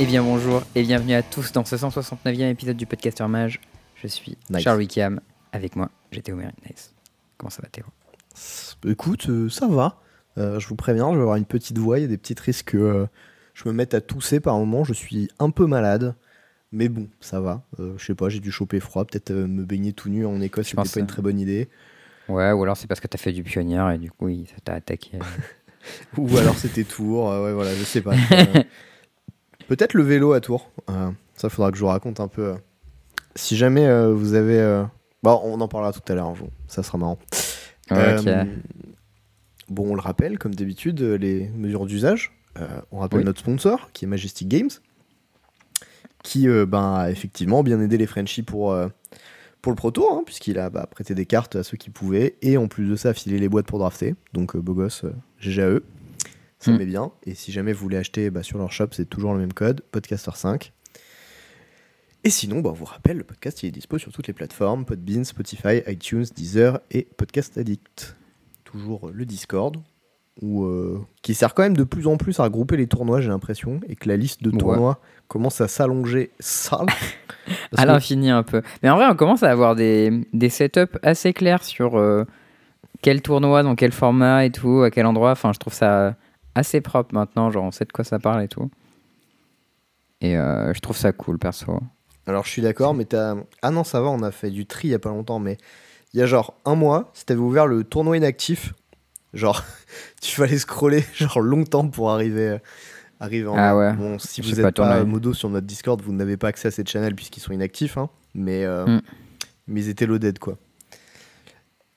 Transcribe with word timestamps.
Eh 0.00 0.06
bien 0.06 0.22
bonjour 0.22 0.62
et 0.74 0.82
bienvenue 0.82 1.14
à 1.14 1.22
tous 1.22 1.52
dans 1.52 1.64
ce 1.64 1.76
169e 1.76 2.50
épisode 2.50 2.76
du 2.76 2.86
Podcaster 2.86 3.26
Mage. 3.26 3.60
Je 3.96 4.06
suis 4.06 4.36
Nice. 4.50 4.62
Charles 4.62 4.78
Wickham, 4.78 5.20
avec 5.52 5.76
moi 5.76 5.90
j'ai 6.12 6.22
Théo 6.22 6.36
Nice. 6.36 6.94
Comment 7.36 7.50
ça 7.50 7.62
va 7.62 7.68
Théo? 7.68 7.84
Écoute, 8.86 9.28
euh, 9.28 9.48
ça 9.48 9.66
va. 9.66 10.00
Euh, 10.38 10.60
je 10.60 10.68
vous 10.68 10.76
préviens, 10.76 11.10
je 11.10 11.16
vais 11.16 11.22
avoir 11.22 11.36
une 11.36 11.44
petite 11.44 11.78
voix. 11.78 11.98
Il 11.98 12.02
y 12.02 12.04
a 12.04 12.08
des 12.08 12.18
petits 12.18 12.36
risques 12.40 12.70
que 12.72 12.78
euh, 12.78 13.06
je 13.54 13.68
me 13.68 13.72
mette 13.72 13.94
à 13.94 14.00
tousser 14.00 14.38
par 14.40 14.56
moment. 14.58 14.84
Je 14.84 14.92
suis 14.92 15.28
un 15.40 15.50
peu 15.50 15.66
malade. 15.66 16.14
Mais 16.70 16.88
bon, 16.88 17.08
ça 17.20 17.40
va. 17.40 17.62
Je 17.78 18.04
sais 18.04 18.14
pas, 18.14 18.28
j'ai 18.28 18.40
dû 18.40 18.52
choper 18.52 18.78
froid. 18.78 19.04
Peut-être 19.06 19.32
me 19.32 19.64
baigner 19.64 19.94
tout 19.94 20.10
nu 20.10 20.26
en 20.26 20.38
Écosse, 20.42 20.66
Je 20.66 20.70
c'était 20.70 20.76
pense, 20.82 20.92
pas 20.92 21.00
une 21.00 21.06
très 21.06 21.22
bonne 21.22 21.40
idée. 21.40 21.68
Ouais, 22.28 22.52
ou 22.52 22.62
alors 22.62 22.76
c'est 22.76 22.86
parce 22.86 23.00
que 23.00 23.06
t'as 23.06 23.16
fait 23.16 23.32
du 23.32 23.42
pionnier 23.42 23.82
et 23.94 23.98
du 23.98 24.10
coup 24.10 24.28
ça 24.28 24.56
t'a 24.62 24.74
attaqué. 24.74 25.18
Ou 26.18 26.36
alors 26.36 26.56
c'était 26.56 26.84
Tours. 26.84 27.30
euh, 27.32 27.46
ouais, 27.46 27.52
voilà, 27.54 27.74
je 27.74 27.82
sais 27.84 28.02
pas. 28.02 28.12
Peut-être 29.68 29.94
le 29.94 30.02
vélo 30.02 30.32
à 30.32 30.40
Tours. 30.40 30.70
Euh, 30.90 31.10
ça, 31.36 31.48
faudra 31.48 31.70
que 31.70 31.76
je 31.76 31.82
vous 31.82 31.88
raconte 31.88 32.18
un 32.20 32.28
peu. 32.28 32.42
euh. 32.42 32.54
Si 33.36 33.56
jamais 33.56 33.86
euh, 33.86 34.12
vous 34.12 34.34
avez. 34.34 34.58
euh, 34.58 34.82
Bon, 35.22 35.40
on 35.44 35.60
en 35.60 35.68
parlera 35.68 35.92
tout 35.92 36.00
à 36.10 36.14
l'heure. 36.14 36.32
vous- 36.32 36.48
Ça 36.66 36.82
sera 36.82 36.98
marrant. 36.98 37.18
Ok. 37.90 37.96
Euh, 37.96 38.44
bon, 39.68 39.90
on 39.92 39.94
le 39.94 40.00
rappelle, 40.00 40.38
comme 40.38 40.54
d'habitude, 40.54 41.00
euh, 41.02 41.16
les 41.16 41.48
mesures 41.50 41.86
d'usage. 41.86 42.32
Euh, 42.58 42.66
on 42.92 42.98
rappelle 42.98 43.20
Oui. 43.20 43.24
notre 43.24 43.40
sponsor, 43.40 43.90
qui 43.92 44.04
est 44.04 44.08
Majestic 44.08 44.48
Games, 44.48 44.70
qui 46.22 46.48
euh, 46.48 46.66
ben, 46.66 46.94
a 46.94 47.10
effectivement 47.10 47.62
bien 47.62 47.80
aidé 47.80 47.96
les 47.96 48.06
Frenchies 48.06 48.42
pour, 48.42 48.72
euh, 48.72 48.88
pour 49.62 49.70
le 49.72 49.76
Pro 49.76 49.90
Tour, 49.90 50.12
hein, 50.12 50.22
puisqu'il 50.24 50.58
a 50.58 50.70
bah, 50.70 50.86
prêté 50.90 51.14
des 51.14 51.26
cartes 51.26 51.56
à 51.56 51.62
ceux 51.62 51.76
qui 51.76 51.90
pouvaient, 51.90 52.36
et 52.42 52.56
en 52.56 52.68
plus 52.68 52.88
de 52.88 52.96
ça, 52.96 53.14
filé 53.14 53.38
les 53.38 53.48
boîtes 53.48 53.66
pour 53.66 53.78
drafter. 53.78 54.14
Donc, 54.32 54.56
euh, 54.56 54.60
beau 54.60 54.74
gosse, 54.74 55.04
euh, 55.04 55.12
GG 55.40 55.62
à 55.62 55.68
eux. 55.68 55.84
Ça 56.58 56.72
Mm. 56.72 56.76
met 56.78 56.86
bien. 56.86 57.12
Et 57.24 57.34
si 57.34 57.52
jamais 57.52 57.72
vous 57.72 57.80
voulez 57.80 57.96
acheter 57.98 58.30
bah, 58.30 58.42
sur 58.42 58.58
leur 58.58 58.72
shop, 58.72 58.88
c'est 58.92 59.08
toujours 59.08 59.32
le 59.34 59.38
même 59.40 59.52
code, 59.52 59.82
Podcaster5. 59.92 60.72
Et 62.24 62.30
sinon, 62.30 62.60
bah, 62.60 62.70
on 62.70 62.74
vous 62.74 62.84
rappelle, 62.84 63.16
le 63.18 63.24
podcast 63.24 63.62
il 63.62 63.66
est 63.68 63.70
dispo 63.70 63.96
sur 63.98 64.12
toutes 64.12 64.26
les 64.26 64.32
plateformes 64.32 64.84
Podbean, 64.84 65.24
Spotify, 65.24 65.82
iTunes, 65.86 66.24
Deezer 66.34 66.80
et 66.90 67.06
Podcast 67.16 67.56
Addict. 67.58 68.16
Toujours 68.64 69.10
le 69.14 69.24
Discord, 69.24 69.76
où, 70.42 70.64
euh, 70.64 71.00
qui 71.22 71.34
sert 71.34 71.54
quand 71.54 71.62
même 71.62 71.76
de 71.76 71.84
plus 71.84 72.06
en 72.08 72.16
plus 72.16 72.38
à 72.40 72.44
regrouper 72.44 72.76
les 72.76 72.86
tournois, 72.88 73.20
j'ai 73.20 73.28
l'impression, 73.28 73.80
et 73.88 73.94
que 73.96 74.08
la 74.08 74.16
liste 74.16 74.42
de 74.42 74.50
Ouais. 74.50 74.58
tournois 74.58 75.00
commence 75.28 75.60
à 75.60 75.68
s'allonger 75.68 76.30
sale. 76.40 76.86
À 77.76 77.86
l'infini 77.86 78.28
un 78.30 78.42
peu. 78.42 78.60
Mais 78.82 78.90
en 78.90 78.96
vrai 78.96 79.06
on 79.08 79.16
commence 79.16 79.42
à 79.42 79.50
avoir 79.50 79.74
des, 79.74 80.26
des 80.34 80.50
setups 80.50 80.98
assez 81.02 81.32
clairs 81.32 81.64
sur 81.64 81.96
euh, 81.98 82.24
quel 83.00 83.22
tournoi, 83.22 83.62
dans 83.62 83.74
quel 83.74 83.90
format 83.92 84.44
et 84.44 84.50
tout, 84.50 84.82
à 84.82 84.90
quel 84.90 85.06
endroit. 85.06 85.30
Enfin 85.30 85.52
je 85.54 85.58
trouve 85.58 85.72
ça 85.72 86.14
assez 86.58 86.80
propre 86.80 87.14
maintenant, 87.14 87.50
genre 87.50 87.64
on 87.64 87.70
sait 87.70 87.84
de 87.84 87.92
quoi 87.92 88.04
ça 88.04 88.18
parle 88.18 88.42
et 88.42 88.48
tout. 88.48 88.70
Et 90.20 90.36
euh, 90.36 90.74
je 90.74 90.80
trouve 90.80 90.96
ça 90.96 91.12
cool 91.12 91.38
perso. 91.38 91.78
Alors 92.26 92.44
je 92.44 92.50
suis 92.50 92.62
d'accord, 92.62 92.94
mais 92.94 93.04
t'as. 93.04 93.36
Ah 93.62 93.70
non, 93.70 93.84
ça 93.84 94.00
va, 94.00 94.08
on 94.08 94.22
a 94.22 94.30
fait 94.30 94.50
du 94.50 94.66
tri 94.66 94.88
il 94.88 94.90
y 94.90 94.94
a 94.94 94.98
pas 94.98 95.10
longtemps, 95.10 95.38
mais 95.38 95.56
il 96.12 96.20
y 96.20 96.22
a 96.22 96.26
genre 96.26 96.54
un 96.64 96.74
mois, 96.74 97.10
si 97.14 97.24
t'avais 97.24 97.40
ouvert 97.40 97.66
le 97.66 97.84
tournoi 97.84 98.16
inactif, 98.16 98.74
genre 99.32 99.64
tu 100.20 100.34
fallait 100.34 100.58
scroller 100.58 101.04
genre 101.14 101.40
longtemps 101.40 101.88
pour 101.88 102.10
arriver, 102.10 102.58
arriver 103.20 103.46
en. 103.46 103.54
Ah 103.56 103.76
ouais. 103.76 103.92
Bon, 103.94 104.18
si 104.18 104.40
vous 104.40 104.48
sais 104.48 104.62
pas, 104.62 104.68
êtes 104.68 104.76
pas, 104.76 105.04
modo 105.04 105.32
sur 105.32 105.48
notre 105.50 105.66
Discord, 105.66 106.00
vous 106.02 106.12
n'avez 106.12 106.36
pas 106.36 106.48
accès 106.48 106.68
à 106.68 106.70
ces 106.70 106.84
channels 106.84 107.14
puisqu'ils 107.14 107.40
sont 107.40 107.52
inactifs, 107.52 107.96
hein, 107.96 108.10
mais, 108.34 108.64
euh, 108.64 108.84
Mm. 108.86 109.00
mais 109.68 109.80
ils 109.84 109.88
étaient 109.88 110.06
loaded 110.06 110.38
quoi. 110.38 110.58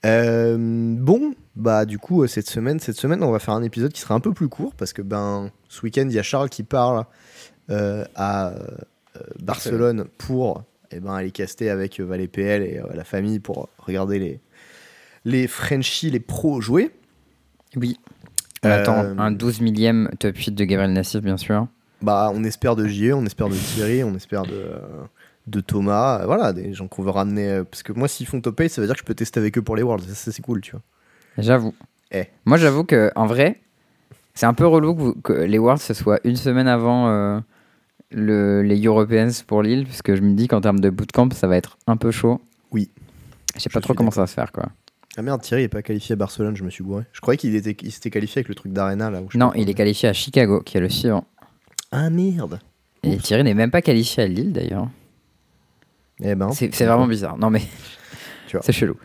Euh, 0.05 0.57
bon, 0.57 1.35
bah 1.55 1.85
du 1.85 1.99
coup 1.99 2.23
euh, 2.23 2.27
cette 2.27 2.49
semaine, 2.49 2.79
cette 2.79 2.97
semaine, 2.97 3.23
on 3.23 3.31
va 3.31 3.39
faire 3.39 3.53
un 3.53 3.63
épisode 3.63 3.91
qui 3.91 4.01
sera 4.01 4.15
un 4.15 4.19
peu 4.19 4.33
plus 4.33 4.49
court 4.49 4.73
parce 4.75 4.93
que 4.93 5.01
ben 5.01 5.51
ce 5.69 5.81
week-end 5.83 6.05
il 6.07 6.13
y 6.13 6.19
a 6.19 6.23
Charles 6.23 6.49
qui 6.49 6.63
parle 6.63 7.05
euh, 7.69 8.03
à 8.15 8.53
Barcelone 9.39 10.05
pour 10.17 10.63
eh 10.91 10.99
ben, 10.99 11.13
aller 11.13 11.31
caster 11.31 11.69
avec 11.69 11.99
Valet 11.99 12.27
PL 12.27 12.63
et 12.63 12.81
la 12.93 13.03
famille 13.03 13.39
pour 13.39 13.69
regarder 13.77 14.17
les, 14.17 14.39
les 15.25 15.47
Frenchies, 15.47 16.09
les 16.09 16.19
pros 16.19 16.61
jouer. 16.61 16.91
Oui. 17.75 17.99
On 18.63 18.69
attend 18.69 18.97
un 18.97 19.31
12 19.31 19.61
millième 19.61 20.09
top 20.19 20.37
8 20.37 20.51
de 20.51 20.63
Gabriel 20.65 20.93
Nassif 20.93 21.21
bien 21.21 21.37
sûr. 21.37 21.67
Bah, 22.01 22.31
on 22.33 22.43
espère 22.43 22.75
de 22.75 22.87
JE, 22.87 23.13
on 23.13 23.25
espère 23.25 23.49
de 23.49 23.55
Thierry, 23.55 24.03
on 24.03 24.15
espère 24.15 24.43
de, 24.43 24.71
de 25.47 25.59
Thomas, 25.59 26.21
euh, 26.21 26.25
voilà, 26.25 26.53
des 26.53 26.73
gens 26.73 26.87
qu'on 26.87 27.03
veut 27.03 27.09
ramener. 27.11 27.49
euh, 27.49 27.63
parce 27.63 27.83
que 27.83 27.93
moi, 27.93 28.07
s'ils 28.07 28.27
font 28.27 28.41
top 28.41 28.59
8, 28.59 28.69
ça 28.69 28.81
veut 28.81 28.87
dire 28.87 28.95
que 28.95 29.01
je 29.01 29.05
peux 29.05 29.15
tester 29.15 29.39
avec 29.39 29.57
eux 29.57 29.61
pour 29.61 29.75
les 29.75 29.83
Worlds. 29.83 30.03
Ça, 30.13 30.31
c'est 30.31 30.41
cool, 30.41 30.61
tu 30.61 30.71
vois. 30.71 30.81
J'avoue. 31.37 31.73
Eh. 32.11 32.25
Moi, 32.45 32.57
j'avoue 32.57 32.83
que 32.83 33.11
en 33.15 33.25
vrai, 33.25 33.59
c'est 34.33 34.45
un 34.45 34.53
peu 34.53 34.67
relou 34.67 34.93
que, 34.95 35.01
vous- 35.01 35.13
que 35.15 35.33
les 35.33 35.57
Worlds 35.57 35.81
ce 35.81 35.93
soit 35.93 36.19
une 36.23 36.35
semaine 36.35 36.67
avant 36.67 37.07
euh, 37.09 37.39
le, 38.11 38.61
les 38.61 38.79
Europeans 38.83 39.29
pour 39.47 39.63
Lille, 39.63 39.85
parce 39.85 40.01
que 40.01 40.15
je 40.15 40.21
me 40.21 40.33
dis 40.33 40.47
qu'en 40.47 40.61
termes 40.61 40.79
de 40.79 40.89
bootcamp, 40.89 41.29
ça 41.31 41.47
va 41.47 41.57
être 41.57 41.77
un 41.87 41.97
peu 41.97 42.11
chaud. 42.11 42.41
Oui. 42.71 42.89
Je 43.55 43.61
sais 43.61 43.69
pas 43.69 43.81
trop 43.81 43.93
comment 43.93 44.11
ça 44.11 44.21
va 44.21 44.27
se 44.27 44.33
faire, 44.33 44.51
quoi. 44.51 44.65
Ah 45.17 45.21
merde, 45.21 45.41
Thierry 45.41 45.63
est 45.63 45.67
pas 45.67 45.81
qualifié 45.81 46.13
à 46.13 46.15
Barcelone, 46.15 46.55
je 46.55 46.63
me 46.63 46.69
suis 46.69 46.83
bourré. 46.85 47.03
Je 47.11 47.19
croyais 47.19 47.37
qu'il 47.37 47.53
était, 47.55 47.75
il 47.81 47.91
s'était 47.91 48.09
qualifié 48.09 48.39
avec 48.39 48.47
le 48.47 48.55
truc 48.55 48.71
d'Arena 48.71 49.09
là. 49.09 49.21
où 49.21 49.27
je 49.29 49.37
Non, 49.37 49.51
il 49.55 49.69
est 49.69 49.73
qualifié 49.73 50.07
à 50.07 50.13
Chicago, 50.13 50.61
qui 50.61 50.77
est 50.77 50.79
le 50.81 50.87
suivant. 50.87 51.25
Ah 51.91 52.09
merde. 52.09 52.59
Et. 53.03 53.17
Thierry 53.17 53.43
n'est 53.43 53.53
même 53.53 53.71
pas 53.71 53.81
qualifié 53.81 54.23
à 54.23 54.27
Lille, 54.27 54.53
d'ailleurs. 54.53 54.87
Eh 56.21 56.35
ben. 56.35 56.51
C'est 56.51 56.67
vraiment 56.85 57.07
bizarre. 57.07 57.37
Non, 57.37 57.49
mais 57.49 57.61
c'est 58.61 58.71
chelou. 58.71 58.95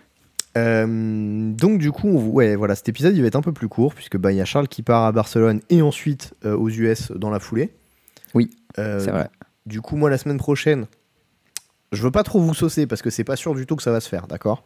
Euh, 0.56 1.52
donc 1.52 1.78
du 1.78 1.92
coup, 1.92 2.08
on, 2.08 2.28
ouais, 2.28 2.56
voilà, 2.56 2.74
cet 2.74 2.88
épisode 2.88 3.14
il 3.14 3.20
va 3.20 3.26
être 3.28 3.36
un 3.36 3.42
peu 3.42 3.52
plus 3.52 3.68
court 3.68 3.94
puisque 3.94 4.16
bah 4.16 4.32
il 4.32 4.36
y 4.36 4.40
a 4.40 4.46
Charles 4.46 4.68
qui 4.68 4.82
part 4.82 5.04
à 5.04 5.12
Barcelone 5.12 5.60
et 5.68 5.82
ensuite 5.82 6.32
euh, 6.46 6.56
aux 6.56 6.70
US 6.70 7.12
dans 7.12 7.28
la 7.30 7.40
foulée. 7.40 7.74
Oui, 8.34 8.50
Euh, 8.78 9.00
c'est 9.00 9.10
vrai. 9.10 9.28
Du 9.66 9.80
coup, 9.82 9.96
moi 9.96 10.08
la 10.08 10.16
semaine 10.18 10.38
prochaine, 10.38 10.86
je 11.92 12.02
veux 12.02 12.10
pas 12.10 12.22
trop 12.22 12.40
vous 12.40 12.54
saucer 12.54 12.86
parce 12.86 13.02
que 13.02 13.10
c'est 13.10 13.24
pas 13.24 13.36
sûr 13.36 13.54
du 13.54 13.66
tout 13.66 13.76
que 13.76 13.82
ça 13.82 13.90
va 13.92 14.00
se 14.00 14.08
faire, 14.08 14.26
d'accord? 14.28 14.64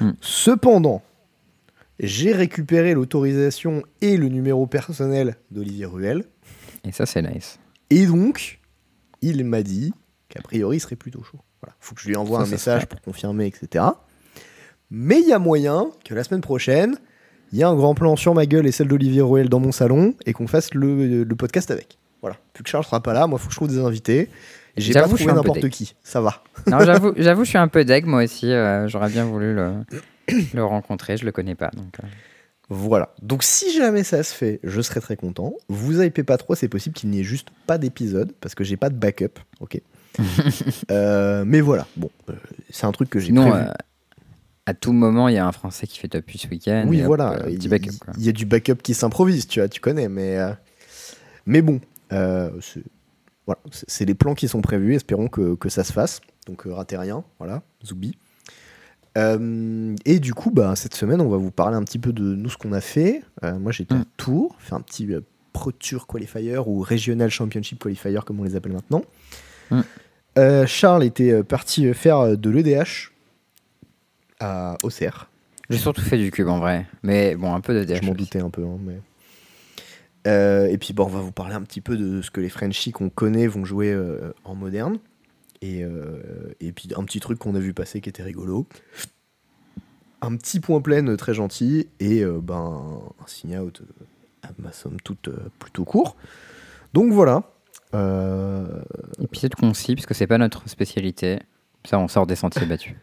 Hmm. 0.00 0.12
Cependant, 0.20 1.02
j'ai 1.98 2.32
récupéré 2.32 2.94
l'autorisation 2.94 3.82
et 4.02 4.16
le 4.16 4.28
numéro 4.28 4.66
personnel 4.66 5.36
d'Olivier 5.50 5.86
Ruel 5.86 6.24
Et 6.84 6.92
ça, 6.92 7.04
c'est 7.06 7.22
nice. 7.22 7.58
et 7.90 8.06
donc 8.06 8.60
il 9.22 9.44
m'a 9.44 9.62
dit 9.62 9.92
qu'a 10.28 10.42
priori 10.42 10.76
il 10.76 10.80
serait 10.80 10.96
plutôt 10.96 11.22
chaud. 11.24 11.40
Voilà, 11.62 11.74
faut 11.80 11.94
que 11.94 12.00
je 12.00 12.08
lui 12.08 12.16
envoie 12.16 12.38
Ça, 12.38 12.42
un 12.42 12.46
ça 12.46 12.50
message 12.52 12.86
pour 12.86 13.00
confirmer, 13.00 13.46
etc. 13.46 13.84
Mais 14.90 15.20
il 15.20 15.26
y 15.28 15.32
a 15.32 15.38
moyen 15.38 15.86
que 16.04 16.14
la 16.14 16.22
semaine 16.24 16.40
prochaine, 16.42 16.96
il 17.52 17.58
y 17.58 17.62
a 17.62 17.68
un 17.68 17.74
grand 17.74 17.94
plan 17.94 18.14
sur 18.16 18.34
ma 18.34 18.46
gueule 18.46 18.66
et 18.66 18.72
celle 18.72 18.88
d'Olivier 18.88 19.22
Ruel 19.22 19.48
dans 19.48 19.60
mon 19.60 19.72
salon 19.72 20.14
et 20.26 20.32
qu'on 20.32 20.46
fasse 20.46 20.74
le, 20.74 21.24
le 21.24 21.36
podcast 21.36 21.70
avec. 21.70 21.98
Voilà. 22.20 22.36
Vu 22.56 22.62
que 22.62 22.68
Charles 22.68 22.84
sera 22.84 23.02
pas 23.02 23.12
là, 23.12 23.26
moi, 23.26 23.38
faut 23.38 23.46
que 23.48 23.52
je 23.52 23.58
trouve 23.58 23.68
des 23.68 23.78
invités. 23.78 24.28
J'ai 24.76 24.92
pas 24.92 25.08
trouvé 25.16 25.32
n'importe 25.32 25.68
qui. 25.70 25.94
Ça 26.02 26.20
va. 26.20 26.42
Non, 26.66 26.80
j'avoue, 26.80 27.12
j'avoue, 27.16 27.44
je 27.44 27.48
suis 27.50 27.58
un 27.58 27.68
peu 27.68 27.84
deg, 27.84 28.04
moi 28.04 28.22
aussi. 28.24 28.52
euh, 28.52 28.86
J'aurais 28.88 29.08
bien 29.08 29.24
voulu 29.24 29.54
le, 29.54 29.72
le 30.54 30.64
rencontrer. 30.64 31.16
Je 31.16 31.24
le 31.24 31.32
connais 31.32 31.54
pas, 31.54 31.70
donc. 31.74 31.94
euh. 32.02 32.06
Voilà. 32.68 33.14
Donc 33.22 33.42
si 33.44 33.72
jamais 33.72 34.02
ça 34.02 34.22
se 34.24 34.34
fait, 34.34 34.58
je 34.64 34.80
serai 34.80 35.00
très 35.00 35.16
content. 35.16 35.54
Vous 35.68 36.02
hypez 36.02 36.24
pas 36.24 36.36
trop, 36.36 36.54
c'est 36.56 36.68
possible 36.68 36.94
qu'il 36.96 37.10
n'y 37.10 37.20
ait 37.20 37.24
juste 37.24 37.48
pas 37.66 37.78
d'épisode 37.78 38.32
parce 38.40 38.54
que 38.56 38.64
j'ai 38.64 38.76
pas 38.76 38.90
de 38.90 38.96
backup. 38.96 39.38
Ok? 39.60 39.80
Euh, 40.90 41.44
mais 41.46 41.60
voilà. 41.60 41.86
Bon, 41.96 42.10
euh, 42.30 42.34
c'est 42.70 42.86
un 42.86 42.92
truc 42.92 43.10
que 43.10 43.18
j'ai 43.18 43.32
prévu. 43.32 43.50
euh, 43.68 43.72
à 44.66 44.74
tout 44.74 44.92
moment, 44.92 45.28
il 45.28 45.34
y 45.34 45.38
a 45.38 45.46
un 45.46 45.52
Français 45.52 45.86
qui 45.86 45.98
fait 45.98 46.08
top 46.08 46.24
8 46.28 46.38
ce 46.38 46.48
week-end. 46.48 46.84
oui, 46.88 47.00
voilà. 47.02 47.32
euh, 47.34 47.50
Il 47.50 47.68
quoi. 47.68 48.12
il 48.18 48.24
y 48.24 48.28
a 48.28 48.32
du 48.32 48.46
backup 48.46 48.76
qui 48.82 48.94
s'improvise, 48.94 49.46
tu 49.46 49.60
vois, 49.60 49.68
tu 49.68 49.80
connais. 49.80 50.08
Mais 50.08 50.38
euh, 50.38 50.50
mais 51.46 51.62
bon, 51.62 51.80
euh, 52.12 52.50
c'est 52.60 52.82
voilà, 53.46 53.60
les 54.00 54.14
plans 54.14 54.34
qui 54.34 54.48
sont 54.48 54.60
prévus. 54.60 54.94
Espérons 54.94 55.28
que, 55.28 55.54
que 55.54 55.68
ça 55.68 55.84
se 55.84 55.92
fasse. 55.92 56.20
Donc 56.46 56.66
euh, 56.66 56.74
ratez 56.74 56.96
rien. 56.96 57.22
Voilà, 57.38 57.62
Zoubi. 57.84 58.16
Euh, 59.16 59.94
et 60.04 60.18
du 60.20 60.34
coup, 60.34 60.50
bah, 60.50 60.74
cette 60.76 60.94
semaine, 60.94 61.20
on 61.20 61.28
va 61.28 61.36
vous 61.38 61.50
parler 61.50 61.76
un 61.76 61.82
petit 61.84 61.98
peu 61.98 62.12
de 62.12 62.22
nous, 62.34 62.50
ce 62.50 62.56
qu'on 62.58 62.72
a 62.72 62.80
fait. 62.82 63.22
Euh, 63.44 63.58
moi, 63.58 63.72
j'étais 63.72 63.94
à 63.94 63.98
Mm. 63.98 64.04
Tours, 64.16 64.56
fait 64.58 64.74
un 64.74 64.80
petit 64.80 65.10
euh, 65.14 65.20
Pro 65.52 65.72
Tour 65.72 66.06
Qualifier 66.06 66.58
ou 66.58 66.80
Regional 66.82 67.30
Championship 67.30 67.78
Qualifier, 67.82 68.18
comme 68.26 68.40
on 68.40 68.44
les 68.44 68.56
appelle 68.56 68.72
maintenant. 68.72 69.02
Mm. 69.70 69.80
Euh, 70.38 70.66
Charles 70.66 71.04
était 71.04 71.30
euh, 71.32 71.42
parti 71.42 71.86
euh, 71.86 71.94
faire 71.94 72.36
de 72.36 72.50
l'EDH 72.50 73.12
à 74.40 74.76
Auxerre. 74.82 75.30
J'ai 75.70 75.78
surtout 75.78 76.02
fait 76.02 76.18
du 76.18 76.30
cube 76.30 76.48
en 76.48 76.58
vrai. 76.58 76.86
Mais 77.02 77.34
bon, 77.36 77.54
un 77.54 77.60
peu 77.60 77.74
de 77.74 77.84
DH. 77.84 78.02
Je 78.02 78.06
m'en 78.06 78.14
doutais 78.14 78.40
un 78.40 78.50
peu. 78.50 78.62
hein, 78.64 78.78
mais... 78.80 79.00
Euh, 80.26 80.66
et 80.66 80.78
puis, 80.78 80.92
bon, 80.92 81.04
on 81.04 81.08
va 81.08 81.20
vous 81.20 81.32
parler 81.32 81.54
un 81.54 81.62
petit 81.62 81.80
peu 81.80 81.96
de 81.96 82.20
ce 82.20 82.30
que 82.30 82.40
les 82.40 82.48
Frenchies 82.48 82.92
qu'on 82.92 83.08
connaît 83.08 83.46
vont 83.46 83.64
jouer 83.64 83.92
euh, 83.92 84.32
en 84.44 84.54
moderne. 84.54 84.98
Et, 85.62 85.82
euh, 85.84 86.20
et 86.60 86.72
puis, 86.72 86.88
un 86.96 87.04
petit 87.04 87.20
truc 87.20 87.38
qu'on 87.38 87.54
a 87.54 87.60
vu 87.60 87.72
passer 87.72 88.00
qui 88.00 88.08
était 88.08 88.22
rigolo. 88.22 88.66
Un 90.22 90.36
petit 90.36 90.60
point 90.60 90.80
plein 90.80 91.14
très 91.16 91.34
gentil. 91.34 91.88
Et 92.00 92.24
ben, 92.24 93.00
un 93.22 93.26
signe 93.26 93.58
out, 93.58 93.82
à 94.42 94.48
ma 94.58 94.72
somme 94.72 95.00
toute, 95.02 95.30
plutôt 95.58 95.84
court. 95.84 96.16
Donc 96.92 97.12
voilà. 97.12 97.42
Euh, 97.96 98.66
Épisode 99.22 99.54
concis, 99.54 99.94
puisque 99.94 100.14
c'est 100.14 100.26
pas 100.26 100.38
notre 100.38 100.68
spécialité. 100.68 101.38
Ça, 101.84 101.98
on 101.98 102.08
sort 102.08 102.26
des 102.26 102.36
sentiers 102.36 102.66
battus. 102.66 102.94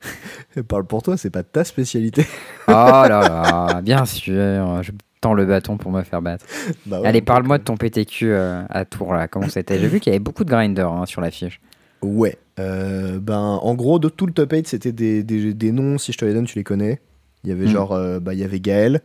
parle 0.68 0.84
pour 0.84 1.02
toi, 1.02 1.16
c'est 1.16 1.30
pas 1.30 1.42
ta 1.42 1.64
spécialité. 1.64 2.26
Oh 2.68 2.70
là 2.72 3.06
là, 3.08 3.80
bien 3.82 4.04
sûr. 4.04 4.82
Je 4.82 4.92
tends 5.20 5.34
le 5.34 5.46
bâton 5.46 5.76
pour 5.76 5.90
me 5.92 6.02
faire 6.02 6.22
battre. 6.22 6.44
Bah 6.86 7.00
ouais, 7.00 7.08
Allez, 7.08 7.22
parle-moi 7.22 7.58
de 7.58 7.62
euh, 7.62 7.66
ton 7.66 7.76
PTQ 7.76 8.32
euh, 8.32 8.62
à 8.68 8.84
Tours, 8.84 9.14
là. 9.14 9.28
Comment 9.28 9.48
c'était? 9.48 9.78
J'ai 9.78 9.88
vu 9.88 10.00
qu'il 10.00 10.12
y 10.12 10.14
avait 10.14 10.22
beaucoup 10.22 10.44
de 10.44 10.50
grinders 10.50 10.90
hein, 10.92 11.06
sur 11.06 11.20
la 11.20 11.30
fiche. 11.30 11.60
Ouais. 12.02 12.36
Euh, 12.58 13.18
ben, 13.20 13.38
en 13.38 13.74
gros, 13.74 13.98
de 13.98 14.08
tout 14.08 14.26
le 14.26 14.32
top 14.32 14.52
8, 14.52 14.66
c'était 14.66 14.92
des, 14.92 15.22
des, 15.22 15.54
des 15.54 15.72
noms, 15.72 15.98
si 15.98 16.12
je 16.12 16.18
te 16.18 16.24
les 16.24 16.34
donne, 16.34 16.46
tu 16.46 16.58
les 16.58 16.64
connais. 16.64 17.00
Il 17.44 17.50
y 17.50 17.52
avait 17.52 17.66
Mm. 17.66 17.70
genre, 17.70 17.92
euh, 17.92 18.18
bah, 18.18 18.34
il 18.34 18.40
y 18.40 18.44
avait 18.44 18.60
Gaël, 18.60 19.00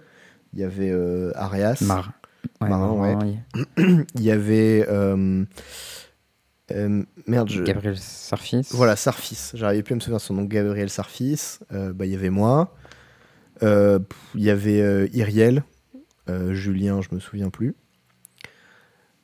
il 0.54 0.60
y 0.60 0.63
avait 0.63 0.92
Arias, 1.36 1.83
Mar. 1.86 2.12
Ouais, 2.61 3.15
ouais. 3.15 3.15
Il 4.15 4.21
y 4.21 4.31
avait. 4.31 4.85
euh, 4.89 5.44
euh, 6.71 7.03
merde, 7.27 7.49
je. 7.49 7.63
Gabriel 7.63 7.97
Sarfis. 7.97 8.67
Voilà, 8.71 8.95
Sarfis. 8.95 9.51
J'arrivais 9.53 9.83
plus 9.83 9.94
à 9.94 9.95
me 9.95 9.99
souvenir 10.01 10.17
de 10.17 10.23
son 10.23 10.33
nom. 10.33 10.44
Gabriel 10.44 10.89
Sarfis. 10.89 11.59
Euh, 11.71 11.94
bah, 11.94 12.05
il 12.05 12.11
y 12.11 12.15
avait 12.15 12.29
moi. 12.29 12.75
Euh, 13.63 13.99
Il 14.35 14.44
y 14.44 14.49
avait 14.49 15.09
Iriel. 15.13 15.63
Julien, 16.51 17.01
je 17.01 17.07
me 17.15 17.19
souviens 17.21 17.49
plus. 17.49 17.73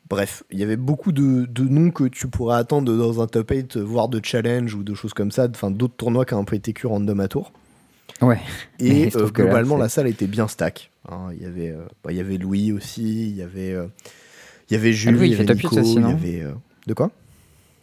Bref, 0.10 0.44
il 0.52 0.60
y 0.60 0.64
avait 0.64 0.78
beaucoup 0.78 1.12
de, 1.12 1.46
de 1.46 1.64
noms 1.64 1.92
que 1.92 2.06
tu 2.06 2.28
pourrais 2.28 2.58
attendre 2.58 2.96
dans 2.96 3.22
un 3.22 3.28
top 3.28 3.50
8, 3.52 3.78
voire 3.78 4.08
de 4.08 4.22
challenge 4.24 4.74
ou 4.76 4.84
de 4.84 4.94
choses 4.94 5.14
comme 5.14 5.32
ça, 5.32 5.48
enfin 5.50 5.72
d'autres 5.72 5.96
tournois 5.96 6.24
qui 6.24 6.34
ont 6.34 6.40
un 6.40 6.44
peu 6.44 6.56
été 6.56 6.74
random 6.84 7.20
à 7.20 7.28
tour. 7.28 7.52
Ouais. 8.26 8.40
Et 8.80 9.10
euh, 9.16 9.26
là, 9.26 9.30
globalement, 9.32 9.78
la 9.78 9.90
salle 9.90 10.08
était 10.08 10.28
bien 10.28 10.48
stack. 10.48 10.92
hein. 11.10 11.30
Il 11.36 11.42
y 11.42 11.46
avait, 11.46 11.70
euh, 11.72 11.84
bah, 12.04 12.12
il 12.12 12.18
y 12.18 12.20
avait 12.20 12.38
Louis 12.38 12.72
aussi, 12.72 13.30
il 13.30 13.36
y 13.36 13.42
avait, 13.42 13.72
euh, 13.74 13.88
il 14.70 14.74
y 14.74 14.78
avait 14.78 14.94
Jules, 14.94 15.16
Louis, 15.16 15.28
il 15.28 15.34
y 15.34 15.36
fait 15.36 15.44
avait 15.44 15.54
Nico, 15.56 15.78
aussi, 15.80 15.94
il 15.94 15.98
y 15.98 16.00
non 16.00 16.10
avait 16.10 16.44
de 16.88 16.94
quoi? 16.94 17.12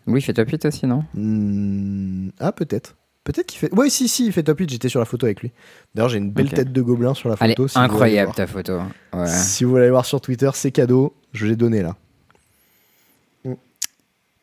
Oui, 0.06 0.20
il 0.20 0.22
fait 0.22 0.32
top 0.32 0.48
8 0.48 0.64
aussi, 0.64 0.86
non? 0.86 1.04
Hmm, 1.14 2.30
Ah 2.40 2.52
peut-être, 2.52 2.96
peut-être 3.22 3.46
qu'il 3.46 3.58
fait. 3.60 3.72
Ouais, 3.74 3.90
si 3.90 4.08
si, 4.08 4.26
il 4.26 4.32
fait 4.32 4.42
top 4.42 4.58
8. 4.58 4.70
J'étais 4.70 4.88
sur 4.88 4.98
la 4.98 5.04
photo 5.06 5.26
avec 5.26 5.40
lui. 5.42 5.52
D'ailleurs, 5.94 6.08
j'ai 6.08 6.18
une 6.18 6.30
belle 6.30 6.50
tête 6.50 6.72
de 6.72 6.82
gobelin 6.82 7.14
sur 7.14 7.28
la 7.28 7.36
Elle 7.40 7.50
photo. 7.50 7.66
est 7.66 7.68
si 7.68 7.78
incroyable 7.78 8.32
ta 8.34 8.46
photo. 8.46 8.80
Ouais. 9.12 9.26
Si 9.28 9.64
vous 9.64 9.70
voulez 9.70 9.82
aller 9.82 9.90
voir 9.90 10.06
sur 10.06 10.20
Twitter, 10.20 10.50
c'est 10.54 10.70
cadeau. 10.72 11.14
Je 11.32 11.46
l'ai 11.46 11.56
donné 11.56 11.82
là. 11.82 11.96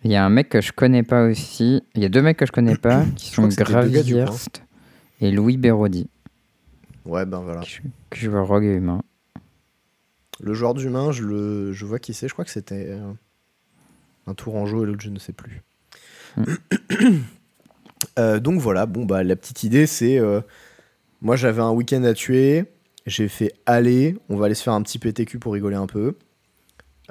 Il 0.03 0.11
y 0.11 0.15
a 0.15 0.23
un 0.23 0.29
mec 0.29 0.49
que 0.49 0.61
je 0.61 0.71
connais 0.71 1.01
pas 1.03 1.23
aussi. 1.25 1.81
Il 1.95 2.03
y 2.03 2.05
a 2.05 2.09
deux 2.09 2.21
mecs 2.21 2.37
que 2.37 2.45
je 2.45 2.51
connais 2.51 2.75
pas 2.81 3.03
qui 3.15 3.31
sont 3.31 3.49
que 3.49 3.55
et 5.19 5.31
Louis 5.31 5.57
Bérodi. 5.57 6.09
Ouais, 7.05 7.25
ben 7.25 7.39
voilà. 7.39 7.61
Que 7.61 7.67
je, 7.67 7.81
que 8.09 8.17
je 8.17 8.29
vois 8.29 8.41
Rogue 8.41 8.65
et 8.65 8.73
Humain. 8.73 9.01
Le 10.39 10.53
joueur 10.53 10.73
d'humain, 10.73 11.11
je 11.11 11.23
le, 11.23 11.73
je 11.73 11.85
vois 11.85 11.99
qui 11.99 12.13
c'est. 12.13 12.27
Je 12.27 12.33
crois 12.33 12.45
que 12.45 12.51
c'était 12.51 12.85
euh, 12.89 13.11
un 14.27 14.33
Tourangeau 14.33 14.83
et 14.83 14.87
l'autre, 14.87 15.01
je 15.01 15.09
ne 15.09 15.19
sais 15.19 15.33
plus. 15.33 15.61
Hmm. 16.35 16.43
Euh, 18.19 18.39
donc 18.39 18.59
voilà, 18.59 18.85
bon 18.85 19.05
bah 19.05 19.23
la 19.23 19.35
petite 19.35 19.63
idée 19.63 19.87
c'est, 19.87 20.19
euh, 20.19 20.39
moi 21.21 21.35
j'avais 21.35 21.63
un 21.63 21.71
week-end 21.71 22.03
à 22.03 22.13
tuer, 22.13 22.65
j'ai 23.07 23.27
fait 23.27 23.53
aller, 23.65 24.15
on 24.29 24.35
va 24.37 24.45
aller 24.45 24.53
se 24.53 24.61
faire 24.61 24.73
un 24.73 24.83
petit 24.83 24.99
PTQ 24.99 25.39
pour 25.39 25.53
rigoler 25.53 25.75
un 25.75 25.87
peu. 25.87 26.15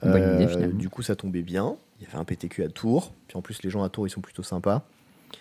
Bonne 0.00 0.36
idée, 0.36 0.46
finalement. 0.46 0.78
du 0.78 0.88
coup 0.88 1.02
ça 1.02 1.16
tombait 1.16 1.42
bien. 1.42 1.76
Il 1.98 2.04
y 2.04 2.08
avait 2.08 2.18
un 2.18 2.24
PTQ 2.24 2.62
à 2.62 2.68
Tours, 2.68 3.12
puis 3.26 3.36
en 3.36 3.42
plus 3.42 3.62
les 3.64 3.70
gens 3.70 3.82
à 3.82 3.88
Tours 3.88 4.06
ils 4.06 4.10
sont 4.10 4.20
plutôt 4.20 4.44
sympas. 4.44 4.86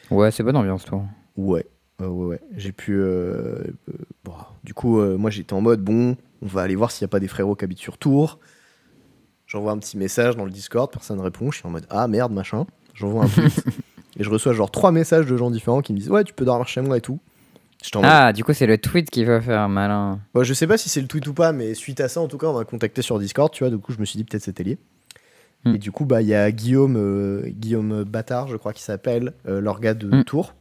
Ouais, 0.10 0.32
c'est 0.32 0.42
bonne 0.42 0.58
ambiance, 0.58 0.84
toi. 0.86 1.04
Ouais, 1.38 1.68
ouais, 2.00 2.06
ouais. 2.07 2.25
ouais. 2.27 2.42
J'ai 2.56 2.71
pu. 2.71 2.94
euh, 2.94 3.63
euh, 3.89 3.94
bon, 4.24 4.33
du 4.63 4.74
coup, 4.74 5.00
euh, 5.00 5.18
moi 5.18 5.30
j'étais 5.30 5.53
en 5.53 5.62
mode 5.62 5.81
bon, 5.81 6.15
on 6.42 6.47
va 6.47 6.62
aller 6.62 6.75
voir 6.75 6.92
s'il 6.92 7.03
n'y 7.06 7.09
a 7.09 7.12
pas 7.12 7.19
des 7.19 7.27
frérots 7.27 7.56
qui 7.56 7.63
habitent 7.65 7.80
sur 7.80 7.97
Tours. 7.97 8.39
J'envoie 9.47 9.71
un 9.71 9.77
petit 9.77 9.97
message 9.97 10.36
dans 10.36 10.45
le 10.45 10.51
Discord, 10.51 10.92
personne 10.92 11.18
ne 11.18 11.24
répond. 11.24 11.51
Je 11.51 11.57
suis 11.59 11.68
en 11.68 11.71
mode 11.71 11.86
ah 11.89 12.07
merde, 12.07 12.31
machin. 12.33 12.65
J'envoie 12.94 13.25
un 13.25 13.27
tweet. 13.27 13.63
et 14.18 14.24
je 14.24 14.30
reçois 14.30 14.53
genre 14.53 14.71
trois 14.71 14.92
messages 14.92 15.25
de 15.27 15.38
gens 15.38 15.51
différents 15.51 15.81
qui 15.81 15.94
me 15.94 16.00
disent 16.00 16.09
ouais, 16.09 16.24
tu 16.24 16.33
peux 16.33 16.45
dormir 16.45 16.68
chez 16.68 16.81
moi 16.81 16.97
et 16.97 17.01
tout. 17.01 17.19
J'étais 17.83 17.97
en 17.97 18.01
mode, 18.01 18.09
Ah, 18.12 18.33
du 18.33 18.44
coup, 18.44 18.53
c'est 18.53 18.65
le 18.65 18.80
tweet 18.80 19.12
qui 19.12 19.24
va 19.25 19.39
faire 19.42 19.69
malin. 19.69 20.19
Bon, 20.33 20.44
je 20.44 20.53
sais 20.56 20.65
pas 20.65 20.77
si 20.77 20.89
c'est 20.89 21.01
le 21.01 21.07
tweet 21.07 21.27
ou 21.27 21.33
pas, 21.36 21.51
mais 21.51 21.75
suite 21.75 22.00
à 22.01 22.07
ça, 22.07 22.19
en 22.21 22.27
tout 22.27 22.39
cas, 22.39 22.47
on 22.47 22.57
m'a 22.57 22.65
contacté 22.65 23.03
sur 23.03 23.19
Discord, 23.19 23.51
tu 23.51 23.63
vois. 23.63 23.69
Du 23.69 23.77
coup, 23.77 23.92
je 23.94 24.00
me 24.00 24.06
suis 24.06 24.18
dit 24.18 24.24
peut-être 24.24 24.42
c'était 24.42 24.63
lié. 24.63 24.77
Hmm. 25.65 25.75
Et 25.75 25.77
du 25.77 25.92
coup, 25.92 26.06
bah, 26.06 26.24
il 26.24 26.27
y 26.27 26.33
a 26.33 26.51
Guillaume, 26.51 26.95
euh, 26.97 27.44
Guillaume 27.47 28.03
Bâtard, 28.03 28.47
je 28.47 28.56
crois 28.57 28.74
qu'il 28.74 28.81
s'appelle, 28.83 29.33
euh, 29.47 29.62
l'orga 29.62 29.94
de 29.94 30.09
Hmm. 30.09 30.24
Tours, 30.24 30.56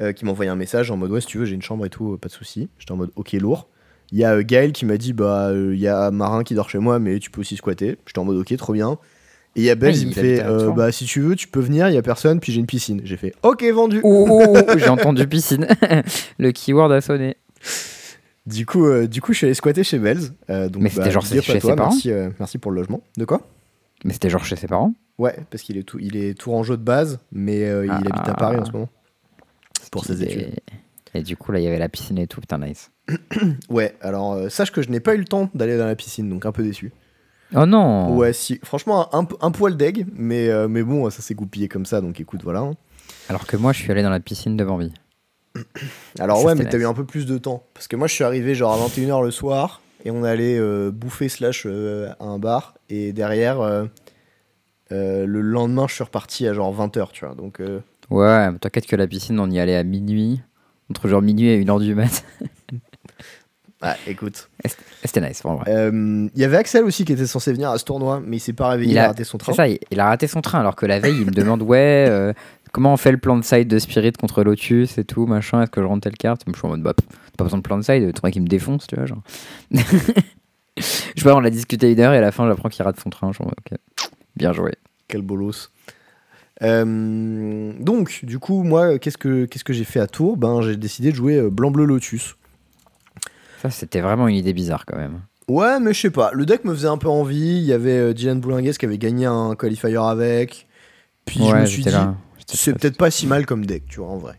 euh, 0.00 0.12
qui 0.12 0.24
m'a 0.24 0.30
envoyé 0.32 0.50
un 0.50 0.56
message 0.56 0.90
en 0.90 0.96
mode 0.96 1.10
ouais, 1.10 1.20
si 1.20 1.26
tu 1.26 1.38
veux, 1.38 1.44
j'ai 1.44 1.54
une 1.54 1.62
chambre 1.62 1.86
et 1.86 1.90
tout, 1.90 2.14
euh, 2.14 2.16
pas 2.18 2.28
de 2.28 2.32
souci. 2.32 2.68
J'étais 2.78 2.92
en 2.92 2.96
mode 2.96 3.10
ok, 3.16 3.32
lourd. 3.32 3.68
Il 4.12 4.18
y 4.18 4.24
a 4.24 4.34
euh, 4.34 4.42
Gaël 4.44 4.72
qui 4.72 4.84
m'a 4.86 4.96
dit 4.96 5.12
bah, 5.12 5.50
il 5.54 5.78
y 5.78 5.88
a 5.88 6.10
Marin 6.10 6.42
qui 6.44 6.54
dort 6.54 6.68
chez 6.70 6.78
moi, 6.78 6.98
mais 6.98 7.18
tu 7.18 7.30
peux 7.30 7.40
aussi 7.40 7.56
squatter. 7.56 7.96
J'étais 8.06 8.18
en 8.18 8.24
mode 8.24 8.36
ok, 8.38 8.56
trop 8.56 8.72
bien. 8.72 8.98
Et 9.56 9.60
il 9.60 9.64
y 9.64 9.70
a 9.70 9.76
Belge, 9.76 9.98
Ah, 9.98 10.02
il 10.02 10.08
me 10.08 10.12
fait 10.12 10.42
euh, 10.42 10.72
bah, 10.72 10.90
si 10.90 11.04
tu 11.04 11.20
veux, 11.20 11.36
tu 11.36 11.46
peux 11.46 11.60
venir, 11.60 11.88
il 11.88 11.94
y 11.94 11.98
a 11.98 12.02
personne, 12.02 12.40
puis 12.40 12.52
j'ai 12.52 12.58
une 12.58 12.66
piscine. 12.66 13.00
J'ai 13.04 13.16
fait 13.16 13.34
ok, 13.42 13.64
vendu. 13.72 14.00
Oh, 14.02 14.26
oh, 14.28 14.56
oh, 14.68 14.72
j'ai 14.76 14.88
entendu 14.88 15.26
piscine. 15.28 15.68
le 16.38 16.50
keyword 16.50 16.92
a 16.92 17.00
sonné. 17.00 17.36
Du 18.46 18.66
coup, 18.66 18.84
euh, 18.86 19.06
du 19.06 19.20
coup, 19.22 19.32
je 19.32 19.38
suis 19.38 19.46
allé 19.46 19.54
squatter 19.54 19.84
chez 19.84 19.98
euh, 19.98 20.68
donc, 20.68 20.82
Mais 20.82 20.90
c'était 20.90 21.04
bah, 21.04 21.10
genre 21.10 21.24
chez 21.24 21.40
toi, 21.40 21.60
ses 21.60 21.74
parents 21.74 21.90
merci, 21.90 22.10
merci 22.38 22.58
pour 22.58 22.72
le 22.72 22.80
logement. 22.80 23.00
De 23.16 23.24
quoi? 23.24 23.42
Mais 24.04 24.12
c'était 24.12 24.28
genre 24.28 24.44
chez 24.44 24.56
ses 24.56 24.66
parents? 24.66 24.92
Ouais, 25.18 25.36
parce 25.50 25.62
qu'il 25.62 25.78
est 25.78 25.84
tout, 25.84 25.98
il 26.00 26.16
est 26.16 26.36
tout 26.36 26.52
en 26.52 26.64
jeu 26.64 26.76
de 26.76 26.82
base, 26.82 27.20
mais 27.30 27.60
il 27.60 27.90
Ah. 27.90 27.98
habite 27.98 28.28
à 28.28 28.34
Paris 28.34 28.56
en 28.58 28.64
ce 28.64 28.72
moment. 28.72 28.88
Pour 29.94 30.04
ses 30.04 30.22
Et- 30.22 30.26
études. 30.26 30.60
Et 31.16 31.22
du 31.22 31.36
coup, 31.36 31.52
là, 31.52 31.60
il 31.60 31.62
y 31.64 31.68
avait 31.68 31.78
la 31.78 31.88
piscine 31.88 32.18
et 32.18 32.26
tout. 32.26 32.40
Putain, 32.40 32.58
nice. 32.58 32.90
Ouais, 33.70 33.94
alors 34.00 34.32
euh, 34.32 34.48
sache 34.48 34.72
que 34.72 34.82
je 34.82 34.88
n'ai 34.90 34.98
pas 35.00 35.14
eu 35.14 35.18
le 35.18 35.24
temps 35.24 35.48
d'aller 35.54 35.78
dans 35.78 35.86
la 35.86 35.94
piscine, 35.94 36.28
donc 36.28 36.44
un 36.46 36.50
peu 36.52 36.62
déçu. 36.64 36.92
Oh 37.54 37.66
non 37.66 38.16
Ouais, 38.16 38.32
si, 38.32 38.58
franchement, 38.64 39.14
un, 39.14 39.26
un 39.40 39.50
poil 39.52 39.76
deg, 39.76 40.06
mais, 40.12 40.48
euh, 40.48 40.66
mais 40.66 40.82
bon, 40.82 41.08
ça 41.10 41.22
s'est 41.22 41.34
goupillé 41.34 41.68
comme 41.68 41.86
ça, 41.86 42.00
donc 42.00 42.18
écoute, 42.20 42.42
voilà. 42.42 42.60
hein. 42.60 42.72
Alors 43.28 43.46
que 43.46 43.56
moi, 43.56 43.72
je 43.72 43.78
suis 43.78 43.92
allé 43.92 44.02
dans 44.02 44.10
la 44.10 44.18
piscine 44.18 44.56
de 44.56 44.64
Bambi. 44.64 44.92
Alors 46.18 46.38
Ça, 46.40 46.46
ouais, 46.46 46.54
mais 46.56 46.68
t'as 46.68 46.78
eu 46.78 46.86
un 46.86 46.94
peu 46.94 47.04
plus 47.04 47.26
de 47.26 47.38
temps, 47.38 47.62
parce 47.74 47.86
que 47.86 47.94
moi 47.94 48.08
je 48.08 48.14
suis 48.14 48.24
arrivé 48.24 48.56
genre 48.56 48.72
à 48.72 48.88
21h 48.88 49.22
le 49.22 49.30
soir, 49.30 49.82
et 50.04 50.10
on 50.10 50.24
allait 50.24 50.58
euh, 50.58 50.90
bouffer 50.90 51.28
slash 51.28 51.66
à 51.66 52.24
un 52.24 52.38
bar, 52.40 52.74
et 52.90 53.12
derrière, 53.12 53.60
le 54.90 55.26
lendemain, 55.40 55.86
je 55.88 55.94
suis 55.94 56.04
reparti 56.04 56.48
à 56.48 56.54
genre 56.54 56.74
20h, 56.74 57.08
tu 57.12 57.24
vois, 57.24 57.34
donc... 57.36 57.60
Ouais, 58.10 58.50
t'inquiète 58.60 58.86
que 58.86 58.96
la 58.96 59.06
piscine, 59.06 59.38
on 59.40 59.50
y 59.50 59.58
allait 59.58 59.76
à 59.76 59.84
minuit. 59.84 60.40
Entre 60.90 61.08
genre 61.08 61.22
minuit 61.22 61.48
et 61.48 61.64
1h 61.64 61.82
du 61.82 61.94
mat. 61.94 62.24
Ah, 63.86 63.96
écoute. 64.06 64.48
C'était 65.04 65.20
nice, 65.20 65.42
vrai? 65.42 65.64
Euh, 65.68 66.26
Il 66.34 66.40
y 66.40 66.44
avait 66.44 66.56
Axel 66.56 66.84
aussi 66.84 67.04
qui 67.04 67.12
était 67.12 67.26
censé 67.26 67.52
venir 67.52 67.68
à 67.68 67.76
ce 67.76 67.84
tournoi, 67.84 68.22
mais 68.24 68.38
il 68.38 68.40
s'est 68.40 68.54
pas 68.54 68.68
réveillé, 68.68 68.92
il, 68.92 68.94
Il 68.94 68.98
a, 68.98 69.08
raté 69.08 69.24
son 69.24 69.36
train. 69.36 69.52
C'est 69.52 69.56
ça, 69.56 69.68
il, 69.68 69.78
il 69.90 70.00
a 70.00 70.06
raté 70.06 70.26
son 70.26 70.40
train 70.40 70.60
alors 70.60 70.74
que 70.74 70.86
la 70.86 71.00
veille, 71.00 71.18
il 71.20 71.26
me 71.26 71.30
demande 71.30 71.60
Ouais, 71.60 72.06
euh, 72.08 72.32
comment 72.72 72.94
on 72.94 72.96
fait 72.96 73.12
le 73.12 73.18
plan 73.18 73.36
de 73.36 73.44
side 73.44 73.68
de 73.68 73.78
Spirit 73.78 74.12
contre 74.12 74.42
Lotus 74.42 74.96
et 74.96 75.04
tout, 75.04 75.26
machin, 75.26 75.60
est-ce 75.60 75.70
que 75.70 75.82
je 75.82 75.86
rentre 75.86 76.00
telle 76.00 76.16
carte? 76.16 76.44
Je 76.46 76.52
suis 76.56 76.66
en 76.66 76.70
mode 76.70 76.80
Bah, 76.80 76.94
pas 77.36 77.44
besoin 77.44 77.58
de 77.58 77.62
plan 77.62 77.76
de 77.76 77.82
side, 77.82 78.10
mec 78.24 78.36
il 78.36 78.40
me 78.40 78.48
défonce, 78.48 78.86
tu 78.86 78.96
vois. 78.96 79.04
Genre. 79.04 79.22
je 79.70 81.22
pas, 81.22 81.34
on 81.36 81.40
l'a 81.40 81.50
discuté 81.50 81.92
une 81.92 82.00
heure 82.00 82.14
et 82.14 82.18
à 82.18 82.22
la 82.22 82.32
fin, 82.32 82.48
j'apprends 82.48 82.70
qu'il 82.70 82.82
rate 82.84 82.98
son 82.98 83.10
train. 83.10 83.32
Mode, 83.38 83.48
Ok, 83.48 83.78
bien 84.34 84.54
joué. 84.54 84.72
Quel 85.08 85.20
bolos. 85.20 85.70
Euh, 86.62 87.72
donc, 87.78 88.24
du 88.24 88.38
coup, 88.38 88.62
moi, 88.62 88.98
qu'est-ce 88.98 89.18
que, 89.18 89.44
qu'est-ce 89.46 89.64
que 89.64 89.72
j'ai 89.72 89.84
fait 89.84 90.00
à 90.00 90.06
Tours? 90.06 90.36
Ben, 90.36 90.62
j'ai 90.62 90.76
décidé 90.76 91.10
de 91.10 91.16
jouer 91.16 91.36
euh, 91.38 91.50
Blanc-Bleu 91.50 91.84
Lotus. 91.84 92.36
Ça, 93.60 93.70
c'était 93.70 94.00
vraiment 94.00 94.28
une 94.28 94.36
idée 94.36 94.52
bizarre 94.52 94.84
quand 94.86 94.96
même. 94.96 95.20
Ouais, 95.48 95.80
mais 95.80 95.92
je 95.92 96.00
sais 96.00 96.10
pas. 96.10 96.30
Le 96.32 96.46
deck 96.46 96.64
me 96.64 96.74
faisait 96.74 96.88
un 96.88 96.98
peu 96.98 97.08
envie. 97.08 97.58
Il 97.58 97.64
y 97.64 97.72
avait 97.72 97.98
euh, 97.98 98.12
Dylan 98.14 98.40
Boulingues 98.40 98.72
qui 98.72 98.84
avait 98.84 98.98
gagné 98.98 99.26
un 99.26 99.54
qualifier 99.56 99.96
avec. 99.96 100.66
Puis 101.24 101.40
je 101.44 101.54
me 101.54 101.66
suis 101.66 101.82
dit, 101.82 101.90
c'est 102.46 102.74
peut-être 102.74 102.96
pas 102.96 103.10
si 103.10 103.26
mal 103.26 103.46
comme 103.46 103.64
deck, 103.66 103.84
tu 103.88 104.00
vois, 104.00 104.08
en 104.08 104.18
vrai. 104.18 104.38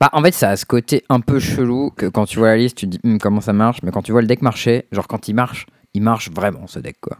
Bah, 0.00 0.08
en 0.12 0.22
fait, 0.22 0.32
ça 0.32 0.50
a 0.50 0.56
ce 0.56 0.64
côté 0.64 1.04
un 1.08 1.20
peu 1.20 1.38
chelou 1.38 1.90
que 1.90 2.06
quand 2.06 2.26
tu 2.26 2.38
vois 2.38 2.48
la 2.48 2.56
liste, 2.56 2.76
tu 2.78 2.86
te 2.86 2.96
dis 2.96 3.00
Hum, 3.04 3.18
comment 3.18 3.40
ça 3.40 3.52
marche, 3.52 3.82
mais 3.82 3.90
quand 3.90 4.02
tu 4.02 4.12
vois 4.12 4.20
le 4.20 4.26
deck 4.26 4.42
marcher, 4.42 4.86
genre 4.92 5.06
quand 5.06 5.28
il 5.28 5.34
marche, 5.34 5.66
il 5.94 6.02
marche 6.02 6.30
vraiment 6.30 6.66
ce 6.66 6.78
deck 6.78 6.96
quoi. 7.00 7.18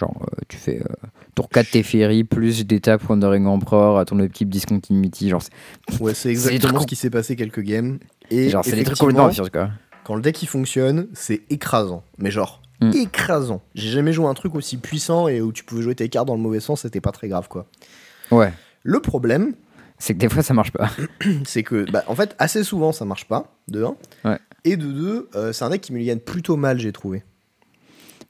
Genre, 0.00 0.16
euh, 0.22 0.40
tu 0.48 0.56
fais 0.56 0.80
euh, 0.80 1.06
tour 1.34 1.48
4 1.50 1.70
Teferi 1.70 2.24
plus 2.24 2.66
des 2.66 2.80
tapes 2.80 3.08
Wandering 3.08 3.46
Emperor 3.46 3.98
à 3.98 4.04
ton 4.06 4.18
équipe 4.20 4.48
Discontinuity. 4.48 5.28
Genre, 5.28 5.42
c'est 5.42 6.00
Ouais, 6.00 6.14
c'est 6.14 6.30
exactement 6.30 6.80
ce 6.80 6.86
qui 6.86 6.96
s'est 6.96 7.10
passé 7.10 7.36
quelques 7.36 7.60
games. 7.60 7.98
Et 8.30 8.48
genre, 8.48 8.64
c'est 8.64 8.76
des 8.76 8.84
trucs 8.84 8.98
complètement 8.98 9.26
absurdes 9.26 9.50
quoi. 9.50 9.70
quand 10.04 10.14
le 10.14 10.22
deck 10.22 10.42
il 10.42 10.46
fonctionne, 10.46 11.06
c'est 11.12 11.42
écrasant. 11.50 12.02
Mais 12.18 12.30
genre, 12.30 12.62
Mm. 12.82 12.92
écrasant. 12.94 13.60
J'ai 13.74 13.90
jamais 13.90 14.14
joué 14.14 14.24
un 14.24 14.32
truc 14.32 14.54
aussi 14.54 14.78
puissant 14.78 15.28
et 15.28 15.42
où 15.42 15.52
tu 15.52 15.64
pouvais 15.64 15.82
jouer 15.82 15.94
tes 15.94 16.08
cartes 16.08 16.26
dans 16.26 16.34
le 16.34 16.40
mauvais 16.40 16.60
sens, 16.60 16.80
c'était 16.80 17.02
pas 17.02 17.12
très 17.12 17.28
grave, 17.28 17.46
quoi. 17.46 17.66
Ouais, 18.30 18.54
Le 18.84 19.00
problème, 19.00 19.52
c'est 19.98 20.14
que 20.14 20.18
des 20.18 20.30
fois 20.30 20.42
ça 20.42 20.54
marche 20.54 20.70
pas. 20.72 20.88
c'est 21.44 21.62
que, 21.62 21.84
bah, 21.90 22.04
en 22.06 22.14
fait, 22.14 22.34
assez 22.38 22.64
souvent 22.64 22.92
ça 22.92 23.04
marche 23.04 23.26
pas, 23.26 23.52
de 23.68 23.84
1. 23.84 23.96
Ouais. 24.24 24.38
Et 24.64 24.78
de 24.78 24.86
2, 24.86 25.28
c'est 25.52 25.62
un 25.62 25.68
deck 25.68 25.82
qui 25.82 25.92
me 25.92 26.02
gagne 26.02 26.20
plutôt 26.20 26.56
mal, 26.56 26.78
j'ai 26.78 26.90
trouvé. 26.92 27.22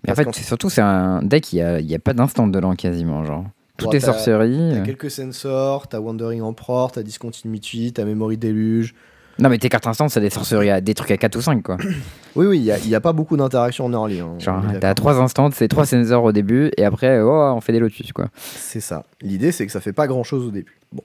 Mais 0.04 0.12
en 0.12 0.14
fait, 0.14 0.28
c'est 0.32 0.44
surtout, 0.44 0.70
c'est 0.70 0.80
un 0.80 1.22
deck, 1.22 1.52
il 1.52 1.56
y 1.56 1.62
a, 1.62 1.80
y 1.80 1.94
a 1.94 1.98
pas 1.98 2.12
d'instant 2.14 2.46
dedans 2.46 2.74
quasiment. 2.74 3.24
Genre, 3.24 3.44
tout 3.76 3.86
Bon, 3.86 3.92
est 3.92 3.98
t'as- 4.00 4.06
sorcerie. 4.12 4.70
T'as 4.74 4.80
quelques 4.80 5.10
sensors, 5.10 5.88
t'as 5.88 5.98
Wandering 6.00 6.42
Emperor, 6.42 6.90
t'as 6.92 7.02
Discontinuity, 7.02 7.92
t'as 7.92 8.04
Memory 8.04 8.36
Deluge. 8.38 8.94
Non, 9.38 9.48
mais 9.48 9.56
tes 9.58 9.68
cartes 9.70 9.86
instant, 9.86 10.08
c'est 10.10 10.20
des 10.20 10.28
sorceries, 10.28 10.68
à, 10.70 10.80
des 10.82 10.92
trucs 10.92 11.10
à 11.12 11.16
4 11.16 11.36
ou 11.36 11.40
5 11.40 11.62
quoi. 11.62 11.76
Oui, 12.36 12.46
oui, 12.46 12.58
il 12.58 12.88
y 12.88 12.94
a, 12.94 12.96
a 12.98 13.00
pas 13.00 13.12
beaucoup 13.12 13.36
d'interactions 13.36 13.86
en 13.86 13.92
early. 13.92 14.20
hein, 14.20 14.34
Genre, 14.38 14.62
t'as 14.74 14.78
d'accord. 14.78 14.94
3 15.14 15.20
instants, 15.20 15.50
c'est 15.52 15.66
3 15.66 15.84
sensors 15.86 16.22
au 16.24 16.32
début, 16.32 16.70
et 16.76 16.84
après, 16.84 17.20
oh, 17.20 17.52
on 17.56 17.60
fait 17.60 17.72
des 17.72 17.78
lotus 17.80 18.12
quoi. 18.12 18.28
C'est 18.36 18.80
ça. 18.80 19.04
L'idée, 19.20 19.50
c'est 19.50 19.66
que 19.66 19.72
ça 19.72 19.80
fait 19.80 19.92
pas 19.92 20.06
grand 20.06 20.22
chose 20.24 20.46
au 20.46 20.50
début. 20.50 20.78
Bon. 20.92 21.02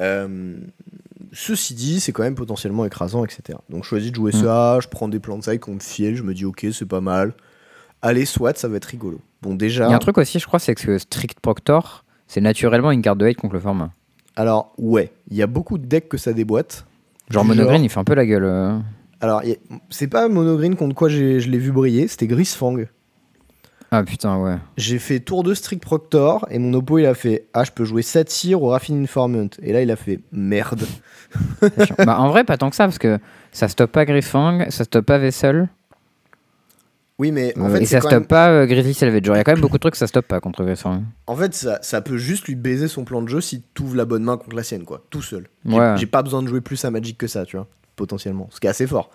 Euh, 0.00 0.56
Ceci 1.34 1.72
dit, 1.74 1.98
c'est 2.00 2.12
quand 2.12 2.24
même 2.24 2.34
potentiellement 2.34 2.84
écrasant, 2.84 3.24
etc. 3.24 3.58
Donc 3.70 3.84
je 3.84 3.88
choisis 3.88 4.10
de 4.10 4.16
jouer 4.16 4.32
Mm. 4.34 4.42
ça, 4.42 4.78
je 4.82 4.88
prends 4.88 5.08
des 5.08 5.18
plans 5.18 5.38
de 5.38 5.42
saille 5.44 5.58
contre 5.58 5.82
fiel, 5.82 6.14
je 6.14 6.22
me 6.22 6.34
dis 6.34 6.44
ok, 6.44 6.66
c'est 6.72 6.84
pas 6.86 7.00
mal. 7.00 7.32
Allez, 8.02 8.24
soit, 8.24 8.56
ça 8.58 8.68
va 8.68 8.76
être 8.76 8.84
rigolo. 8.86 9.20
Bon, 9.42 9.54
déjà. 9.54 9.86
Il 9.86 9.90
y 9.90 9.92
a 9.92 9.96
un 9.96 10.00
truc 10.00 10.18
aussi, 10.18 10.38
je 10.38 10.46
crois, 10.46 10.58
c'est 10.58 10.74
que 10.74 10.98
Strict 10.98 11.38
Proctor, 11.40 12.04
c'est 12.26 12.40
naturellement 12.40 12.90
une 12.90 13.00
carte 13.02 13.18
de 13.18 13.26
hate 13.26 13.36
contre 13.36 13.54
le 13.54 13.60
format. 13.60 13.90
Alors, 14.36 14.72
ouais, 14.78 15.12
il 15.30 15.36
y 15.36 15.42
a 15.42 15.46
beaucoup 15.46 15.78
de 15.78 15.86
decks 15.86 16.08
que 16.08 16.16
ça 16.18 16.32
déboîte. 16.32 16.84
Genre 17.30 17.44
Monogreen, 17.44 17.84
il 17.84 17.88
fait 17.88 18.00
un 18.00 18.04
peu 18.04 18.14
la 18.14 18.26
gueule. 18.26 18.44
euh. 18.44 18.78
Alors, 19.20 19.40
a- 19.40 19.74
c'est 19.90 20.08
pas 20.08 20.28
Monogreen 20.28 20.74
contre 20.74 20.94
quoi 20.94 21.08
je 21.08 21.18
l'ai 21.48 21.58
vu 21.58 21.70
briller, 21.70 22.08
c'était 22.08 22.26
Grisfang. 22.26 22.76
Ah 23.94 24.02
putain, 24.04 24.38
ouais. 24.38 24.56
J'ai 24.78 24.98
fait 24.98 25.20
tour 25.20 25.42
de 25.42 25.52
Strict 25.52 25.82
Proctor 25.82 26.46
et 26.50 26.58
mon 26.58 26.72
oppo 26.72 26.98
il 26.98 27.04
a 27.04 27.12
fait 27.14 27.44
Ah, 27.52 27.62
je 27.62 27.70
peux 27.72 27.84
jouer 27.84 28.00
Satyr 28.00 28.62
ou 28.62 28.68
Raffine 28.68 29.02
Informant. 29.02 29.48
Et 29.62 29.72
là, 29.74 29.82
il 29.82 29.90
a 29.90 29.96
fait 29.96 30.20
Merde. 30.32 30.82
Bah, 31.98 32.18
en 32.18 32.28
vrai, 32.28 32.44
pas 32.44 32.56
tant 32.56 32.70
que 32.70 32.76
ça, 32.76 32.84
parce 32.84 32.98
que 32.98 33.18
ça 33.52 33.68
stoppe 33.68 33.92
pas 33.92 34.04
Griffang, 34.06 34.70
ça 34.70 34.84
stoppe 34.84 35.04
pas 35.06 35.18
Vessel, 35.18 35.68
Oui, 37.18 37.30
mais 37.30 37.56
en 37.58 37.66
euh, 37.70 37.74
fait, 37.74 37.82
et 37.82 37.86
ça 37.86 38.00
stoppe 38.00 38.12
même- 38.12 38.26
pas 38.26 38.50
euh, 38.50 38.66
Grizzly 38.66 38.94
Salvage. 38.94 39.22
Genre, 39.24 39.36
il 39.36 39.38
y 39.38 39.40
a 39.40 39.44
quand 39.44 39.52
même 39.52 39.60
beaucoup 39.60 39.76
de 39.76 39.80
trucs 39.80 39.92
que 39.92 39.98
ça 39.98 40.06
stoppe 40.06 40.26
pas 40.26 40.40
contre 40.40 40.64
Griffang. 40.64 41.02
En 41.26 41.36
fait, 41.36 41.54
ça, 41.54 41.78
ça 41.82 42.00
peut 42.00 42.16
juste 42.16 42.46
lui 42.48 42.54
baiser 42.56 42.88
son 42.88 43.04
plan 43.04 43.22
de 43.22 43.28
jeu 43.28 43.40
si 43.40 43.62
tu 43.74 43.82
ouvres 43.82 43.96
la 43.96 44.04
bonne 44.04 44.24
main 44.24 44.36
contre 44.38 44.56
la 44.56 44.62
sienne, 44.62 44.84
quoi. 44.84 45.04
Tout 45.10 45.22
seul. 45.22 45.48
J'ai 45.66 45.78
Ouais. 45.78 45.94
j'ai 45.98 46.06
pas 46.06 46.22
besoin 46.22 46.42
de 46.42 46.48
jouer 46.48 46.60
plus 46.60 46.84
à 46.84 46.90
Magic 46.90 47.16
que 47.18 47.26
ça, 47.26 47.44
tu 47.44 47.56
vois. 47.56 47.68
Potentiellement. 47.96 48.48
Ce 48.50 48.58
qui 48.60 48.66
est 48.66 48.70
assez 48.70 48.86
fort. 48.86 49.10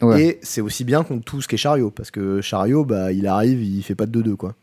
Ouais. 0.00 0.22
Et 0.22 0.38
c'est 0.42 0.60
aussi 0.60 0.84
bien 0.84 1.02
contre 1.04 1.24
tout 1.24 1.42
ce 1.42 1.48
qui 1.48 1.56
est 1.56 1.58
Chariot. 1.58 1.90
Parce 1.90 2.10
que 2.10 2.40
Chariot, 2.40 2.84
bah, 2.84 3.12
il 3.12 3.26
arrive, 3.26 3.62
il 3.62 3.82
fait 3.82 3.94
pas 3.94 4.06
de 4.06 4.22
2-2, 4.22 4.36
quoi. 4.36 4.54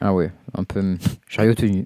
Ah 0.00 0.14
ouais, 0.14 0.32
un 0.56 0.64
peu 0.64 0.96
chariot 1.28 1.54
tenu. 1.54 1.84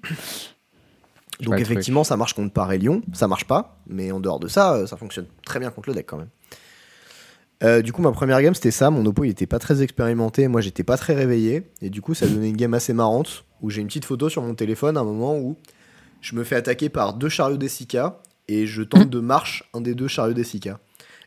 Donc 1.41 1.59
effectivement, 1.59 2.03
ça 2.03 2.15
marche 2.15 2.33
contre 2.33 2.53
Paris-Lyon. 2.53 3.01
Ça 3.13 3.27
marche 3.27 3.45
pas. 3.45 3.77
Mais 3.87 4.11
en 4.11 4.19
dehors 4.19 4.39
de 4.39 4.47
ça, 4.47 4.73
euh, 4.75 4.87
ça 4.87 4.97
fonctionne 4.97 5.25
très 5.45 5.59
bien 5.59 5.69
contre 5.71 5.89
le 5.89 5.95
deck 5.95 6.05
quand 6.07 6.17
même. 6.17 6.29
Euh, 7.63 7.81
du 7.81 7.93
coup, 7.93 8.01
ma 8.01 8.11
première 8.11 8.41
game, 8.41 8.53
c'était 8.53 8.71
ça. 8.71 8.89
Mon 8.89 9.05
oppo, 9.05 9.23
il 9.23 9.29
était 9.29 9.45
pas 9.45 9.59
très 9.59 9.81
expérimenté. 9.81 10.47
Moi, 10.47 10.61
j'étais 10.61 10.83
pas 10.83 10.97
très 10.97 11.13
réveillé. 11.13 11.63
Et 11.81 11.89
du 11.89 12.01
coup, 12.01 12.13
ça 12.13 12.27
donnait 12.27 12.49
une 12.49 12.57
game 12.57 12.73
assez 12.73 12.93
marrante. 12.93 13.45
Où 13.61 13.69
j'ai 13.69 13.81
une 13.81 13.87
petite 13.87 14.05
photo 14.05 14.27
sur 14.27 14.41
mon 14.41 14.55
téléphone 14.55 14.97
à 14.97 14.99
un 14.99 15.05
moment 15.05 15.37
où 15.37 15.57
je 16.19 16.35
me 16.35 16.43
fais 16.43 16.55
attaquer 16.55 16.89
par 16.89 17.13
deux 17.13 17.29
chariots 17.29 17.57
d'Essica. 17.57 18.19
Et 18.49 18.67
je 18.67 18.83
tente 18.83 19.09
de 19.09 19.19
marche 19.19 19.69
un 19.73 19.81
des 19.81 19.95
deux 19.95 20.09
chariots 20.09 20.33
d'Essica. 20.33 20.79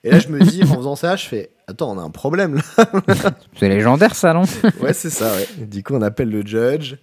Et 0.05 0.11
là, 0.11 0.19
je 0.19 0.29
me 0.29 0.41
dis, 0.41 0.63
en 0.63 0.77
faisant 0.77 0.97
ça, 0.97 1.17
je 1.17 1.27
fais 1.27 1.51
Attends, 1.69 1.97
on 1.97 1.99
a 1.99 2.03
un 2.03 2.11
problème 2.11 2.55
là. 2.57 2.87
C'est 3.59 3.69
légendaire 3.69 4.15
ça, 4.15 4.33
non? 4.33 4.45
Ouais, 4.81 4.93
c'est 4.93 5.11
ça, 5.11 5.35
ouais. 5.35 5.67
Du 5.67 5.83
coup, 5.83 5.95
on 5.95 6.03
appelle 6.03 6.31
le 6.31 6.47
judge. 6.47 6.95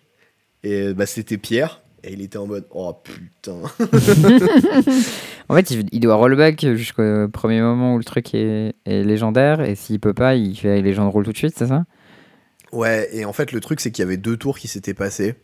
Et 0.64 0.94
bah, 0.94 1.06
c'était 1.06 1.38
Pierre. 1.38 1.82
Et 2.04 2.14
il 2.14 2.22
était 2.22 2.38
en 2.38 2.48
mode 2.48 2.68
Oh 2.72 2.94
putain. 2.94 3.62
En 5.50 5.56
fait, 5.56 5.72
il, 5.72 5.88
il 5.92 6.00
doit 6.00 6.16
rollback 6.16 6.66
jusqu'au 6.76 7.28
premier 7.28 7.62
moment 7.62 7.96
où 7.96 7.98
le 7.98 8.04
truc 8.04 8.34
est, 8.34 8.76
est 8.86 9.04
légendaire, 9.04 9.62
et 9.62 9.76
s'il 9.76 10.00
peut 10.00 10.14
pas, 10.14 10.36
il 10.36 10.56
fait 10.56 10.82
légende 10.82 11.12
roll 11.12 11.26
tout 11.26 11.34
de 11.34 11.38
suite, 11.38 11.54
c'est 11.58 11.68
ça? 11.68 11.84
Ouais, 12.72 13.10
et 13.12 13.26
en 13.26 13.34
fait, 13.34 13.52
le 13.52 13.60
truc, 13.60 13.82
c'est 13.82 13.92
qu'il 13.92 14.04
y 14.04 14.08
avait 14.08 14.18
deux 14.18 14.38
tours 14.38 14.58
qui 14.58 14.68
s'étaient 14.68 14.94
passés. 14.94 15.36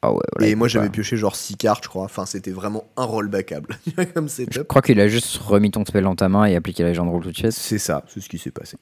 Ah 0.00 0.12
ouais, 0.12 0.20
voilà, 0.36 0.48
et 0.48 0.54
moi, 0.54 0.68
j'avais 0.68 0.90
pioché 0.90 1.16
genre 1.16 1.34
6 1.34 1.56
cartes, 1.56 1.84
je 1.84 1.88
crois. 1.88 2.04
Enfin, 2.04 2.24
c'était 2.24 2.52
vraiment 2.52 2.84
un 2.96 3.04
rollbackable 3.04 3.78
comme 4.14 4.28
Je 4.28 4.60
crois 4.60 4.80
qu'il 4.80 5.00
a 5.00 5.08
juste 5.08 5.36
remis 5.38 5.72
ton 5.72 5.84
spell 5.84 6.04
dans 6.04 6.14
ta 6.14 6.28
main 6.28 6.44
et 6.44 6.54
appliqué 6.54 6.84
la 6.84 6.90
légende 6.90 7.08
roll 7.08 7.22
tout 7.22 7.32
de 7.32 7.36
suite. 7.36 7.50
C'est 7.50 7.78
ça, 7.78 8.04
c'est 8.06 8.20
ce 8.20 8.28
qui 8.28 8.38
s'est 8.38 8.52
passé. 8.52 8.76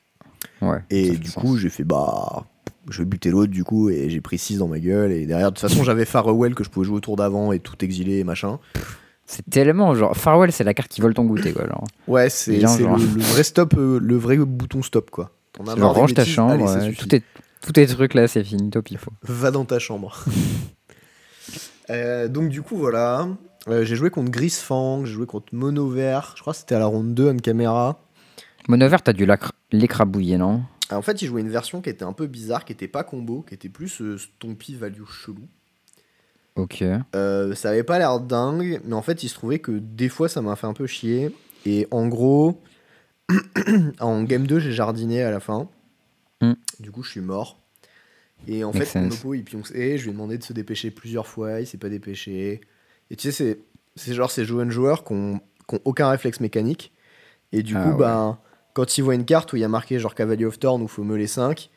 Ouais. 0.60 0.80
Et 0.90 1.12
du 1.12 1.30
coup, 1.30 1.56
j'ai 1.56 1.70
fait 1.70 1.84
bah. 1.84 2.44
Je 2.90 2.98
vais 2.98 3.04
buter 3.04 3.30
l'autre, 3.30 3.50
du 3.52 3.64
coup, 3.64 3.90
et 3.90 4.08
j'ai 4.10 4.20
pris 4.20 4.38
6 4.38 4.58
dans 4.58 4.68
ma 4.68 4.78
gueule. 4.78 5.10
Et 5.12 5.26
derrière, 5.26 5.50
de 5.50 5.56
toute 5.58 5.68
façon, 5.68 5.82
j'avais 5.84 6.04
Farewell 6.04 6.54
que 6.54 6.62
je 6.64 6.70
pouvais 6.70 6.86
jouer 6.86 6.96
au 6.96 7.00
tour 7.00 7.16
d'avant 7.16 7.50
et 7.52 7.58
tout 7.58 7.74
exilé 7.84 8.18
et 8.18 8.24
machin. 8.24 8.58
c'est 9.26 9.48
tellement 9.50 9.94
genre 9.94 10.16
Farewell, 10.16 10.52
c'est 10.52 10.62
la 10.64 10.72
carte 10.74 10.90
qui 10.90 11.00
vole 11.00 11.12
ton 11.14 11.24
goûter 11.24 11.52
quoi. 11.52 11.66
Genre, 11.66 11.84
Ouais, 12.06 12.30
c'est 12.30 12.60
genre. 12.60 12.96
le, 12.96 13.04
le 13.04 13.22
vrai 13.22 13.42
stop, 13.42 13.74
euh, 13.76 13.98
le 14.00 14.16
vrai 14.16 14.36
bouton 14.36 14.82
stop, 14.82 15.10
quoi. 15.10 15.30
T'en 15.52 15.66
as 15.66 15.74
range 15.84 16.14
ta 16.14 16.24
chambre, 16.24 16.68
allez, 16.68 16.88
ouais, 16.88 16.92
tout 16.94 17.12
est 17.14 17.22
tous 17.62 17.72
tes 17.72 17.86
trucs 17.86 18.14
là, 18.14 18.28
c'est 18.28 18.44
fini, 18.44 18.70
top 18.70 18.88
il 18.92 18.98
faut. 18.98 19.10
Va 19.22 19.50
dans 19.50 19.64
ta 19.64 19.78
chambre. 19.78 20.24
Euh, 21.90 22.26
donc 22.28 22.48
du 22.48 22.62
coup 22.62 22.76
voilà, 22.76 23.28
Euh, 23.68 23.84
j'ai 23.84 23.94
joué 23.96 24.10
contre 24.10 24.30
Grisfang, 24.30 25.04
j'ai 25.04 25.12
joué 25.12 25.26
contre 25.26 25.54
Monover, 25.54 26.18
je 26.34 26.40
crois 26.40 26.52
que 26.52 26.58
c'était 26.58 26.74
à 26.74 26.78
la 26.80 26.86
ronde 26.86 27.14
2 27.14 27.30
on 27.30 27.36
caméra. 27.36 28.00
Monover, 28.68 28.96
t'as 29.04 29.12
dû 29.12 29.24
l'écrabouiller, 29.70 30.36
non? 30.36 30.62
En 30.90 31.02
fait 31.02 31.20
il 31.22 31.26
jouait 31.26 31.40
une 31.40 31.50
version 31.50 31.80
qui 31.82 31.90
était 31.90 32.04
un 32.04 32.12
peu 32.12 32.26
bizarre, 32.26 32.64
qui 32.64 32.72
était 32.72 32.88
pas 32.88 33.02
combo, 33.04 33.42
qui 33.42 33.54
était 33.54 33.68
plus 33.68 34.00
euh, 34.00 34.18
Stompy 34.18 34.74
value 34.74 35.04
chelou. 35.04 35.46
Ok. 36.54 36.82
Euh, 37.14 37.54
ça 37.54 37.70
avait 37.70 37.82
pas 37.82 37.98
l'air 37.98 38.20
dingue, 38.20 38.80
mais 38.84 38.94
en 38.94 39.02
fait 39.02 39.22
il 39.22 39.28
se 39.28 39.34
trouvait 39.34 39.58
que 39.58 39.72
des 39.72 40.08
fois 40.08 40.28
ça 40.28 40.42
m'a 40.42 40.56
fait 40.56 40.66
un 40.66 40.72
peu 40.72 40.86
chier. 40.86 41.34
Et 41.66 41.88
en 41.90 42.06
gros, 42.06 42.62
en 44.00 44.22
game 44.22 44.46
2 44.46 44.58
j'ai 44.60 44.72
jardiné 44.72 45.22
à 45.22 45.30
la 45.30 45.40
fin. 45.40 45.68
Hmm. 46.40 46.54
Du 46.80 46.90
coup 46.90 47.02
je 47.02 47.10
suis 47.10 47.20
mort. 47.20 47.60
Et 48.46 48.64
en 48.64 48.72
Make 48.72 48.84
fait 48.84 49.00
mon 49.00 49.10
oppo 49.10 49.34
il 49.34 49.44
pionçait, 49.44 49.98
je 49.98 50.04
lui 50.04 50.10
ai 50.10 50.12
demandé 50.12 50.38
de 50.38 50.44
se 50.44 50.52
dépêcher 50.52 50.90
plusieurs 50.90 51.26
fois, 51.26 51.60
il 51.60 51.66
s'est 51.66 51.78
pas 51.78 51.88
dépêché. 51.88 52.60
Et 53.10 53.16
tu 53.16 53.32
sais 53.32 53.58
c'est, 53.96 54.14
genre 54.14 54.30
ces 54.30 54.44
jeunes 54.44 54.70
joueurs 54.70 55.04
qui 55.04 55.14
ont, 55.14 55.40
qui 55.68 55.74
ont 55.76 55.80
aucun 55.84 56.08
réflexe 56.08 56.40
mécanique. 56.40 56.92
Et 57.52 57.62
du 57.62 57.76
Ah 57.76 57.82
coup 57.82 57.90
ouais. 57.90 57.98
ben, 57.98 58.38
quand 58.76 58.98
il 58.98 59.00
voit 59.00 59.14
une 59.14 59.24
carte 59.24 59.54
où 59.54 59.56
il 59.56 59.60
y 59.60 59.64
a 59.64 59.68
marqué 59.68 59.98
genre 59.98 60.14
Cavalier 60.14 60.44
of 60.44 60.58
Thorn 60.58 60.82
où 60.82 60.86
faut 60.86 61.02
meuler 61.02 61.26
5, 61.26 61.70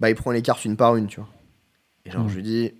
bah 0.00 0.10
il 0.10 0.14
prend 0.14 0.32
les 0.32 0.42
cartes 0.42 0.66
une 0.66 0.76
par 0.76 0.96
une 0.96 1.06
tu 1.06 1.18
vois. 1.18 1.28
Et 2.04 2.10
genre 2.10 2.24
Hmm. 2.24 2.28
je 2.28 2.34
lui 2.34 2.42
dis 2.42 2.74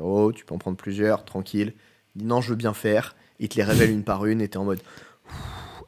Oh, 0.00 0.32
tu 0.32 0.46
peux 0.46 0.54
en 0.54 0.58
prendre 0.58 0.78
plusieurs, 0.78 1.26
tranquille. 1.26 1.74
Il 2.16 2.22
dit 2.22 2.24
non, 2.24 2.40
je 2.40 2.48
veux 2.48 2.56
bien 2.56 2.72
faire. 2.72 3.16
Il 3.38 3.50
te 3.50 3.56
les 3.56 3.64
révèle 3.64 3.90
une 3.90 4.02
par 4.02 4.24
une 4.24 4.40
et 4.40 4.48
t'es 4.48 4.56
en 4.56 4.64
mode. 4.64 4.80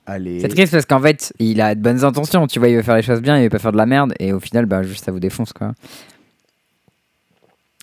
Allez. 0.04 0.40
C'est 0.40 0.48
triste 0.48 0.72
parce 0.72 0.84
qu'en 0.84 1.00
fait, 1.00 1.32
il 1.38 1.62
a 1.62 1.74
de 1.74 1.80
bonnes 1.80 2.04
intentions, 2.04 2.46
tu 2.46 2.58
vois, 2.58 2.68
il 2.68 2.76
veut 2.76 2.82
faire 2.82 2.96
les 2.96 3.02
choses 3.02 3.22
bien, 3.22 3.38
il 3.38 3.44
veut 3.44 3.48
pas 3.48 3.58
faire 3.58 3.72
de 3.72 3.76
la 3.78 3.86
merde, 3.86 4.12
et 4.18 4.32
au 4.32 4.40
final, 4.40 4.66
bah 4.66 4.82
juste 4.82 5.04
ça 5.04 5.12
vous 5.12 5.20
défonce 5.20 5.52
quoi. 5.54 5.72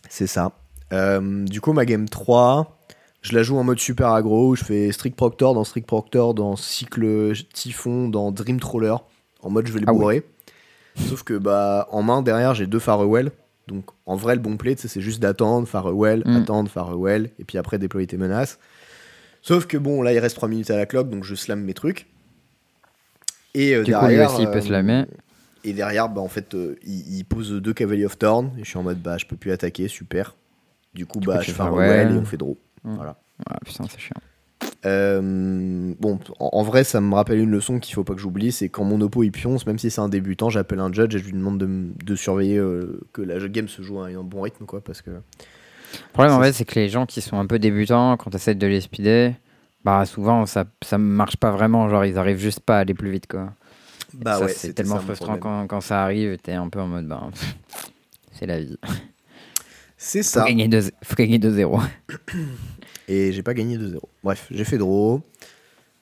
C'est 0.10 0.28
ça. 0.28 0.52
Euh, 0.94 1.46
du 1.46 1.62
coup, 1.62 1.74
ma 1.74 1.86
game 1.86 2.08
3, 2.08 2.78
je 3.22 3.36
la 3.36 3.44
joue 3.44 3.58
en 3.58 3.64
mode 3.64 3.80
super 3.80 4.12
aggro. 4.12 4.50
où 4.50 4.56
Je 4.56 4.64
fais 4.64 4.92
Strict 4.92 5.16
Proctor 5.16 5.54
dans 5.54 5.64
Strict 5.64 5.88
Proctor, 5.88 6.34
dans 6.34 6.56
Cycle 6.56 7.34
Typhon, 7.54 8.10
dans 8.10 8.32
Dream 8.32 8.60
Trawler. 8.60 8.96
En 9.42 9.50
mode, 9.50 9.68
je 9.68 9.74
vais 9.74 9.80
le 9.80 9.86
Ah 9.88 9.94
ouais. 9.94 10.00
bourrer. 10.00 10.24
Sauf 10.96 11.24
que, 11.24 11.36
bah, 11.38 11.88
en 11.92 12.02
main, 12.02 12.22
derrière, 12.22 12.54
j'ai 12.56 12.66
deux 12.68 12.80
Farewell. 12.80 13.32
Donc, 13.68 13.86
en 14.06 14.16
vrai, 14.16 14.36
le 14.36 14.42
bon 14.42 14.58
play, 14.58 14.76
c'est 14.78 15.02
juste 15.02 15.20
d'attendre, 15.22 15.68
Farewell, 15.68 16.24
Mm. 16.26 16.36
attendre, 16.38 16.70
Farewell, 16.72 17.30
et 17.38 17.44
puis 17.44 17.58
après, 17.58 17.78
déployer 17.78 18.08
tes 18.08 18.18
menaces. 18.18 18.58
Sauf 19.42 19.66
que, 19.68 19.78
bon, 19.78 20.02
là, 20.02 20.14
il 20.14 20.20
reste 20.20 20.36
3 20.38 20.50
minutes 20.50 20.72
à 20.72 20.78
la 20.78 20.86
clock, 20.86 21.10
donc 21.10 21.24
je 21.24 21.36
slam 21.36 21.62
mes 21.62 21.74
trucs. 21.74 22.08
Et 23.54 23.74
euh, 23.76 23.84
Du 23.84 23.94
coup, 23.94 24.00
lui 24.06 24.14
derrière. 24.16 24.32
aussi, 24.34 24.42
il 24.44 24.50
peut 24.50 24.58
euh, 24.58 24.62
slammer. 24.62 25.06
Et 25.64 25.74
derrière, 25.74 26.10
bah, 26.10 26.22
en 26.22 26.28
fait, 26.28 26.54
euh, 26.56 26.78
il, 26.86 27.18
il 27.18 27.24
pose 27.26 27.52
deux 27.52 27.74
Cavaliers 27.74 28.06
of 28.06 28.18
Thorn. 28.18 28.52
Et 28.58 28.64
je 28.64 28.70
suis 28.70 28.78
en 28.78 28.84
mode, 28.84 29.00
bah, 29.02 29.18
je 29.18 29.26
peux 29.26 29.36
plus 29.36 29.52
attaquer, 29.52 29.88
super. 29.88 30.36
Du 30.94 31.06
coup, 31.06 31.20
Du 31.20 31.28
bah, 31.28 31.38
coup, 31.40 31.44
je 31.44 31.52
Farewell 31.52 32.12
et 32.12 32.18
on 32.18 32.26
fait 32.26 32.38
draw. 32.38 32.58
Mm. 32.84 32.96
Voilà. 32.96 33.18
Ah 33.50 33.58
putain, 33.66 33.86
c'est 33.90 34.00
chiant. 34.00 34.16
Euh, 34.86 35.94
bon, 36.00 36.20
en, 36.40 36.64
vrai, 36.64 36.84
ça 36.84 37.02
me 37.02 37.14
rappelle 37.14 37.40
une 37.40 37.52
leçon 37.52 37.80
qu'il 37.80 37.94
faut 37.94 38.04
pas 38.04 38.14
que 38.14 38.22
j'oublie 38.22 38.52
c'est 38.52 38.70
quand 38.70 38.84
mon 38.84 39.02
oppo 39.02 39.24
il 39.24 39.32
pionce, 39.32 39.66
même 39.66 39.78
si 39.78 39.92
c'est 39.92 40.02
un 40.02 40.10
débutant, 40.10 40.50
j'appelle 40.50 40.80
un 40.80 40.92
judge 40.92 41.16
et 41.16 41.20
je 41.20 41.26
lui 41.26 41.34
demande 41.34 41.58
de, 41.58 42.16
surveiller 42.16 42.58
euh, 42.58 43.02
que 43.14 43.22
la 43.22 43.46
game 43.50 43.68
se 43.68 43.82
joue 43.82 44.00
à 44.00 44.08
un 44.08 44.24
bon 44.24 44.42
rythme, 44.42 44.66
quoi. 44.66 44.82
Parce 44.82 45.02
que. 45.02 45.12
Le 45.12 46.14
problème 46.14 46.34
en 46.34 46.42
fait, 46.42 46.54
c'est 46.54 46.66
que 46.66 46.76
les 46.76 46.90
gens 46.90 47.06
qui 47.06 47.22
sont 47.22 47.40
un 47.40 47.46
peu 47.46 47.60
débutants, 47.60 48.18
quand 48.18 48.30
tu 48.30 48.36
essaies 48.36 48.56
de 48.56 48.68
les 48.68 48.82
speeder, 48.82 49.34
bah 49.86 50.06
souvent 50.06 50.46
ça, 50.46 50.66
ça 50.84 50.98
marche 50.98 51.38
pas 51.38 51.52
vraiment, 51.52 51.88
genre 51.88 52.04
ils 52.04 52.18
arrivent 52.18 52.40
juste 52.40 52.60
pas 52.60 52.78
à 52.78 52.80
aller 52.82 52.94
plus 52.94 53.10
vite 53.10 53.28
quoi. 53.28 53.54
Et 54.14 54.18
Bah 54.18 54.34
ça, 54.38 54.46
ouais, 54.46 54.52
c'est 54.52 54.74
tellement 54.74 55.00
frustrant 55.00 55.38
quand, 55.38 55.66
quand 55.68 55.80
ça 55.80 56.04
arrive 56.04 56.38
t'es 56.44 56.52
un 56.52 56.68
peu 56.68 56.82
en 56.82 56.88
mode 56.88 57.08
bah 57.08 57.30
c'est 58.34 58.48
la 58.48 58.60
vie. 58.60 58.78
C'est 59.98 60.24
ça. 60.24 60.46
gagner 60.46 60.68
2 60.68 60.92
faut 61.04 61.16
gagner 61.16 61.40
2-0. 61.40 61.82
Et 63.08 63.32
j'ai 63.32 63.44
pas 63.44 63.54
gagné 63.54 63.78
2-0. 63.78 64.00
Bref, 64.24 64.48
j'ai 64.52 64.64
fait 64.64 64.78
draw. 64.78 65.22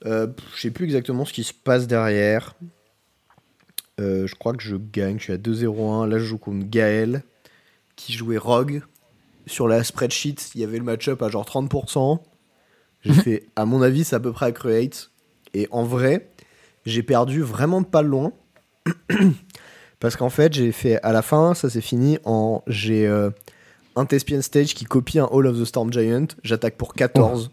Euh, 0.06 0.28
je 0.56 0.62
sais 0.62 0.72
plus 0.72 0.86
exactement 0.86 1.26
ce 1.26 1.34
qui 1.34 1.44
se 1.44 1.54
passe 1.54 1.88
derrière. 1.88 2.56
Euh, 4.00 4.28
je 4.28 4.36
crois 4.36 4.54
que 4.54 4.64
je 4.64 4.76
gagne. 4.76 5.18
Je 5.18 5.24
suis 5.24 5.34
à 5.34 5.38
2-0-1. 5.38 6.08
Là, 6.08 6.18
je 6.18 6.24
joue 6.24 6.38
contre 6.38 6.66
Gaël, 6.68 7.24
qui 7.96 8.14
jouait 8.14 8.38
Rogue. 8.38 8.82
Sur 9.48 9.68
la 9.68 9.84
spreadsheet, 9.84 10.36
il 10.56 10.62
y 10.62 10.64
avait 10.64 10.80
le 10.80 10.84
match-up 10.84 11.22
à 11.22 11.30
genre 11.30 11.46
30%. 11.46 12.20
J'ai 13.02 13.14
fait, 13.14 13.48
à 13.56 13.66
mon 13.66 13.84
avis, 13.84 14.04
c'est 14.04 14.16
à 14.16 14.20
peu 14.20 14.32
près 14.32 14.48
à 14.48 14.52
create. 14.52 15.12
Et 15.54 15.68
en 15.70 15.84
vrai, 15.84 16.32
j'ai 16.86 17.04
perdu 17.04 17.42
vraiment 17.42 17.84
pas 17.84 18.02
loin. 18.02 18.34
Parce 20.00 20.16
qu'en 20.16 20.30
fait, 20.30 20.54
j'ai 20.54 20.72
fait 20.72 21.00
à 21.04 21.12
la 21.14 21.22
fin, 21.22 21.54
ça 21.54 21.70
s'est 21.70 21.82
fini 21.82 22.18
en. 22.26 22.64
J'ai 22.68 23.08
euh, 23.08 23.30
un 23.96 24.06
Thespian 24.06 24.42
Stage 24.42 24.74
qui 24.74 24.86
copie 24.86 25.20
un 25.20 25.28
Hall 25.32 25.48
of 25.48 25.60
the 25.60 25.66
Storm 25.66 25.92
Giant. 25.92 26.28
J'attaque 26.44 26.76
pour 26.76 26.94
14. 26.94 27.52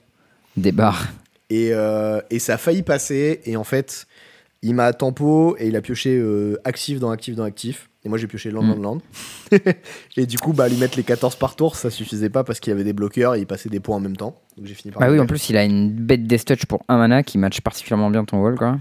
Des 0.56 0.72
barres. 0.72 1.08
Et, 1.50 1.70
euh, 1.72 2.20
et 2.30 2.38
ça 2.38 2.54
a 2.54 2.58
failli 2.58 2.82
passer. 2.82 3.40
Et 3.44 3.56
en 3.56 3.64
fait, 3.64 4.06
il 4.62 4.74
m'a 4.74 4.92
tempo 4.92 5.56
et 5.58 5.68
il 5.68 5.76
a 5.76 5.80
pioché 5.80 6.16
euh, 6.16 6.60
actif 6.64 7.00
dans 7.00 7.10
actif 7.10 7.34
dans 7.34 7.44
actif. 7.44 7.88
Et 8.04 8.08
moi, 8.08 8.18
j'ai 8.18 8.26
pioché 8.26 8.50
Land, 8.50 8.62
Land, 8.62 8.80
Land. 8.80 8.98
et 10.16 10.26
du 10.26 10.36
coup, 10.36 10.52
bah, 10.52 10.68
lui 10.68 10.76
mettre 10.76 10.96
les 10.96 11.04
14 11.04 11.36
par 11.36 11.54
tour, 11.54 11.76
ça 11.76 11.88
suffisait 11.88 12.30
pas 12.30 12.42
parce 12.42 12.58
qu'il 12.58 12.72
y 12.72 12.74
avait 12.74 12.82
des 12.82 12.92
bloqueurs 12.92 13.36
et 13.36 13.40
il 13.40 13.46
passait 13.46 13.68
des 13.68 13.78
points 13.78 13.96
en 13.96 14.00
même 14.00 14.16
temps. 14.16 14.40
Donc 14.56 14.66
j'ai 14.66 14.74
fini 14.74 14.92
par. 14.92 15.00
Bah 15.00 15.10
oui, 15.10 15.20
en 15.20 15.26
plus, 15.26 15.50
il 15.50 15.56
a 15.56 15.64
une 15.64 15.92
bête 15.92 16.26
Death 16.26 16.44
Touch 16.44 16.66
pour 16.66 16.82
un 16.88 16.98
mana 16.98 17.22
qui 17.22 17.38
match 17.38 17.60
particulièrement 17.60 18.10
bien 18.10 18.24
ton 18.24 18.42
wall, 18.42 18.56
quoi. 18.56 18.78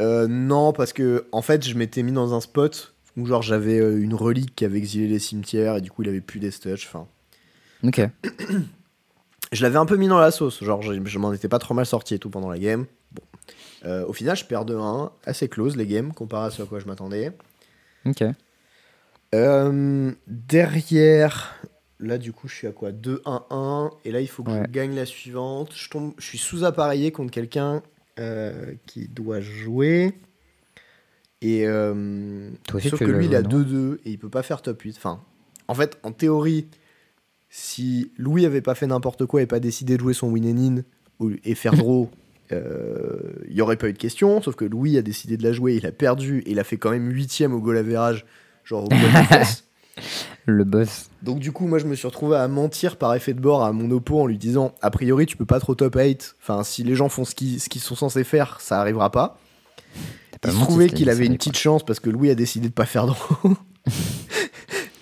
Euh, 0.00 0.26
non, 0.28 0.72
parce 0.72 0.92
que 0.92 1.26
en 1.30 1.42
fait, 1.42 1.66
je 1.66 1.74
m'étais 1.74 2.02
mis 2.02 2.12
dans 2.12 2.34
un 2.34 2.40
spot 2.40 2.94
où 3.18 3.26
genre 3.26 3.42
j'avais 3.42 3.78
euh, 3.78 4.00
une 4.00 4.14
relique 4.14 4.54
qui 4.56 4.64
avait 4.64 4.78
exilé 4.78 5.06
les 5.08 5.18
cimetières 5.18 5.76
et 5.76 5.80
du 5.80 5.90
coup, 5.90 6.02
il 6.02 6.08
avait 6.08 6.20
plus 6.22 6.40
des. 6.40 6.50
Enfin, 6.72 7.06
Ok. 7.82 8.00
je 9.52 9.62
l'avais 9.62 9.76
un 9.78 9.86
peu 9.86 9.96
mis 9.96 10.08
dans 10.08 10.18
la 10.18 10.30
sauce. 10.30 10.62
Genre, 10.64 10.80
je, 10.82 10.92
je 11.04 11.18
m'en 11.18 11.32
étais 11.32 11.48
pas 11.48 11.58
trop 11.58 11.74
mal 11.74 11.86
sorti 11.86 12.14
et 12.14 12.18
tout 12.18 12.30
pendant 12.30 12.48
la 12.50 12.58
game. 12.58 12.86
Bon. 13.12 13.22
Euh, 13.84 14.04
au 14.06 14.12
final, 14.12 14.36
je 14.36 14.44
perds 14.44 14.64
de 14.64 14.76
1, 14.76 15.12
assez 15.24 15.48
close 15.48 15.76
les 15.76 15.86
games 15.86 16.12
comparé 16.12 16.46
à 16.46 16.50
ce 16.50 16.62
à 16.62 16.66
quoi 16.66 16.78
je 16.80 16.86
m'attendais. 16.86 17.32
Ok. 18.06 18.22
Euh, 19.34 20.12
derrière, 20.26 21.54
là 22.00 22.16
du 22.16 22.32
coup 22.32 22.48
je 22.48 22.54
suis 22.54 22.66
à 22.66 22.72
quoi? 22.72 22.92
2-1-1 22.92 23.90
et 24.06 24.10
là 24.10 24.20
il 24.22 24.26
faut 24.26 24.42
que 24.42 24.50
Ouais. 24.50 24.62
je 24.66 24.70
gagne 24.72 24.94
la 24.96 25.04
suivante. 25.04 25.72
Je, 25.74 25.90
tombe, 25.90 26.14
je 26.18 26.24
suis 26.24 26.38
sous-appareillé 26.38 27.12
contre 27.12 27.30
quelqu'un 27.30 27.82
euh, 28.18 28.72
qui 28.86 29.06
doit 29.08 29.40
jouer. 29.40 30.14
Et 31.40 31.66
euh, 31.66 32.50
Toi 32.66 32.78
aussi, 32.78 32.88
sauf 32.88 32.98
tu 32.98 33.06
que 33.06 33.10
lui 33.10 33.26
il 33.26 33.34
a 33.34 33.42
joué, 33.42 33.50
2-2 33.50 33.98
et 34.04 34.10
il 34.10 34.18
peut 34.18 34.28
pas 34.28 34.42
faire 34.42 34.62
top 34.62 34.80
8. 34.80 34.96
Enfin, 34.96 35.20
en 35.68 35.74
fait, 35.74 35.98
en 36.02 36.12
théorie, 36.12 36.66
si 37.50 38.12
Louis 38.18 38.44
avait 38.44 38.60
pas 38.60 38.74
fait 38.74 38.86
n'importe 38.86 39.26
quoi 39.26 39.42
et 39.42 39.46
pas 39.46 39.60
décidé 39.60 39.96
de 39.96 40.00
jouer 40.00 40.14
son 40.14 40.28
win 40.28 40.46
and 40.46 40.82
in 41.20 41.30
et 41.44 41.54
faire 41.54 41.72
draw, 41.76 42.10
euh, 42.52 43.20
il 43.48 43.56
y 43.56 43.60
aurait 43.60 43.76
pas 43.76 43.88
eu 43.88 43.92
de 43.92 43.98
question. 43.98 44.42
Sauf 44.42 44.56
que 44.56 44.64
Louis 44.64 44.98
a 44.98 45.02
décidé 45.02 45.36
de 45.36 45.42
la 45.42 45.52
jouer, 45.52 45.76
il 45.76 45.86
a 45.86 45.92
perdu 45.92 46.40
et 46.40 46.52
il 46.52 46.58
a 46.58 46.64
fait 46.64 46.76
quand 46.76 46.90
même 46.90 47.10
huitième 47.10 47.54
au 47.54 47.60
goal 47.60 47.76
average, 47.76 48.26
genre 48.64 48.84
au 48.84 48.88
goal. 48.88 48.98
Le 50.46 50.64
boss. 50.64 51.10
Donc 51.22 51.40
du 51.40 51.52
coup, 51.52 51.66
moi 51.66 51.78
je 51.78 51.84
me 51.84 51.94
suis 51.94 52.06
retrouvé 52.06 52.36
à 52.36 52.48
mentir 52.48 52.96
par 52.96 53.14
effet 53.14 53.34
de 53.34 53.40
bord 53.40 53.64
à 53.64 53.72
mon 53.72 53.90
oppo 53.90 54.20
en 54.20 54.26
lui 54.26 54.38
disant 54.38 54.74
a 54.80 54.90
priori 54.90 55.26
tu 55.26 55.36
peux 55.36 55.44
pas 55.44 55.60
trop 55.60 55.74
top 55.74 55.96
8. 55.96 56.36
Enfin, 56.40 56.62
si 56.62 56.84
les 56.84 56.94
gens 56.94 57.08
font 57.08 57.24
ce 57.24 57.34
qu'ils 57.34 57.60
ce 57.60 57.68
qu'ils 57.68 57.82
sont 57.82 57.96
censés 57.96 58.24
faire, 58.24 58.60
ça 58.60 58.80
arrivera 58.80 59.10
pas. 59.10 59.38
Il 60.44 60.52
se 60.52 60.60
trouvait 60.60 60.88
qu'il 60.88 61.10
avait 61.10 61.26
une 61.26 61.36
petite 61.36 61.56
chance 61.56 61.84
parce 61.84 62.00
que 62.00 62.10
Louis 62.10 62.30
a 62.30 62.34
décidé 62.34 62.68
de 62.68 62.72
pas 62.72 62.86
faire 62.86 63.06
d'eau. 63.06 63.16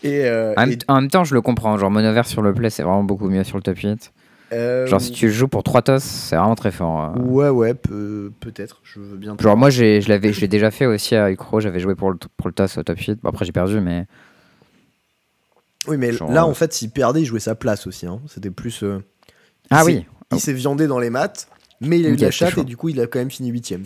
et, 0.03 0.25
euh, 0.25 0.55
en, 0.57 1.01
même 1.01 1.11
temps, 1.11 1.25
je 1.25 1.35
le 1.35 1.41
comprends. 1.41 1.77
Genre, 1.79 1.91
monoverse 1.91 2.29
sur 2.29 2.43
le 2.43 2.55
play, 2.55 2.71
c'est 2.71 2.83
vraiment 2.83 3.05
beaucoup 3.05 3.29
mieux 3.29 3.45
sur 3.45 3.57
le 3.57 3.63
top 3.63 3.79
8. 3.79 4.13
Euh, 4.53 4.87
Genre, 4.87 5.01
si 5.01 5.11
tu 5.11 5.31
joues 5.31 5.49
pour 5.49 5.65
3 5.65 5.83
tosses, 5.83 6.05
c'est 6.05 6.37
vraiment 6.37 6.55
très 6.55 6.71
fort. 6.71 7.01
Hein. 7.01 7.15
Ouais, 7.19 7.49
ouais, 7.49 7.75
peut-être. 7.75 8.81
Je 8.85 9.01
veux 9.01 9.17
bien. 9.17 9.37
Genre, 9.39 9.57
moi, 9.57 9.71
j'ai, 9.71 10.01
je 10.01 10.09
l'avais, 10.09 10.33
j'ai 10.33 10.49
déjà 10.49 10.71
fait 10.71 10.87
aussi 10.87 11.17
à 11.17 11.31
Ucro. 11.31 11.61
J'avais 11.61 11.81
joué 11.81 11.95
pour 11.95 12.11
le, 12.11 12.19
pour 12.37 12.49
le 12.49 12.55
toss 12.55 12.79
au 12.79 12.83
top 12.83 12.99
8. 12.99 13.21
Bon, 13.23 13.31
après, 13.31 13.45
j'ai 13.45 13.53
perdu, 13.53 13.81
mais. 13.81 14.07
Oui, 15.89 15.97
mais 15.97 16.13
là, 16.13 16.19
euh, 16.23 16.41
en 16.41 16.55
fait, 16.55 16.73
s'il 16.73 16.91
perdait, 16.91 17.23
il 17.23 17.27
jouait 17.27 17.41
sa 17.41 17.55
place 17.55 17.87
aussi. 17.87 18.07
Hein. 18.07 18.21
C'était 18.29 18.51
plus. 18.51 18.85
Ah 19.71 19.85
oui. 19.85 20.05
Il 20.33 20.41
s'est 20.41 20.53
viandé 20.53 20.87
dans 20.87 20.99
les 20.99 21.11
maths, 21.11 21.49
mais 21.81 22.01
il 22.01 22.07
a 22.07 22.11
okay, 22.11 22.21
eu 22.21 22.25
la 22.25 22.31
chatte 22.31 22.59
et 22.59 22.65
du 22.65 22.77
coup, 22.77 22.89
il 22.89 23.01
a 23.01 23.07
quand 23.07 23.19
même 23.19 23.31
fini 23.31 23.53
8ème. 23.53 23.85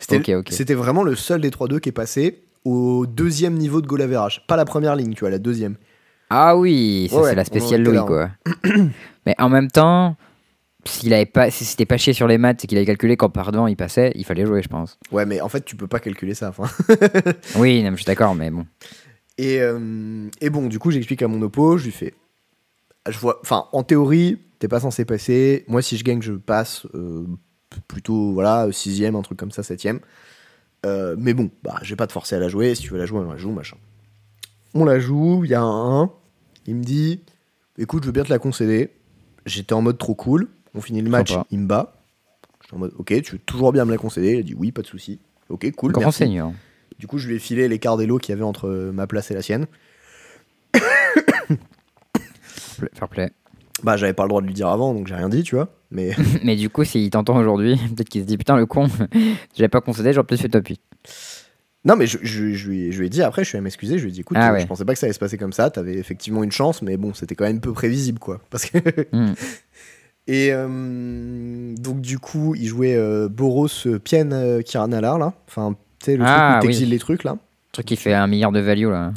C'était 0.00 0.74
vraiment 0.74 1.02
le 1.02 1.14
seul 1.14 1.40
des 1.40 1.50
3-2 1.50 1.80
qui 1.80 1.90
est 1.90 1.92
passé 1.92 2.42
au 2.64 3.06
deuxième 3.06 3.54
niveau 3.54 3.80
de 3.80 3.86
goal 3.86 4.02
average. 4.02 4.44
Pas 4.46 4.56
la 4.56 4.64
première 4.64 4.96
ligne, 4.96 5.14
tu 5.14 5.20
vois, 5.20 5.30
la 5.30 5.38
deuxième. 5.38 5.76
Ah 6.30 6.56
oui, 6.56 7.08
ça 7.10 7.16
Ouais, 7.16 7.22
c'est 7.22 7.28
ouais, 7.30 7.34
la 7.34 7.44
spéciale 7.44 7.82
Louis 7.82 7.96
là, 7.96 8.02
quoi. 8.02 8.30
Mais 9.26 9.34
en 9.38 9.48
même 9.48 9.70
temps, 9.70 10.16
s'il 10.84 11.12
avait 11.12 11.26
pas, 11.26 11.50
si 11.50 11.64
c'était 11.64 11.86
pas 11.86 11.96
chié 11.96 12.12
sur 12.12 12.26
les 12.26 12.38
maths 12.38 12.64
et 12.64 12.66
qu'il 12.66 12.78
avait 12.78 12.86
calculé 12.86 13.16
qu'en 13.16 13.28
perdant 13.30 13.66
il 13.66 13.76
passait, 13.76 14.12
il 14.14 14.24
fallait 14.24 14.46
jouer, 14.46 14.62
je 14.62 14.68
pense. 14.68 14.98
Ouais, 15.12 15.26
mais 15.26 15.40
en 15.40 15.48
fait, 15.48 15.64
tu 15.64 15.76
peux 15.76 15.88
pas 15.88 16.00
calculer 16.00 16.34
ça. 16.34 16.52
Oui, 17.56 17.82
non, 17.82 17.90
je 17.90 17.96
suis 17.96 18.04
d'accord, 18.04 18.34
mais 18.34 18.50
bon. 18.50 18.66
Et, 19.38 19.60
euh, 19.60 20.28
et 20.40 20.50
bon, 20.50 20.66
du 20.66 20.78
coup, 20.78 20.90
j'explique 20.90 21.22
à 21.22 21.28
mon 21.28 21.40
oppo, 21.42 21.78
je 21.78 21.84
lui 21.86 21.92
fais. 21.92 22.14
Je 23.08 23.18
vois, 23.18 23.40
enfin, 23.42 23.66
en 23.72 23.82
théorie, 23.82 24.38
t'es 24.58 24.68
pas 24.68 24.80
censé 24.80 25.04
passer. 25.04 25.64
Moi, 25.66 25.82
si 25.82 25.96
je 25.96 26.04
gagne, 26.04 26.22
je 26.22 26.32
passe 26.32 26.86
euh, 26.94 27.24
plutôt, 27.88 28.32
voilà, 28.32 28.68
sixième, 28.72 29.16
un 29.16 29.22
truc 29.22 29.38
comme 29.38 29.50
ça, 29.50 29.62
septième. 29.62 30.00
Euh, 30.86 31.14
mais 31.18 31.34
bon, 31.34 31.50
bah, 31.62 31.78
je 31.82 31.90
vais 31.90 31.96
pas 31.96 32.06
te 32.06 32.12
forcer 32.12 32.36
à 32.36 32.38
la 32.38 32.48
jouer. 32.48 32.74
Si 32.74 32.82
tu 32.82 32.90
veux 32.92 32.98
la 32.98 33.06
jouer, 33.06 33.20
on 33.20 33.30
la 33.30 33.36
joue, 33.36 33.50
machin. 33.52 33.76
On 34.74 34.84
la 34.84 34.98
joue, 34.98 35.44
il 35.44 35.50
y 35.50 35.54
a 35.54 35.60
un 35.60 36.02
1. 36.02 36.10
Il 36.66 36.76
me 36.76 36.84
dit, 36.84 37.20
écoute, 37.78 38.02
je 38.04 38.08
veux 38.08 38.12
bien 38.12 38.24
te 38.24 38.30
la 38.30 38.38
concéder. 38.38 38.90
J'étais 39.46 39.72
en 39.72 39.82
mode 39.82 39.98
trop 39.98 40.14
cool. 40.14 40.48
On 40.74 40.80
finit 40.80 41.02
le 41.02 41.10
match, 41.10 41.32
Sympa. 41.32 41.46
il 41.50 41.60
me 41.60 41.66
bat. 41.66 41.96
J'étais 42.62 42.74
en 42.74 42.78
mode, 42.78 42.92
ok, 42.98 43.22
tu 43.22 43.32
veux 43.32 43.38
toujours 43.38 43.72
bien 43.72 43.84
me 43.84 43.90
la 43.90 43.98
concéder? 43.98 44.34
Il 44.34 44.38
a 44.38 44.42
dit, 44.42 44.54
oui, 44.54 44.72
pas 44.72 44.82
de 44.82 44.86
souci. 44.86 45.18
Ok, 45.48 45.70
cool. 45.72 45.92
Grand 45.92 46.02
merci. 46.02 46.18
seigneur. 46.18 46.52
Du 46.98 47.06
coup, 47.06 47.18
je 47.18 47.28
lui 47.28 47.36
ai 47.36 47.38
filé 47.38 47.66
l'écart 47.66 47.96
d'élo 47.96 48.18
qu'il 48.18 48.32
y 48.32 48.34
avait 48.34 48.44
entre 48.44 48.68
ma 48.92 49.06
place 49.06 49.30
et 49.30 49.34
la 49.34 49.42
sienne. 49.42 49.66
Fair 52.94 53.08
play. 53.08 53.32
Bah, 53.82 53.96
j'avais 53.96 54.12
pas 54.12 54.24
le 54.24 54.28
droit 54.28 54.40
de 54.42 54.46
lui 54.46 54.54
dire 54.54 54.68
avant, 54.68 54.94
donc 54.94 55.06
j'ai 55.06 55.14
rien 55.14 55.28
dit, 55.28 55.42
tu 55.42 55.54
vois. 55.54 55.74
Mais 55.90 56.12
mais 56.44 56.56
du 56.56 56.70
coup, 56.70 56.84
s'il 56.84 57.10
t'entend 57.10 57.36
aujourd'hui, 57.36 57.76
peut-être 57.94 58.08
qu'il 58.08 58.22
se 58.22 58.26
dit 58.26 58.36
putain 58.38 58.56
le 58.56 58.66
con, 58.66 58.88
j'avais 59.56 59.68
pas 59.68 59.80
concédé, 59.80 60.12
j'aurais 60.12 60.26
peut-être 60.26 60.42
fait 60.42 60.48
top 60.48 60.66
8. 60.68 60.80
non, 61.84 61.96
mais 61.96 62.06
je, 62.06 62.18
je- 62.22 62.52
je 62.52 62.68
lui, 62.68 62.80
ai- 62.84 62.92
je 62.92 62.98
lui 63.00 63.06
ai 63.06 63.10
dit 63.10 63.22
après, 63.22 63.42
je 63.44 63.48
suis 63.48 63.56
allé 63.56 63.64
m'excuser. 63.64 63.98
Je 63.98 64.04
lui 64.04 64.10
ai 64.10 64.12
dit, 64.12 64.20
écoute, 64.20 64.36
Ah 64.40 64.50
euh, 64.50 64.52
ouais. 64.54 64.60
je 64.60 64.66
pensais 64.66 64.84
pas 64.84 64.92
que 64.92 64.98
ça 64.98 65.06
allait 65.06 65.12
se 65.14 65.18
passer 65.18 65.38
comme 65.38 65.52
ça. 65.52 65.70
T'avais 65.70 65.94
effectivement 65.94 66.42
une 66.44 66.52
chance, 66.52 66.82
mais 66.82 66.96
bon, 66.96 67.14
c'était 67.14 67.34
quand 67.34 67.44
même 67.44 67.60
peu 67.60 67.72
prévisible, 67.72 68.18
quoi. 68.18 68.40
Parce 68.50 68.66
que 68.66 68.78
Hmm. 69.12 69.32
et 70.26 70.50
euh, 70.52 71.74
donc 71.76 72.00
du 72.00 72.18
coup, 72.18 72.54
il 72.54 72.66
jouait 72.66 72.94
euh, 72.96 73.28
Boros 73.28 73.68
Pien 74.04 74.30
euh, 74.32 74.62
Kiranalar 74.62 75.18
là. 75.18 75.32
Enfin, 75.48 75.74
tu 75.98 76.06
sais 76.06 76.16
le 76.16 76.24
Ah, 76.26 76.50
truc 76.60 76.64
où 76.64 76.66
t'exiles 76.68 76.84
oui. 76.86 76.90
les 76.92 76.98
trucs 76.98 77.24
là. 77.24 77.36
truc 77.72 77.86
qui 77.86 77.96
fait 77.96 78.14
un 78.14 78.26
milliard 78.26 78.52
de 78.52 78.60
value 78.60 78.88
là. 78.90 79.12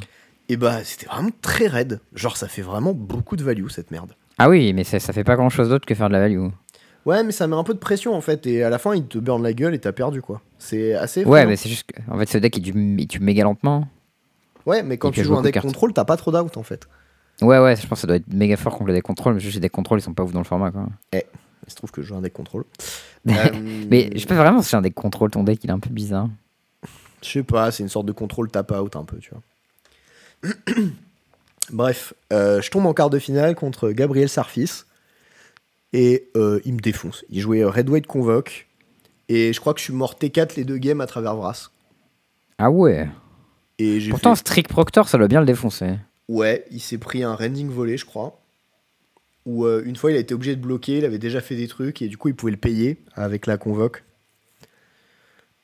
Et 0.50 0.58
bah, 0.58 0.84
c'était 0.84 1.06
vraiment 1.06 1.30
très 1.42 1.68
raide. 1.68 2.00
Genre, 2.16 2.36
ça 2.38 2.48
fait 2.48 2.62
vraiment 2.62 2.94
beaucoup 2.94 3.36
de 3.36 3.44
value 3.44 3.68
cette 3.70 3.92
merde. 3.92 4.14
Ah 4.38 4.50
oui, 4.50 4.74
mais 4.74 4.84
ça, 4.84 5.00
ça 5.00 5.14
fait 5.14 5.24
pas 5.24 5.36
grand 5.36 5.50
chose 5.50 5.70
d'autre 5.70 5.86
que 5.86 5.94
faire 5.96 6.08
de 6.10 6.14
la 6.14 6.20
value. 6.20 6.48
Ouais, 7.06 7.24
mais 7.24 7.32
ça 7.32 7.48
met 7.48 7.56
un 7.56 7.64
peu 7.64 7.74
de 7.74 7.80
pression 7.80 8.16
en 8.16 8.22
fait. 8.22 8.48
Et 8.48 8.64
à 8.64 8.70
la 8.70 8.80
fin, 8.80 8.96
il 8.96 9.06
te 9.06 9.18
burn 9.18 9.42
la 9.44 9.54
gueule 9.54 9.74
et 9.74 9.80
t'as 9.80 9.92
perdu 9.92 10.22
quoi. 10.22 10.42
C'est 10.58 10.94
assez. 10.94 11.26
Ouais, 11.26 11.46
mais 11.46 11.56
c'est 11.56 11.70
juste 11.70 11.92
que, 11.92 12.00
en 12.10 12.18
fait, 12.18 12.28
ce 12.28 12.38
deck 12.38 12.56
il 12.58 12.64
tue, 12.64 12.96
il 12.98 13.08
tue 13.08 13.20
méga 13.20 13.44
lentement. 13.44 13.88
Ouais, 14.66 14.84
mais 14.84 14.98
quand 14.98 15.12
tu 15.12 15.22
joues 15.22 15.34
joue 15.34 15.38
un 15.38 15.42
de 15.42 15.50
deck 15.50 15.60
contrôle, 15.60 15.94
t'as 15.94 16.06
pas 16.06 16.16
trop 16.16 16.32
d'out 16.32 16.56
en 16.58 16.64
fait. 16.64 16.88
Ouais, 17.42 17.60
ouais, 17.60 17.76
je 17.76 17.82
pense 17.88 17.98
que 17.98 18.02
ça 18.02 18.08
doit 18.08 18.16
être 18.16 18.32
méga 18.32 18.56
fort 18.56 18.78
contre 18.78 18.90
les 18.90 18.94
deck 18.94 19.04
contrôle, 19.04 19.34
mais 19.34 19.40
juste 19.40 19.56
les 19.56 19.62
deck 19.62 19.72
contrôle 19.72 20.00
ils 20.00 20.04
sont 20.04 20.14
pas 20.14 20.24
ouf 20.24 20.32
dans 20.32 20.40
le 20.40 20.46
format 20.46 20.72
quoi. 20.72 20.88
Il 21.14 21.22
se 21.68 21.76
trouve 21.76 21.92
que 21.92 22.02
je 22.02 22.08
joue 22.08 22.16
un 22.16 22.22
deck 22.22 22.34
contrôle. 22.34 22.66
Euh, 23.30 23.50
Mais 23.90 24.10
je 24.14 24.20
sais 24.20 24.26
pas 24.26 24.36
vraiment 24.36 24.62
si 24.62 24.68
c'est 24.68 24.76
un 24.76 24.82
deck 24.82 24.94
contrôle, 24.94 25.32
ton 25.32 25.46
deck 25.46 25.64
il 25.64 25.70
est 25.70 25.74
un 25.74 25.80
peu 25.80 25.90
bizarre. 25.90 26.28
Je 27.22 27.30
sais 27.30 27.44
pas, 27.44 27.72
c'est 27.72 27.82
une 27.82 27.88
sorte 27.88 28.06
de 28.06 28.12
contrôle 28.12 28.52
tap 28.52 28.70
out 28.72 28.98
un 28.98 29.06
peu, 29.06 29.18
tu 29.20 29.32
vois. 29.32 30.52
Bref, 31.72 32.14
euh, 32.34 32.62
je 32.62 32.70
tombe 32.70 32.86
en 32.86 32.94
quart 32.94 33.10
de 33.10 33.20
finale 33.20 33.56
contre 33.56 33.92
Gabriel 33.92 34.28
Sarfis. 34.28 34.84
Et 35.94 36.30
euh, 36.36 36.60
il 36.66 36.74
me 36.74 36.80
défonce. 36.80 37.24
Il 37.30 37.40
jouait 37.40 37.62
euh, 37.62 37.70
Red 37.70 37.90
White 37.90 38.08
Convoque. 38.08 38.68
Et 39.30 39.54
je 39.54 39.60
crois 39.60 39.74
que 39.74 39.80
je 39.80 39.86
suis 39.86 39.94
mort 39.94 40.16
T4 40.20 40.56
les 40.58 40.64
deux 40.66 40.78
games 40.78 41.02
à 41.02 41.08
travers 41.08 41.36
Vras. 41.36 41.70
Ah 42.58 42.70
ouais. 42.72 43.08
Et 43.80 44.00
Pourtant, 44.10 44.36
fait- 44.36 44.40
Strict 44.42 44.70
Proctor 44.70 45.08
ça 45.08 45.18
doit 45.18 45.28
bien 45.28 45.40
le 45.40 45.46
défoncer. 45.46 45.96
Ouais, 46.28 46.66
il 46.72 46.80
s'est 46.80 46.98
pris 46.98 47.24
un 47.24 47.36
rending 47.36 47.70
volé, 47.70 47.98
je 47.98 48.06
crois. 48.06 48.40
Où 49.46 49.66
euh, 49.66 49.84
une 49.86 49.96
fois, 49.96 50.12
il 50.12 50.16
a 50.18 50.20
été 50.20 50.34
obligé 50.34 50.56
de 50.56 50.62
bloquer, 50.62 51.00
il 51.00 51.06
avait 51.06 51.18
déjà 51.20 51.42
fait 51.42 51.56
des 51.56 51.68
trucs, 51.68 52.02
et 52.02 52.08
du 52.08 52.18
coup, 52.18 52.30
il 52.30 52.36
pouvait 52.36 52.52
le 52.52 52.58
payer 52.58 52.98
avec 53.14 53.46
la 53.46 53.58
convoque. 53.58 54.04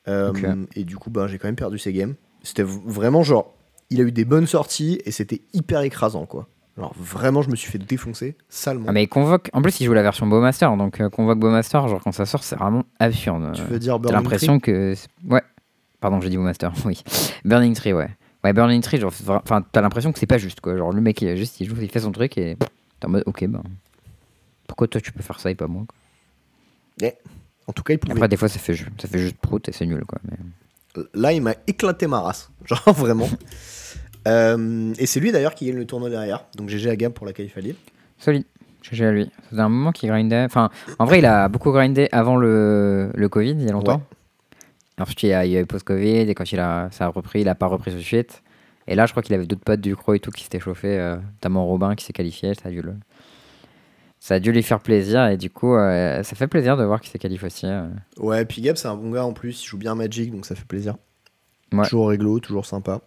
Euh. 0.08 0.32
Et 0.74 0.84
du 0.84 0.96
coup, 0.96 1.10
bah, 1.10 1.26
j'ai 1.28 1.38
quand 1.38 1.48
même 1.48 1.56
perdu 1.56 1.78
ces 1.78 1.92
games. 1.92 2.14
C'était 2.42 2.62
vraiment 2.64 3.22
genre, 3.22 3.54
il 3.90 4.00
a 4.00 4.04
eu 4.04 4.12
des 4.12 4.24
bonnes 4.24 4.46
sorties, 4.46 5.00
et 5.04 5.10
c'était 5.10 5.42
hyper 5.52 5.80
écrasant, 5.82 6.26
quoi. 6.26 6.48
Alors 6.80 6.94
vraiment, 6.98 7.42
je 7.42 7.50
me 7.50 7.56
suis 7.56 7.70
fait 7.70 7.76
défoncer 7.76 8.38
salement. 8.48 8.86
Ah 8.88 8.92
mais 8.92 9.06
convoque. 9.06 9.50
En 9.52 9.60
plus, 9.60 9.78
il 9.80 9.84
joue 9.84 9.92
la 9.92 10.00
version 10.00 10.26
Bowmaster, 10.26 10.74
donc 10.78 10.98
euh, 10.98 11.10
convoque 11.10 11.38
Bowmaster, 11.38 11.86
genre 11.88 12.00
quand 12.02 12.12
ça 12.12 12.24
sort, 12.24 12.42
c'est 12.42 12.56
vraiment 12.56 12.84
absurde. 12.98 13.52
tu 13.54 13.60
veux 13.64 13.78
dire 13.78 13.96
T'as 13.96 13.98
Burning 13.98 14.16
l'impression 14.16 14.60
que. 14.60 14.94
Ouais. 15.28 15.42
Pardon, 16.00 16.22
j'ai 16.22 16.30
dit 16.30 16.38
Bowmaster, 16.38 16.72
oui. 16.86 17.02
Burning 17.44 17.74
Tree, 17.74 17.92
ouais. 17.92 18.08
Ouais, 18.42 18.54
Burning 18.54 18.80
Tree, 18.80 18.98
genre, 18.98 19.12
enfin, 19.28 19.62
t'as 19.70 19.82
l'impression 19.82 20.10
que 20.10 20.18
c'est 20.18 20.24
pas 20.24 20.38
juste, 20.38 20.62
quoi. 20.62 20.74
Genre, 20.74 20.90
le 20.90 21.02
mec, 21.02 21.20
il 21.20 21.28
a 21.28 21.36
juste, 21.36 21.60
il 21.60 21.68
joue, 21.68 21.76
il 21.82 21.90
fait 21.90 22.00
son 22.00 22.12
truc 22.12 22.38
et 22.38 22.56
t'es 22.98 23.06
en 23.06 23.10
mode, 23.10 23.24
ok, 23.26 23.44
ben. 23.46 23.62
Pourquoi 24.66 24.88
toi 24.88 25.02
tu 25.02 25.12
peux 25.12 25.22
faire 25.22 25.38
ça 25.38 25.50
et 25.50 25.54
pas 25.54 25.66
moi 25.66 25.84
quoi? 25.86 25.98
Tree 26.98 27.14
En 27.66 27.74
tout 27.74 27.82
cas, 27.82 27.92
il 27.92 27.98
pouvait. 27.98 28.14
Après, 28.14 28.28
des 28.28 28.38
fois, 28.38 28.48
ça 28.48 28.58
fait, 28.58 28.74
ça 28.74 29.06
fait 29.06 29.18
juste 29.18 29.36
prout 29.36 29.68
et 29.68 29.72
c'est 29.72 29.84
nul, 29.84 30.06
quoi. 30.06 30.18
Mais... 30.24 31.04
Là, 31.12 31.34
il 31.34 31.42
m'a 31.42 31.54
éclaté 31.66 32.06
ma 32.06 32.20
race. 32.20 32.50
Genre 32.64 32.94
vraiment. 32.94 33.28
Euh, 34.28 34.92
et 34.98 35.06
c'est 35.06 35.20
lui 35.20 35.32
d'ailleurs 35.32 35.54
qui 35.54 35.66
gagne 35.66 35.76
le 35.76 35.86
tournoi 35.86 36.10
derrière. 36.10 36.44
Donc 36.56 36.68
GG 36.68 36.90
à 36.90 36.96
Gab 36.96 37.12
pour 37.12 37.26
la 37.26 37.32
qualif 37.32 37.56
à 37.56 37.60
Lille. 37.60 37.76
Solide. 38.18 38.44
GG 38.82 39.04
à 39.04 39.12
lui. 39.12 39.24
Ça 39.24 39.48
faisait 39.50 39.62
un 39.62 39.68
moment 39.68 39.92
qu'il 39.92 40.08
grindait. 40.08 40.44
Enfin, 40.44 40.70
en 40.98 41.04
vrai, 41.04 41.18
il 41.18 41.26
a 41.26 41.48
beaucoup 41.48 41.70
grindé 41.72 42.08
avant 42.12 42.36
le, 42.36 43.10
le 43.14 43.28
Covid, 43.28 43.52
il 43.52 43.62
y 43.64 43.68
a 43.68 43.72
longtemps. 43.72 43.96
Ouais. 43.96 45.02
Ensuite, 45.02 45.22
il 45.22 45.28
y 45.30 45.32
a, 45.32 45.46
il 45.46 45.52
y 45.52 45.56
a 45.56 45.60
eu 45.60 45.66
post-Covid, 45.66 46.28
et 46.28 46.34
quand 46.34 46.50
il 46.52 46.60
a, 46.60 46.88
ça 46.92 47.06
a 47.06 47.08
repris, 47.08 47.40
il 47.40 47.48
a 47.48 47.54
pas 47.54 47.66
repris 47.66 47.90
tout 47.90 47.96
de 47.96 48.02
suite. 48.02 48.42
Et 48.86 48.94
là, 48.94 49.06
je 49.06 49.12
crois 49.12 49.22
qu'il 49.22 49.34
avait 49.34 49.46
d'autres 49.46 49.62
potes 49.64 49.80
du 49.80 49.96
Croc 49.96 50.16
et 50.16 50.20
tout 50.20 50.30
qui 50.30 50.42
s'étaient 50.44 50.60
chauffés, 50.60 50.98
euh, 50.98 51.16
notamment 51.16 51.64
Robin 51.66 51.94
qui 51.94 52.04
s'est 52.04 52.12
qualifié. 52.12 52.54
Ça 52.54 52.68
a, 52.68 52.70
dû 52.70 52.82
le... 52.82 52.94
ça 54.18 54.34
a 54.34 54.40
dû 54.40 54.52
lui 54.52 54.62
faire 54.62 54.80
plaisir, 54.80 55.26
et 55.28 55.36
du 55.38 55.48
coup, 55.48 55.74
euh, 55.74 56.22
ça 56.22 56.36
fait 56.36 56.48
plaisir 56.48 56.76
de 56.76 56.84
voir 56.84 57.00
qu'il 57.00 57.10
s'est 57.10 57.18
qualifié 57.18 57.46
aussi. 57.46 57.66
euh. 57.66 57.88
Ouais, 58.18 58.44
puis 58.44 58.60
Gab, 58.60 58.76
c'est 58.76 58.88
un 58.88 58.96
bon 58.96 59.10
gars 59.10 59.24
en 59.24 59.32
plus. 59.32 59.62
Il 59.62 59.66
joue 59.66 59.78
bien 59.78 59.94
Magic, 59.94 60.30
donc 60.32 60.44
ça 60.44 60.54
fait 60.54 60.66
plaisir. 60.66 60.96
Ouais. 61.72 61.84
Toujours 61.84 62.08
réglo, 62.08 62.40
toujours 62.40 62.66
sympa. 62.66 63.00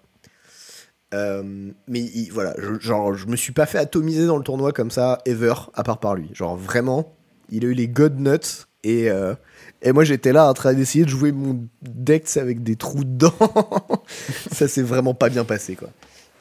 Euh, 1.14 1.72
mais 1.88 2.00
il- 2.02 2.32
voilà, 2.32 2.54
je, 2.58 2.80
genre, 2.80 3.14
je 3.14 3.28
me 3.28 3.36
suis 3.36 3.54
pas 3.54 3.66
fait 3.66 3.78
atomiser 3.78 4.26
dans 4.26 4.38
le 4.38 4.44
tournoi 4.44 4.72
comme 4.72 4.90
ça, 4.92 5.20
ever, 5.26 5.54
à 5.76 5.84
part 5.84 6.00
par 6.00 6.16
lui. 6.16 6.30
Genre, 6.34 6.58
vraiment, 6.58 7.16
il 7.50 7.64
a 7.66 7.68
eu 7.70 7.74
les 7.74 7.88
God 7.88 8.20
Nuts. 8.20 8.66
Et, 8.84 9.10
euh, 9.10 9.34
et 9.82 9.92
moi, 9.94 10.04
j'étais 10.04 10.34
là 10.34 10.50
en 10.50 10.54
train 10.54 10.74
d'essayer 10.74 11.06
de 11.06 11.10
jouer 11.10 11.32
mon 11.32 11.66
deck 11.84 12.26
avec 12.36 12.64
des 12.64 12.76
trous 12.76 13.04
dedans. 13.06 13.34
ça 14.52 14.68
s'est 14.68 14.82
vraiment 14.82 15.14
pas 15.14 15.30
bien 15.30 15.46
passé, 15.46 15.76
quoi. 15.76 15.90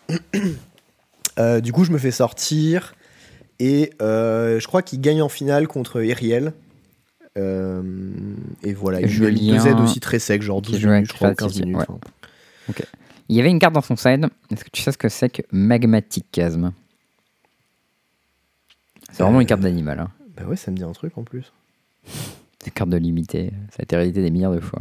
Euh, 1.38 1.60
du 1.60 1.72
coup, 1.72 1.84
je 1.84 1.92
me 1.92 1.96
fais 1.98 2.10
sortir. 2.10 2.94
Et 3.58 3.92
je 4.00 4.66
crois 4.66 4.82
qu'il 4.82 5.00
gagne 5.00 5.22
en 5.22 5.28
finale 5.30 5.66
contre 5.66 6.02
Eriel. 6.02 6.52
Euh, 7.38 7.82
et 8.62 8.74
voilà, 8.74 9.00
il 9.00 9.08
joue 9.08 9.24
Julien, 9.24 9.54
2 9.64 9.70
Z 9.70 9.80
aussi 9.80 10.00
très 10.00 10.18
sec, 10.18 10.42
genre 10.42 10.60
qui 10.60 10.72
12 10.72 10.80
joue 10.80 10.88
avec 10.88 10.96
minutes, 10.98 11.10
je 11.12 11.16
crois, 11.16 11.30
ou 11.30 11.34
15 11.34 11.48
Creative, 11.48 11.64
minutes. 11.64 11.78
ouais. 11.78 11.86
enfin. 12.68 12.84
Il 13.32 13.36
y 13.36 13.40
avait 13.40 13.48
une 13.50 13.58
carte 13.58 13.72
dans 13.72 13.80
son 13.80 13.96
side. 13.96 14.28
Est-ce 14.50 14.62
que 14.62 14.68
tu 14.70 14.82
sais 14.82 14.92
ce 14.92 14.98
que 14.98 15.08
c'est 15.08 15.30
que 15.30 15.40
Magmatic 15.52 16.26
Chasm 16.34 16.70
C'est 19.10 19.22
vraiment 19.22 19.38
Euh, 19.38 19.40
une 19.40 19.46
carte 19.46 19.62
d'animal. 19.62 20.00
Hein. 20.00 20.10
Bah 20.36 20.42
ouais, 20.44 20.56
ça 20.56 20.70
me 20.70 20.76
dit 20.76 20.84
un 20.84 20.92
truc 20.92 21.16
en 21.16 21.22
plus. 21.22 21.50
C'est 22.04 22.66
une 22.66 22.72
carte 22.72 22.90
de 22.90 22.98
limité. 22.98 23.50
Ça 23.70 23.76
a 23.78 23.82
été 23.84 23.96
réédité 23.96 24.20
des 24.20 24.30
milliards 24.30 24.52
de 24.52 24.60
fois. 24.60 24.80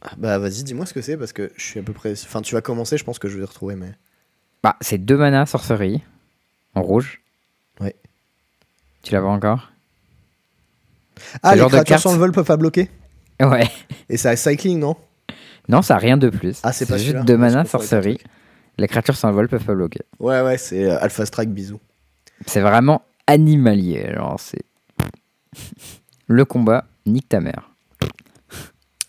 Ah, 0.00 0.12
bah 0.16 0.38
vas-y, 0.38 0.62
dis-moi 0.62 0.86
ce 0.86 0.94
que 0.94 1.02
c'est 1.02 1.18
parce 1.18 1.34
que 1.34 1.52
je 1.56 1.62
suis 1.66 1.78
à 1.78 1.82
peu 1.82 1.92
près. 1.92 2.12
Enfin, 2.12 2.40
tu 2.40 2.54
vas 2.54 2.62
commencer, 2.62 2.96
je 2.96 3.04
pense 3.04 3.18
que 3.18 3.28
je 3.28 3.36
vais 3.36 3.44
retrouver, 3.44 3.74
mais. 3.76 3.92
Bah, 4.62 4.76
c'est 4.80 4.96
deux 4.96 5.18
mana 5.18 5.44
sorcerie 5.44 6.00
en 6.74 6.80
rouge. 6.82 7.20
Ouais. 7.80 7.94
Tu 9.02 9.12
l'as 9.12 9.20
pas 9.20 9.26
encore? 9.26 9.70
Ah, 11.42 11.50
le 11.50 11.56
les 11.56 11.60
genre 11.60 11.68
de 11.68 11.74
créatures 11.74 11.88
carte- 11.96 12.02
sans 12.04 12.12
le 12.12 12.18
vol 12.18 12.32
peuvent 12.32 12.46
pas 12.46 12.56
bloquer? 12.56 12.90
Ouais. 13.38 13.68
Et 14.08 14.16
ça 14.16 14.30
a 14.30 14.36
cycling, 14.36 14.78
non? 14.78 14.96
Non, 15.68 15.82
ça 15.82 15.96
a 15.96 15.98
rien 15.98 16.16
de 16.16 16.28
plus. 16.28 16.58
Ah, 16.62 16.72
c'est 16.72 16.86
pas 16.86 16.98
juste 16.98 17.16
Je 17.26 17.32
mana 17.34 17.64
sorcerie. 17.64 18.18
Les 18.78 18.88
créatures 18.88 19.16
sans 19.16 19.32
vol 19.32 19.48
peuvent 19.48 19.64
pas 19.64 19.74
bloquer. 19.74 20.00
Ouais, 20.18 20.40
ouais, 20.42 20.58
c'est 20.58 20.84
euh, 20.84 20.98
Alpha 21.00 21.24
Strike, 21.24 21.50
bisous. 21.50 21.80
C'est 22.46 22.60
vraiment 22.60 23.02
animalier. 23.26 24.12
Genre, 24.14 24.38
c'est. 24.38 24.62
Le 26.26 26.44
combat, 26.44 26.84
nique 27.06 27.28
ta 27.28 27.40
mère. 27.40 27.70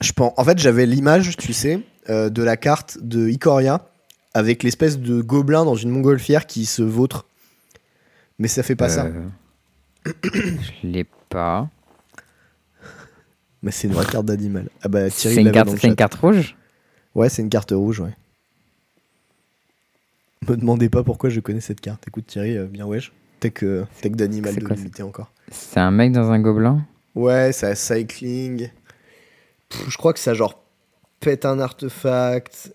Je 0.02 0.12
pense... 0.13 0.34
En 0.38 0.43
fait, 0.43 0.58
j'avais 0.60 0.86
l'image, 0.86 1.36
tu 1.38 1.54
sais, 1.54 1.82
euh, 2.10 2.30
de 2.30 2.43
la 2.43 2.56
carte 2.56 3.00
de 3.02 3.28
Ikoria 3.28 3.82
avec 4.34 4.62
l'espèce 4.62 5.00
de 5.00 5.22
gobelin 5.22 5.65
dans 5.65 5.76
une 5.76 5.89
montgolfière 5.89 6.46
qui 6.46 6.65
se 6.65 6.84
vautre. 6.84 7.26
Mais 8.38 8.48
ça 8.48 8.62
fait 8.62 8.76
pas 8.76 8.88
ça. 8.88 9.06
Euh, 9.08 10.12
Je 10.24 10.88
l'ai 10.88 11.06
pas. 11.30 11.70
Mais 13.63 13.72
c'est 13.72 13.88
une 13.88 13.93
vraie 13.93 14.06
carte 14.06 14.26
d'animal. 14.26 14.70
Ah 14.82 14.88
bah 14.88 15.10
Thierry 15.10 15.36
C'est 15.36 15.41
une, 15.41 15.52
carte, 15.52 15.70
c'est 15.80 15.88
une 15.88 15.96
rouge 16.22 16.56
Ouais, 17.15 17.30
c'est 17.30 17.41
une 17.41 17.50
carte 17.50 17.72
rouge, 17.72 18.00
ouais. 18.00 18.15
Me 20.48 20.56
demandez 20.56 20.89
pas 20.89 21.04
pourquoi 21.04 21.30
je 21.30 21.39
connais 21.39 21.62
cette 21.62 21.82
carte. 21.82 22.08
Écoute 22.08 22.28
Thierry, 22.28 22.56
euh, 22.58 22.65
bien 22.65 22.86
wesh. 22.86 23.12
Tech, 23.39 23.54
euh, 23.63 23.86
tech 24.02 24.12
d'animal 24.13 24.54
C'est 24.54 24.62
de 24.63 24.67
limité 24.74 25.04
encore. 25.04 25.32
C'est 25.52 25.80
un 25.80 25.91
mec 25.91 26.12
dans 26.12 26.32
un 26.32 26.39
gobelin 26.39 26.86
Ouais, 27.15 27.52
ça 27.52 27.70
a 27.70 27.76
cycling. 27.76 28.70
Pff, 29.70 29.89
je 29.89 29.98
crois 29.98 30.13
que 30.13 30.20
ça 30.20 30.34
genre 30.34 30.62
pète 31.20 31.46
un 31.46 31.60
artefact. 31.60 32.72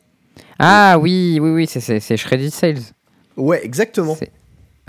Ah 0.58 0.98
oui, 1.00 1.38
oui, 1.40 1.50
oui, 1.50 1.66
c'est- 1.66 1.80
c'est 1.80 2.00
c'est 2.00 2.16
Shredded 2.16 2.50
Sales. 2.52 2.80
Ouais, 3.36 3.64
exactement. 3.64 4.16
C'est- 4.16 4.32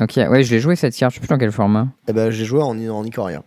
Ok, 0.02 0.14
ouais, 0.18 0.44
je 0.44 0.52
l'ai 0.52 0.60
joué 0.60 0.76
cette 0.76 0.96
carte, 0.96 1.12
je 1.14 1.16
sais 1.16 1.20
plus 1.20 1.28
dans 1.30 1.38
quel 1.38 1.52
format. 1.52 1.88
Eh 2.08 2.14
ben, 2.14 2.32
j'ai 2.32 2.46
joué 2.46 2.62
en, 2.64 2.70
en 2.90 3.06
Ikoria. 3.06 3.44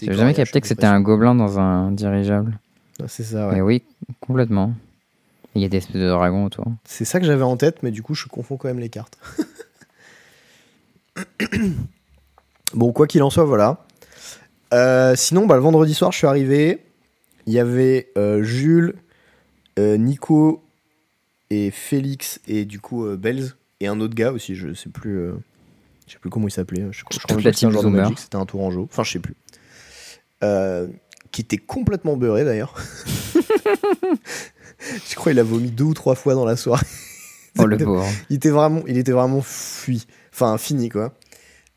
J'ai 0.00 0.12
jamais 0.14 0.34
capté 0.34 0.60
que 0.60 0.66
c'était 0.66 0.86
un 0.86 1.00
gobelin 1.00 1.34
dans 1.34 1.58
un 1.58 1.90
dirigeable. 1.92 2.58
sûr. 2.98 3.06
C'est 3.08 3.24
ça, 3.24 3.48
ouais. 3.48 3.54
Mais 3.56 3.60
oui, 3.60 3.82
complètement. 4.20 4.74
Il 5.54 5.60
y 5.62 5.64
a 5.64 5.68
des 5.68 5.76
espèces 5.78 6.00
de 6.00 6.08
dragons 6.08 6.46
autour. 6.46 6.64
C'est 6.84 7.04
ça 7.04 7.20
que 7.20 7.26
j'avais 7.26 7.42
en 7.42 7.56
tête, 7.58 7.82
mais 7.82 7.90
du 7.90 8.02
coup, 8.02 8.14
je 8.14 8.26
confonds 8.26 8.56
quand 8.56 8.68
même 8.68 8.78
les 8.78 8.88
cartes. 8.88 9.18
bon, 12.74 12.92
quoi 12.92 13.06
qu'il 13.06 13.22
en 13.22 13.30
soit, 13.30 13.44
voilà. 13.44 13.84
Euh, 14.72 15.14
sinon, 15.14 15.46
bah, 15.46 15.56
le 15.56 15.60
vendredi 15.60 15.94
soir, 15.94 16.12
je 16.12 16.18
suis 16.18 16.26
arrivé. 16.26 16.82
Il 17.46 17.52
y 17.52 17.58
avait 17.58 18.10
euh, 18.16 18.42
Jules, 18.42 18.94
euh, 19.78 19.96
Nico 19.96 20.62
et 21.50 21.70
Félix 21.70 22.40
et 22.46 22.64
du 22.64 22.80
coup 22.80 23.04
euh, 23.04 23.16
Belz 23.16 23.56
et 23.80 23.88
un 23.88 24.00
autre 24.00 24.14
gars 24.14 24.32
aussi. 24.32 24.54
Je 24.54 24.72
sais 24.74 24.88
plus, 24.88 25.18
euh, 25.18 25.32
je 26.06 26.12
sais 26.12 26.18
plus 26.18 26.30
comment 26.30 26.46
il 26.46 26.52
s'appelait. 26.52 26.86
Je, 26.92 27.04
crois- 27.04 27.18
je 27.20 27.34
que 27.34 27.42
c'était 27.42 27.66
un 27.66 27.70
genre 27.70 27.82
de. 27.82 27.88
Magic, 27.88 28.18
C'était 28.18 28.36
un 28.36 28.46
tourangeau. 28.46 28.88
Enfin, 28.90 29.02
je 29.02 29.10
sais 29.12 29.18
plus. 29.18 29.34
Euh, 30.42 30.88
qui 31.30 31.40
était 31.40 31.56
complètement 31.56 32.16
beurré 32.16 32.44
d'ailleurs. 32.44 32.74
je 33.34 35.14
crois 35.14 35.32
qu'il 35.32 35.38
a 35.38 35.42
vomi 35.42 35.70
deux 35.70 35.84
ou 35.84 35.94
trois 35.94 36.14
fois 36.14 36.34
dans 36.34 36.44
la 36.44 36.56
soirée. 36.56 36.86
Oh 37.58 37.66
le 37.66 37.76
pauvre. 37.76 38.06
Il 38.30 38.36
était 38.36 38.50
vraiment, 38.50 38.82
il 38.86 38.98
était 38.98 39.12
vraiment 39.12 39.40
fui, 39.40 40.06
enfin 40.32 40.56
fini 40.58 40.88
quoi. 40.88 41.12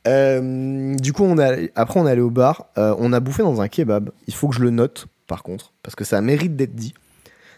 Euh, 0.07 0.95
du 0.95 1.13
coup, 1.13 1.23
on 1.23 1.37
a, 1.37 1.55
après 1.75 1.99
on 1.99 2.07
est 2.07 2.11
allé 2.11 2.21
au 2.21 2.29
bar, 2.29 2.67
Euh, 2.77 2.95
on 2.99 3.11
a 3.13 3.19
bouffé 3.19 3.43
dans 3.43 3.61
un 3.61 3.67
kebab. 3.67 4.11
Il 4.27 4.33
faut 4.33 4.47
que 4.49 4.55
je 4.55 4.61
le 4.61 4.69
note, 4.69 5.07
par 5.27 5.41
contre, 5.41 5.73
parce 5.81 5.95
que 5.95 6.03
ça 6.03 6.21
mérite 6.21 6.55
d'être 6.55 6.75
dit. 6.75 6.93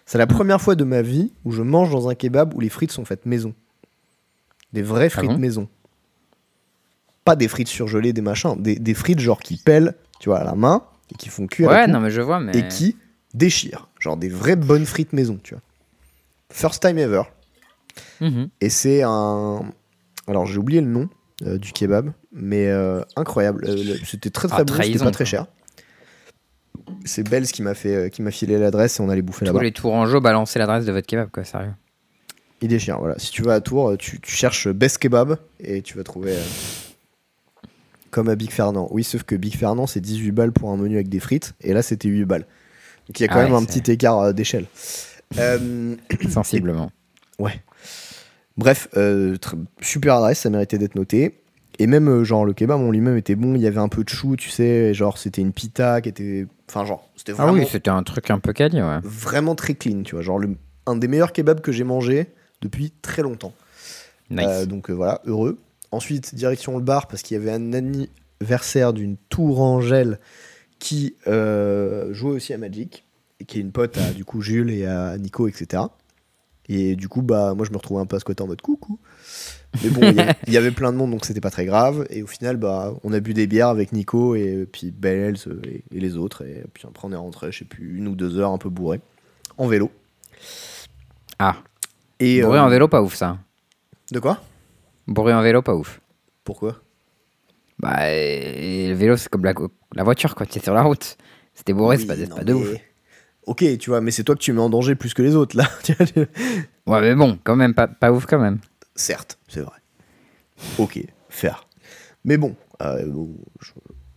C'est 0.05 0.17
la 0.17 0.27
première 0.27 0.61
fois 0.61 0.75
de 0.75 0.83
ma 0.83 1.01
vie 1.01 1.33
où 1.43 1.51
je 1.51 1.61
mange 1.61 1.91
dans 1.91 2.07
un 2.07 2.15
kebab 2.15 2.53
où 2.53 2.59
les 2.61 2.69
frites 2.69 2.91
sont 2.91 3.03
faites 3.03 3.25
maison, 3.25 3.53
des 4.71 4.81
vraies 4.81 5.09
frites 5.09 5.31
bon? 5.31 5.37
maison. 5.37 5.67
Pas 7.25 7.35
des 7.35 7.49
frites 7.49 7.67
surgelées, 7.67 8.13
des 8.13 8.21
machins, 8.21 8.55
des, 8.57 8.75
des 8.75 8.93
frites 8.93 9.19
genre 9.19 9.39
qui 9.39 9.57
pèlent, 9.57 9.95
tu 10.19 10.29
vois, 10.29 10.39
à 10.39 10.43
la 10.45 10.55
main 10.55 10.83
et 11.11 11.15
qui 11.15 11.29
font 11.29 11.47
cuire 11.47 11.69
Ouais, 11.69 11.87
non, 11.87 11.99
mais 11.99 12.11
je 12.11 12.21
vois, 12.21 12.39
mais. 12.39 12.57
et 12.57 12.67
qui 12.67 12.97
déchirent, 13.33 13.87
genre 13.99 14.17
des 14.17 14.29
vraies 14.29 14.55
bonnes 14.55 14.85
frites 14.85 15.13
maison, 15.13 15.39
tu 15.43 15.53
vois. 15.53 15.63
First 16.51 16.81
time 16.81 16.97
ever. 16.97 17.23
Mhm. 18.21 18.49
Et 18.61 18.69
c'est 18.69 19.01
un. 19.03 19.61
Alors 20.27 20.45
j'ai 20.45 20.57
oublié 20.57 20.81
le 20.81 20.87
nom 20.87 21.09
euh, 21.45 21.57
du 21.57 21.71
kebab, 21.71 22.11
mais 22.31 22.67
euh, 22.67 23.01
incroyable. 23.15 23.65
Euh, 23.67 23.95
c'était 24.05 24.29
très 24.29 24.47
très 24.47 24.61
Ah, 24.61 24.63
bon, 24.63 24.73
c'était 24.81 24.99
pas 24.99 25.11
très 25.11 25.25
cher. 25.25 25.45
C'est 27.05 27.27
Belz 27.27 27.51
qui 27.51 27.61
m'a 27.63 27.73
fait 27.73 28.09
qui 28.11 28.21
m'a 28.21 28.31
filé 28.31 28.57
l'adresse 28.57 28.99
et 28.99 29.03
on 29.03 29.09
allait 29.09 29.21
bouffer 29.21 29.45
Tous 29.45 29.51
là-bas. 29.53 29.63
les 29.63 29.71
tourangeaux 29.71 30.21
balancer 30.21 30.57
l'adresse 30.59 30.85
de 30.85 30.91
votre 30.91 31.07
kebab, 31.07 31.29
quoi, 31.31 31.43
sérieux. 31.43 31.73
Il 32.61 32.69
déchire. 32.69 32.97
Voilà. 32.99 33.19
Si 33.19 33.31
tu 33.31 33.41
vas 33.43 33.55
à 33.55 33.61
Tours, 33.61 33.97
tu, 33.99 34.19
tu 34.19 34.31
cherches 34.31 34.67
Best 34.69 34.97
Kebab 34.99 35.37
et 35.59 35.81
tu 35.81 35.95
vas 35.97 36.03
trouver. 36.03 36.33
Comme 38.11 38.29
à 38.29 38.35
Big 38.35 38.51
Fernand. 38.51 38.87
Oui, 38.91 39.03
sauf 39.03 39.23
que 39.23 39.35
Big 39.35 39.55
Fernand, 39.55 39.87
c'est 39.87 39.99
18 40.01 40.31
balles 40.31 40.51
pour 40.51 40.69
un 40.71 40.77
menu 40.77 40.95
avec 40.95 41.09
des 41.09 41.19
frites, 41.19 41.53
et 41.61 41.73
là, 41.73 41.81
c'était 41.81 42.07
8 42.09 42.25
balles. 42.25 42.45
Donc 43.07 43.19
il 43.19 43.23
y 43.23 43.25
a 43.25 43.27
quand 43.29 43.39
Ah 43.39 43.43
même 43.43 43.53
ouais, 43.53 43.57
un 43.61 43.65
petit 43.65 43.91
écart 43.91 44.19
euh, 44.19 44.33
d'échelle. 44.33 44.65
Euh, 45.37 45.95
Sensiblement. 46.29 46.89
Ouais. 47.39 47.61
Bref, 48.55 48.87
euh, 48.97 49.35
super 49.81 50.15
adresse, 50.15 50.39
ça 50.39 50.49
méritait 50.49 50.77
d'être 50.77 50.95
noté. 50.95 51.41
Et 51.79 51.85
même, 51.85 52.23
genre, 52.23 52.45
le 52.45 52.53
kebab 52.53 52.79
en 52.79 52.89
lui-même 52.89 53.17
était 53.17 53.35
bon. 53.35 53.53
Il 53.55 53.61
y 53.61 53.67
avait 53.67 53.77
un 53.77 53.89
peu 53.89 54.03
de 54.03 54.09
chou, 54.09 54.35
tu 54.37 54.49
sais. 54.49 54.93
Genre, 54.95 55.17
c'était 55.17 55.41
une 55.41 55.51
pita 55.51 56.01
qui 56.01 56.09
était. 56.09 56.47
Enfin, 56.69 56.85
genre, 56.85 57.07
c'était 57.15 57.33
Ah 57.37 57.43
vraiment, 57.43 57.59
oui, 57.59 57.67
c'était 57.69 57.89
un 57.91 58.01
truc 58.03 58.31
un 58.31 58.39
peu 58.39 58.53
quali, 58.53 58.81
ouais. 58.81 58.99
vraiment 59.03 59.53
très 59.53 59.75
clean, 59.75 60.01
tu 60.03 60.15
vois. 60.15 60.23
Genre, 60.23 60.39
le- 60.39 60.55
un 60.87 60.95
des 60.95 61.07
meilleurs 61.07 61.33
kebabs 61.33 61.61
que 61.61 61.71
j'ai 61.71 61.83
mangé 61.83 62.27
depuis 62.61 62.91
très 63.01 63.21
longtemps. 63.21 63.53
Nice. 64.31 64.45
Euh, 64.49 64.65
donc 64.65 64.89
voilà, 64.89 65.21
heureux. 65.25 65.59
Ensuite, 65.91 66.35
direction 66.35 66.77
le 66.77 66.83
bar 66.83 67.07
parce 67.07 67.21
qu'il 67.21 67.37
y 67.37 67.39
avait 67.39 67.51
un 67.51 67.73
anniversaire 67.73 68.93
d'une 68.93 69.17
Tourangelle 69.29 70.19
qui 70.79 71.15
euh, 71.27 72.13
jouait 72.13 72.31
aussi 72.33 72.53
à 72.53 72.57
Magic 72.57 73.05
et 73.39 73.45
qui 73.45 73.57
est 73.57 73.61
une 73.61 73.71
pote 73.71 73.97
à 73.97 74.11
du 74.11 74.25
coup 74.25 74.41
Jules 74.41 74.69
et 74.69 74.85
à 74.85 75.17
Nico, 75.17 75.47
etc. 75.47 75.83
Et 76.69 76.95
du 76.97 77.07
coup, 77.07 77.21
bah 77.21 77.53
moi 77.55 77.65
je 77.65 77.71
me 77.71 77.77
retrouvais 77.77 78.01
un 78.01 78.05
peu 78.05 78.17
à 78.17 78.19
ce 78.19 78.25
côté 78.25 78.43
en 78.43 78.47
mode 78.47 78.61
coucou. 78.61 78.99
Mais 79.83 79.89
bon, 79.89 80.01
il 80.47 80.53
y 80.53 80.57
avait- 80.57 80.71
plein 80.71 80.91
de 80.91 80.97
monde 80.97 81.11
donc 81.11 81.23
c'était 81.25 81.39
pas 81.41 81.49
très 81.51 81.65
grave. 81.65 82.05
Et 82.09 82.21
au 82.23 82.27
final, 82.27 82.57
bah 82.57 82.93
on 83.03 83.13
a 83.13 83.19
bu 83.21 83.33
des 83.33 83.47
bières 83.47 83.69
avec 83.69 83.93
Nico 83.93 84.35
et 84.35 84.67
puis 84.69 84.91
Bells 84.91 85.37
et, 85.63 85.83
et 85.91 85.99
les 85.99 86.17
autres. 86.17 86.43
Et 86.45 86.65
puis 86.73 86.83
après, 86.87 87.07
on 87.07 87.11
est 87.13 87.15
rentré, 87.17 87.51
je 87.51 87.59
sais 87.59 87.65
plus, 87.65 87.97
une 87.97 88.07
ou 88.09 88.15
deux 88.15 88.37
heures 88.37 88.51
un 88.51 88.57
peu 88.57 88.69
bourré 88.69 88.99
en 89.57 89.67
vélo. 89.67 89.89
Ah, 91.39 91.55
Et, 92.19 92.41
bourré 92.41 92.59
euh, 92.59 92.63
en 92.63 92.69
vélo, 92.69 92.87
pas 92.87 93.01
ouf, 93.01 93.15
ça. 93.15 93.37
De 94.11 94.19
quoi? 94.19 94.41
Bourré 95.07 95.33
en 95.33 95.41
vélo, 95.41 95.61
pas 95.61 95.75
ouf. 95.75 96.01
Pourquoi? 96.43 96.77
Bah, 97.79 98.11
et 98.11 98.87
le 98.89 98.95
vélo, 98.95 99.17
c'est 99.17 99.29
comme 99.29 99.45
la, 99.45 99.53
la 99.95 100.03
voiture, 100.03 100.35
quoi. 100.35 100.45
Tu 100.45 100.57
es 100.59 100.61
sur 100.61 100.73
la 100.73 100.81
route. 100.83 101.17
C'était 101.53 101.73
bourré, 101.73 101.97
c'est 101.97 102.03
Oui, 102.03 102.07
pas, 102.07 102.15
c'est 102.15 102.27
non, 102.29 102.35
pas 102.35 102.43
de 102.43 102.53
mais- 102.53 102.59
ouf. 102.59 102.69
Ok, 103.45 103.63
tu 103.79 103.89
vois, 103.91 104.01
mais 104.01 104.11
c'est 104.11 104.23
toi 104.25 104.35
que 104.35 104.41
tu 104.41 104.51
mets 104.51 104.59
en 104.61 104.69
danger 104.69 104.95
plus 104.95 105.13
que 105.13 105.21
les 105.21 105.35
autres, 105.35 105.55
là. 105.55 105.63
Ouais, 106.87 107.01
mais 107.01 107.15
bon, 107.15 107.37
quand 107.43 107.55
même, 107.55 107.73
pas, 107.73 107.87
pas 107.87 108.11
ouf, 108.11 108.25
quand 108.25 108.39
même. 108.39 108.59
Certes, 108.95 109.37
c'est 109.47 109.61
vrai. 109.61 109.75
Ok, 110.79 110.99
faire. 111.29 111.67
Mais 112.25 112.37
bon, 112.37 112.55
euh, 112.81 113.05
bon, 113.07 113.35
je- 113.61 113.71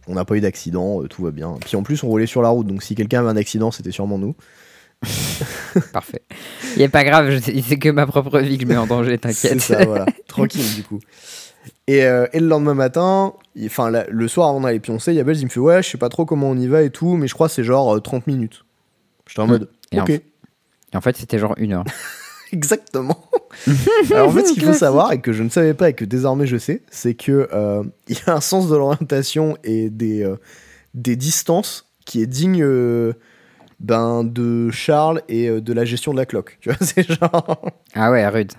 on 0.08 0.14
n'a 0.14 0.24
pas 0.24 0.34
eu 0.36 0.40
d'accident, 0.40 1.02
euh, 1.02 1.06
tout 1.06 1.22
va 1.22 1.30
bien. 1.30 1.56
Puis 1.64 1.76
en 1.76 1.82
plus, 1.84 2.02
on 2.02 2.08
roulait 2.08 2.26
sur 2.26 2.42
la 2.42 2.48
route, 2.48 2.66
donc 2.66 2.82
si 2.82 2.94
quelqu'un 2.96 3.20
avait 3.20 3.28
un 3.28 3.36
accident, 3.36 3.70
c'était 3.70 3.90
sûrement 3.92 4.18
nous. 4.18 4.34
Parfait. 5.92 6.22
Il 6.76 6.82
est 6.82 6.88
pas 6.88 7.04
grave, 7.04 7.40
c'est 7.40 7.78
que 7.78 7.88
ma 7.88 8.06
propre 8.06 8.38
vie 8.40 8.58
que 8.58 8.64
je 8.64 8.68
mets 8.68 8.76
en 8.76 8.86
danger, 8.86 9.12
C'est 9.12 9.18
t'inquiète. 9.18 9.60
ça, 9.60 9.84
voilà. 9.84 10.06
Tranquille, 10.26 10.74
du 10.74 10.82
coup. 10.82 11.00
Et, 11.86 12.04
euh, 12.04 12.26
et 12.32 12.40
le 12.40 12.46
lendemain 12.46 12.74
matin, 12.74 13.34
enfin 13.64 13.90
le 14.08 14.28
soir 14.28 14.48
avant 14.48 14.60
d'aller 14.60 14.80
pioncer, 14.80 15.12
il 15.12 15.16
y 15.16 15.20
a 15.20 15.24
Belz, 15.24 15.40
il 15.40 15.44
me 15.46 15.50
fait 15.50 15.60
Ouais, 15.60 15.82
je 15.82 15.88
sais 15.90 15.98
pas 15.98 16.08
trop 16.08 16.24
comment 16.24 16.48
on 16.50 16.56
y 16.56 16.66
va 16.66 16.82
et 16.82 16.90
tout, 16.90 17.16
mais 17.16 17.26
je 17.28 17.34
crois 17.34 17.48
que 17.48 17.54
c'est 17.54 17.64
genre 17.64 17.96
euh, 17.96 18.00
30 18.00 18.26
minutes. 18.26 18.64
J'étais 19.26 19.40
en 19.40 19.46
mode 19.46 19.68
Et 19.92 20.00
en 20.00 20.04
Ok. 20.04 20.10
Et 20.10 20.96
en 20.96 21.00
fait, 21.00 21.16
c'était 21.16 21.38
genre 21.38 21.54
une 21.58 21.72
heure. 21.72 21.84
Exactement. 22.52 23.24
Alors 24.10 24.28
en 24.28 24.32
fait, 24.32 24.46
ce 24.46 24.52
qu'il 24.54 24.64
faut 24.64 24.72
savoir 24.72 25.12
et 25.12 25.20
que 25.20 25.32
je 25.32 25.42
ne 25.42 25.48
savais 25.48 25.74
pas 25.74 25.90
et 25.90 25.92
que 25.94 26.04
désormais 26.04 26.46
je 26.46 26.56
sais, 26.56 26.82
c'est 26.90 27.14
que 27.14 27.48
euh, 27.52 27.82
il 28.08 28.16
y 28.16 28.20
a 28.30 28.34
un 28.34 28.40
sens 28.40 28.68
de 28.68 28.76
l'orientation 28.76 29.56
et 29.62 29.88
des, 29.90 30.22
euh, 30.24 30.36
des 30.94 31.14
distances 31.16 31.92
qui 32.06 32.22
est 32.22 32.26
digne 32.26 32.64
ben, 33.80 34.22
de 34.24 34.70
Charles 34.70 35.22
et 35.28 35.48
euh, 35.48 35.60
de 35.60 35.72
la 35.72 35.84
gestion 35.84 36.12
de 36.12 36.18
la 36.18 36.26
cloque. 36.26 36.58
Tu 36.60 36.68
vois, 36.68 36.78
c'est 36.84 37.02
genre 37.10 37.60
Ah 37.94 38.10
ouais, 38.10 38.26
rude. 38.28 38.52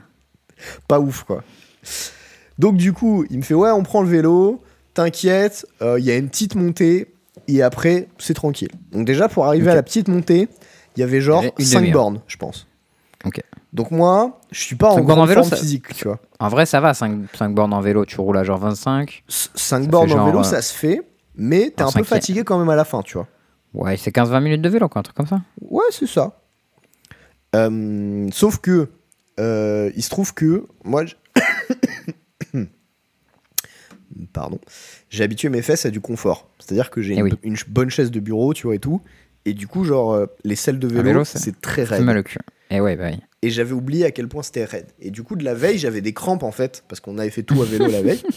pas 0.88 1.00
ouf 1.00 1.24
quoi. 1.24 1.44
Donc 2.60 2.76
du 2.78 2.94
coup, 2.94 3.26
il 3.30 3.38
me 3.38 3.44
fait 3.44 3.54
ouais, 3.54 3.72
on 3.72 3.84
prend 3.84 4.02
le 4.02 4.08
vélo, 4.10 4.62
t'inquiète, 4.94 5.66
euh, 5.82 6.00
il 6.00 6.06
y 6.06 6.12
a 6.12 6.18
une 6.18 6.30
petite 6.30 6.56
montée 6.56 7.14
et 7.48 7.62
après 7.64 8.08
c'est 8.18 8.34
tranquille. 8.34 8.72
Donc 8.92 9.06
déjà 9.06 9.28
pour 9.30 9.46
arriver 9.46 9.72
à 9.72 9.76
la 9.76 9.84
petite 9.84 10.08
montée, 10.08 10.48
il 10.96 11.00
y 11.00 11.04
avait 11.04 11.22
genre 11.22 11.42
Il 11.42 11.46
y 11.46 11.48
avait 11.48 11.56
une 11.60 11.66
5 11.66 11.80
demi-heure. 11.80 11.94
bornes, 11.94 12.22
je 12.28 12.38
pense. 12.38 12.68
Ok. 13.26 13.42
Donc 13.74 13.92
moi, 13.92 14.42
je 14.52 14.60
suis 14.60 14.76
pas 14.76 14.90
en 14.90 15.00
grande 15.02 15.20
en 15.20 15.26
vélo, 15.26 15.42
forme 15.42 15.50
ça- 15.52 15.56
physique, 15.56 15.94
tu 15.96 16.06
vois. 16.08 16.20
En 16.40 16.50
vrai, 16.50 16.66
ça 16.66 16.82
va, 16.82 16.94
5, 16.94 17.30
bornes 17.52 17.74
en 17.74 17.80
vélo, 17.80 18.04
tu 18.06 18.20
roules 18.20 18.38
à 18.38 18.44
genre 18.44 18.58
25. 18.60 19.24
5 19.28 19.84
fait 19.84 19.88
bornes 19.88 20.12
en 20.12 20.26
vélo, 20.26 20.40
euh, 20.40 20.44
ça 20.44 20.62
se 20.62 20.74
fait, 20.74 21.02
mais 21.36 21.72
t'es 21.76 21.84
un 21.84 21.92
peu 21.92 22.04
fatigué 22.04 22.44
quand 22.44 22.60
même 22.60 22.70
à 22.70 22.76
la 22.76 22.84
fin, 22.84 23.02
tu 23.02 23.14
vois. 23.14 23.28
Ouais, 23.74 23.96
c'est 23.98 24.12
15-20 24.14 24.42
minutes 24.44 24.62
de 24.62 24.70
vélo, 24.70 24.90
quoi, 24.90 25.00
un 25.00 25.04
truc 25.04 25.16
comme 25.16 25.28
ça. 25.28 25.42
Ouais, 25.62 25.86
c'est 25.92 26.08
ça. 26.08 26.42
Euh, 27.56 28.28
sauf 28.32 28.58
que, 28.60 28.90
euh, 29.40 29.92
il 29.96 30.04
se 30.04 30.10
trouve 30.10 30.34
que, 30.34 30.66
moi, 30.84 31.06
je- 31.06 31.16
pardon, 34.34 34.60
j'ai 35.10 35.24
habitué 35.24 35.50
mes 35.50 35.62
fesses 35.62 35.86
à 35.86 35.90
du 35.92 36.02
confort. 36.02 36.50
C'est-à-dire 36.60 36.90
que 36.90 37.02
j'ai 37.02 37.14
Eh 37.14 37.18
une, 37.20 37.24
oui. 37.26 37.34
une 37.44 37.56
bonne 37.68 37.90
chaise 37.90 38.12
de 38.12 38.20
bureau, 38.20 38.54
tu 38.54 38.64
vois, 38.68 38.76
et 38.76 38.80
tout. 38.80 39.02
Et 39.46 39.54
du 39.54 39.68
coup, 39.68 39.84
genre, 39.86 40.14
euh, 40.14 40.26
les 40.44 40.56
selles 40.56 40.80
de 40.80 40.88
vélo, 40.88 41.24
c'est 41.24 41.60
très 41.62 41.86
C'est 41.86 41.96
raide. 41.96 42.04
mal 42.04 42.18
au 42.18 42.24
cul. 42.24 42.38
Et 42.70 42.80
ouais, 42.80 42.96
bah 42.96 43.10
oui. 43.12 43.20
Et 43.42 43.50
j'avais 43.50 43.72
oublié 43.74 44.06
à 44.06 44.12
quel 44.12 44.28
point 44.28 44.44
c'était 44.44 44.66
raide. 44.66 44.86
Et 45.00 45.10
du 45.10 45.24
coup, 45.24 45.36
de 45.36 45.44
la 45.44 45.56
veille, 45.56 45.78
j'avais 45.80 46.02
des 46.02 46.14
crampes, 46.14 46.44
en 46.44 46.52
fait, 46.52 46.84
parce 46.88 47.00
qu'on 47.00 47.18
avait 47.18 47.32
fait 47.32 47.42
tout 47.44 47.60
à 47.62 47.66
vélo 47.66 47.88
la 47.88 48.02
veille. 48.02 48.22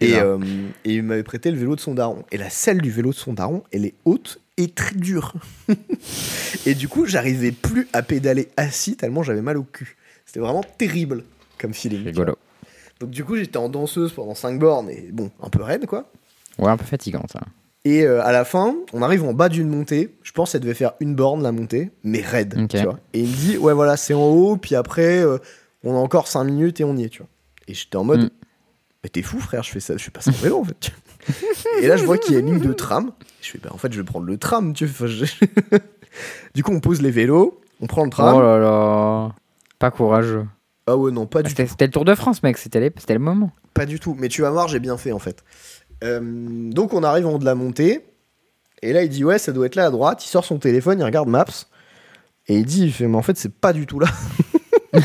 Et, 0.00 0.16
euh, 0.16 0.36
et 0.84 0.96
il 0.96 1.02
m'avait 1.04 1.22
prêté 1.22 1.50
le 1.50 1.56
vélo 1.56 1.74
de 1.74 1.80
son 1.80 1.94
daron. 1.94 2.22
Et 2.30 2.36
la 2.36 2.50
selle 2.50 2.82
du 2.82 2.90
vélo 2.90 3.10
de 3.10 3.14
son 3.14 3.32
daron, 3.32 3.62
elle 3.72 3.86
est 3.86 3.94
haute 4.04 4.40
et 4.56 4.68
très 4.70 4.94
dure. 4.96 5.34
et 6.66 6.74
du 6.74 6.88
coup, 6.88 7.06
j'arrivais 7.06 7.52
plus 7.52 7.88
à 7.92 8.02
pédaler 8.02 8.48
assis 8.56 8.96
tellement 8.96 9.22
j'avais 9.22 9.42
mal 9.42 9.56
au 9.56 9.64
cul. 9.64 9.96
C'était 10.24 10.40
vraiment 10.40 10.64
terrible 10.78 11.24
comme 11.58 11.74
feeling. 11.74 12.04
Rigolo. 12.04 12.36
Donc 13.00 13.10
du 13.10 13.24
coup, 13.24 13.36
j'étais 13.36 13.58
en 13.58 13.68
danseuse 13.68 14.12
pendant 14.12 14.34
5 14.34 14.58
bornes 14.58 14.90
et 14.90 15.08
bon, 15.12 15.30
un 15.42 15.50
peu 15.50 15.62
raide 15.62 15.86
quoi. 15.86 16.10
Ouais, 16.58 16.70
un 16.70 16.76
peu 16.76 16.84
fatigant, 16.84 17.22
ça. 17.30 17.40
Et 17.84 18.04
euh, 18.04 18.24
à 18.24 18.32
la 18.32 18.44
fin, 18.44 18.74
on 18.92 19.02
arrive 19.02 19.22
en 19.22 19.32
bas 19.34 19.48
d'une 19.48 19.68
montée. 19.68 20.16
Je 20.22 20.32
pense 20.32 20.52
qu'elle 20.52 20.62
devait 20.62 20.74
faire 20.74 20.94
une 21.00 21.14
borne 21.14 21.42
la 21.42 21.52
montée, 21.52 21.90
mais 22.02 22.20
raide. 22.20 22.66
Tu 22.68 22.78
vois. 22.78 22.98
Et 23.12 23.20
il 23.20 23.28
me 23.28 23.34
dit, 23.36 23.58
ouais, 23.58 23.74
voilà, 23.74 23.96
c'est 23.96 24.14
en 24.14 24.24
haut, 24.26 24.56
puis 24.56 24.74
après, 24.74 25.18
euh, 25.22 25.38
on 25.84 25.94
a 25.94 25.98
encore 25.98 26.26
5 26.26 26.44
minutes 26.44 26.80
et 26.80 26.84
on 26.84 26.96
y 26.96 27.04
est, 27.04 27.08
tu 27.10 27.18
vois. 27.18 27.28
Et 27.68 27.74
j'étais 27.74 27.96
en 27.96 28.02
mode, 28.04 28.22
Mm. 28.22 28.30
mais 29.04 29.10
t'es 29.10 29.22
fou, 29.22 29.38
frère, 29.38 29.62
je 29.62 29.70
fais 29.70 29.78
ça, 29.80 29.96
je 29.96 30.02
fais 30.02 30.10
pas 30.10 30.20
ça 30.22 30.30
en 30.30 30.34
vélo, 30.34 30.58
en 30.60 30.64
fait. 30.64 30.90
et 31.82 31.86
là, 31.86 31.96
je 31.96 32.04
vois 32.04 32.18
qu'il 32.18 32.34
y 32.34 32.36
a 32.36 32.40
une 32.40 32.46
ligne 32.46 32.60
de 32.60 32.72
tram. 32.72 33.12
Je 33.42 33.50
fais, 33.50 33.58
bah, 33.58 33.70
en 33.72 33.78
fait, 33.78 33.92
je 33.92 33.98
vais 34.00 34.04
prendre 34.04 34.26
le 34.26 34.36
tram, 34.38 34.72
tu 34.72 34.86
vois. 34.86 35.06
Je- 35.06 35.24
du 36.54 36.62
coup, 36.62 36.72
on 36.72 36.80
pose 36.80 37.02
les 37.02 37.10
vélos, 37.10 37.60
on 37.80 37.86
prend 37.86 38.04
le 38.04 38.10
tram. 38.10 38.34
Oh 38.36 38.40
là 38.40 38.58
là. 38.58 39.34
Pas 39.78 39.90
courageux. 39.90 40.46
Ah 40.86 40.96
ouais, 40.96 41.10
non, 41.10 41.26
pas 41.26 41.42
du 41.42 41.50
C'était 41.50 41.64
tout. 41.64 41.70
c'était 41.70 41.86
le 41.86 41.92
Tour 41.92 42.04
de 42.04 42.14
France, 42.14 42.42
mec. 42.42 42.58
C'était 42.58 42.80
le 42.80 43.18
moment. 43.18 43.50
Pas 43.74 43.86
du 43.86 43.98
tout. 43.98 44.16
Mais 44.18 44.28
tu 44.28 44.42
vas 44.42 44.50
voir, 44.50 44.68
j'ai 44.68 44.78
bien 44.80 44.96
fait, 44.96 45.12
en 45.12 45.18
fait. 45.18 45.42
Euh, 46.04 46.20
donc, 46.70 46.92
on 46.94 47.02
arrive 47.02 47.26
en 47.26 47.32
haut 47.34 47.38
de 47.38 47.44
la 47.44 47.54
montée. 47.54 48.04
Et 48.82 48.92
là, 48.92 49.02
il 49.02 49.08
dit, 49.08 49.24
ouais, 49.24 49.38
ça 49.38 49.52
doit 49.52 49.66
être 49.66 49.74
là 49.74 49.86
à 49.86 49.90
droite. 49.90 50.24
Il 50.24 50.28
sort 50.28 50.44
son 50.44 50.58
téléphone, 50.58 51.00
il 51.00 51.04
regarde 51.04 51.28
Maps. 51.28 51.44
Et 52.46 52.56
il 52.58 52.64
dit, 52.66 52.82
il 52.84 52.92
fait, 52.92 53.08
mais 53.08 53.16
en 53.16 53.22
fait, 53.22 53.36
c'est 53.36 53.52
pas 53.52 53.72
du 53.72 53.86
tout 53.86 53.98
là. 53.98 54.06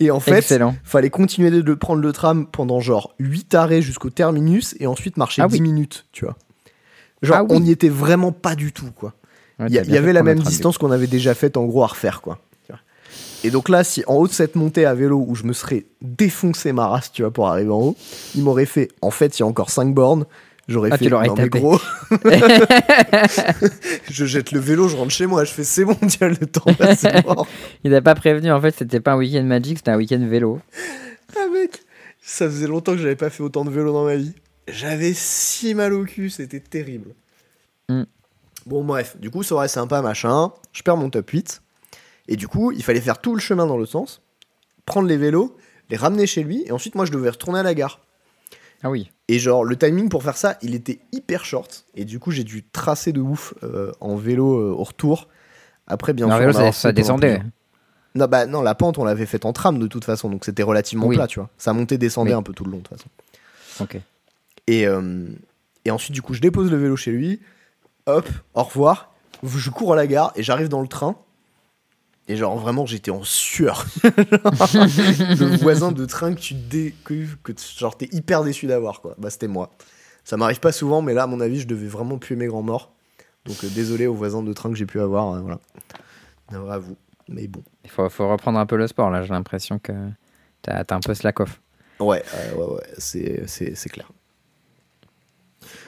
et 0.00 0.10
en 0.10 0.18
fait, 0.20 0.38
Excellent. 0.38 0.74
fallait 0.82 1.10
continuer 1.10 1.50
de 1.50 1.74
prendre 1.74 2.00
le 2.02 2.12
tram 2.12 2.46
pendant 2.46 2.80
genre 2.80 3.14
8 3.18 3.54
arrêts 3.54 3.82
jusqu'au 3.82 4.10
terminus 4.10 4.74
et 4.80 4.86
ensuite 4.86 5.16
marcher 5.16 5.42
Ah 5.42 5.48
10 5.48 5.54
oui. 5.54 5.60
minutes, 5.60 6.06
tu 6.12 6.24
vois. 6.24 6.36
Genre, 7.22 7.36
Ah 7.36 7.42
oui. 7.44 7.48
on 7.52 7.60
n'y 7.60 7.70
était 7.70 7.88
vraiment 7.90 8.32
pas 8.32 8.54
du 8.54 8.72
tout, 8.72 8.90
quoi. 8.94 9.12
Ouais, 9.58 9.66
Il 9.68 9.74
y, 9.74 9.78
il 9.78 9.96
avait 9.96 10.12
la 10.14 10.22
même 10.22 10.38
distance 10.40 10.78
qu'on 10.78 10.90
avait 10.90 11.06
déjà 11.06 11.34
faite 11.34 11.56
en 11.58 11.66
gros 11.66 11.82
à 11.84 11.88
refaire, 11.88 12.20
quoi. 12.22 12.38
Et 13.42 13.50
donc 13.50 13.70
là, 13.70 13.84
si 13.84 14.04
en 14.06 14.16
haut 14.16 14.28
de 14.28 14.32
cette 14.34 14.54
montée 14.54 14.84
à 14.84 14.92
vélo 14.92 15.24
où 15.26 15.34
je 15.34 15.44
me 15.44 15.54
serais 15.54 15.86
défoncé 16.02 16.72
ma 16.74 16.88
race, 16.88 17.10
tu 17.10 17.22
vois, 17.22 17.30
pour 17.30 17.48
arriver 17.48 17.70
en 17.70 17.78
haut, 17.80 17.96
il 18.34 18.42
m'aurait 18.42 18.66
fait, 18.66 18.88
en 19.00 19.10
fait, 19.10 19.38
il 19.38 19.40
y 19.40 19.42
a 19.42 19.46
encore 19.46 19.70
5 19.70 19.94
bornes. 19.94 20.26
J'aurais 20.70 20.90
Ah, 20.92 20.98
fait, 20.98 21.06
tu 21.06 21.10
non 21.10 21.34
mais 21.34 21.48
gros, 21.48 21.80
je 24.10 24.24
jette 24.24 24.52
le 24.52 24.60
vélo, 24.60 24.86
je 24.86 24.96
rentre 24.96 25.10
chez 25.10 25.26
moi, 25.26 25.44
je 25.44 25.50
fais, 25.50 25.64
c'est 25.64 25.84
bon, 25.84 25.96
tiens, 26.06 26.28
le 26.28 26.46
temps 26.46 26.72
passe, 26.74 27.04
mort. 27.24 27.48
Il 27.84 27.90
n'a 27.90 28.00
pas 28.00 28.14
prévenu, 28.14 28.52
en 28.52 28.60
fait, 28.60 28.72
c'était 28.78 29.00
pas 29.00 29.14
un 29.14 29.16
week-end 29.16 29.42
magique, 29.42 29.78
c'était 29.78 29.90
un 29.90 29.96
week-end 29.96 30.24
vélo. 30.28 30.60
Ah 31.36 31.48
mec, 31.52 31.82
ça 32.22 32.46
faisait 32.46 32.68
longtemps 32.68 32.92
que 32.92 32.98
j'avais 32.98 33.16
pas 33.16 33.30
fait 33.30 33.42
autant 33.42 33.64
de 33.64 33.70
vélo 33.70 33.92
dans 33.92 34.04
ma 34.04 34.14
vie. 34.14 34.32
J'avais 34.68 35.12
si 35.12 35.74
mal 35.74 35.92
au 35.92 36.04
cul, 36.04 36.30
c'était 36.30 36.60
terrible. 36.60 37.16
Mm. 37.88 38.04
Bon 38.66 38.84
bref, 38.84 39.16
du 39.18 39.28
coup 39.28 39.42
ça 39.42 39.56
aurait 39.56 39.66
sympa 39.66 40.02
machin, 40.02 40.52
je 40.72 40.82
perds 40.82 40.98
mon 40.98 41.10
top 41.10 41.28
8. 41.30 41.62
Et 42.28 42.36
du 42.36 42.46
coup, 42.46 42.70
il 42.70 42.84
fallait 42.84 43.00
faire 43.00 43.20
tout 43.20 43.34
le 43.34 43.40
chemin 43.40 43.66
dans 43.66 43.76
l'autre 43.76 43.90
sens, 43.90 44.22
prendre 44.86 45.08
les 45.08 45.16
vélos, 45.16 45.56
les 45.88 45.96
ramener 45.96 46.28
chez 46.28 46.44
lui, 46.44 46.62
et 46.66 46.70
ensuite 46.70 46.94
moi 46.94 47.06
je 47.06 47.10
devais 47.10 47.30
retourner 47.30 47.58
à 47.58 47.64
la 47.64 47.74
gare. 47.74 47.98
Ah 48.82 48.90
oui. 48.90 49.10
Et 49.28 49.38
genre 49.38 49.64
le 49.64 49.76
timing 49.76 50.08
pour 50.08 50.22
faire 50.22 50.36
ça, 50.36 50.56
il 50.62 50.74
était 50.74 51.00
hyper 51.12 51.44
short, 51.44 51.84
et 51.94 52.04
du 52.04 52.18
coup 52.18 52.30
j'ai 52.30 52.44
dû 52.44 52.64
tracer 52.64 53.12
de 53.12 53.20
ouf 53.20 53.54
euh, 53.62 53.92
en 54.00 54.16
vélo 54.16 54.58
euh, 54.58 54.70
au 54.72 54.84
retour. 54.84 55.28
Après 55.86 56.12
bien 56.12 56.26
Non, 56.26 56.36
sûr, 56.36 56.52
vélo, 56.52 56.72
ça, 56.72 56.92
descendait. 56.92 57.42
non, 58.14 58.26
bah 58.26 58.46
non, 58.46 58.62
la 58.62 58.74
pente, 58.74 58.98
on 58.98 59.04
l'avait 59.04 59.26
faite 59.26 59.44
en 59.44 59.52
tram 59.52 59.78
de 59.78 59.86
toute 59.86 60.04
façon, 60.04 60.30
donc 60.30 60.44
c'était 60.44 60.62
relativement 60.62 61.06
Oui. 61.06 61.16
plat, 61.16 61.26
tu 61.26 61.38
vois. 61.40 61.50
Ça 61.58 61.72
montait, 61.72 61.98
descendait 61.98 62.30
Oui. 62.32 62.38
un 62.38 62.42
peu 62.42 62.52
tout 62.52 62.64
le 62.64 62.70
long 62.72 62.78
de 62.78 62.82
toute 62.84 62.96
façon. 62.96 63.08
Ok. 63.80 63.98
Et, 64.66 64.86
euh, 64.86 65.26
et 65.84 65.90
ensuite, 65.90 66.12
du 66.12 66.22
coup, 66.22 66.34
je 66.34 66.40
dépose 66.40 66.70
le 66.70 66.76
vélo 66.76 66.94
chez 66.96 67.10
lui. 67.10 67.40
Hop, 68.06 68.28
au 68.54 68.62
revoir. 68.62 69.12
Je 69.42 69.70
cours 69.70 69.94
à 69.94 69.96
la 69.96 70.06
gare 70.06 70.32
et 70.36 70.42
j'arrive 70.42 70.68
dans 70.68 70.80
le 70.82 70.86
train. 70.88 71.16
Et 72.30 72.36
genre, 72.36 72.56
vraiment, 72.56 72.86
j'étais 72.86 73.10
en 73.10 73.24
sueur. 73.24 73.84
le 74.04 75.56
voisin 75.56 75.90
de 75.90 76.06
train 76.06 76.32
que 76.32 76.38
tu 76.38 76.54
dé... 76.54 76.94
que, 77.04 77.26
genre, 77.76 77.96
t'es 77.96 78.08
hyper 78.12 78.44
déçu 78.44 78.68
d'avoir, 78.68 79.00
quoi. 79.00 79.16
Bah, 79.18 79.30
c'était 79.30 79.48
moi. 79.48 79.70
Ça 80.22 80.36
m'arrive 80.36 80.60
pas 80.60 80.70
souvent, 80.70 81.02
mais 81.02 81.12
là, 81.12 81.24
à 81.24 81.26
mon 81.26 81.40
avis, 81.40 81.58
je 81.58 81.66
devais 81.66 81.88
vraiment 81.88 82.18
puer 82.18 82.36
mes 82.36 82.46
grands 82.46 82.62
morts. 82.62 82.92
Donc, 83.46 83.56
euh, 83.64 83.68
désolé 83.74 84.06
aux 84.06 84.14
voisins 84.14 84.44
de 84.44 84.52
train 84.52 84.70
que 84.70 84.76
j'ai 84.76 84.86
pu 84.86 85.00
avoir. 85.00 85.34
euh, 85.34 85.40
voilà. 85.40 85.58
À 86.72 86.78
vous. 86.78 86.96
Mais 87.26 87.48
bon. 87.48 87.64
Il 87.82 87.90
faut, 87.90 88.08
faut 88.08 88.30
reprendre 88.30 88.60
un 88.60 88.66
peu 88.66 88.76
le 88.76 88.86
sport, 88.86 89.10
là. 89.10 89.24
J'ai 89.24 89.30
l'impression 89.30 89.80
que 89.80 89.92
t'as 90.62 90.84
as 90.88 90.94
un 90.94 91.00
peu 91.00 91.14
slack 91.14 91.40
off. 91.40 91.60
Ouais, 91.98 92.22
ouais, 92.56 92.64
ouais, 92.64 92.82
c'est 92.96 93.88
clair. 93.90 94.08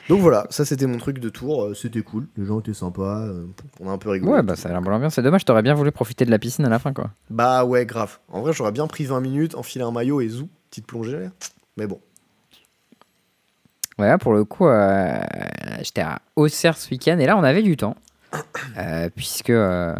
Donc 0.08 0.20
voilà, 0.20 0.46
ça 0.50 0.64
c'était 0.64 0.86
mon 0.86 0.98
truc 0.98 1.18
de 1.18 1.28
tour, 1.28 1.64
euh, 1.64 1.74
c'était 1.74 2.02
cool, 2.02 2.26
les 2.36 2.44
gens 2.44 2.60
étaient 2.60 2.74
sympas, 2.74 3.26
euh, 3.26 3.46
on 3.80 3.88
a 3.88 3.92
un 3.92 3.98
peu 3.98 4.10
rigolé. 4.10 4.32
Ouais, 4.32 4.42
bah 4.42 4.56
ça 4.56 4.68
a 4.68 4.72
l'air 4.72 4.82
bon 4.82 4.92
ambiance. 4.92 5.14
C'est 5.14 5.22
dommage, 5.22 5.44
t'aurais 5.44 5.62
bien 5.62 5.74
voulu 5.74 5.92
profiter 5.92 6.24
de 6.24 6.30
la 6.30 6.38
piscine 6.38 6.64
à 6.64 6.68
la 6.68 6.78
fin, 6.78 6.92
quoi. 6.92 7.10
Bah 7.30 7.64
ouais, 7.64 7.86
grave. 7.86 8.18
En 8.28 8.40
vrai, 8.40 8.52
j'aurais 8.52 8.72
bien 8.72 8.86
pris 8.86 9.04
20 9.04 9.20
minutes, 9.20 9.54
enfilé 9.54 9.84
un 9.84 9.92
maillot 9.92 10.20
et 10.20 10.28
zou, 10.28 10.48
petite 10.70 10.86
plongée. 10.86 11.28
Mais 11.76 11.86
bon. 11.86 12.00
Ouais, 13.98 14.16
pour 14.18 14.32
le 14.32 14.44
coup, 14.44 14.66
euh, 14.66 15.20
j'étais 15.82 16.00
à 16.00 16.20
Auxerre 16.36 16.76
ce 16.76 16.90
week-end 16.90 17.18
et 17.18 17.26
là, 17.26 17.36
on 17.36 17.44
avait 17.44 17.62
du 17.62 17.76
temps. 17.76 17.96
Euh, 18.78 19.10
puisque 19.14 19.50
euh, 19.50 19.94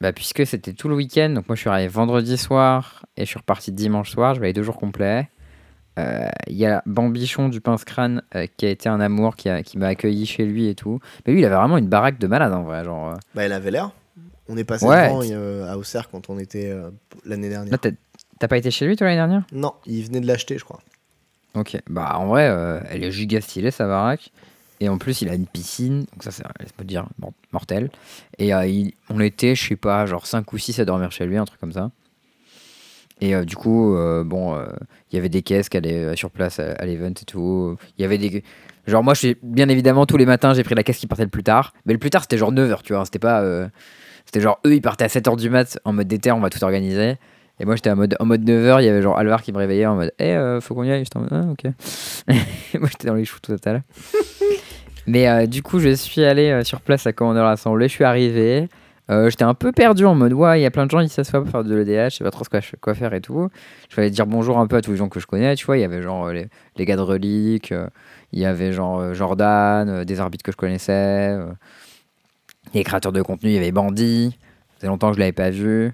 bah, 0.00 0.12
puisque 0.12 0.46
c'était 0.46 0.72
tout 0.72 0.88
le 0.88 0.94
week-end. 0.94 1.30
Donc, 1.30 1.48
moi, 1.48 1.56
je 1.56 1.60
suis 1.60 1.70
arrivé 1.70 1.88
vendredi 1.88 2.38
soir 2.38 3.04
et 3.16 3.22
je 3.22 3.26
suis 3.26 3.38
reparti 3.38 3.72
dimanche 3.72 4.10
soir. 4.12 4.34
Je 4.34 4.40
vais 4.40 4.46
aller 4.46 4.52
deux 4.52 4.62
jours 4.62 4.76
complets. 4.76 5.28
Euh, 5.98 6.28
Il 6.46 6.56
y 6.56 6.66
a 6.66 6.82
Bambichon 6.86 7.48
du 7.48 7.60
Pince 7.60 7.84
Crâne 7.84 8.22
euh, 8.34 8.46
qui 8.56 8.66
a 8.66 8.70
été 8.70 8.88
un 8.88 9.00
amour, 9.00 9.36
qui, 9.36 9.48
a- 9.48 9.62
qui 9.62 9.78
m'a 9.78 9.88
accueilli 9.88 10.26
chez 10.26 10.44
lui 10.44 10.68
et 10.68 10.74
tout. 10.74 11.00
Mais 11.26 11.32
lui, 11.32 11.40
il 11.40 11.44
avait 11.44 11.56
vraiment 11.56 11.76
une 11.78 11.88
baraque 11.88 12.18
de 12.18 12.26
malade 12.26 12.52
en 12.52 12.62
vrai. 12.62 12.84
Genre, 12.84 13.10
euh, 13.10 13.14
Bah 13.34 13.44
elle 13.44 13.52
avait 13.52 13.70
l'air. 13.70 13.90
On 14.48 14.56
est 14.56 14.64
passé 14.64 14.86
Ouais. 14.86 15.08
devant 15.08 15.20
euh, 15.24 15.70
à 15.70 15.76
Auxerre 15.76 16.08
quand 16.10 16.30
on 16.30 16.38
était 16.38 16.70
euh, 16.70 16.90
l'année 17.26 17.48
dernière. 17.50 17.78
t'as 17.78 17.90
t'as 18.38 18.48
pas 18.48 18.56
été 18.56 18.70
chez 18.70 18.86
lui, 18.86 18.96
toi, 18.96 19.06
l'année 19.06 19.18
dernière? 19.18 19.42
Non, 19.52 19.74
il 19.84 20.04
venait 20.06 20.20
de 20.20 20.26
l'acheter, 20.26 20.56
je 20.58 20.64
crois. 20.64 20.80
Ok, 21.54 21.76
bah 21.90 22.16
en 22.18 22.26
vrai, 22.28 22.48
euh, 22.48 22.80
elle 22.90 23.02
est 23.04 23.10
giga 23.10 23.40
stylée 23.40 23.70
sa 23.70 23.86
baraque. 23.86 24.30
Et 24.80 24.88
en 24.88 24.96
plus, 24.96 25.22
il 25.22 25.28
a 25.28 25.34
une 25.34 25.46
piscine, 25.46 26.00
donc 26.12 26.22
ça, 26.22 26.30
c'est, 26.30 26.44
laisse-moi 26.60 26.84
dire, 26.84 27.06
mor- 27.20 27.32
mortel. 27.52 27.90
Et 28.38 28.54
euh, 28.54 28.64
il- 28.66 28.92
on 29.10 29.18
était, 29.18 29.56
je 29.56 29.68
sais 29.68 29.76
pas, 29.76 30.06
genre 30.06 30.24
5 30.26 30.52
ou 30.52 30.58
6 30.58 30.78
à 30.78 30.84
dormir 30.84 31.10
chez 31.10 31.26
lui, 31.26 31.36
un 31.36 31.44
truc 31.44 31.58
comme 31.58 31.72
ça. 31.72 31.90
Et 33.20 33.34
euh, 33.34 33.44
du 33.44 33.56
coup, 33.56 33.94
euh, 33.96 34.22
bon, 34.24 34.54
euh, 34.54 34.66
il 35.10 35.16
y 35.16 35.18
avait 35.18 35.28
des 35.28 35.42
caisses 35.42 35.68
qui 35.68 35.76
allaient 35.76 36.14
sur 36.16 36.30
place 36.30 36.58
à, 36.60 36.72
à 36.72 36.84
l'event 36.86 37.08
et 37.10 37.24
tout. 37.26 37.76
Il 37.98 38.02
y 38.02 38.04
avait 38.04 38.18
des. 38.18 38.44
Genre, 38.86 39.02
moi, 39.04 39.14
je 39.14 39.18
suis- 39.18 39.36
bien 39.42 39.68
évidemment, 39.68 40.06
tous 40.06 40.16
les 40.16 40.24
matins, 40.26 40.54
j'ai 40.54 40.62
pris 40.62 40.74
la 40.74 40.82
caisse 40.82 40.98
qui 40.98 41.06
partait 41.06 41.24
le 41.24 41.28
plus 41.30 41.42
tard. 41.42 41.74
Mais 41.84 41.92
le 41.92 41.98
plus 41.98 42.10
tard, 42.10 42.22
c'était 42.22 42.38
genre 42.38 42.52
9h, 42.52 42.82
tu 42.82 42.92
vois. 42.94 43.04
C'était 43.04 43.18
pas. 43.18 43.42
C'était 44.24 44.40
genre, 44.40 44.60
eux, 44.66 44.74
ils 44.74 44.80
partaient 44.82 45.04
à 45.04 45.08
7h 45.08 45.36
du 45.36 45.50
mat 45.50 45.78
en 45.84 45.92
mode 45.92 46.06
déter, 46.06 46.30
on 46.32 46.40
va 46.40 46.50
tout 46.50 46.62
organiser. 46.62 47.16
Et 47.60 47.64
moi, 47.64 47.74
j'étais 47.74 47.90
en 47.90 47.96
mode, 47.96 48.14
en 48.20 48.24
mode 48.24 48.48
9h, 48.48 48.80
il 48.82 48.84
y 48.86 48.88
avait 48.88 49.02
genre 49.02 49.18
Alvar 49.18 49.42
qui 49.42 49.52
me 49.52 49.58
réveillait 49.58 49.86
en 49.86 49.96
mode, 49.96 50.12
eh, 50.20 50.34
euh, 50.36 50.60
faut 50.60 50.74
qu'on 50.74 50.84
y 50.84 50.92
aille. 50.92 51.02
J'étais 51.04 51.16
en 51.16 51.22
mode, 51.22 51.30
ah, 51.32 51.50
ok. 51.50 51.72
Moi, 52.78 52.88
j'étais 52.88 53.08
dans 53.08 53.14
les 53.14 53.24
choux 53.24 53.40
total. 53.40 53.82
Mais 55.06 55.46
du 55.46 55.62
coup, 55.62 55.78
je 55.80 55.88
suis 55.94 56.22
allé 56.24 56.62
sur 56.64 56.80
place 56.82 57.06
à 57.06 57.12
Commander 57.12 57.40
l'Assemblée. 57.40 57.88
Je 57.88 57.94
suis 57.94 58.04
arrivé. 58.04 58.68
Euh, 59.10 59.30
J'étais 59.30 59.44
un 59.44 59.54
peu 59.54 59.72
perdu 59.72 60.04
en 60.04 60.14
mode, 60.14 60.32
ouais, 60.34 60.60
il 60.60 60.62
y 60.62 60.66
a 60.66 60.70
plein 60.70 60.84
de 60.84 60.90
gens 60.90 61.02
qui 61.02 61.08
s'assoient 61.08 61.40
pour 61.42 61.50
faire 61.50 61.64
de 61.64 61.74
l'EDH, 61.74 62.10
je 62.10 62.16
sais 62.16 62.24
pas 62.24 62.30
trop 62.30 62.44
quoi, 62.80 62.94
faire 62.94 63.14
et 63.14 63.20
tout. 63.20 63.48
Je 63.88 64.00
aller 64.00 64.10
dire 64.10 64.26
bonjour 64.26 64.58
un 64.58 64.66
peu 64.66 64.76
à 64.76 64.82
tous 64.82 64.90
les 64.90 64.96
gens 64.98 65.08
que 65.08 65.18
je 65.18 65.26
connais, 65.26 65.54
tu 65.54 65.64
vois. 65.64 65.78
Il 65.78 65.80
y 65.80 65.84
avait 65.84 66.02
genre 66.02 66.26
euh, 66.26 66.32
les, 66.32 66.46
les 66.76 66.84
gars 66.84 66.96
de 66.96 67.00
Relique, 67.00 67.72
euh, 67.72 67.88
il 68.32 68.40
y 68.40 68.44
avait 68.44 68.72
genre 68.72 69.14
Jordan, 69.14 70.04
des 70.04 70.20
arbitres 70.20 70.44
que 70.44 70.52
je 70.52 70.56
connaissais, 70.56 71.38
les 72.74 72.84
créateurs 72.84 73.12
de 73.12 73.22
contenu, 73.22 73.48
il 73.50 73.54
y 73.54 73.58
avait 73.58 73.72
Bandit, 73.72 74.36
ça 74.74 74.80
fait 74.80 74.86
longtemps 74.88 75.08
que 75.08 75.14
je 75.14 75.20
l'avais 75.20 75.32
pas 75.32 75.50
vu. 75.50 75.92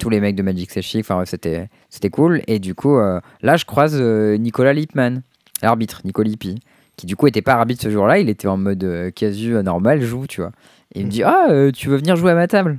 Tous 0.00 0.08
les 0.08 0.18
mecs 0.20 0.34
de 0.34 0.42
Magic 0.42 0.70
C'est 0.72 0.98
enfin 0.98 1.22
c'était 1.26 2.10
cool. 2.10 2.40
Et 2.48 2.58
du 2.58 2.74
coup, 2.74 2.98
là, 2.98 3.56
je 3.56 3.64
croise 3.66 4.00
Nicolas 4.00 4.72
Lipman, 4.72 5.20
l'arbitre, 5.62 6.00
Nicolas 6.04 6.30
Lippi, 6.30 6.58
qui 6.96 7.06
du 7.06 7.16
coup 7.16 7.26
était 7.26 7.42
pas 7.42 7.54
arbitre 7.54 7.82
ce 7.82 7.90
jour-là, 7.90 8.18
il 8.18 8.28
était 8.28 8.48
en 8.48 8.56
mode 8.56 8.82
euh, 8.84 9.10
casu 9.10 9.54
euh, 9.54 9.62
normal, 9.62 10.00
joue, 10.02 10.26
tu 10.26 10.40
vois. 10.40 10.52
Et 10.94 11.00
il 11.00 11.06
me 11.06 11.10
dit 11.10 11.22
Ah, 11.22 11.48
euh, 11.50 11.70
tu 11.70 11.88
veux 11.88 11.96
venir 11.96 12.16
jouer 12.16 12.32
à 12.32 12.34
ma 12.34 12.48
table? 12.48 12.78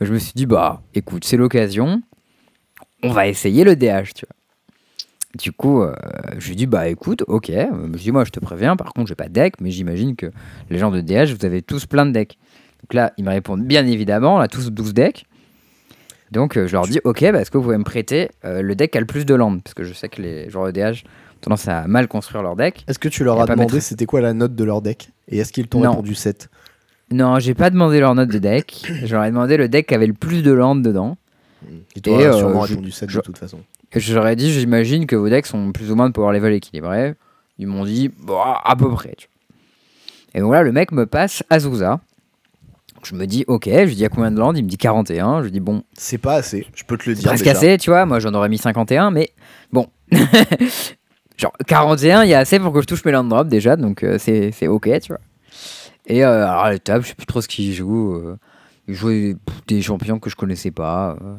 Je 0.00 0.12
me 0.12 0.18
suis 0.18 0.32
dit 0.34 0.46
Bah, 0.46 0.82
écoute, 0.94 1.24
c'est 1.24 1.36
l'occasion, 1.36 2.02
on 3.02 3.10
va 3.10 3.26
essayer 3.26 3.64
le 3.64 3.76
DH, 3.76 4.12
tu 4.14 4.26
vois. 4.26 4.34
Du 5.38 5.52
coup, 5.52 5.82
euh, 5.82 5.94
je 6.38 6.48
lui 6.48 6.56
dis 6.56 6.66
Bah, 6.66 6.88
écoute, 6.88 7.24
ok. 7.26 7.50
Je 7.50 7.98
dis 7.98 8.12
Moi, 8.12 8.24
je 8.24 8.30
te 8.30 8.40
préviens, 8.40 8.76
par 8.76 8.92
contre, 8.92 9.08
j'ai 9.08 9.14
pas 9.14 9.28
de 9.28 9.32
deck, 9.32 9.60
mais 9.60 9.70
j'imagine 9.70 10.14
que 10.16 10.26
les 10.70 10.78
gens 10.78 10.90
de 10.90 11.00
DH, 11.00 11.34
vous 11.34 11.46
avez 11.46 11.62
tous 11.62 11.86
plein 11.86 12.06
de 12.06 12.12
decks. 12.12 12.38
Donc 12.82 12.94
là, 12.94 13.12
ils 13.16 13.24
me 13.24 13.30
répondent 13.30 13.64
Bien 13.64 13.86
évidemment, 13.86 14.36
on 14.36 14.40
a 14.40 14.48
tous 14.48 14.70
12 14.70 14.94
decks. 14.94 15.24
Donc, 16.30 16.58
euh, 16.58 16.66
je 16.66 16.72
leur 16.72 16.86
dis 16.86 17.00
Ok, 17.04 17.20
bah, 17.32 17.40
est-ce 17.40 17.50
que 17.50 17.56
vous 17.56 17.64
pouvez 17.64 17.78
me 17.78 17.84
prêter 17.84 18.28
le 18.44 18.74
deck 18.74 18.90
qui 18.90 18.98
a 18.98 19.00
le 19.00 19.06
plus 19.06 19.24
de 19.24 19.34
land 19.34 19.58
Parce 19.60 19.74
que 19.74 19.84
je 19.84 19.94
sais 19.94 20.08
que 20.08 20.20
les 20.20 20.50
joueurs 20.50 20.70
de 20.70 20.72
DH 20.72 21.04
tendance 21.40 21.68
à 21.68 21.86
mal 21.86 22.08
construire 22.08 22.42
leur 22.42 22.56
deck. 22.56 22.84
Est-ce 22.88 22.98
que 22.98 23.08
tu 23.08 23.24
leur 23.24 23.40
as 23.40 23.46
demandé 23.46 23.74
mettre- 23.74 23.84
c'était 23.84 24.06
quoi 24.06 24.20
la 24.20 24.32
note 24.34 24.54
de 24.54 24.64
leur 24.64 24.82
deck 24.82 25.10
Et 25.28 25.38
est-ce 25.38 25.52
qu'ils 25.52 25.68
t'ont 25.68 25.80
répondu 25.80 26.14
7 26.14 26.48
Non, 27.12 27.38
j'ai 27.38 27.54
pas 27.54 27.70
demandé 27.70 28.00
leur 28.00 28.14
note 28.14 28.28
de 28.30 28.38
deck. 28.38 28.90
je 29.04 29.14
leur 29.14 29.24
ai 29.24 29.30
demandé 29.30 29.56
le 29.56 29.68
deck 29.68 29.86
qui 29.86 29.94
avait 29.94 30.06
le 30.06 30.14
plus 30.14 30.42
de 30.42 30.52
land 30.52 30.76
dedans. 30.76 31.16
Ils 31.96 32.02
t'ont 32.02 32.18
Et, 32.20 32.24
euh, 32.26 32.32
sûrement 32.38 32.64
je- 32.64 32.70
répondu 32.70 32.90
7 32.90 33.10
je- 33.10 33.16
de 33.18 33.22
toute 33.22 33.38
façon. 33.38 33.58
Ai 33.94 34.36
dit, 34.36 34.52
j'imagine 34.52 35.06
que 35.06 35.16
vos 35.16 35.28
decks 35.28 35.46
sont 35.46 35.72
plus 35.72 35.90
ou 35.90 35.96
moins 35.96 36.08
de 36.08 36.12
power 36.12 36.32
level 36.34 36.52
équilibrés. 36.52 37.14
Ils 37.58 37.66
m'ont 37.66 37.84
dit, 37.84 38.10
bah, 38.22 38.60
à 38.64 38.76
peu 38.76 38.90
près. 38.92 39.14
tu 39.16 39.26
vois. 39.26 39.34
Et 40.34 40.40
donc 40.40 40.52
là, 40.52 40.62
le 40.62 40.70
mec 40.72 40.92
me 40.92 41.06
passe 41.06 41.42
Azusa. 41.50 42.00
Je 43.02 43.14
me 43.14 43.26
dis, 43.26 43.44
ok, 43.48 43.64
je 43.66 43.84
lui 43.84 43.94
dis 43.94 44.04
à 44.04 44.08
combien 44.08 44.30
de 44.30 44.38
land 44.38 44.52
Il 44.54 44.64
me 44.64 44.68
dit 44.68 44.76
41. 44.76 45.38
Je 45.40 45.44
lui 45.44 45.52
dis, 45.52 45.60
bon, 45.60 45.82
C'est 45.96 46.18
pas 46.18 46.34
assez, 46.34 46.66
je 46.74 46.84
peux 46.84 46.98
te 46.98 47.08
le 47.08 47.14
dire. 47.16 47.24
presque 47.24 47.44
déjà. 47.44 47.56
assez, 47.56 47.78
tu 47.78 47.90
vois. 47.90 48.04
Moi, 48.06 48.18
j'en 48.18 48.34
aurais 48.34 48.48
mis 48.48 48.58
51, 48.58 49.10
mais 49.10 49.30
bon. 49.72 49.86
Genre, 51.38 51.52
41, 51.66 52.24
il 52.24 52.30
y 52.30 52.34
a 52.34 52.40
assez 52.40 52.58
pour 52.58 52.72
que 52.72 52.80
je 52.80 52.86
touche 52.86 53.04
mes 53.04 53.12
land 53.12 53.24
drops 53.24 53.48
déjà, 53.48 53.76
donc 53.76 54.02
euh, 54.02 54.18
c'est 54.18 54.50
c'est 54.52 54.66
ok, 54.66 54.90
tu 55.00 55.08
vois. 55.12 55.20
Et 56.06 56.24
euh, 56.24 56.44
alors, 56.46 56.64
à 56.64 56.70
la 56.72 56.78
table, 56.78 57.04
je 57.04 57.10
sais 57.10 57.14
plus 57.14 57.26
trop 57.26 57.40
ce 57.40 57.48
qu'il 57.48 57.72
joue. 57.72 58.14
euh, 58.14 58.36
il 58.88 58.94
jouait 58.94 59.36
pff, 59.46 59.66
des 59.66 59.80
champions 59.82 60.18
que 60.18 60.30
je 60.30 60.36
connaissais 60.36 60.70
pas. 60.72 61.16
euh. 61.22 61.36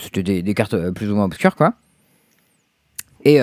C'était 0.00 0.22
des, 0.22 0.42
des 0.42 0.54
cartes 0.54 0.90
plus 0.90 1.10
ou 1.10 1.14
moins 1.16 1.24
obscures, 1.24 1.56
quoi. 1.56 1.74
Et 3.24 3.40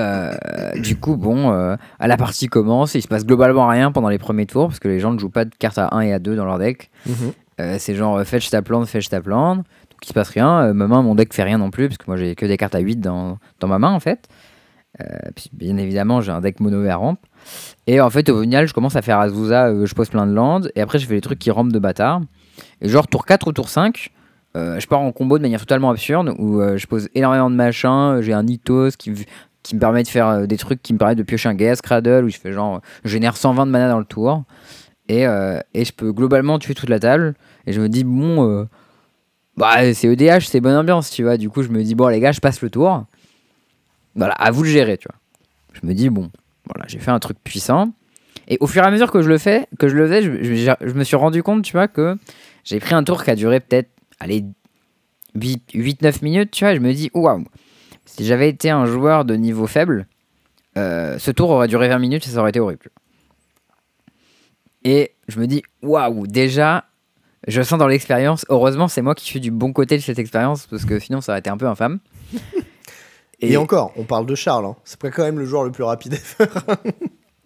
du 0.79 0.95
coup, 0.97 1.15
bon, 1.17 1.49
à 1.51 2.07
la 2.07 2.17
partie 2.17 2.47
commence, 2.47 2.95
il 2.95 3.01
se 3.01 3.07
passe 3.09 3.25
globalement 3.25 3.67
rien 3.67 3.91
pendant 3.91 4.07
les 4.09 4.17
premiers 4.17 4.45
tours, 4.45 4.67
parce 4.67 4.79
que 4.79 4.87
les 4.87 4.99
gens 4.99 5.11
ne 5.11 5.19
jouent 5.19 5.29
pas 5.29 5.43
de 5.45 5.53
cartes 5.59 5.77
à 5.77 5.93
1 5.93 5.99
et 6.01 6.13
à 6.13 6.19
2 6.19 6.35
dans 6.35 6.45
leur 6.45 6.57
deck. 6.59 6.89
Mhm. 7.07 7.33
C'est 7.77 7.93
genre 7.95 8.23
fetch 8.23 8.49
ta 8.49 8.61
plante, 8.61 8.87
fetch 8.87 9.09
ta 9.09 9.21
plante. 9.21 9.57
Donc 9.57 9.99
il 10.03 10.07
se 10.07 10.13
passe 10.13 10.29
rien. 10.29 10.73
Ma 10.73 10.87
main, 10.87 11.01
mon 11.01 11.13
deck 11.13 11.33
fait 11.33 11.43
rien 11.43 11.57
non 11.57 11.71
plus, 11.71 11.89
parce 11.89 11.97
que 11.97 12.05
moi 12.07 12.15
j'ai 12.15 12.35
que 12.35 12.45
des 12.45 12.55
cartes 12.57 12.73
à 12.75 12.79
8 12.79 12.97
dans, 13.01 13.37
dans 13.59 13.67
ma 13.67 13.77
main 13.77 13.91
en 13.91 13.99
fait. 13.99 14.27
Euh, 15.01 15.05
bien 15.53 15.77
évidemment, 15.77 16.21
j'ai 16.21 16.31
un 16.31 16.41
deck 16.41 16.59
mono 16.59 16.87
à 16.87 16.95
rampe. 16.95 17.19
Et 17.87 17.99
en 17.99 18.09
fait, 18.09 18.29
au 18.29 18.41
final, 18.41 18.67
je 18.67 18.73
commence 18.73 18.95
à 18.95 19.01
faire 19.01 19.19
Azusa, 19.19 19.67
euh, 19.67 19.85
je 19.85 19.93
pose 19.93 20.09
plein 20.09 20.25
de 20.25 20.33
landes, 20.33 20.71
et 20.75 20.81
après 20.81 20.99
je 20.99 21.07
fais 21.07 21.15
les 21.15 21.21
trucs 21.21 21.39
qui 21.39 21.51
rampent 21.51 21.73
de 21.73 21.79
bâtard. 21.79 22.21
Et 22.81 22.89
genre 22.89 23.07
tour 23.07 23.25
4 23.25 23.47
ou 23.47 23.51
tour 23.51 23.69
5, 23.69 24.11
euh, 24.55 24.79
je 24.79 24.87
pars 24.87 25.01
en 25.01 25.11
combo 25.11 25.37
de 25.37 25.43
manière 25.43 25.59
totalement 25.59 25.89
absurde, 25.89 26.33
où 26.39 26.61
je 26.61 26.87
pose 26.87 27.09
énormément 27.13 27.49
de 27.49 27.55
machins, 27.55 28.21
j'ai 28.21 28.33
un 28.33 28.43
Nithos 28.43 28.91
qui, 28.97 29.11
qui 29.63 29.75
me 29.75 29.79
permet 29.79 30.03
de 30.03 30.07
faire 30.07 30.47
des 30.47 30.57
trucs 30.57 30.81
qui 30.81 30.93
me 30.93 30.97
permettent 30.97 31.17
de 31.17 31.23
piocher 31.23 31.49
un 31.49 31.55
Gaia 31.55 31.75
Cradle, 31.75 32.25
où 32.25 32.29
je 32.29 32.37
fais 32.37 32.53
genre, 32.53 32.81
génère 33.03 33.35
120 33.35 33.65
de 33.65 33.71
mana 33.71 33.89
dans 33.89 33.99
le 33.99 34.05
tour. 34.05 34.43
Et, 35.07 35.23
et 35.23 35.85
je 35.85 35.91
peux 35.91 36.11
globalement 36.11 36.57
tuer 36.57 36.73
toute 36.73 36.89
la 36.89 36.99
table. 36.99 37.35
Et 37.67 37.73
je 37.73 37.81
me 37.81 37.89
dis, 37.89 38.03
bon, 38.03 38.67
bah, 39.57 39.93
c'est 39.93 40.07
EDH, 40.07 40.41
c'est 40.41 40.61
bonne 40.61 40.75
ambiance, 40.75 41.11
tu 41.11 41.23
vois. 41.23 41.37
Du 41.37 41.49
coup, 41.49 41.61
je 41.61 41.69
me 41.69 41.83
dis, 41.83 41.95
bon, 41.95 42.07
les 42.07 42.19
gars, 42.19 42.31
je 42.31 42.39
passe 42.39 42.61
le 42.61 42.69
tour. 42.69 43.05
Voilà, 44.15 44.33
à 44.33 44.51
vous 44.51 44.63
de 44.63 44.67
gérer, 44.67 44.97
tu 44.97 45.07
vois. 45.09 45.19
Je 45.73 45.87
me 45.87 45.93
dis, 45.93 46.09
bon, 46.09 46.31
voilà, 46.65 46.85
j'ai 46.87 46.99
fait 46.99 47.11
un 47.11 47.19
truc 47.19 47.37
puissant. 47.43 47.93
Et 48.47 48.57
au 48.59 48.67
fur 48.67 48.83
et 48.83 48.85
à 48.85 48.91
mesure 48.91 49.11
que 49.11 49.21
je 49.21 49.29
le 49.29 49.37
fais, 49.37 49.67
que 49.79 49.87
je 49.87 49.95
le 49.95 50.05
faisais, 50.07 50.21
je, 50.21 50.93
me 50.93 51.03
suis 51.03 51.15
rendu 51.15 51.43
compte, 51.43 51.63
tu 51.63 51.73
vois, 51.73 51.87
que 51.87 52.15
j'ai 52.63 52.79
pris 52.79 52.93
un 52.93 53.03
tour 53.03 53.23
qui 53.23 53.31
a 53.31 53.35
duré 53.35 53.59
peut-être, 53.59 53.89
allez, 54.19 54.45
8-9 55.37 56.23
minutes, 56.23 56.51
tu 56.51 56.63
vois. 56.63 56.73
Et 56.73 56.75
je 56.75 56.81
me 56.81 56.93
dis, 56.93 57.09
waouh, 57.13 57.43
si 58.05 58.25
j'avais 58.25 58.49
été 58.49 58.69
un 58.69 58.85
joueur 58.85 59.25
de 59.25 59.35
niveau 59.35 59.67
faible, 59.67 60.07
euh, 60.77 61.17
ce 61.17 61.31
tour 61.31 61.49
aurait 61.49 61.67
duré 61.67 61.87
20 61.87 61.99
minutes 61.99 62.27
et 62.27 62.29
ça 62.29 62.39
aurait 62.39 62.51
été 62.51 62.59
horrible. 62.59 62.89
Et 64.83 65.13
je 65.27 65.39
me 65.39 65.47
dis, 65.47 65.63
waouh, 65.81 66.27
déjà, 66.27 66.85
je 67.47 67.61
sens 67.63 67.79
dans 67.79 67.87
l'expérience. 67.87 68.45
Heureusement, 68.49 68.87
c'est 68.87 69.01
moi 69.01 69.15
qui 69.15 69.25
suis 69.25 69.39
du 69.39 69.51
bon 69.51 69.73
côté 69.73 69.97
de 69.97 70.01
cette 70.01 70.19
expérience 70.19 70.67
parce 70.67 70.85
que 70.85 70.99
sinon, 70.99 71.21
ça 71.21 71.31
aurait 71.31 71.39
été 71.39 71.49
un 71.49 71.57
peu 71.57 71.67
infâme. 71.67 71.99
Et, 73.41 73.57
encore, 73.57 73.91
on 73.97 74.03
parle 74.03 74.25
de 74.25 74.35
Charles, 74.35 74.65
hein. 74.65 74.75
c'est 74.83 74.99
pas 74.99 75.11
quand 75.11 75.23
même 75.23 75.39
le 75.39 75.45
joueur 75.45 75.63
le 75.63 75.71
plus 75.71 75.83
rapide. 75.83 76.17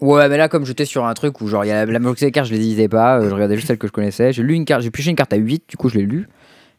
Ouais, 0.01 0.29
mais 0.29 0.37
là, 0.37 0.47
comme 0.47 0.65
j'étais 0.65 0.85
sur 0.85 1.05
un 1.05 1.13
truc 1.13 1.41
où, 1.41 1.47
genre, 1.47 1.65
y 1.65 1.71
a 1.71 1.85
la 1.85 1.99
majorité 1.99 2.25
des 2.25 2.31
cartes, 2.31 2.47
je 2.47 2.53
les 2.53 2.59
lisais 2.59 2.87
pas, 2.87 3.19
euh, 3.19 3.29
je 3.29 3.35
regardais 3.35 3.57
juste 3.57 3.67
celles 3.67 3.77
que 3.77 3.85
je 3.85 3.91
connaissais. 3.91 4.31
J'ai 4.31 4.43
lu 4.43 4.53
une 4.53 4.63
carte, 4.63 4.81
j'ai 4.81 4.91
pioché 4.91 5.09
une 5.09 5.17
carte 5.17 5.33
à 5.33 5.35
8, 5.35 5.65
du 5.67 5.75
coup, 5.75 5.89
je 5.89 5.95
l'ai 5.97 6.05
lu. 6.05 6.29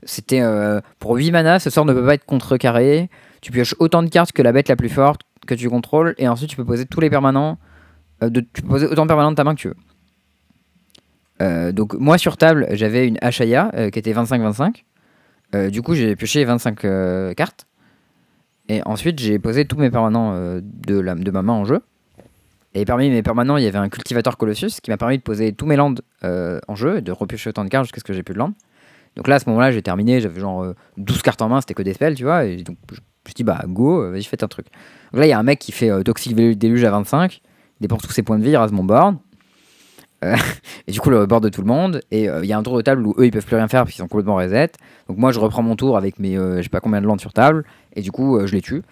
C'était 0.04 0.40
euh, 0.40 0.80
pour 0.98 1.16
8 1.16 1.30
mana, 1.30 1.58
ce 1.58 1.68
sort 1.68 1.84
ne 1.84 1.92
peut 1.92 2.02
pas 2.02 2.14
être 2.14 2.24
contrecarré. 2.24 3.10
Tu 3.42 3.52
pioches 3.52 3.74
autant 3.78 4.02
de 4.02 4.08
cartes 4.08 4.32
que 4.32 4.40
la 4.40 4.52
bête 4.52 4.68
la 4.68 4.76
plus 4.76 4.88
forte 4.88 5.20
que 5.46 5.54
tu 5.54 5.68
contrôles, 5.68 6.14
et 6.16 6.28
ensuite, 6.28 6.48
tu 6.48 6.56
peux 6.56 6.64
poser 6.64 6.86
tous 6.86 7.00
les 7.00 7.10
permanents. 7.10 7.58
euh, 8.22 8.30
de, 8.30 8.40
tu 8.40 8.62
peux 8.62 8.68
poser 8.68 8.86
autant 8.86 9.02
de 9.02 9.08
permanents 9.08 9.32
de 9.32 9.36
ta 9.36 9.44
main 9.44 9.54
que 9.54 9.60
tu 9.60 9.68
veux. 9.68 9.76
Euh, 11.42 11.72
donc, 11.72 11.92
moi, 11.92 12.16
sur 12.16 12.38
table, 12.38 12.68
j'avais 12.70 13.06
une 13.06 13.18
Ashaya 13.20 13.70
qui 13.92 13.98
était 13.98 14.14
25-25. 14.14 14.82
Euh, 15.54 15.70
du 15.70 15.82
coup, 15.82 15.94
j'ai 15.94 16.16
pioché 16.16 16.44
25 16.44 16.84
euh, 16.84 17.34
cartes. 17.34 17.66
Et 18.70 18.82
ensuite, 18.84 19.18
j'ai 19.18 19.40
posé 19.40 19.64
tous 19.64 19.76
mes 19.76 19.90
permanents 19.90 20.32
euh, 20.32 20.60
de, 20.62 21.00
la, 21.00 21.16
de 21.16 21.30
ma 21.32 21.42
main 21.42 21.54
en 21.54 21.64
jeu. 21.64 21.80
Et 22.72 22.84
parmi 22.84 23.10
mes 23.10 23.22
permanents, 23.22 23.56
il 23.56 23.64
y 23.64 23.66
avait 23.66 23.78
un 23.78 23.88
cultivateur 23.88 24.36
Colossus 24.36 24.80
qui 24.80 24.90
m'a 24.90 24.96
permis 24.96 25.18
de 25.18 25.22
poser 25.22 25.52
tous 25.52 25.66
mes 25.66 25.74
lands 25.74 25.94
euh, 26.22 26.60
en 26.68 26.76
jeu 26.76 26.98
et 26.98 27.00
de 27.00 27.10
repiocher 27.10 27.50
autant 27.50 27.64
de 27.64 27.68
cartes 27.68 27.86
jusqu'à 27.86 27.98
ce 27.98 28.04
que 28.04 28.12
j'ai 28.12 28.22
plus 28.22 28.34
de 28.34 28.38
lands. 28.38 28.54
Donc 29.16 29.26
là, 29.26 29.34
à 29.34 29.38
ce 29.40 29.48
moment-là, 29.48 29.72
j'ai 29.72 29.82
terminé, 29.82 30.20
j'avais 30.20 30.40
genre 30.40 30.62
euh, 30.62 30.76
12 30.98 31.22
cartes 31.22 31.42
en 31.42 31.48
main, 31.48 31.60
c'était 31.60 31.74
que 31.74 31.82
des 31.82 31.94
spells, 31.94 32.14
tu 32.14 32.22
vois. 32.22 32.44
Et 32.44 32.58
donc, 32.58 32.76
je 32.92 33.00
me 33.00 33.34
dit, 33.34 33.42
bah, 33.42 33.60
go, 33.66 34.04
euh, 34.04 34.10
vas-y, 34.12 34.22
fais 34.22 34.42
un 34.44 34.48
truc. 34.48 34.66
Donc 35.12 35.20
là, 35.20 35.26
il 35.26 35.30
y 35.30 35.32
a 35.32 35.38
un 35.38 35.42
mec 35.42 35.58
qui 35.58 35.72
fait 35.72 35.90
euh, 35.90 36.02
Toxic 36.02 36.34
Déluge 36.34 36.84
à 36.84 36.90
25, 36.92 37.40
il 37.80 37.82
dépense 37.82 38.02
tous 38.02 38.12
ses 38.12 38.22
points 38.22 38.38
de 38.38 38.44
vie, 38.44 38.50
il 38.50 38.56
rase 38.56 38.72
mon 38.72 38.84
board. 38.84 39.16
Euh, 40.24 40.36
et 40.86 40.92
du 40.92 41.00
coup, 41.00 41.10
le 41.10 41.26
board 41.26 41.42
de 41.42 41.48
tout 41.48 41.62
le 41.62 41.66
monde. 41.66 42.02
Et 42.10 42.28
euh, 42.28 42.40
il 42.42 42.48
y 42.48 42.52
a 42.52 42.58
un 42.58 42.62
tour 42.62 42.76
de 42.76 42.82
table 42.82 43.06
où 43.06 43.14
eux, 43.18 43.26
ils 43.26 43.30
peuvent 43.30 43.44
plus 43.44 43.56
rien 43.56 43.68
faire 43.68 43.82
parce 43.82 43.92
qu'ils 43.92 44.02
sont 44.02 44.08
complètement 44.08 44.36
reset. 44.36 44.72
Donc 45.08 45.18
moi, 45.18 45.32
je 45.32 45.38
reprends 45.38 45.62
mon 45.62 45.76
tour 45.76 45.96
avec 45.96 46.18
mes, 46.18 46.36
euh, 46.36 46.58
je 46.58 46.62
sais 46.62 46.68
pas 46.68 46.80
combien 46.80 47.00
de 47.00 47.06
lands 47.06 47.18
sur 47.18 47.32
table. 47.32 47.64
Et 47.94 48.02
du 48.02 48.12
coup, 48.12 48.38
je 48.44 48.52
les 48.52 48.62
tue. 48.62 48.82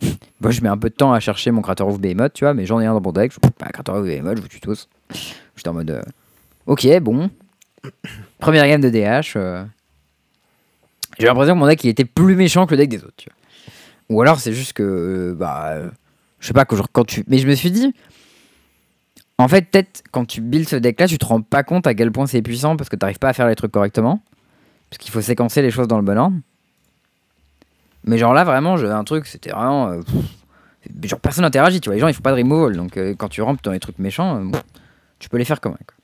Moi, 0.40 0.50
je 0.50 0.60
mets 0.60 0.68
un 0.68 0.76
peu 0.76 0.90
de 0.90 0.94
temps 0.94 1.14
à 1.14 1.20
chercher 1.20 1.50
mon 1.50 1.62
Crater 1.62 1.84
of 1.84 1.98
Behemoth, 1.98 2.34
tu 2.34 2.44
vois, 2.44 2.52
mais 2.52 2.66
j'en 2.66 2.80
ai 2.80 2.86
un 2.86 2.92
dans 2.92 3.00
mon 3.00 3.12
deck. 3.12 3.32
Je 3.32 3.38
bah, 3.40 3.68
Crater 3.72 3.92
of 3.92 4.04
Behemoth, 4.04 4.36
je 4.36 4.42
vous 4.42 4.48
tue 4.48 4.60
tous. 4.60 4.90
J'étais 5.56 5.70
en 5.70 5.72
mode, 5.72 6.02
ok, 6.66 7.00
bon. 7.00 7.30
Première 8.38 8.68
game 8.68 8.82
de 8.82 8.90
DH. 8.90 9.38
J'ai 11.18 11.26
l'impression 11.26 11.54
que 11.54 11.58
mon 11.58 11.66
deck 11.66 11.82
il 11.82 11.88
était 11.88 12.04
plus 12.04 12.36
méchant 12.36 12.66
que 12.66 12.72
le 12.72 12.76
deck 12.76 12.90
des 12.90 12.98
autres, 12.98 13.14
tu 13.16 13.30
vois. 13.30 14.16
Ou 14.16 14.20
alors 14.20 14.38
c'est 14.38 14.52
juste 14.52 14.74
que, 14.74 15.34
bah, 15.38 15.78
je 16.40 16.46
sais 16.46 16.52
pas, 16.52 16.66
genre, 16.70 16.88
quand 16.92 17.04
tu. 17.04 17.24
Mais 17.26 17.38
je 17.38 17.48
me 17.48 17.54
suis 17.54 17.70
dit, 17.70 17.94
en 19.38 19.48
fait, 19.48 19.70
peut-être 19.70 20.02
quand 20.12 20.24
tu 20.24 20.40
builds 20.40 20.68
ce 20.68 20.76
deck 20.76 20.98
là, 20.98 21.06
tu 21.06 21.18
te 21.18 21.24
rends 21.26 21.42
pas 21.42 21.62
compte 21.62 21.86
à 21.86 21.94
quel 21.94 22.10
point 22.10 22.26
c'est 22.26 22.40
puissant 22.42 22.76
parce 22.76 22.88
que 22.88 22.96
t'arrives 22.96 23.18
pas 23.18 23.28
à 23.28 23.32
faire 23.32 23.46
les 23.46 23.54
trucs 23.54 23.72
correctement. 23.72 24.22
Parce 24.88 24.98
qu'il 24.98 25.10
faut 25.12 25.20
séquencer 25.20 25.62
les 25.62 25.70
choses 25.70 25.88
dans 25.88 25.98
le 25.98 26.04
bon 26.04 26.16
ordre. 26.16 26.36
Mais 28.04 28.18
genre 28.18 28.32
là, 28.32 28.44
vraiment, 28.44 28.76
j'avais 28.76 28.92
un 28.92 29.04
truc, 29.04 29.26
c'était 29.26 29.50
vraiment. 29.50 29.88
euh, 29.88 30.00
genre 31.02 31.20
personne 31.20 31.42
n'interagit, 31.42 31.80
tu 31.80 31.88
vois. 31.88 31.94
Les 31.94 32.00
gens 32.00 32.08
ils 32.08 32.14
font 32.14 32.22
pas 32.22 32.30
de 32.30 32.36
removal. 32.36 32.76
Donc 32.76 32.96
euh, 32.96 33.14
quand 33.18 33.28
tu 33.28 33.42
rentres 33.42 33.60
dans 33.62 33.72
les 33.72 33.80
trucs 33.80 33.98
méchants, 33.98 34.40
euh, 34.40 34.58
tu 35.18 35.28
peux 35.28 35.36
les 35.36 35.44
faire 35.44 35.58
même. 35.64 35.74
quoi. 35.74 35.96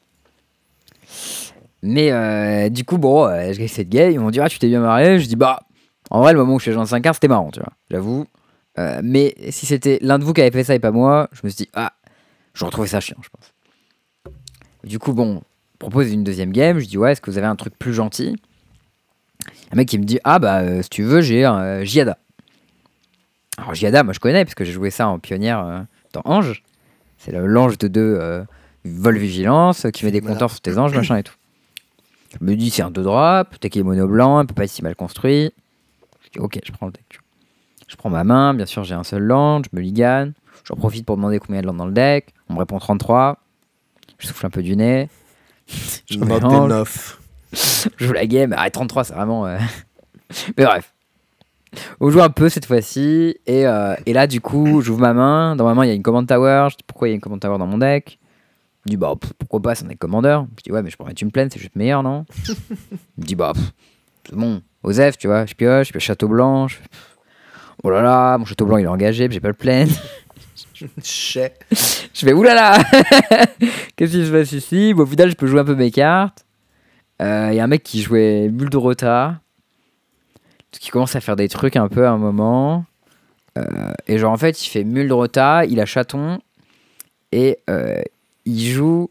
Mais 1.82 2.70
du 2.70 2.84
coup, 2.84 2.98
bon, 2.98 3.28
j'ai 3.28 3.52
gagné 3.54 3.68
cette 3.68 3.88
game. 3.88 4.10
Ils 4.10 4.20
m'ont 4.20 4.30
dit, 4.30 4.40
ah, 4.40 4.48
tu 4.48 4.58
t'es 4.58 4.68
bien 4.68 4.80
marré? 4.80 5.18
Je 5.18 5.26
dis, 5.26 5.36
bah, 5.36 5.60
en 6.10 6.20
vrai, 6.20 6.32
le 6.32 6.38
moment 6.38 6.54
où 6.54 6.58
je 6.60 6.70
suis 6.70 6.78
à 6.78 6.84
5 6.86 7.00
cartes, 7.00 7.16
c'était 7.16 7.28
marrant, 7.28 7.50
tu 7.50 7.60
vois. 7.60 7.72
J'avoue. 7.90 8.26
Mais 9.02 9.34
si 9.50 9.66
c'était 9.66 9.98
l'un 10.00 10.18
de 10.18 10.24
vous 10.24 10.32
qui 10.32 10.42
avait 10.42 10.50
fait 10.50 10.64
ça 10.64 10.74
et 10.74 10.78
pas 10.78 10.92
moi, 10.92 11.28
je 11.32 11.40
me 11.44 11.48
suis 11.48 11.64
dit, 11.64 11.70
ah, 11.74 11.92
j'aurais 12.54 12.70
trouvé 12.70 12.88
ça 12.88 13.00
chiant, 13.00 13.16
je 13.22 13.28
pense. 13.28 13.52
Du 14.84 14.98
coup, 14.98 15.12
bon, 15.12 15.36
on 15.36 15.78
propose 15.78 16.12
une 16.12 16.24
deuxième 16.24 16.52
game. 16.52 16.78
Je 16.78 16.86
dis, 16.86 16.98
ouais, 16.98 17.12
est-ce 17.12 17.20
que 17.20 17.30
vous 17.30 17.38
avez 17.38 17.46
un 17.46 17.56
truc 17.56 17.78
plus 17.78 17.94
gentil? 17.94 18.36
Un 19.72 19.76
mec 19.76 19.88
qui 19.88 19.98
me 19.98 20.04
dit, 20.04 20.18
ah, 20.24 20.38
bah, 20.38 20.60
euh, 20.60 20.82
si 20.82 20.90
tu 20.90 21.02
veux, 21.02 21.20
j'ai 21.20 21.44
un 21.44 21.58
euh. 21.58 22.14
Alors, 23.58 23.74
Giada, 23.74 24.02
moi 24.02 24.12
je 24.12 24.20
connais, 24.20 24.44
parce 24.44 24.54
que 24.54 24.64
j'ai 24.64 24.72
joué 24.72 24.90
ça 24.90 25.08
en 25.08 25.18
pionnière 25.18 25.64
euh, 25.64 25.80
dans 26.12 26.22
Ange. 26.24 26.62
C'est 27.18 27.32
l'ange 27.32 27.78
de 27.78 27.86
deux 27.88 28.44
vol 28.84 29.16
vigilance 29.16 29.86
qui 29.92 30.04
met 30.04 30.10
des 30.10 30.20
Voilà. 30.20 30.38
sur 30.48 30.60
tes 30.60 30.76
anges, 30.76 30.94
machin 30.94 31.16
et 31.16 31.22
tout. 31.22 31.34
Je 32.40 32.44
me 32.44 32.56
dis, 32.56 32.70
c'est 32.70 32.82
un 32.82 32.90
2 32.90 33.02
drop, 33.02 33.60
deck 33.60 33.76
est 33.76 33.82
mono 33.82 34.08
blanc, 34.08 34.40
il 34.40 34.46
peut 34.46 34.54
pas 34.54 34.64
être 34.64 34.70
si 34.70 34.82
mal 34.82 34.96
construit. 34.96 35.52
Je 36.24 36.30
dis, 36.30 36.38
ok, 36.38 36.58
je 36.64 36.72
prends 36.72 36.86
le 36.86 36.92
deck. 36.92 37.20
Je 37.86 37.96
prends 37.96 38.10
ma 38.10 38.24
main, 38.24 38.54
bien 38.54 38.66
sûr, 38.66 38.84
j'ai 38.84 38.94
un 38.94 39.04
seul 39.04 39.22
land, 39.22 39.62
je 39.62 39.68
me 39.76 39.82
ligane. 39.82 40.32
J'en 40.64 40.76
profite 40.76 41.04
pour 41.06 41.16
demander 41.16 41.38
combien 41.38 41.56
il 41.56 41.58
y 41.58 41.58
a 41.58 41.62
de 41.62 41.66
land 41.66 41.74
dans 41.74 41.86
le 41.86 41.92
deck. 41.92 42.32
On 42.48 42.54
me 42.54 42.58
répond 42.58 42.78
33. 42.78 43.38
Je 44.18 44.26
souffle 44.28 44.46
un 44.46 44.50
peu 44.50 44.62
du 44.62 44.76
nez. 44.76 45.08
Je 46.10 46.18
mélange. 46.18 46.70
enough. 46.70 47.18
Je 47.98 48.06
joue 48.06 48.12
la 48.12 48.26
game. 48.26 48.54
Ah, 48.56 48.70
33, 48.70 49.04
c'est 49.04 49.14
vraiment. 49.14 49.46
euh, 49.46 49.58
Mais 50.56 50.64
bref. 50.64 50.92
On 52.00 52.10
joue 52.10 52.20
un 52.20 52.28
peu 52.30 52.48
cette 52.48 52.66
fois-ci. 52.66 53.36
Et, 53.46 53.66
euh, 53.66 53.94
et 54.06 54.12
là, 54.12 54.26
du 54.26 54.40
coup, 54.40 54.82
j'ouvre 54.82 55.00
ma 55.00 55.12
main. 55.14 55.56
Dans 55.56 55.64
ma 55.64 55.74
main, 55.74 55.84
il 55.84 55.88
y 55.88 55.90
a 55.90 55.94
une 55.94 56.02
command 56.02 56.26
tower. 56.26 56.68
Je 56.70 56.76
dis 56.76 56.84
pourquoi 56.86 57.08
il 57.08 57.12
y 57.12 57.14
a 57.14 57.16
une 57.16 57.20
command 57.20 57.40
tower 57.40 57.58
dans 57.58 57.66
mon 57.66 57.78
deck? 57.78 58.18
Il 58.84 58.90
me 58.90 58.90
dit 58.90 58.96
bah 58.96 59.14
pff, 59.18 59.32
pourquoi 59.38 59.60
pas, 59.62 59.74
c'est 59.74 59.84
un 59.84 59.88
deck 59.88 59.98
commander. 59.98 60.40
Je 60.58 60.62
dis 60.64 60.72
ouais, 60.72 60.82
mais 60.82 60.90
je 60.90 60.96
pourrais 60.96 61.10
mettre 61.10 61.22
une 61.22 61.30
plaine, 61.30 61.48
c'est 61.52 61.60
juste 61.60 61.76
meilleur, 61.76 62.02
non? 62.02 62.26
Il 62.48 62.54
me 63.18 63.24
dit 63.24 63.36
bah 63.36 63.52
c'est 64.28 64.34
bon. 64.34 64.60
Osef, 64.82 65.16
tu 65.18 65.28
vois, 65.28 65.46
je 65.46 65.54
pioche, 65.54 65.86
je 65.88 65.92
pioche 65.92 66.02
château 66.04 66.26
blanc. 66.28 66.66
Je 66.68 66.76
Oh 67.84 67.90
là 67.90 68.02
là, 68.02 68.38
mon 68.38 68.44
château 68.44 68.66
blanc 68.66 68.76
il 68.78 68.84
est 68.84 68.88
engagé, 68.88 69.28
j'ai 69.30 69.40
pas 69.40 69.48
le 69.48 69.54
plaine. 69.54 69.88
Chais. 71.02 71.54
Je 71.70 72.26
fais 72.26 72.32
oulala 72.32 72.78
Qu'est-ce 73.96 74.12
qui 74.12 74.26
se 74.26 74.30
passe 74.30 74.52
ici? 74.52 74.94
Bon, 74.94 75.02
Au 75.02 75.06
final, 75.06 75.30
je 75.30 75.34
peux 75.34 75.46
jouer 75.46 75.60
un 75.60 75.64
peu 75.64 75.74
mes 75.74 75.90
cartes. 75.90 76.44
Euh, 77.20 77.48
Il 77.50 77.56
y 77.56 77.60
a 77.60 77.64
un 77.64 77.68
mec 77.68 77.82
qui 77.82 78.02
jouait 78.02 78.48
Bulle 78.48 78.70
de. 78.70 79.40
Qui 80.70 80.90
commence 80.90 81.14
à 81.16 81.20
faire 81.20 81.36
des 81.36 81.48
trucs 81.48 81.76
un 81.76 81.88
peu 81.88 82.06
à 82.06 82.10
un 82.10 82.18
moment. 82.18 82.84
Euh, 83.58 83.92
et 84.06 84.18
genre, 84.18 84.32
en 84.32 84.36
fait, 84.36 84.64
il 84.64 84.68
fait 84.68 84.84
Mule 84.84 85.12
il 85.68 85.80
a 85.80 85.86
chaton. 85.86 86.40
Et 87.32 87.58
euh, 87.70 88.00
il 88.44 88.70
joue 88.72 89.10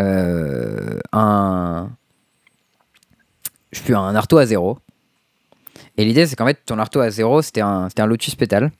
euh, 0.00 0.98
un. 1.12 1.90
Je 3.72 3.80
suis 3.80 3.94
un 3.94 4.14
arto 4.14 4.38
à 4.38 4.46
zéro. 4.46 4.78
Et 5.96 6.04
l'idée, 6.04 6.26
c'est 6.26 6.36
qu'en 6.36 6.46
fait, 6.46 6.58
ton 6.64 6.78
arto 6.78 7.00
à 7.00 7.10
zéro, 7.10 7.42
c'était 7.42 7.60
un, 7.60 7.88
un 7.96 8.06
lotus 8.06 8.34
pétale. 8.34 8.70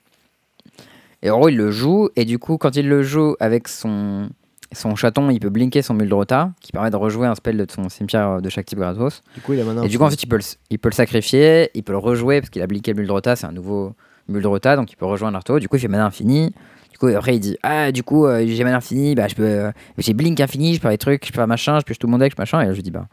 Et 1.22 1.30
en 1.30 1.38
gros, 1.38 1.48
il 1.48 1.56
le 1.56 1.70
joue, 1.70 2.08
et 2.16 2.24
du 2.24 2.38
coup, 2.38 2.58
quand 2.58 2.74
il 2.76 2.88
le 2.88 3.02
joue 3.02 3.36
avec 3.38 3.68
son, 3.68 4.28
son 4.72 4.96
chaton, 4.96 5.30
il 5.30 5.38
peut 5.38 5.50
blinker 5.50 5.82
son 5.82 5.94
mule 5.94 6.08
de 6.08 6.16
qui 6.60 6.72
permet 6.72 6.90
de 6.90 6.96
rejouer 6.96 7.26
un 7.28 7.34
spell 7.34 7.56
de 7.56 7.66
son 7.70 7.88
cimetière 7.88 8.42
de 8.42 8.48
chaque 8.48 8.66
type 8.66 8.78
gratos. 8.78 9.22
Du 9.34 9.40
coup, 9.40 9.52
il 9.52 9.60
a 9.60 9.64
maintenant. 9.64 9.84
et 9.84 9.88
du 9.88 9.98
coup, 9.98 10.04
en 10.04 10.10
fait, 10.10 10.22
il 10.22 10.26
peut, 10.26 10.36
le, 10.36 10.42
il 10.70 10.78
peut 10.78 10.88
le 10.88 10.94
sacrifier, 10.94 11.70
il 11.74 11.82
peut 11.84 11.92
le 11.92 11.98
rejouer, 11.98 12.40
parce 12.40 12.50
qu'il 12.50 12.60
a 12.62 12.66
blinké 12.66 12.92
le 12.92 13.02
mule 13.02 13.08
de 13.08 13.34
c'est 13.36 13.46
un 13.46 13.52
nouveau 13.52 13.94
mule 14.28 14.42
de 14.42 14.76
donc 14.76 14.92
il 14.92 14.96
peut 14.96 15.06
rejoindre 15.06 15.34
l'arto. 15.34 15.58
Du 15.58 15.68
coup, 15.68 15.76
il 15.76 15.80
fait 15.80 15.88
mana 15.88 16.06
infini. 16.06 16.52
Du 16.90 16.98
coup, 16.98 17.06
après, 17.06 17.36
il 17.36 17.40
dit 17.40 17.56
Ah, 17.62 17.92
du 17.92 18.02
coup, 18.02 18.26
euh, 18.26 18.44
j'ai 18.46 18.64
mana 18.64 18.76
infini, 18.78 19.14
bah, 19.14 19.28
je 19.28 19.34
peux. 19.34 19.42
euh, 19.44 19.70
j'ai 19.98 20.14
blink 20.14 20.40
infini, 20.40 20.74
je 20.74 20.78
peux 20.78 20.82
faire 20.82 20.90
des 20.90 20.98
trucs, 20.98 21.24
je 21.26 21.30
peux 21.30 21.36
faire 21.36 21.46
machin, 21.48 21.78
je 21.78 21.84
pioche 21.84 21.98
tout 21.98 22.08
mon 22.08 22.18
deck, 22.18 22.36
machin. 22.38 22.60
Et 22.62 22.64
là, 22.66 22.70
je 22.72 22.76
lui 22.76 22.82
dis 22.82 22.90
Bah. 22.90 23.06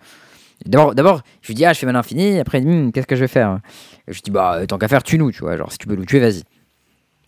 D'abord, 0.65 0.93
d'abord, 0.93 1.21
je 1.41 1.47
lui 1.47 1.55
dis 1.55 1.65
Ah, 1.65 1.73
je 1.73 1.79
fais 1.79 1.85
mana 1.85 1.99
infini, 1.99 2.39
après, 2.39 2.59
Hmm, 2.61 2.91
qu'est-ce 2.91 3.07
que 3.07 3.15
je 3.15 3.21
vais 3.21 3.27
faire? 3.27 3.59
Je 4.07 4.13
lui 4.13 4.21
dis 4.23 4.31
Bah, 4.31 4.59
tant 4.67 4.77
qu'à 4.79 4.87
faire, 4.87 5.03
tue-nous, 5.03 5.31
tu 5.31 5.39
vois. 5.41 5.55
Genre, 5.57 5.71
si 5.71 5.77
tu 5.77 5.87
peux 5.87 5.95
nous 5.95 6.05
tuer, 6.05 6.19
vas-y. 6.19 6.43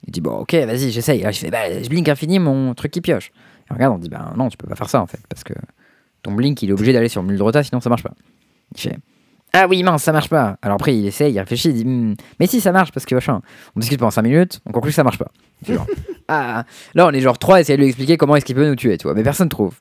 Il 0.08 0.12
dit 0.12 0.22
bon 0.22 0.32
ok 0.32 0.54
vas-y 0.54 0.92
j'essaye. 0.92 1.22
Là, 1.22 1.32
je 1.32 1.40
fais 1.40 1.52
bah, 1.52 1.82
je 1.82 1.88
blink 1.90 2.08
infini 2.10 2.40
mon 2.40 2.74
truc 2.74 2.92
qui 2.92 3.02
pioche. 3.02 3.32
Et 3.70 3.74
regarde 3.74 3.94
on 3.96 4.00
dit 4.00 4.10
bah 4.10 4.34
non 4.36 4.50
tu 4.50 4.58
peux 4.58 4.68
pas 4.68 4.76
faire 4.76 4.90
ça 4.90 5.02
en 5.02 5.08
fait 5.08 5.20
parce 5.30 5.44
que 5.44 5.54
ton 6.24 6.32
blink 6.34 6.62
il 6.62 6.70
est 6.70 6.74
obligé 6.74 6.94
d'aller 6.94 7.10
sur 7.10 7.22
le 7.22 7.28
mule 7.28 7.38
de 7.38 7.44
rota 7.44 7.64
sinon 7.64 7.82
ça 7.82 7.90
marche 7.90 8.04
pas. 8.04 8.14
Il 8.76 8.82
fait 8.82 8.98
ah 9.54 9.68
oui 9.68 9.84
mince 9.84 10.04
ça 10.04 10.12
marche 10.12 10.30
pas. 10.30 10.58
Alors 10.62 10.76
après 10.76 10.96
il 10.98 11.06
essaye 11.06 11.34
il 11.34 11.40
réfléchit 11.40 11.70
il 11.70 11.76
dit 11.76 11.86
Hmm, 11.86 12.16
mais 12.40 12.48
si 12.48 12.62
ça 12.62 12.72
marche 12.72 12.92
parce 12.92 13.06
que 13.06 13.16
machin. 13.16 13.42
On 13.76 13.80
discute 13.80 14.00
pendant 14.00 14.12
5 14.12 14.22
minutes 14.24 14.62
on 14.66 14.72
conclut 14.72 14.92
que 14.92 14.96
ça 14.96 15.04
marche 15.04 15.20
pas. 15.20 15.32
Genre, 15.68 15.86
ah 16.28 16.66
là 16.96 17.08
on 17.08 17.12
est 17.12 17.22
genre 17.22 17.38
3 17.38 17.58
à 17.58 17.62
essayer 17.62 17.78
de 17.78 17.82
lui 17.82 17.90
expliquer 17.90 18.18
comment 18.18 18.36
est-ce 18.36 18.46
qu'il 18.46 18.56
peut 18.56 18.68
nous 18.68 18.76
tuer 18.76 18.98
tu 18.98 19.04
vois 19.04 19.14
mais 19.14 19.24
personne 19.24 19.50
trouve. 19.50 19.76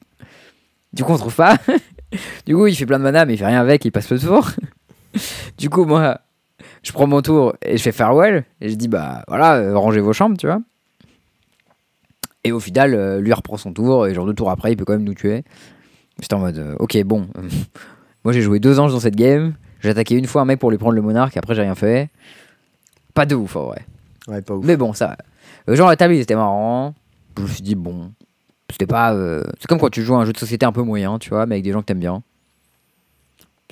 Du 0.92 1.04
coup 1.04 1.12
on 1.12 1.18
trouve 1.18 1.34
pas. 1.34 1.56
du 2.46 2.54
coup 2.54 2.66
il 2.66 2.74
fait 2.74 2.86
plein 2.86 2.98
de 2.98 3.04
mana 3.04 3.24
mais 3.24 3.34
il 3.34 3.38
fait 3.38 3.46
rien 3.46 3.60
avec 3.60 3.84
il 3.84 3.90
passe 3.92 4.10
le 4.10 4.18
tour. 4.18 4.50
du 5.58 5.70
coup 5.70 5.84
moi 5.86 6.20
je 6.82 6.92
prends 6.92 7.06
mon 7.06 7.22
tour 7.22 7.54
et 7.62 7.76
je 7.76 7.82
fais 7.82 7.92
farewell. 7.92 8.44
Et 8.60 8.68
je 8.68 8.74
dis 8.74 8.88
bah 8.88 9.24
voilà 9.28 9.56
euh, 9.56 9.76
rangez 9.76 10.00
vos 10.00 10.12
chambres 10.12 10.36
tu 10.36 10.46
vois. 10.46 10.60
Et 12.44 12.52
au 12.52 12.60
final 12.60 12.94
euh, 12.94 13.20
lui 13.20 13.32
reprend 13.32 13.56
son 13.56 13.72
tour 13.72 14.06
et 14.06 14.14
genre 14.14 14.26
deux 14.26 14.34
tours 14.34 14.50
après 14.50 14.72
il 14.72 14.76
peut 14.76 14.84
quand 14.84 14.94
même 14.94 15.04
nous 15.04 15.14
tuer. 15.14 15.44
J'étais 16.20 16.34
en 16.34 16.40
mode 16.40 16.58
euh, 16.58 16.76
ok 16.78 17.02
bon. 17.04 17.28
Moi 18.24 18.32
j'ai 18.32 18.42
joué 18.42 18.60
deux 18.60 18.78
anges 18.80 18.92
dans 18.92 19.00
cette 19.00 19.16
game. 19.16 19.54
J'ai 19.80 19.90
attaqué 19.90 20.16
une 20.16 20.26
fois 20.26 20.42
un 20.42 20.44
mec 20.44 20.58
pour 20.58 20.70
lui 20.70 20.78
prendre 20.78 20.94
le 20.94 21.02
monarque 21.02 21.36
après 21.36 21.54
j'ai 21.54 21.62
rien 21.62 21.74
fait. 21.74 22.10
Pas 23.14 23.26
de 23.26 23.34
ouf 23.34 23.56
en 23.56 23.64
vrai. 23.64 23.84
Ouais, 24.28 24.42
pas 24.42 24.54
ouf. 24.54 24.64
mais 24.64 24.76
bon 24.76 24.92
ça 24.92 25.16
genre 25.68 25.88
la 25.88 25.96
table 25.96 26.16
c'était 26.16 26.34
marrant. 26.34 26.94
Je 27.36 27.42
me 27.42 27.48
suis 27.48 27.62
dit 27.62 27.74
bon 27.74 28.12
c'était 28.70 28.86
pas 28.86 29.12
euh, 29.12 29.42
c'est 29.58 29.66
comme 29.66 29.78
quand 29.78 29.90
tu 29.90 30.02
joues 30.02 30.14
à 30.14 30.18
un 30.18 30.24
jeu 30.24 30.32
de 30.32 30.38
société 30.38 30.64
un 30.64 30.72
peu 30.72 30.82
moyen 30.82 31.18
tu 31.18 31.30
vois 31.30 31.46
mais 31.46 31.56
avec 31.56 31.64
des 31.64 31.72
gens 31.72 31.80
que 31.80 31.86
t'aimes 31.86 31.98
bien 31.98 32.22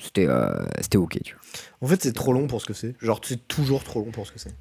c'était 0.01 0.27
euh, 0.27 0.65
c'était 0.81 0.97
ok 0.97 1.19
tu 1.23 1.33
vois 1.33 1.41
En 1.81 1.87
fait, 1.87 2.01
c'est 2.01 2.13
trop 2.13 2.33
long 2.33 2.47
pour 2.47 2.61
ce 2.61 2.65
que 2.65 2.73
c'est. 2.73 2.95
Genre, 3.01 3.19
c'est 3.23 3.47
toujours 3.47 3.83
trop 3.83 3.99
long 3.99 4.11
pour 4.11 4.25
ce 4.25 4.31
que 4.31 4.39
c'est. 4.39 4.53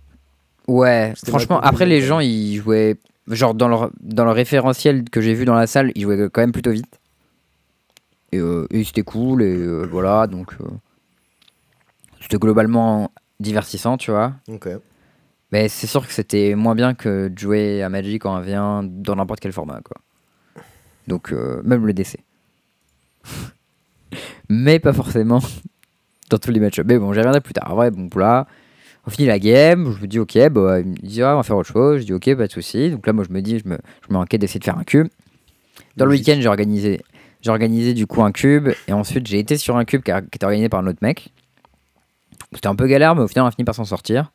Ouais, 0.66 1.14
franchement, 1.26 1.60
après 1.60 1.86
les 1.86 2.02
gens 2.02 2.20
ils 2.20 2.56
jouaient, 2.56 2.96
genre 3.28 3.54
dans 3.54 3.68
leur, 3.68 3.90
dans 4.00 4.24
leur 4.24 4.34
référentiel 4.34 5.08
que 5.08 5.22
j'ai 5.22 5.32
vu 5.32 5.46
dans 5.46 5.54
la 5.54 5.66
salle, 5.66 5.92
ils 5.94 6.02
jouaient 6.02 6.28
quand 6.30 6.42
même 6.42 6.52
plutôt 6.52 6.70
vite. 6.70 7.00
Et, 8.32 8.38
euh, 8.38 8.66
et 8.70 8.84
c'était 8.84 9.02
cool, 9.02 9.42
et 9.42 9.56
euh, 9.56 9.86
voilà, 9.90 10.26
donc 10.26 10.54
c'était 12.20 12.36
globalement 12.36 13.10
divertissant, 13.40 13.96
tu 13.96 14.10
vois. 14.10 14.34
Ok. 14.48 14.68
Mais 15.50 15.68
c'est 15.68 15.86
sûr 15.86 16.06
que 16.06 16.12
c'était 16.12 16.54
moins 16.54 16.74
bien 16.74 16.92
que 16.92 17.28
de 17.28 17.38
jouer 17.38 17.82
à 17.82 17.88
Magic 17.88 18.26
en 18.26 18.42
1v1 18.42 18.86
dans 19.00 19.16
n'importe 19.16 19.40
quel 19.40 19.52
format, 19.52 19.80
quoi. 19.82 19.96
Donc, 21.06 21.32
même 21.64 21.86
le 21.86 21.94
DC. 21.94 22.18
Mais 24.48 24.78
pas 24.78 24.92
forcément 24.92 25.40
dans 26.30 26.38
tous 26.38 26.50
les 26.50 26.60
matchs. 26.60 26.80
Mais 26.84 26.98
bon, 26.98 27.12
j'y 27.12 27.18
reviendrai 27.18 27.40
plus 27.40 27.54
tard. 27.54 27.70
En 27.70 27.74
vrai, 27.76 27.90
bon, 27.90 28.08
là, 28.18 28.46
on 29.06 29.10
finit 29.10 29.26
la 29.28 29.38
game. 29.38 29.92
Je 29.96 30.02
me 30.02 30.06
dis, 30.06 30.18
ok, 30.18 30.48
bah, 30.50 30.80
il 30.80 30.86
me 30.86 30.94
dit, 30.96 31.22
ah, 31.22 31.34
on 31.34 31.36
va 31.38 31.42
faire 31.42 31.56
autre 31.56 31.70
chose. 31.72 32.00
Je 32.00 32.06
dis, 32.06 32.12
ok, 32.12 32.34
pas 32.36 32.46
de 32.46 32.52
souci. 32.52 32.90
Donc 32.90 33.06
là, 33.06 33.12
moi, 33.12 33.24
je 33.28 33.32
me 33.32 33.40
dis, 33.42 33.58
je 33.58 33.68
me, 33.68 33.78
je 34.08 34.36
d'essayer 34.36 34.60
de 34.60 34.64
faire 34.64 34.78
un 34.78 34.84
cube. 34.84 35.08
Dans 35.96 36.04
le 36.04 36.12
week-end, 36.12 36.36
j'ai 36.40 36.48
organisé, 36.48 37.00
j'ai 37.40 37.50
organisé 37.50 37.94
du 37.94 38.06
coup 38.06 38.22
un 38.22 38.32
cube. 38.32 38.68
Et 38.86 38.92
ensuite, 38.92 39.26
j'ai 39.26 39.38
été 39.38 39.56
sur 39.56 39.76
un 39.76 39.84
cube 39.84 40.02
qui, 40.02 40.10
a- 40.10 40.20
qui 40.22 40.28
était 40.34 40.44
organisé 40.44 40.68
par 40.68 40.80
un 40.80 40.86
autre 40.86 40.98
mec. 41.02 41.32
C'était 42.54 42.68
un 42.68 42.76
peu 42.76 42.86
galère, 42.86 43.14
mais 43.14 43.22
au 43.22 43.28
final, 43.28 43.44
on 43.44 43.48
a 43.48 43.50
fini 43.50 43.64
par 43.64 43.74
s'en 43.74 43.84
sortir. 43.84 44.32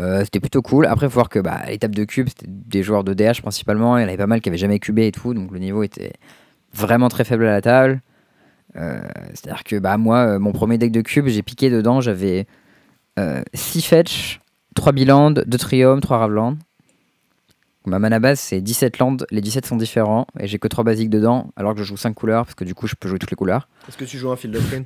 Euh, 0.00 0.24
c'était 0.24 0.40
plutôt 0.40 0.62
cool. 0.62 0.86
Après, 0.86 1.06
il 1.06 1.10
faut 1.10 1.14
voir 1.14 1.28
que 1.28 1.38
bah, 1.38 1.62
l'étape 1.68 1.94
de 1.94 2.04
cube, 2.04 2.28
c'était 2.28 2.46
des 2.48 2.82
joueurs 2.82 3.04
de 3.04 3.14
DH 3.14 3.40
principalement. 3.42 3.96
Il 3.96 4.02
y 4.02 4.04
en 4.04 4.08
avait 4.08 4.16
pas 4.16 4.26
mal 4.26 4.40
qui 4.40 4.48
avaient 4.48 4.58
jamais 4.58 4.78
cubé 4.78 5.06
et 5.06 5.12
tout. 5.12 5.34
Donc 5.34 5.52
le 5.52 5.58
niveau 5.58 5.82
était 5.82 6.12
vraiment 6.72 7.08
très 7.08 7.24
faible 7.24 7.46
à 7.46 7.52
la 7.52 7.60
table. 7.62 8.00
Euh, 8.76 9.00
C'est-à-dire 9.34 9.64
que 9.64 9.76
bah, 9.78 9.96
moi, 9.96 10.18
euh, 10.26 10.38
mon 10.38 10.52
premier 10.52 10.78
deck 10.78 10.90
de 10.92 11.00
cube, 11.00 11.26
j'ai 11.28 11.42
piqué 11.42 11.70
dedans. 11.70 12.00
J'avais 12.00 12.46
6 13.54 13.82
fetch, 13.82 14.40
3 14.74 14.92
biland, 14.92 15.30
2 15.30 15.58
triome, 15.58 16.00
3 16.00 16.18
raveland. 16.18 16.56
Ma 17.86 17.98
mana 17.98 18.18
base, 18.18 18.40
c'est 18.40 18.60
17 18.62 18.98
lands. 18.98 19.16
Les 19.30 19.40
17 19.42 19.66
sont 19.66 19.76
différents. 19.76 20.26
Et 20.40 20.46
j'ai 20.46 20.58
que 20.58 20.68
3 20.68 20.84
basiques 20.84 21.10
dedans. 21.10 21.50
Alors 21.56 21.74
que 21.74 21.80
je 21.80 21.84
joue 21.84 21.96
5 21.96 22.14
couleurs. 22.14 22.44
Parce 22.46 22.54
que 22.54 22.64
du 22.64 22.74
coup, 22.74 22.86
je 22.86 22.94
peux 22.98 23.08
jouer 23.08 23.18
toutes 23.18 23.30
les 23.30 23.36
couleurs. 23.36 23.68
Est-ce 23.88 23.96
que 23.98 24.04
tu 24.04 24.18
joues 24.18 24.30
un 24.32 24.36
Field 24.36 24.56
of 24.56 24.70
Rain? 24.70 24.84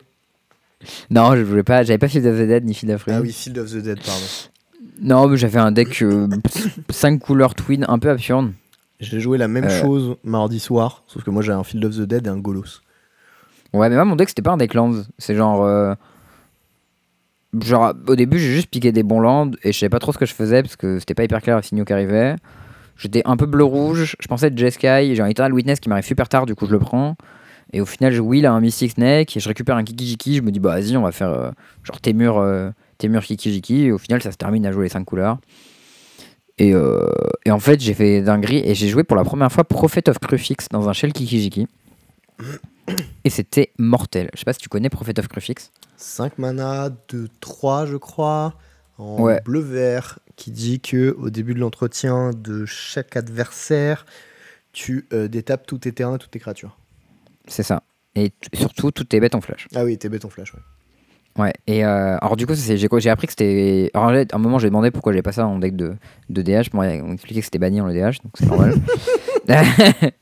Non, 1.11 1.35
je 1.37 1.45
jouais 1.45 1.63
pas. 1.63 1.83
J'avais 1.85 1.99
pas 1.99 2.09
Field 2.09 2.27
of 2.27 2.37
the 2.37 2.47
Dead 2.47 2.65
ni 2.65 2.75
Field 2.75 2.95
of 2.95 3.05
Rain. 3.05 3.15
Ah 3.19 3.21
oui, 3.21 3.33
Field 3.33 3.59
of 3.59 3.71
the 3.71 3.77
Dead, 3.77 3.99
pardon. 4.05 4.25
Non, 5.01 5.29
mais 5.29 5.37
j'avais 5.37 5.59
un 5.61 5.71
deck 5.73 6.05
5 6.91 7.19
couleurs 7.21 7.55
twin 7.55 7.85
un 7.89 7.99
peu 8.01 8.11
absurde. 8.11 8.53
J'ai 9.01 9.21
joué 9.21 9.39
la 9.39 9.47
même 9.47 9.65
Euh. 9.65 9.81
chose 9.81 10.17
mardi 10.25 10.59
soir, 10.59 11.05
sauf 11.07 11.23
que 11.23 11.31
moi 11.31 11.41
j'ai 11.43 11.53
un 11.53 11.63
Field 11.63 11.85
of 11.85 11.95
the 11.97 12.01
Dead 12.03 12.27
et 12.27 12.31
un 12.31 12.37
Golos. 12.39 12.81
Ouais, 13.75 13.89
mais 13.89 13.97
moi, 13.97 14.05
mon 14.05 14.17
deck, 14.17 14.29
c'était 14.29 14.43
pas 14.43 14.53
un 14.53 14.57
deck 14.57 14.75
lands. 14.75 15.03
C'est 15.19 15.35
genre. 15.35 15.63
euh, 15.65 15.95
Genre, 17.59 17.95
au 18.07 18.15
début, 18.15 18.39
j'ai 18.39 18.53
juste 18.53 18.69
piqué 18.69 18.93
des 18.93 19.03
bons 19.03 19.21
lands 19.21 19.51
et 19.65 19.73
je 19.73 19.79
savais 19.79 19.89
pas 19.89 19.99
trop 19.99 20.13
ce 20.13 20.19
que 20.19 20.27
je 20.27 20.35
faisais 20.35 20.63
parce 20.63 20.77
que 20.77 20.99
c'était 20.99 21.15
pas 21.15 21.25
hyper 21.25 21.41
clair 21.41 21.57
les 21.57 21.63
signaux 21.63 21.87
qui 21.87 21.95
arrivaient. 21.95 22.37
J'étais 22.99 23.23
un 23.25 23.39
peu 23.39 23.47
bleu-rouge. 23.47 24.17
Je 24.21 24.29
pensais 24.29 24.49
être 24.49 24.59
Jeskai. 24.59 25.15
J'ai 25.15 25.23
un 25.23 25.27
Eternal 25.27 25.55
Witness 25.55 25.81
qui 25.81 25.89
m'arrive 25.89 26.05
super 26.05 26.29
tard, 26.29 26.45
du 26.45 26.55
coup, 26.55 26.67
je 26.67 26.73
le 26.73 26.79
prends. 26.79 27.17
Et 27.73 27.81
au 27.81 27.87
final, 27.87 28.13
je 28.13 28.21
wheel 28.21 28.45
à 28.45 28.53
un 28.53 28.61
Mystic 28.61 28.93
Snake 28.93 29.35
et 29.37 29.41
je 29.41 29.49
récupère 29.49 29.77
un 29.77 29.85
Kikijiki. 29.85 30.37
Je 30.37 30.43
me 30.43 30.51
dis, 30.51 30.61
bah 30.61 30.73
vas-y, 30.73 30.97
on 30.99 31.03
va 31.03 31.13
faire 31.13 31.31
euh, 31.31 31.51
genre 31.85 32.01
Témur, 32.03 32.39
euh, 32.39 32.71
Témur 32.99 33.23
Kikijiki. 33.23 33.85
Et 33.85 33.93
au 33.93 33.99
final, 33.99 34.23
ça 34.23 34.31
se 34.31 34.37
termine 34.37 34.67
à 34.67 34.73
jouer 34.73 34.85
les 34.85 34.89
5 34.91 35.05
couleurs. 35.05 35.39
Et, 36.59 36.75
euh, 36.75 37.09
et 37.47 37.51
en 37.51 37.61
fait, 37.61 37.81
j'ai 37.81 37.95
fait 37.95 38.21
dinguerie 38.21 38.61
et 38.63 38.75
j'ai 38.75 38.89
joué 38.89 39.05
pour 39.05 39.17
la 39.17 39.25
première 39.25 39.51
fois 39.51 39.65
Prophet 39.65 40.07
of 40.11 40.19
Crufix 40.19 40.69
dans 40.71 40.89
un 40.89 40.93
Shell 40.93 41.13
Kikijiki. 41.15 41.67
Et 43.25 43.31
c'était 43.31 43.73
mortel. 43.79 44.31
Je 44.35 44.39
sais 44.41 44.45
pas 44.45 44.53
si 44.53 44.59
tu 44.61 44.69
connais 44.69 44.89
Prophet 44.91 45.19
of 45.19 45.29
Crufix. 45.29 45.71
5 45.97 46.39
mana 46.39 46.91
de 47.09 47.29
3, 47.41 47.87
je 47.87 47.97
crois, 47.97 48.55
en 48.99 49.21
Ouais. 49.23 49.41
bleu-vert, 49.45 50.19
qui 50.37 50.51
dit 50.51 50.81
que 50.81 51.17
au 51.19 51.31
début 51.31 51.55
de 51.55 51.59
l'entretien 51.61 52.31
de 52.31 52.65
chaque 52.67 53.17
adversaire, 53.17 54.07
tu 54.73 55.07
euh, 55.13 55.29
détapes 55.29 55.67
tous 55.67 55.79
tes 55.79 55.93
terrains 55.93 56.17
et 56.17 56.19
toutes 56.19 56.31
tes 56.31 56.39
créatures. 56.39 56.79
C'est 57.49 57.63
ça. 57.65 57.83
Et 58.15 58.33
surtout, 58.55 58.91
tout 58.91 59.15
est 59.15 59.21
bête 59.21 59.35
en 59.35 59.41
flash. 59.41 59.67
Ah 59.75 59.85
oui, 59.85 59.99
t'es 59.99 60.09
bête 60.09 60.25
en 60.25 60.31
flash, 60.31 60.55
ouais. 60.55 60.61
Ouais. 61.39 61.53
Et 61.69 61.85
euh, 61.85 62.17
alors, 62.21 62.37
du 62.37 62.47
coup, 62.47 62.55
j'ai 62.55 63.11
appris 63.11 63.27
que 63.29 63.33
c'était. 63.33 63.91
Alors, 63.95 64.11
à 64.11 64.25
un 64.33 64.39
moment, 64.39 64.59
j'ai 64.59 64.69
demandé 64.69 64.91
pourquoi 64.91 65.13
j'avais 65.13 65.23
pas 65.23 65.33
ça 65.33 65.47
en 65.47 65.59
deck 65.59 65.77
de, 65.77 65.95
de 66.31 66.43
DH. 66.43 66.71
Moi, 66.73 66.87
on 67.03 67.13
expliquait 67.13 67.41
que 67.41 67.45
c'était 67.45 67.59
banni 67.61 67.81
en 67.81 67.89
EDH, 67.89 68.23
donc 68.25 68.33
c'est 68.35 68.47
normal. 68.47 68.75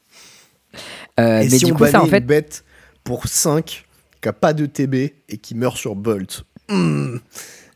Euh, 1.19 1.41
et 1.41 1.45
mais 1.45 1.59
si 1.59 1.65
du 1.65 1.73
on 1.73 1.77
coup, 1.77 1.87
ça, 1.87 2.03
en 2.03 2.07
fait. 2.07 2.19
une 2.19 2.27
bête 2.27 2.65
pour 3.05 3.27
5 3.27 3.87
qui 4.21 4.29
a 4.29 4.33
pas 4.33 4.53
de 4.53 4.67
TB 4.67 4.95
et 4.95 5.39
qui 5.41 5.55
meurt 5.55 5.77
sur 5.77 5.95
Bolt. 5.95 6.45
Mmh. 6.69 7.17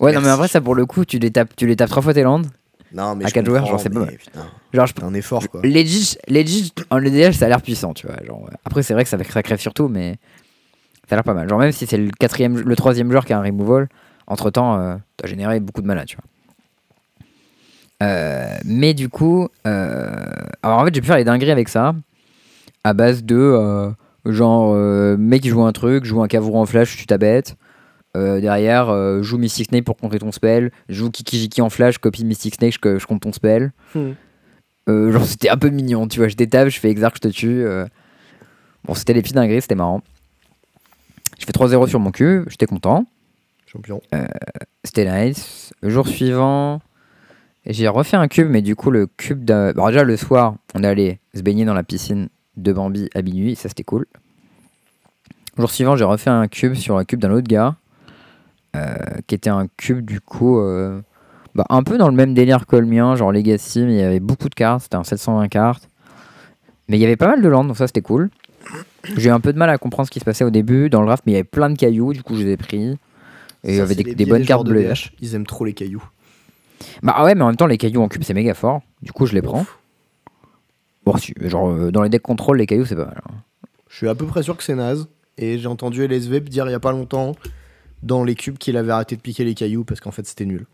Ouais, 0.01 0.13
non, 0.13 0.21
mais 0.21 0.27
en 0.27 0.37
Merci. 0.37 0.39
vrai, 0.39 0.49
ça 0.49 0.61
pour 0.61 0.75
le 0.75 0.87
coup, 0.87 1.05
tu 1.05 1.19
les 1.19 1.31
tapes, 1.31 1.55
tu 1.57 1.67
les 1.67 1.77
tapes 1.77 1.91
trois 1.91 2.03
fois 2.03 2.15
tes 2.15 2.23
landes. 2.23 2.47
Non, 2.93 3.15
mais 3.15 3.25
À 3.25 3.29
je 3.29 3.35
quatre 3.35 3.47
joueurs, 3.47 3.63
comprends, 3.63 3.79
genre, 3.79 3.81
c'est 3.81 3.91
pas 3.91 4.07
putain, 4.07 4.47
Genre, 4.73 4.87
je 4.87 5.05
un 5.05 5.15
effort 5.15 5.49
quoi. 5.49 5.61
Legit, 5.63 6.17
legit, 6.27 6.73
en 6.91 7.01
EDH, 7.05 7.35
ça 7.35 7.47
a 7.47 7.49
l'air 7.49 7.63
puissant, 7.63 7.95
tu 7.95 8.07
vois. 8.07 8.17
Genre, 8.27 8.43
ouais. 8.43 8.51
Après, 8.65 8.83
c'est 8.83 8.95
vrai 8.95 9.05
que 9.05 9.11
ça, 9.11 9.17
ça 9.23 9.43
crève 9.43 9.61
surtout, 9.61 9.87
mais 9.89 10.17
ça 11.09 11.15
a 11.15 11.17
l'air 11.17 11.25
pas 11.25 11.35
mal. 11.35 11.49
Genre, 11.49 11.59
même 11.59 11.71
si 11.73 11.87
c'est 11.87 11.99
le 11.99 12.11
quatrième, 12.11 12.59
le 12.59 12.77
troisième 12.77 13.11
joueur 13.11 13.25
qui 13.25 13.33
a 13.33 13.39
un 13.39 13.43
removal, 13.43 13.89
entre 14.27 14.51
temps, 14.51 14.99
t'as 15.17 15.29
généré 15.29 15.61
beaucoup 15.61 15.83
de 15.83 15.87
mana, 15.87 16.05
tu 16.05 16.17
vois. 16.17 16.25
Euh, 18.03 18.57
mais 18.65 18.95
du 18.95 19.09
coup, 19.09 19.49
euh, 19.67 20.25
alors 20.63 20.79
en 20.79 20.85
fait, 20.85 20.95
j'ai 20.95 21.01
pu 21.01 21.07
faire 21.07 21.17
les 21.19 21.25
dingueries 21.25 21.51
avec 21.51 21.69
ça, 21.69 21.95
à 22.85 22.95
base 22.95 23.25
de 23.25 23.37
euh, 23.37 23.91
genre, 24.25 24.73
euh, 24.75 25.17
mec, 25.17 25.45
il 25.45 25.49
joue 25.51 25.63
un 25.63 25.73
truc, 25.73 26.05
joue 26.05 26.23
un 26.23 26.29
cavour 26.29 26.57
en 26.57 26.67
flash, 26.67 26.97
tu 26.97 27.07
t'abêtes. 27.07 27.57
Euh, 28.17 28.41
derrière, 28.41 28.89
euh, 28.89 29.23
joue 29.23 29.39
Mystic 29.39 29.69
Snake 29.69 29.85
pour 29.85 29.97
contrer 29.97 30.19
ton 30.19 30.33
spell. 30.33 30.73
Joue 30.89 31.11
Kikijiki 31.11 31.63
en 31.63 31.71
flash, 31.71 31.99
copie 31.99 32.25
Mystic 32.25 32.57
Snake, 32.57 32.75
je, 32.83 32.99
je 32.99 33.07
compte 33.07 33.23
ton 33.23 33.33
spell. 33.33 33.73
Hmm. 33.95 34.13
Euh, 34.89 35.13
genre 35.13 35.25
c'était 35.25 35.51
un 35.51 35.57
peu 35.57 35.69
mignon, 35.69 36.09
tu 36.09 36.19
vois, 36.19 36.29
je 36.29 36.37
détape, 36.37 36.69
je 36.69 36.81
fais 36.81 36.91
exarch, 36.91 37.17
je 37.17 37.21
te 37.21 37.29
tue. 37.29 37.65
Bon, 38.85 38.95
c'était 38.95 39.13
les 39.13 39.23
petites 39.23 39.37
dingueries, 39.37 39.63
c'était 39.63 39.75
marrant. 39.75 40.03
Je 41.39 41.45
fais 41.47 41.53
3-0 41.53 41.89
sur 41.89 42.01
mon 42.01 42.11
cube, 42.11 42.45
j'étais 42.49 42.67
content. 42.67 43.07
Champion. 43.67 44.01
C'était 44.83 45.05
nice. 45.05 45.73
Le 45.81 45.91
jour 45.91 46.09
suivant, 46.09 46.81
j'ai 47.67 47.87
refait 47.89 48.17
un 48.17 48.27
cube, 48.27 48.49
mais 48.51 48.63
du 48.63 48.75
coup, 48.75 48.91
le 48.91 49.07
cube 49.07 49.45
d'un. 49.45 49.73
Bon, 49.73 49.87
déjà, 49.87 50.03
le 50.03 50.17
soir, 50.17 50.57
on 50.75 50.83
est 50.83 50.89
allé 50.89 51.21
se 51.35 51.43
baigner 51.43 51.65
dans 51.65 51.75
la 51.75 51.85
piscine 51.85 52.29
de 52.57 52.73
Bambi 52.73 53.09
à 53.15 53.23
minuit, 53.23 53.57
ça 53.57 53.69
c'était 53.69 53.85
cool. 53.85 54.07
Le 55.57 55.63
jour 55.63 55.71
suivant, 55.71 55.97
j'ai 55.97 56.05
refait 56.05 56.31
un 56.31 56.49
cube 56.49 56.75
sur 56.75 56.97
un 56.97 57.05
cube 57.05 57.21
d'un 57.21 57.33
autre 57.33 57.49
gars, 57.49 57.77
euh, 58.77 58.95
qui 59.27 59.35
était 59.35 59.51
un 59.51 59.67
cube 59.77 60.05
du 60.05 60.21
coup. 60.21 60.61
euh, 60.61 61.01
bah, 61.55 61.67
un 61.69 61.83
peu 61.83 61.99
dans 61.99 62.09
le 62.09 62.15
même 62.15 62.33
délire 62.33 62.67
que 62.67 62.77
le 62.77 62.87
mien, 62.87 63.17
genre 63.17 63.33
Legacy, 63.33 63.81
mais 63.81 63.95
il 63.95 64.01
y 64.01 64.03
avait 64.03 64.21
beaucoup 64.21 64.49
de 64.49 64.55
cartes, 64.55 64.83
c'était 64.83 64.97
un 64.97 65.05
720 65.05 65.49
cartes. 65.49 65.89
Mais 66.89 66.97
il 66.97 67.01
y 67.01 67.05
avait 67.05 67.17
pas 67.17 67.27
mal 67.27 67.43
de 67.43 67.49
landes, 67.49 67.69
donc 67.69 67.77
ça 67.77 67.87
c'était 67.87 68.03
cool. 68.03 68.31
J'ai 69.17 69.31
eu 69.31 69.33
un 69.33 69.41
peu 69.41 69.53
de 69.53 69.59
mal 69.59 69.71
à 69.71 69.79
comprendre 69.79 70.07
ce 70.07 70.11
qui 70.11 70.21
se 70.21 70.25
passait 70.25 70.45
au 70.45 70.51
début 70.51 70.91
dans 70.91 71.01
le 71.01 71.07
draft, 71.07 71.25
mais 71.27 71.33
il 71.33 71.35
y 71.35 71.39
avait 71.39 71.45
plein 71.45 71.71
de 71.71 71.77
cailloux, 71.77 72.13
du 72.13 72.23
coup 72.23 72.37
je 72.37 72.45
les 72.45 72.53
ai 72.53 72.57
pris. 72.57 72.97
Et 73.65 73.73
il 73.73 73.77
y 73.77 73.81
avait 73.81 73.95
des, 73.95 74.27
bonnes 74.27 74.45
cartes 74.45 74.67
bleues. 74.67 74.93
Ils 75.21 75.35
aiment 75.35 75.47
trop 75.47 75.65
les 75.65 75.73
cailloux. 75.73 76.03
Bah 77.03 77.25
ouais, 77.25 77.35
mais 77.35 77.43
en 77.43 77.49
même 77.49 77.57
temps, 77.57 77.67
les 77.67 77.77
cailloux 77.77 78.01
en 78.01 78.09
cube, 78.09 78.23
c'est 78.25 78.33
méga 78.33 78.55
fort. 78.55 78.81
Du 79.03 79.13
coup, 79.13 79.27
je 79.27 79.35
les 79.35 79.43
prends. 79.43 79.67
Bon, 81.13 81.19
si, 81.19 81.35
genre, 81.41 81.71
euh, 81.71 81.91
dans 81.91 82.03
les 82.03 82.09
decks 82.09 82.23
contrôle, 82.23 82.59
les 82.59 82.67
cailloux, 82.67 82.85
c'est 82.85 82.97
pas 82.97 83.07
mal. 83.07 83.21
hein. 83.29 83.35
Je 83.89 83.97
suis 83.97 84.09
à 84.09 84.15
peu 84.15 84.27
près 84.27 84.43
sûr 84.43 84.57
que 84.57 84.63
c'est 84.63 84.75
naze. 84.77 85.09
Et 85.39 85.59
j'ai 85.59 85.67
entendu 85.69 86.05
LSV 86.05 86.41
dire 86.41 86.67
il 86.67 86.71
y 86.73 86.75
a 86.75 86.81
pas 86.81 86.93
longtemps 86.93 87.35
dans 88.03 88.25
les 88.25 88.35
cubes 88.35 88.59
qu'il 88.59 88.77
avait 88.77 88.93
arrêté 88.93 89.17
de 89.17 89.21
piquer 89.21 89.45
les 89.45 89.55
cailloux 89.55 89.85
parce 89.85 90.01
qu'en 90.01 90.11
fait 90.11 90.27
c'était 90.27 90.45
nul. 90.45 90.67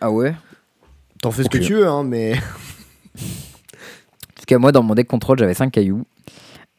Ah 0.00 0.10
ouais? 0.10 0.34
T'en 1.22 1.30
fais 1.30 1.42
ce 1.42 1.46
Ok. 1.48 1.52
que 1.52 1.58
tu 1.58 1.74
veux, 1.74 1.88
hein, 1.88 2.04
mais 2.04 2.34
Parce 4.34 4.46
que 4.46 4.54
moi, 4.56 4.72
dans 4.72 4.82
mon 4.82 4.94
deck 4.94 5.06
contrôle, 5.08 5.38
j'avais 5.38 5.54
5 5.54 5.70
cailloux. 5.72 6.04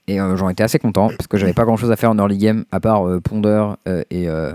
Et 0.07 0.21
euh, 0.21 0.35
j'en 0.37 0.49
étais 0.49 0.61
assez 0.63 0.77
content 0.77 1.07
parce 1.07 1.25
que 1.25 1.37
j'avais 1.37 1.53
pas 1.53 1.65
grand 1.65 1.77
chose 1.77 1.91
à 1.91 1.95
faire 1.95 2.11
en 2.11 2.17
early 2.19 2.37
game 2.37 2.65
à 2.71 2.79
part 2.79 3.07
euh, 3.07 3.19
Ponder 3.19 3.69
euh, 3.87 4.03
et, 4.11 4.29
euh, 4.29 4.53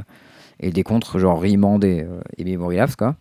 et 0.60 0.70
des 0.70 0.84
contres, 0.84 1.18
genre 1.18 1.40
Remand 1.42 1.80
et, 1.80 2.02
euh, 2.02 2.20
et 2.38 2.44
Memory 2.44 2.76
Lapse, 2.76 2.94
quoi. 2.94 3.16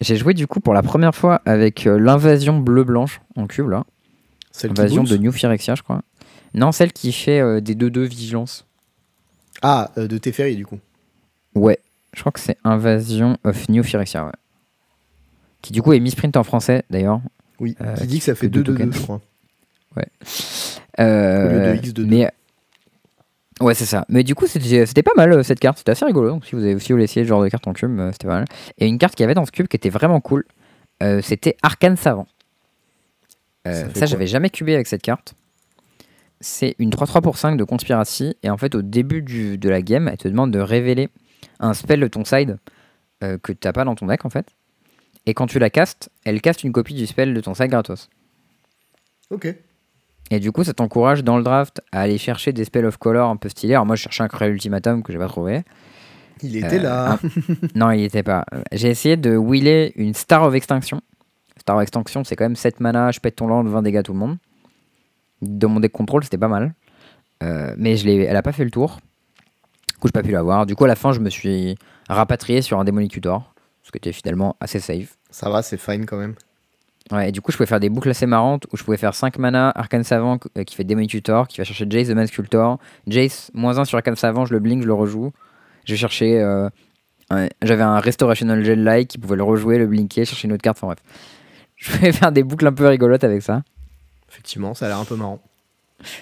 J'ai 0.00 0.16
joué 0.16 0.34
du 0.34 0.46
coup 0.46 0.60
pour 0.60 0.74
la 0.74 0.82
première 0.82 1.14
fois 1.14 1.42
avec 1.44 1.86
euh, 1.86 1.98
l'invasion 1.98 2.58
bleu-blanche 2.60 3.20
en 3.36 3.46
cube, 3.46 3.68
là. 3.68 3.84
celle 4.52 4.70
Invasion 4.70 5.02
de 5.02 5.16
New 5.16 5.32
Phyrexia, 5.32 5.74
je 5.74 5.82
crois. 5.82 6.02
Non, 6.54 6.72
celle 6.72 6.92
qui 6.92 7.12
fait 7.12 7.40
euh, 7.40 7.60
des 7.60 7.74
2-2 7.74 8.04
vigilance. 8.04 8.64
Ah, 9.62 9.90
euh, 9.98 10.06
de 10.06 10.18
Teferi 10.18 10.54
du 10.56 10.64
coup. 10.66 10.78
Ouais, 11.54 11.78
je 12.14 12.20
crois 12.20 12.30
que 12.32 12.40
c'est 12.40 12.56
Invasion 12.64 13.36
of 13.44 13.68
New 13.68 13.82
Phyrexia, 13.82 14.24
ouais. 14.24 14.32
Qui 15.62 15.72
du 15.72 15.82
coup 15.82 15.92
est 15.92 16.00
misprint 16.00 16.36
en 16.36 16.44
français 16.44 16.84
d'ailleurs. 16.90 17.20
Oui. 17.58 17.76
Euh, 17.80 17.94
qui 17.96 18.06
dit 18.06 18.18
que 18.20 18.24
ça 18.24 18.34
fait 18.36 18.48
deux 18.48 18.62
2-2-2, 18.62 18.64
tokens. 18.64 18.94
je 18.96 19.02
crois. 19.02 19.20
Euh, 21.00 21.46
Au 21.46 21.52
lieu 21.52 21.72
de 21.72 21.76
X 21.78 21.88
de 21.88 21.92
deux. 22.02 22.06
mais 22.06 22.30
ouais, 23.60 23.74
c'est 23.74 23.86
ça. 23.86 24.04
Mais 24.08 24.22
du 24.22 24.34
coup, 24.34 24.46
c'était 24.46 24.86
c'était 24.86 25.02
pas 25.02 25.12
mal 25.16 25.32
euh, 25.32 25.42
cette 25.42 25.60
carte. 25.60 25.78
C'était 25.78 25.92
assez 25.92 26.04
rigolo. 26.04 26.30
Donc 26.30 26.44
si 26.46 26.54
vous 26.54 26.62
avez 26.62 26.78
si 26.78 26.88
vous 26.92 26.94
voulez 26.96 27.04
essayer 27.04 27.24
ce 27.24 27.28
genre 27.28 27.42
de 27.42 27.48
carte 27.48 27.66
en 27.66 27.72
cube, 27.72 27.98
euh, 27.98 28.12
c'était 28.12 28.26
pas 28.28 28.34
mal. 28.38 28.44
Et 28.78 28.86
une 28.86 28.98
carte 28.98 29.14
qu'il 29.14 29.22
y 29.22 29.26
avait 29.26 29.34
dans 29.34 29.46
ce 29.46 29.50
cube 29.52 29.68
qui 29.68 29.76
était 29.76 29.90
vraiment 29.90 30.20
cool, 30.20 30.44
euh, 31.02 31.20
c'était 31.22 31.56
Arcane 31.62 31.96
Savant. 31.96 32.26
Euh, 33.66 33.88
Ça 33.94 34.06
j'avais 34.06 34.26
jamais 34.26 34.50
cubé 34.50 34.74
avec 34.74 34.86
cette 34.86 35.02
carte. 35.02 35.34
C'est 36.40 36.76
une 36.78 36.90
3-3 36.90 37.20
pour 37.20 37.36
5 37.36 37.56
de 37.56 37.64
conspiracy. 37.64 38.36
Et 38.42 38.50
en 38.50 38.56
fait, 38.56 38.74
au 38.76 38.82
début 38.82 39.22
du- 39.22 39.58
de 39.58 39.68
la 39.68 39.82
game, 39.82 40.06
elle 40.08 40.16
te 40.18 40.28
demande 40.28 40.52
de 40.52 40.60
révéler 40.60 41.08
un 41.58 41.74
spell 41.74 41.98
de 42.00 42.06
ton 42.06 42.24
side 42.24 42.58
euh, 43.24 43.36
que 43.38 43.52
t'as 43.52 43.72
pas 43.72 43.84
dans 43.84 43.96
ton 43.96 44.06
deck 44.06 44.24
en 44.24 44.30
fait. 44.30 44.46
Et 45.26 45.34
quand 45.34 45.46
tu 45.48 45.58
la 45.58 45.68
castes, 45.70 46.08
elle 46.24 46.40
caste 46.40 46.62
une 46.62 46.72
copie 46.72 46.94
du 46.94 47.06
spell 47.06 47.34
de 47.34 47.40
ton 47.40 47.54
side 47.54 47.66
gratos. 47.70 48.08
Ok. 49.30 49.52
Et 50.30 50.40
du 50.40 50.52
coup, 50.52 50.62
ça 50.64 50.74
t'encourage 50.74 51.24
dans 51.24 51.38
le 51.38 51.42
draft 51.42 51.80
à 51.92 52.00
aller 52.02 52.18
chercher 52.18 52.52
des 52.52 52.64
spells 52.64 52.84
of 52.84 52.96
color 52.98 53.30
un 53.30 53.36
peu 53.36 53.48
stylés. 53.48 53.74
Alors 53.74 53.86
moi, 53.86 53.96
je 53.96 54.02
cherchais 54.02 54.22
un 54.22 54.28
Cruel 54.28 54.52
Ultimatum 54.52 55.02
que 55.02 55.12
j'ai 55.12 55.18
pas 55.18 55.28
trouvé. 55.28 55.62
Il 56.42 56.56
était 56.56 56.78
Euh, 56.78 56.82
là. 56.82 57.18
non, 57.74 57.90
il 57.90 58.02
était 58.04 58.22
pas. 58.22 58.44
J'ai 58.72 58.88
essayé 58.90 59.16
de 59.16 59.36
wheeler 59.36 59.92
une 59.96 60.14
Star 60.14 60.42
of 60.44 60.54
Extinction. 60.54 61.00
Star 61.58 61.76
of 61.76 61.82
Extinction, 61.82 62.24
c'est 62.24 62.36
quand 62.36 62.44
même 62.44 62.56
7 62.56 62.80
mana, 62.80 63.10
je 63.10 63.20
pète 63.20 63.36
ton 63.36 63.46
land, 63.48 63.64
20 63.64 63.82
dégâts 63.82 64.02
tout 64.02 64.12
le 64.12 64.18
monde. 64.18 64.36
Dans 65.42 65.68
mon 65.68 65.80
deck 65.80 65.92
contrôle, 65.92 66.22
c'était 66.24 66.38
pas 66.38 66.48
mal. 66.48 66.74
Euh, 67.42 67.74
mais 67.78 67.96
je 67.96 68.08
elle 68.08 68.36
a 68.36 68.42
pas 68.42 68.52
fait 68.52 68.64
le 68.64 68.70
tour. 68.70 68.98
Du 69.88 69.94
coup, 69.98 70.08
j'ai 70.08 70.12
pas 70.12 70.22
pu 70.22 70.30
l'avoir. 70.32 70.66
Du 70.66 70.76
coup, 70.76 70.84
à 70.84 70.88
la 70.88 70.94
fin, 70.96 71.12
je 71.12 71.20
me 71.20 71.30
suis 71.30 71.76
rapatrié 72.08 72.62
sur 72.62 72.78
un 72.78 72.84
Démonicutor. 72.84 73.54
Ce 73.82 73.90
qui 73.90 73.96
était 73.98 74.12
finalement 74.12 74.54
assez 74.60 74.80
safe. 74.80 75.16
Ça 75.30 75.48
va, 75.48 75.62
c'est 75.62 75.78
fine 75.78 76.04
quand 76.04 76.18
même. 76.18 76.34
Ouais, 77.10 77.30
et 77.30 77.32
du 77.32 77.40
coup, 77.40 77.52
je 77.52 77.56
pouvais 77.56 77.66
faire 77.66 77.80
des 77.80 77.88
boucles 77.88 78.10
assez 78.10 78.26
marrantes 78.26 78.66
où 78.72 78.76
je 78.76 78.84
pouvais 78.84 78.98
faire 78.98 79.14
5 79.14 79.38
mana, 79.38 79.72
Arcane 79.74 80.04
Savant 80.04 80.38
euh, 80.58 80.64
qui 80.64 80.74
fait 80.76 80.84
Demon 80.84 81.06
Tutor, 81.06 81.48
qui 81.48 81.56
va 81.58 81.64
chercher 81.64 81.86
Jace 81.88 82.08
the 82.08 82.12
Man 82.14 82.26
Sculptor. 82.26 82.78
Jace, 83.06 83.50
moins 83.54 83.78
1 83.78 83.84
sur 83.86 83.96
Arcane 83.96 84.16
Savant, 84.16 84.44
je 84.44 84.52
le 84.52 84.60
blink, 84.60 84.82
je 84.82 84.86
le 84.86 84.92
rejoue. 84.94 85.32
Je 85.86 85.94
chercher. 85.94 86.38
euh, 86.40 86.68
J'avais 87.62 87.82
un 87.82 87.98
Restorational 88.00 88.62
Gel 88.62 88.82
Like 88.84 89.08
qui 89.08 89.18
pouvait 89.18 89.36
le 89.36 89.42
rejouer, 89.42 89.78
le 89.78 89.86
blinker, 89.86 90.26
chercher 90.26 90.48
une 90.48 90.52
autre 90.54 90.62
carte, 90.62 90.78
enfin 90.78 90.88
bref. 90.88 90.98
Je 91.76 91.92
pouvais 91.92 92.10
faire 92.12 92.32
des 92.32 92.42
boucles 92.42 92.66
un 92.66 92.72
peu 92.72 92.88
rigolotes 92.88 93.22
avec 93.22 93.40
ça. 93.40 93.62
Effectivement, 94.28 94.74
ça 94.74 94.86
a 94.86 94.88
l'air 94.88 94.98
un 94.98 95.04
peu 95.04 95.14
marrant. 95.14 95.38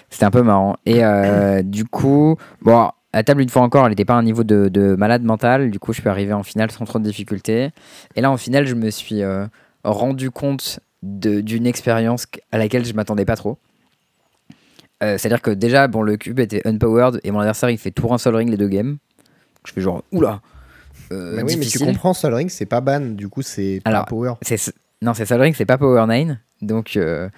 C'était 0.09 0.25
un 0.25 0.31
peu 0.31 0.43
marrant. 0.43 0.77
Et 0.85 1.03
euh, 1.03 1.63
du 1.63 1.83
coup, 1.83 2.37
bon, 2.61 2.91
la 3.11 3.23
table, 3.23 3.41
une 3.41 3.49
fois 3.49 3.63
encore, 3.63 3.85
elle 3.85 3.89
n'était 3.89 4.05
pas 4.05 4.13
à 4.13 4.17
un 4.17 4.23
niveau 4.23 4.43
de, 4.43 4.69
de 4.69 4.95
malade 4.95 5.23
mental. 5.23 5.71
Du 5.71 5.79
coup, 5.79 5.93
je 5.93 6.01
suis 6.01 6.09
arrivé 6.09 6.31
en 6.31 6.43
finale 6.43 6.69
sans 6.69 6.85
trop 6.85 6.99
de 6.99 7.03
difficultés. 7.03 7.71
Et 8.15 8.21
là, 8.21 8.29
en 8.29 8.37
finale, 8.37 8.67
je 8.67 8.75
me 8.75 8.91
suis 8.91 9.23
euh, 9.23 9.47
rendu 9.91 10.31
compte 10.31 10.79
de- 11.03 11.41
d'une 11.41 11.65
expérience 11.67 12.25
à 12.51 12.57
laquelle 12.57 12.85
je 12.85 12.93
m'attendais 12.93 13.25
pas 13.25 13.35
trop. 13.35 13.57
Euh, 15.03 15.17
C'est-à-dire 15.17 15.41
que 15.41 15.51
déjà, 15.51 15.87
bon, 15.87 16.01
le 16.01 16.17
cube 16.17 16.39
était 16.39 16.65
unpowered 16.67 17.19
et 17.23 17.31
mon 17.31 17.39
adversaire, 17.39 17.69
il 17.69 17.77
fait 17.77 17.91
tour 17.91 18.13
un 18.13 18.17
sol 18.17 18.35
ring 18.35 18.49
les 18.49 18.57
deux 18.57 18.67
games. 18.67 18.97
Je 19.65 19.73
fais 19.73 19.81
genre, 19.81 20.03
oula 20.11 20.41
euh, 21.11 21.35
mais 21.37 21.43
oui, 21.43 21.55
mais 21.57 21.65
tu 21.65 21.77
comprends, 21.85 22.13
Sol 22.13 22.33
Ring, 22.33 22.49
c'est 22.49 22.65
pas 22.65 22.81
ban, 22.81 22.99
du 22.99 23.29
coup, 23.29 23.41
c'est 23.41 23.79
pas 23.83 23.89
power. 24.03 24.33
Non, 25.01 25.13
c'est 25.13 25.25
Sol 25.25 25.39
Ring, 25.39 25.55
c'est 25.55 25.65
pas 25.65 25.77
Power 25.77 26.05
9. 26.05 26.35
Donc, 26.61 26.97
euh, 26.97 27.29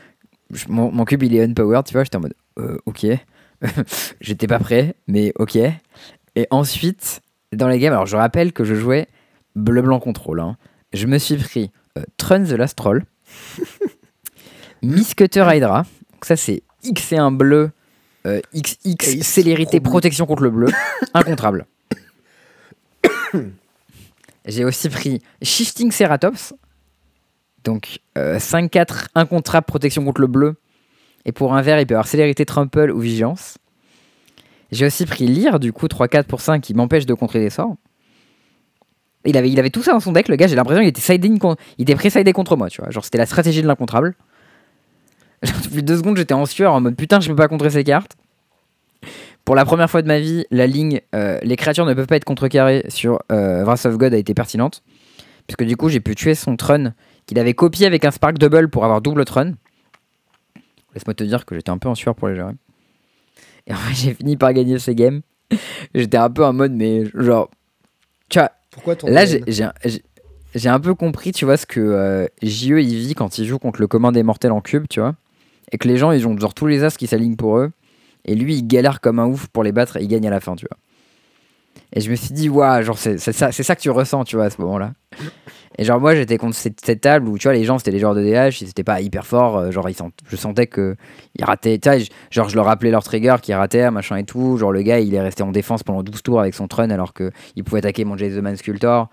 je- 0.51 0.65
mon, 0.69 0.91
mon 0.91 1.05
cube, 1.05 1.21
il 1.21 1.35
est 1.35 1.43
unpowered, 1.43 1.85
tu 1.85 1.93
vois. 1.93 2.03
J'étais 2.03 2.15
en 2.15 2.21
mode, 2.21 2.33
ok. 2.87 3.05
J'étais 4.21 4.47
pas 4.47 4.57
prêt, 4.57 4.95
mais 5.07 5.33
ok. 5.37 5.55
Et 6.35 6.47
ensuite, 6.49 7.21
dans 7.53 7.67
les 7.67 7.77
games, 7.77 7.93
alors 7.93 8.07
je 8.07 8.15
rappelle 8.15 8.53
que 8.53 8.63
je 8.63 8.73
jouais 8.73 9.07
bleu-blanc 9.55 9.99
contrôle. 9.99 10.39
hein. 10.39 10.57
Je 10.93 11.05
me 11.05 11.19
suis 11.19 11.37
pris 11.37 11.69
Trun 12.17 12.43
the 12.43 12.51
Last 12.51 12.77
Troll, 12.77 13.03
Miss 14.81 15.13
Cutter 15.13 15.45
Hydra. 15.47 15.85
Donc, 16.11 16.25
ça, 16.25 16.35
c'est 16.35 16.63
X 16.83 17.11
et 17.13 17.17
un 17.17 17.31
bleu, 17.31 17.71
euh, 18.25 18.41
XX, 18.53 18.77
Ace, 19.07 19.27
célérité, 19.27 19.79
protection 19.79 20.25
contre 20.25 20.43
le 20.43 20.49
bleu, 20.49 20.67
incontrable. 21.13 21.65
J'ai 24.45 24.65
aussi 24.65 24.89
pris 24.89 25.21
Shifting 25.41 25.91
Ceratops. 25.91 26.53
Donc 27.63 27.99
euh, 28.17 28.37
5-4, 28.37 29.07
incontrable, 29.15 29.65
protection 29.65 30.03
contre 30.03 30.21
le 30.21 30.27
bleu. 30.27 30.55
Et 31.25 31.31
pour 31.31 31.53
un 31.53 31.61
vert, 31.61 31.79
il 31.79 31.85
peut 31.85 31.95
avoir 31.95 32.07
célérité, 32.07 32.45
trample 32.45 32.91
ou 32.91 32.99
vigilance. 32.99 33.57
J'ai 34.71 34.85
aussi 34.85 35.05
pris 35.05 35.27
Lyre, 35.27 35.59
du 35.59 35.73
coup, 35.73 35.87
3-4 35.87 36.23
pour 36.23 36.41
5 36.41 36.61
qui 36.61 36.73
m'empêche 36.73 37.05
de 37.05 37.13
contrer 37.13 37.39
des 37.39 37.49
sorts. 37.49 37.75
Il 39.25 39.35
avait, 39.37 39.49
il 39.49 39.59
avait 39.59 39.69
tout 39.69 39.83
ça 39.83 39.91
dans 39.91 39.99
son 39.99 40.13
deck, 40.13 40.29
le 40.29 40.35
gars, 40.37 40.47
j'ai 40.47 40.55
l'impression 40.55 40.81
qu'il 40.81 40.89
était 40.89 41.01
siding 41.01 41.39
il 41.77 41.81
était 41.83 41.95
pré-sidé 41.95 42.31
contre 42.31 42.55
moi, 42.55 42.69
tu 42.69 42.81
vois. 42.81 42.89
Genre, 42.89 43.03
c'était 43.03 43.17
la 43.17 43.25
stratégie 43.25 43.61
de 43.61 43.67
l'incontrable. 43.67 44.15
Depuis 45.63 45.83
deux 45.83 45.97
secondes, 45.97 46.17
j'étais 46.17 46.33
en 46.33 46.45
sueur 46.45 46.73
en 46.73 46.81
mode 46.81 46.95
putain, 46.95 47.19
je 47.19 47.29
peux 47.29 47.35
pas 47.35 47.47
contrer 47.47 47.69
ces 47.69 47.83
cartes. 47.83 48.15
Pour 49.45 49.55
la 49.55 49.65
première 49.65 49.89
fois 49.89 50.01
de 50.01 50.07
ma 50.07 50.19
vie, 50.19 50.45
la 50.51 50.67
ligne 50.67 51.01
euh, 51.15 51.39
les 51.41 51.55
créatures 51.55 51.85
ne 51.85 51.93
peuvent 51.93 52.07
pas 52.07 52.17
être 52.17 52.25
contrecarrées 52.25 52.85
sur 52.89 53.19
euh, 53.31 53.63
Wrath 53.63 53.85
of 53.85 53.97
God 53.97 54.13
a 54.13 54.17
été 54.17 54.33
pertinente. 54.33 54.83
Puisque 55.47 55.63
du 55.63 55.75
coup, 55.75 55.89
j'ai 55.89 55.99
pu 55.99 56.13
tuer 56.13 56.35
son 56.35 56.55
Trun 56.55 56.93
qu'il 57.25 57.39
avait 57.39 57.55
copié 57.55 57.87
avec 57.87 58.05
un 58.05 58.11
Spark 58.11 58.37
Double 58.37 58.69
pour 58.69 58.83
avoir 58.83 59.01
double 59.01 59.25
Trun. 59.25 59.53
Laisse-moi 60.93 61.13
te 61.13 61.23
dire 61.23 61.45
que 61.45 61.55
j'étais 61.55 61.71
un 61.71 61.77
peu 61.77 61.89
en 61.89 61.95
sueur 61.95 62.15
pour 62.15 62.27
les 62.27 62.35
gérer. 62.35 62.53
Et 63.65 63.73
en 63.73 63.77
fait, 63.77 63.93
j'ai 63.95 64.13
fini 64.13 64.37
par 64.37 64.53
gagner 64.53 64.77
ces 64.77 64.93
games. 64.95 65.21
J'étais 65.95 66.17
un 66.17 66.29
peu 66.29 66.45
en 66.45 66.53
mode, 66.53 66.73
mais 66.73 67.05
genre. 67.15 67.49
Tu 68.29 68.37
vois, 68.37 68.51
Pourquoi 68.71 68.95
ton 68.95 69.07
là, 69.07 69.25
j'ai- 69.25 70.69
un 70.69 70.79
peu 70.79 70.95
compris, 70.95 71.31
tu 71.31 71.45
vois, 71.45 71.57
ce 71.57 71.65
que 71.65 71.79
euh, 71.79 72.27
JE 72.41 72.81
il 72.81 72.97
vit 72.97 73.15
quand 73.15 73.37
il 73.37 73.45
joue 73.45 73.59
contre 73.59 73.79
le 73.81 73.87
commun 73.87 74.11
des 74.11 74.23
mortels 74.23 74.51
en 74.51 74.61
cube, 74.61 74.85
tu 74.89 74.99
vois. 74.99 75.15
Et 75.71 75.77
que 75.77 75.87
les 75.87 75.97
gens, 75.97 76.11
ils 76.11 76.27
ont 76.27 76.37
genre 76.37 76.53
tous 76.53 76.65
les 76.67 76.83
as 76.83 76.95
qui 76.95 77.07
s'alignent 77.07 77.35
pour 77.35 77.57
eux. 77.57 77.71
Et 78.25 78.35
lui, 78.35 78.55
il 78.55 78.67
galère 78.67 79.01
comme 79.01 79.19
un 79.19 79.25
ouf 79.25 79.47
pour 79.47 79.63
les 79.63 79.71
battre 79.71 79.97
et 79.97 80.03
il 80.03 80.07
gagne 80.07 80.27
à 80.27 80.31
la 80.31 80.39
fin, 80.39 80.55
tu 80.55 80.65
vois. 80.69 80.77
Et 81.93 82.01
je 82.01 82.09
me 82.11 82.15
suis 82.15 82.33
dit, 82.33 82.49
waouh, 82.49 82.83
genre, 82.83 82.97
c'est 82.97 83.17
ça, 83.17 83.51
c'est 83.51 83.63
ça 83.63 83.75
que 83.75 83.81
tu 83.81 83.89
ressens, 83.89 84.23
tu 84.25 84.35
vois, 84.35 84.45
à 84.45 84.49
ce 84.49 84.61
moment-là. 84.61 84.93
Et 85.79 85.85
genre, 85.85 86.01
moi, 86.01 86.13
j'étais 86.13 86.37
contre 86.37 86.57
cette, 86.57 86.99
table 86.99 87.29
où, 87.29 87.37
tu 87.37 87.47
vois, 87.47 87.53
les 87.53 87.63
gens, 87.63 87.77
c'était 87.77 87.91
les 87.91 87.99
joueurs 87.99 88.13
de 88.13 88.21
DH, 88.21 88.61
ils 88.61 88.67
étaient 88.67 88.83
pas 88.83 88.99
hyper 88.99 89.25
forts. 89.25 89.57
euh, 89.57 89.71
genre, 89.71 89.89
ils 89.89 89.95
je 90.27 90.35
sentais 90.35 90.67
que 90.67 90.97
ils 91.35 91.45
rataient. 91.45 91.79
Tu 91.79 91.87
vois, 91.87 91.97
genre, 92.31 92.49
je 92.49 92.55
leur 92.57 92.65
rappelais 92.65 92.91
leur 92.91 93.01
trigger 93.01 93.37
qui 93.41 93.53
ratait, 93.53 93.89
machin 93.89 94.17
et 94.17 94.25
tout. 94.25 94.57
Genre, 94.57 94.73
le 94.73 94.81
gars, 94.81 94.99
il 94.99 95.15
est 95.15 95.21
resté 95.21 95.41
en 95.41 95.53
défense 95.53 95.83
pendant 95.83 96.03
12 96.03 96.21
tours 96.21 96.41
avec 96.41 96.53
son 96.53 96.67
trun 96.67 96.89
alors 96.89 97.13
qu'il 97.13 97.63
pouvait 97.63 97.79
attaquer 97.79 98.03
mon 98.03 98.17
Jason 98.17 98.41
Man 98.41 98.57
Sculptor 98.57 99.09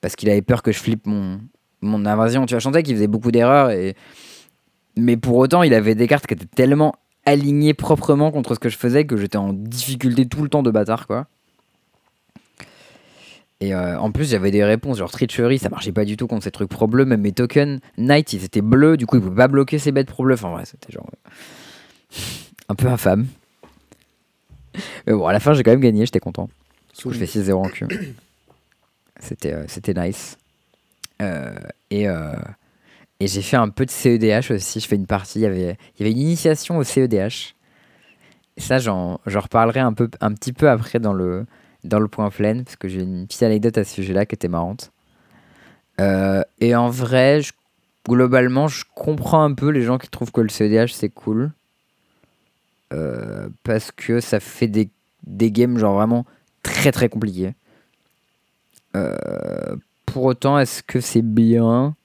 parce 0.00 0.16
qu'il 0.16 0.30
avait 0.30 0.40
peur 0.40 0.62
que 0.62 0.72
je 0.72 0.78
flippe 0.78 1.06
mon, 1.06 1.38
mon 1.82 2.06
invasion. 2.06 2.46
Tu 2.46 2.54
vois, 2.54 2.60
je 2.60 2.64
sentais 2.64 2.82
qu'il 2.82 2.94
faisait 2.94 3.08
beaucoup 3.08 3.30
d'erreurs. 3.30 3.68
Et... 3.68 3.94
Mais 4.96 5.18
pour 5.18 5.36
autant, 5.36 5.64
il 5.64 5.74
avait 5.74 5.94
des 5.94 6.06
cartes 6.06 6.26
qui 6.26 6.32
étaient 6.32 6.46
tellement 6.46 6.94
alignées 7.26 7.74
proprement 7.74 8.30
contre 8.30 8.54
ce 8.54 8.58
que 8.58 8.70
je 8.70 8.78
faisais 8.78 9.04
que 9.04 9.18
j'étais 9.18 9.36
en 9.36 9.52
difficulté 9.52 10.24
tout 10.24 10.42
le 10.42 10.48
temps 10.48 10.62
de 10.62 10.70
bâtard, 10.70 11.06
quoi. 11.06 11.26
Et 13.60 13.74
euh, 13.74 13.98
en 13.98 14.10
plus, 14.12 14.30
j'avais 14.30 14.50
des 14.50 14.64
réponses, 14.64 14.98
genre 14.98 15.10
Treachery, 15.10 15.58
ça 15.58 15.70
marchait 15.70 15.92
pas 15.92 16.04
du 16.04 16.16
tout 16.16 16.26
contre 16.26 16.44
ces 16.44 16.50
trucs 16.50 16.68
pro 16.68 16.86
bleus. 16.86 17.06
Même 17.06 17.22
mes 17.22 17.32
tokens 17.32 17.80
Knight, 17.96 18.32
ils 18.34 18.44
étaient 18.44 18.60
bleus, 18.60 18.96
du 18.96 19.06
coup, 19.06 19.16
ils 19.16 19.22
pouvaient 19.22 19.36
pas 19.36 19.48
bloquer 19.48 19.78
ces 19.78 19.92
bêtes 19.92 20.08
pro 20.08 20.24
bleus. 20.24 20.34
Enfin, 20.34 20.54
ouais, 20.54 20.64
c'était 20.66 20.92
genre. 20.92 21.08
euh, 21.10 22.18
un 22.68 22.74
peu 22.74 22.88
infâme. 22.88 23.26
Mais 25.06 25.14
bon, 25.14 25.26
à 25.26 25.32
la 25.32 25.40
fin, 25.40 25.54
j'ai 25.54 25.62
quand 25.62 25.70
même 25.70 25.80
gagné, 25.80 26.04
j'étais 26.04 26.20
content. 26.20 26.50
Du 26.98 27.12
je 27.12 27.18
fais 27.18 27.24
6-0 27.24 27.52
en 27.54 27.68
Q. 27.68 27.86
C'était 29.20 29.54
euh, 29.54 29.64
c'était 29.66 29.94
nice. 29.94 30.36
Et 31.90 32.06
et 33.18 33.26
j'ai 33.28 33.40
fait 33.40 33.56
un 33.56 33.70
peu 33.70 33.86
de 33.86 33.90
CEDH 33.90 34.50
aussi. 34.50 34.80
Je 34.80 34.86
fais 34.86 34.96
une 34.96 35.06
partie. 35.06 35.38
Il 35.38 35.42
y 35.42 35.46
avait, 35.46 35.78
y 35.98 36.02
avait 36.02 36.10
une 36.12 36.18
initiation 36.18 36.76
au 36.76 36.84
CEDH. 36.84 37.54
Et 38.58 38.60
ça, 38.60 38.78
j'en 38.78 39.20
j'en 39.26 39.40
reparlerai 39.40 39.80
un, 39.80 39.94
peu, 39.94 40.10
un 40.20 40.32
petit 40.32 40.52
peu 40.52 40.68
après 40.68 40.98
dans 40.98 41.14
le, 41.14 41.46
dans 41.86 42.00
le 42.00 42.08
point 42.08 42.30
plein, 42.30 42.62
parce 42.62 42.76
que 42.76 42.88
j'ai 42.88 43.00
une 43.02 43.26
petite 43.26 43.42
anecdote 43.42 43.78
à 43.78 43.84
ce 43.84 43.94
sujet-là 43.94 44.26
qui 44.26 44.34
était 44.34 44.48
marrante. 44.48 44.92
Euh, 46.00 46.42
et 46.60 46.74
en 46.74 46.88
vrai, 46.90 47.40
je- 47.40 47.52
globalement, 48.08 48.68
je 48.68 48.84
comprends 48.94 49.42
un 49.42 49.54
peu 49.54 49.68
les 49.70 49.82
gens 49.82 49.98
qui 49.98 50.08
trouvent 50.08 50.32
que 50.32 50.40
le 50.40 50.48
CEDH 50.48 50.92
c'est 50.92 51.08
cool. 51.08 51.52
Euh, 52.92 53.48
parce 53.64 53.90
que 53.90 54.20
ça 54.20 54.38
fait 54.38 54.68
des, 54.68 54.88
des 55.26 55.50
games 55.50 55.76
genre 55.78 55.94
vraiment 55.94 56.24
très 56.62 56.92
très 56.92 57.08
compliqués. 57.08 57.54
Euh, 58.94 59.76
pour 60.06 60.24
autant, 60.24 60.58
est-ce 60.58 60.82
que 60.82 61.00
c'est 61.00 61.22
bien? 61.22 61.96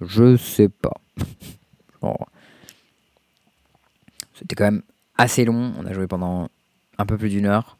Je 0.00 0.36
sais 0.36 0.68
pas. 0.68 1.00
C'était 4.34 4.54
quand 4.54 4.64
même 4.64 4.82
assez 5.16 5.44
long. 5.44 5.72
On 5.78 5.86
a 5.86 5.92
joué 5.92 6.06
pendant 6.06 6.48
un 6.98 7.06
peu 7.06 7.16
plus 7.16 7.30
d'une 7.30 7.46
heure. 7.46 7.77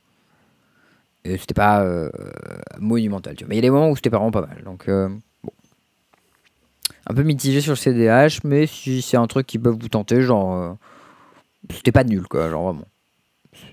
C'était 1.37 1.55
pas 1.55 1.83
euh, 1.83 2.11
monumental. 2.79 3.35
Tu 3.37 3.45
vois. 3.45 3.49
Mais 3.49 3.57
il 3.57 3.59
y 3.59 3.61
a 3.61 3.62
des 3.62 3.70
moments 3.70 3.91
où 3.91 3.97
c'était 3.97 4.09
vraiment 4.11 4.31
pas 4.31 4.43
mal. 4.43 4.62
Donc, 4.64 4.89
euh, 4.89 5.09
bon. 5.43 5.53
Un 7.07 7.14
peu 7.14 7.22
mitigé 7.22 7.61
sur 7.61 7.72
le 7.72 7.76
CDH, 7.76 8.41
mais 8.45 8.66
si 8.66 9.03
c'est 9.03 9.16
un 9.16 9.26
truc 9.26 9.47
qui 9.47 9.59
peut 9.59 9.70
vous 9.70 9.89
tenter, 9.89 10.22
genre. 10.22 10.55
euh, 10.55 10.72
c'était 11.70 11.93
pas 11.93 12.05
nul, 12.05 12.26
quoi. 12.29 12.49
Genre 12.51 12.62
vraiment. 12.72 12.87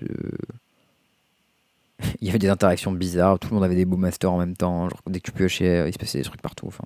Il 2.20 2.26
y 2.26 2.30
avait 2.30 2.38
des 2.38 2.48
interactions 2.50 2.92
bizarres. 2.92 3.38
Tout 3.38 3.48
le 3.48 3.54
monde 3.54 3.64
avait 3.64 3.74
des 3.74 3.84
beaux 3.86 3.96
masters 3.96 4.30
en 4.30 4.38
même 4.38 4.56
temps. 4.56 4.88
Genre, 4.88 5.00
dès 5.06 5.20
que 5.20 5.24
tu 5.30 5.32
piochais, 5.32 5.88
il 5.88 5.92
se 5.92 5.98
passait 5.98 6.18
des 6.18 6.24
trucs 6.24 6.42
partout. 6.42 6.66
Enfin. 6.66 6.84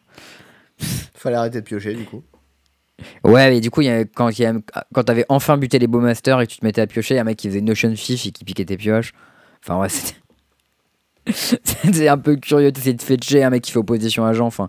Fallait 1.15 1.37
arrêter 1.37 1.61
de 1.61 1.67
piocher 1.67 1.95
du 1.95 2.05
coup. 2.05 2.23
Ouais, 3.25 3.49
mais 3.51 3.61
du 3.61 3.71
coup, 3.71 3.81
il 3.81 3.87
y 3.87 3.91
a- 3.91 4.05
quand, 4.05 4.29
y 4.39 4.45
a- 4.45 4.55
quand 4.95 5.03
t'avais 5.05 5.25
enfin 5.29 5.57
buté 5.59 5.79
les 5.79 5.87
beaux 5.87 6.01
masters 6.01 6.41
et 6.41 6.47
que 6.47 6.53
tu 6.53 6.59
te 6.59 6.65
mettais 6.65 6.83
à 6.83 6.87
piocher, 6.87 7.15
il 7.15 7.17
y 7.17 7.19
a 7.19 7.23
un 7.23 7.25
mec 7.25 7.39
qui 7.39 7.49
faisait 7.49 7.61
Notion 7.61 7.95
Fish 7.97 8.27
et 8.27 8.31
qui 8.31 8.45
piquait 8.45 8.65
tes 8.65 8.77
pioches. 8.77 9.13
Enfin, 9.65 9.79
ouais, 9.81 9.89
c'était. 9.89 10.17
C'était 11.33 12.09
un 12.09 12.19
peu 12.19 12.37
curieux 12.37 12.73
d'essayer 12.73 12.95
de 12.95 13.03
fetcher 13.03 13.43
un 13.43 13.51
mec 13.51 13.63
qui 13.63 13.73
fait 13.73 13.79
opposition 13.79 14.25
à 14.25 14.33
Jean. 14.33 14.47
Enfin, 14.47 14.69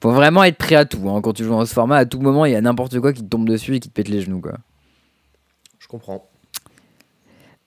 faut 0.00 0.10
vraiment 0.12 0.44
être 0.44 0.56
prêt 0.58 0.74
à 0.76 0.84
tout. 0.84 1.08
hein. 1.10 1.20
Quand 1.20 1.32
tu 1.32 1.44
joues 1.44 1.50
dans 1.50 1.64
ce 1.64 1.72
format, 1.74 1.96
à 1.96 2.04
tout 2.06 2.20
moment, 2.20 2.44
il 2.46 2.52
y 2.52 2.56
a 2.56 2.60
n'importe 2.60 2.98
quoi 3.00 3.12
qui 3.12 3.22
te 3.22 3.28
tombe 3.28 3.48
dessus 3.48 3.76
et 3.76 3.80
qui 3.80 3.88
te 3.88 3.94
pète 3.94 4.08
les 4.08 4.20
genoux, 4.20 4.40
quoi. 4.40 4.54
Je 5.78 5.88
comprends. 5.88 6.28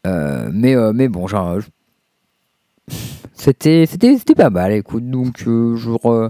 Euh, 0.07 0.49
mais, 0.53 0.75
euh, 0.75 0.91
mais 0.93 1.07
bon, 1.07 1.27
genre. 1.27 1.59
je- 1.59 1.67
C'était, 3.33 3.85
c'était, 3.87 4.17
c'était 4.17 4.35
pas 4.35 4.49
mal, 4.49 4.71
écoute. 4.71 5.09
Donc, 5.09 5.43
euh, 5.47 5.75
genre. 5.75 6.11
euh, 6.11 6.29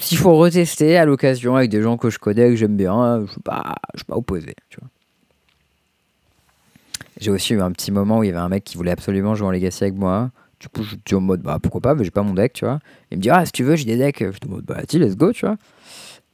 S'il 0.00 0.18
faut 0.18 0.36
retester 0.36 0.96
à 0.96 1.04
l'occasion 1.04 1.56
avec 1.56 1.70
des 1.70 1.82
gens 1.82 1.96
que 1.96 2.10
je 2.10 2.18
connais, 2.18 2.50
que 2.50 2.56
j'aime 2.56 2.76
bien, 2.76 3.02
euh, 3.02 3.26
je 3.26 3.32
suis 3.32 3.40
pas, 3.40 3.74
je 3.94 3.98
suis 4.00 4.04
pas 4.06 4.16
opposé, 4.16 4.54
tu 4.70 4.78
vois. 4.80 4.88
J'ai 7.20 7.30
aussi 7.30 7.54
eu 7.54 7.60
un 7.60 7.72
petit 7.72 7.90
moment 7.90 8.18
où 8.18 8.22
il 8.24 8.28
y 8.28 8.30
avait 8.30 8.38
un 8.38 8.48
mec 8.48 8.64
qui 8.64 8.76
voulait 8.76 8.90
absolument 8.90 9.34
jouer 9.34 9.48
en 9.48 9.50
Legacy 9.50 9.84
avec 9.84 9.96
moi. 9.96 10.30
Du 10.60 10.68
coup, 10.68 10.82
je 10.82 10.96
suis 11.06 11.16
en 11.16 11.20
mode, 11.20 11.42
bah 11.42 11.58
pourquoi 11.62 11.80
pas, 11.80 11.94
mais 11.94 12.04
j'ai 12.04 12.10
pas 12.10 12.22
mon 12.22 12.34
deck, 12.34 12.52
tu 12.52 12.64
vois. 12.64 12.80
Il 13.10 13.18
me 13.18 13.22
dit, 13.22 13.30
ah, 13.30 13.46
si 13.46 13.52
tu 13.52 13.62
veux, 13.62 13.76
j'ai 13.76 13.84
des 13.84 13.96
decks. 13.96 14.18
Je 14.20 14.30
suis 14.30 14.40
en 14.46 14.50
mode, 14.50 14.64
bah, 14.64 14.74
vas-y, 14.74 14.98
let's 14.98 15.16
go, 15.16 15.32
tu 15.32 15.46
vois. 15.46 15.56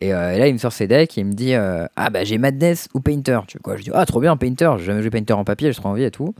Et, 0.00 0.12
euh, 0.12 0.38
là, 0.38 0.48
il 0.48 0.54
me 0.54 0.58
sort 0.58 0.72
ses 0.72 0.86
decks 0.86 1.16
et 1.16 1.20
il 1.20 1.26
me 1.26 1.32
dit, 1.32 1.54
euh, 1.54 1.86
ah, 1.96 2.10
bah, 2.10 2.24
j'ai 2.24 2.38
Madness 2.38 2.88
ou 2.94 3.00
Painter. 3.00 3.40
Tu 3.46 3.58
vois 3.62 3.76
Je 3.76 3.82
dis, 3.82 3.90
ah, 3.92 4.06
trop 4.06 4.20
bien, 4.20 4.36
Painter. 4.36 4.72
J'ai 4.78 4.84
jamais 4.84 5.02
joué 5.02 5.10
Painter 5.10 5.34
en 5.34 5.44
papier, 5.44 5.72
j'ai 5.72 5.78
trop 5.78 5.90
envie 5.90 6.04
et 6.04 6.10
tout. 6.10 6.34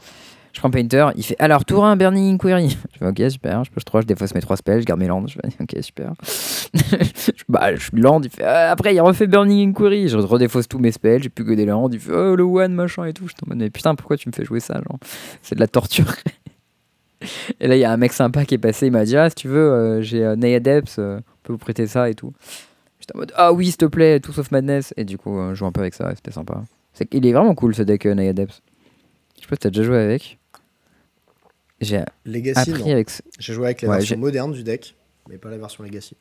Je 0.54 0.60
prends 0.60 0.70
Painter, 0.70 1.08
il 1.16 1.24
fait, 1.24 1.36
alors, 1.40 1.64
tour 1.64 1.84
1, 1.84 1.96
Burning 1.96 2.34
Inquiry. 2.34 2.70
Je 2.92 2.98
fais, 2.98 3.06
ok, 3.06 3.30
super. 3.30 3.64
Je 3.64 3.70
pioche 3.70 3.84
3, 3.84 4.00
je 4.02 4.06
défausse 4.06 4.34
mes 4.34 4.40
3 4.40 4.56
spells, 4.56 4.80
je 4.80 4.86
garde 4.86 5.00
mes 5.00 5.08
landes. 5.08 5.28
Je 5.28 5.34
fais, 5.34 5.48
ok, 5.60 5.82
super. 5.82 6.12
je, 6.72 7.42
bah, 7.48 7.74
je 7.74 7.90
land, 7.94 8.20
il 8.22 8.30
fait, 8.30 8.44
ah, 8.44 8.70
après, 8.70 8.94
il 8.94 9.00
refait 9.00 9.26
Burning 9.26 9.70
Inquiry. 9.70 10.08
Je 10.08 10.16
redéfausse 10.16 10.68
tous 10.68 10.78
mes 10.78 10.92
spells, 10.92 11.22
j'ai 11.22 11.28
plus 11.28 11.44
que 11.44 11.52
des 11.52 11.66
landes. 11.66 11.92
Il 11.92 12.00
fait, 12.00 12.12
oh, 12.12 12.36
le 12.36 12.44
one, 12.44 12.72
machin 12.72 13.04
et 13.04 13.12
tout. 13.12 13.24
Je 13.26 13.30
suis 13.30 13.44
en 13.44 13.48
mode, 13.48 13.58
mais 13.58 13.70
putain, 13.70 13.94
pourquoi 13.94 14.16
tu 14.16 14.28
me 14.28 14.32
fais 14.32 14.44
jouer 14.44 14.60
ça 14.60 14.74
genre? 14.74 14.98
C'est 15.42 15.56
de 15.56 15.60
la 15.60 15.68
torture. 15.68 16.06
Et 17.60 17.68
là, 17.68 17.76
il 17.76 17.80
y 17.80 17.84
a 17.84 17.90
un 17.90 17.96
mec 17.96 18.12
sympa 18.12 18.44
qui 18.44 18.54
est 18.54 18.58
passé, 18.58 18.86
il 18.86 18.92
m'a 18.92 19.04
dit 19.04 19.16
Ah, 19.16 19.30
si 19.30 19.36
tu 19.36 19.48
veux, 19.48 19.72
euh, 19.72 20.02
j'ai 20.02 20.22
euh, 20.22 20.36
Naiadeps, 20.36 20.96
euh, 20.98 21.18
on 21.18 21.46
peut 21.46 21.52
vous 21.54 21.58
prêter 21.58 21.86
ça 21.86 22.10
et 22.10 22.14
tout. 22.14 22.32
J'étais 23.04 23.16
en 23.16 23.18
mode 23.18 23.32
Ah 23.36 23.52
oui, 23.52 23.66
s'il 23.66 23.76
te 23.76 23.84
plaît, 23.84 24.18
tout 24.18 24.32
sauf 24.32 24.50
Madness. 24.50 24.94
Et 24.96 25.04
du 25.04 25.18
coup, 25.18 25.38
euh, 25.38 25.50
je 25.50 25.56
joue 25.56 25.66
un 25.66 25.72
peu 25.72 25.82
avec 25.82 25.92
ça, 25.92 26.10
c'était 26.14 26.30
sympa. 26.30 26.62
Qu'il 27.10 27.26
est 27.26 27.32
vraiment 27.32 27.54
cool 27.54 27.74
ce 27.74 27.82
deck 27.82 28.06
euh, 28.06 28.14
Naiadeps. 28.14 28.62
Je 29.36 29.42
sais 29.42 29.48
pas 29.48 29.56
si 29.56 29.60
t'as 29.60 29.68
déjà 29.68 29.82
joué 29.82 29.98
avec. 29.98 30.38
J'ai 31.84 32.02
Legacy, 32.24 32.70
appris 32.70 32.82
non. 32.84 32.90
avec. 32.92 33.10
ce- 33.10 33.22
J'ai 33.38 33.52
joué 33.54 33.66
avec 33.66 33.82
la 33.82 33.88
Ouais, 33.90 33.96
version 33.98 34.16
moderne 34.18 34.52
du 34.52 34.62
deck, 34.64 34.96
mais 35.28 35.38
pas 35.38 35.50
la 35.50 35.58
version 35.58 35.84
Legacy. 35.84 36.16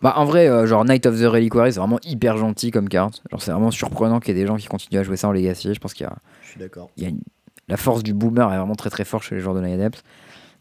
Bah, 0.00 0.14
en 0.16 0.24
vrai, 0.24 0.48
euh, 0.48 0.66
genre 0.66 0.84
Night 0.86 1.04
of 1.04 1.20
the 1.20 1.24
Reliquary, 1.24 1.72
c'est 1.72 1.80
vraiment 1.80 1.98
hyper 2.04 2.38
gentil 2.38 2.70
comme 2.70 2.88
carte. 2.88 3.22
Genre, 3.30 3.42
c'est 3.42 3.50
vraiment 3.50 3.70
surprenant 3.70 4.20
qu'il 4.20 4.34
y 4.34 4.38
ait 4.38 4.42
des 4.42 4.46
gens 4.46 4.56
qui 4.56 4.66
continuent 4.68 5.00
à 5.00 5.02
jouer 5.02 5.16
ça 5.18 5.28
en 5.28 5.32
Legacy. 5.32 5.74
Je 5.74 5.78
pense 5.80 5.92
qu'il 5.92 6.04
y 6.04 6.08
a. 6.08 6.16
Je 6.42 6.48
suis 6.50 6.58
d'accord. 6.60 6.90
il 6.96 7.02
y 7.02 7.06
a 7.06 7.10
une- 7.10 7.20
la 7.68 7.76
force 7.76 8.02
du 8.02 8.14
boomer 8.14 8.50
est 8.52 8.56
vraiment 8.56 8.74
très 8.76 8.90
très 8.90 9.04
forte 9.04 9.24
chez 9.24 9.34
les 9.34 9.40
joueurs 9.40 9.54
de 9.56 9.60
Night 9.60 10.02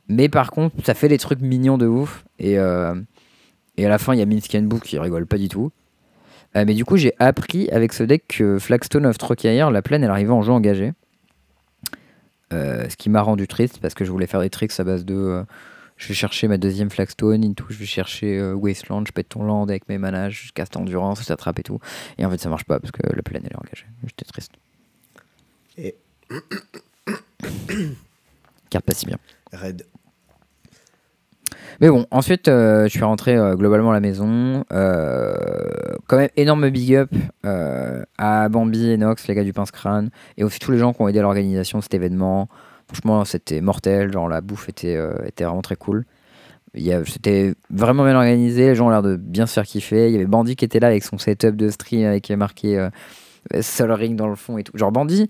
Mais 0.09 0.27
par 0.27 0.51
contre, 0.51 0.75
ça 0.83 0.93
fait 0.93 1.07
des 1.07 1.17
trucs 1.17 1.39
mignons 1.39 1.77
de 1.77 1.85
ouf. 1.87 2.25
Et, 2.39 2.57
euh, 2.59 2.95
et 3.77 3.85
à 3.85 3.89
la 3.89 3.97
fin, 3.99 4.13
il 4.13 4.19
y 4.19 4.21
a 4.21 4.25
Minsky 4.25 4.57
and 4.57 4.63
Book 4.63 4.81
qui 4.83 4.99
rigole 4.99 5.25
pas 5.27 5.37
du 5.37 5.47
tout. 5.47 5.71
Euh, 6.55 6.63
mais 6.65 6.73
du 6.73 6.83
coup, 6.85 6.97
j'ai 6.97 7.13
appris 7.19 7.69
avec 7.69 7.93
ce 7.93 8.03
deck 8.03 8.23
que 8.27 8.59
Flagstone 8.59 9.05
of 9.05 9.17
Trocaire, 9.17 9.71
la 9.71 9.81
plaine, 9.81 10.03
elle 10.03 10.09
arrivait 10.09 10.31
en 10.31 10.41
jeu 10.41 10.51
engagé. 10.51 10.93
Euh, 12.53 12.87
ce 12.89 12.95
qui 12.95 13.09
m'a 13.09 13.21
rendu 13.21 13.47
triste 13.47 13.79
parce 13.81 13.95
que 13.95 14.05
je 14.05 14.11
voulais 14.11 14.27
faire 14.27 14.41
des 14.41 14.49
tricks 14.49 14.79
à 14.79 14.83
base 14.83 15.05
de. 15.05 15.15
euh, 15.15 15.43
je 15.97 16.09
vais 16.09 16.13
chercher 16.13 16.49
ma 16.49 16.57
deuxième 16.57 16.89
Flagstone, 16.89 17.43
into, 17.43 17.65
je 17.69 17.77
vais 17.77 17.85
chercher 17.85 18.37
euh, 18.37 18.53
Wasteland, 18.53 19.05
je 19.07 19.13
pète 19.13 19.29
ton 19.29 19.45
land 19.45 19.63
avec 19.63 19.87
mes 19.87 19.97
manas, 19.97 20.29
je 20.29 20.51
casse 20.51 20.67
Endurance, 20.75 21.21
je 21.21 21.27
t'attrape 21.27 21.57
et 21.59 21.63
tout. 21.63 21.79
Et 22.17 22.25
en 22.25 22.29
fait, 22.29 22.37
ça 22.37 22.49
marche 22.49 22.65
pas 22.65 22.79
parce 22.81 22.91
que 22.91 23.01
la 23.15 23.23
plaine, 23.23 23.43
elle 23.45 23.53
est 23.53 23.57
engagée. 23.57 23.85
J'étais 24.03 24.25
triste. 24.25 24.51
Et 25.77 25.95
Carte 28.69 28.85
pas 28.85 28.93
si 28.93 29.05
bien. 29.05 29.17
Red. 29.53 29.85
Mais 31.81 31.89
bon, 31.89 32.05
ensuite, 32.11 32.47
euh, 32.47 32.85
je 32.85 32.89
suis 32.89 33.03
rentré 33.03 33.35
euh, 33.35 33.55
globalement 33.55 33.91
à 33.91 33.93
la 33.93 33.99
maison. 33.99 34.63
Euh, 34.71 35.35
quand 36.07 36.17
même, 36.17 36.29
énorme 36.37 36.69
big 36.69 36.95
up 36.95 37.11
à 38.17 38.49
Bambi, 38.49 38.93
Enox, 38.93 39.27
les 39.27 39.35
gars 39.35 39.43
du 39.43 39.53
Pince 39.53 39.71
Crâne, 39.71 40.09
et 40.37 40.43
aussi 40.43 40.59
tous 40.59 40.71
les 40.71 40.77
gens 40.77 40.93
qui 40.93 41.01
ont 41.01 41.07
aidé 41.07 41.19
à 41.19 41.21
l'organisation 41.21 41.79
de 41.79 41.83
cet 41.83 41.93
événement. 41.93 42.47
Franchement, 42.87 43.25
c'était 43.25 43.61
mortel. 43.61 44.11
Genre, 44.11 44.29
la 44.29 44.41
bouffe 44.41 44.69
était, 44.69 44.99
était 45.25 45.43
vraiment 45.43 45.61
très 45.61 45.75
cool. 45.75 46.05
C'était 47.05 47.53
vraiment 47.69 48.03
bien 48.03 48.15
organisé. 48.15 48.67
Les 48.67 48.75
gens 48.75 48.87
ont 48.87 48.89
l'air 48.89 49.01
de 49.01 49.15
bien 49.15 49.45
se 49.45 49.53
faire 49.53 49.65
kiffer. 49.65 50.07
Il 50.07 50.13
y 50.13 50.15
avait 50.15 50.25
Bandit 50.25 50.55
qui 50.55 50.65
était 50.65 50.79
là 50.79 50.87
avec 50.87 51.03
son 51.03 51.17
setup 51.17 51.55
de 51.55 51.69
stream 51.69 52.05
avec 52.05 52.29
marqué 52.31 52.77
euh, 53.53 53.61
Sol 53.61 53.91
Ring 53.91 54.15
dans 54.15 54.27
le 54.27 54.35
fond 54.35 54.57
et 54.57 54.63
tout. 54.63 54.77
Genre, 54.77 54.91
Bandit, 54.91 55.29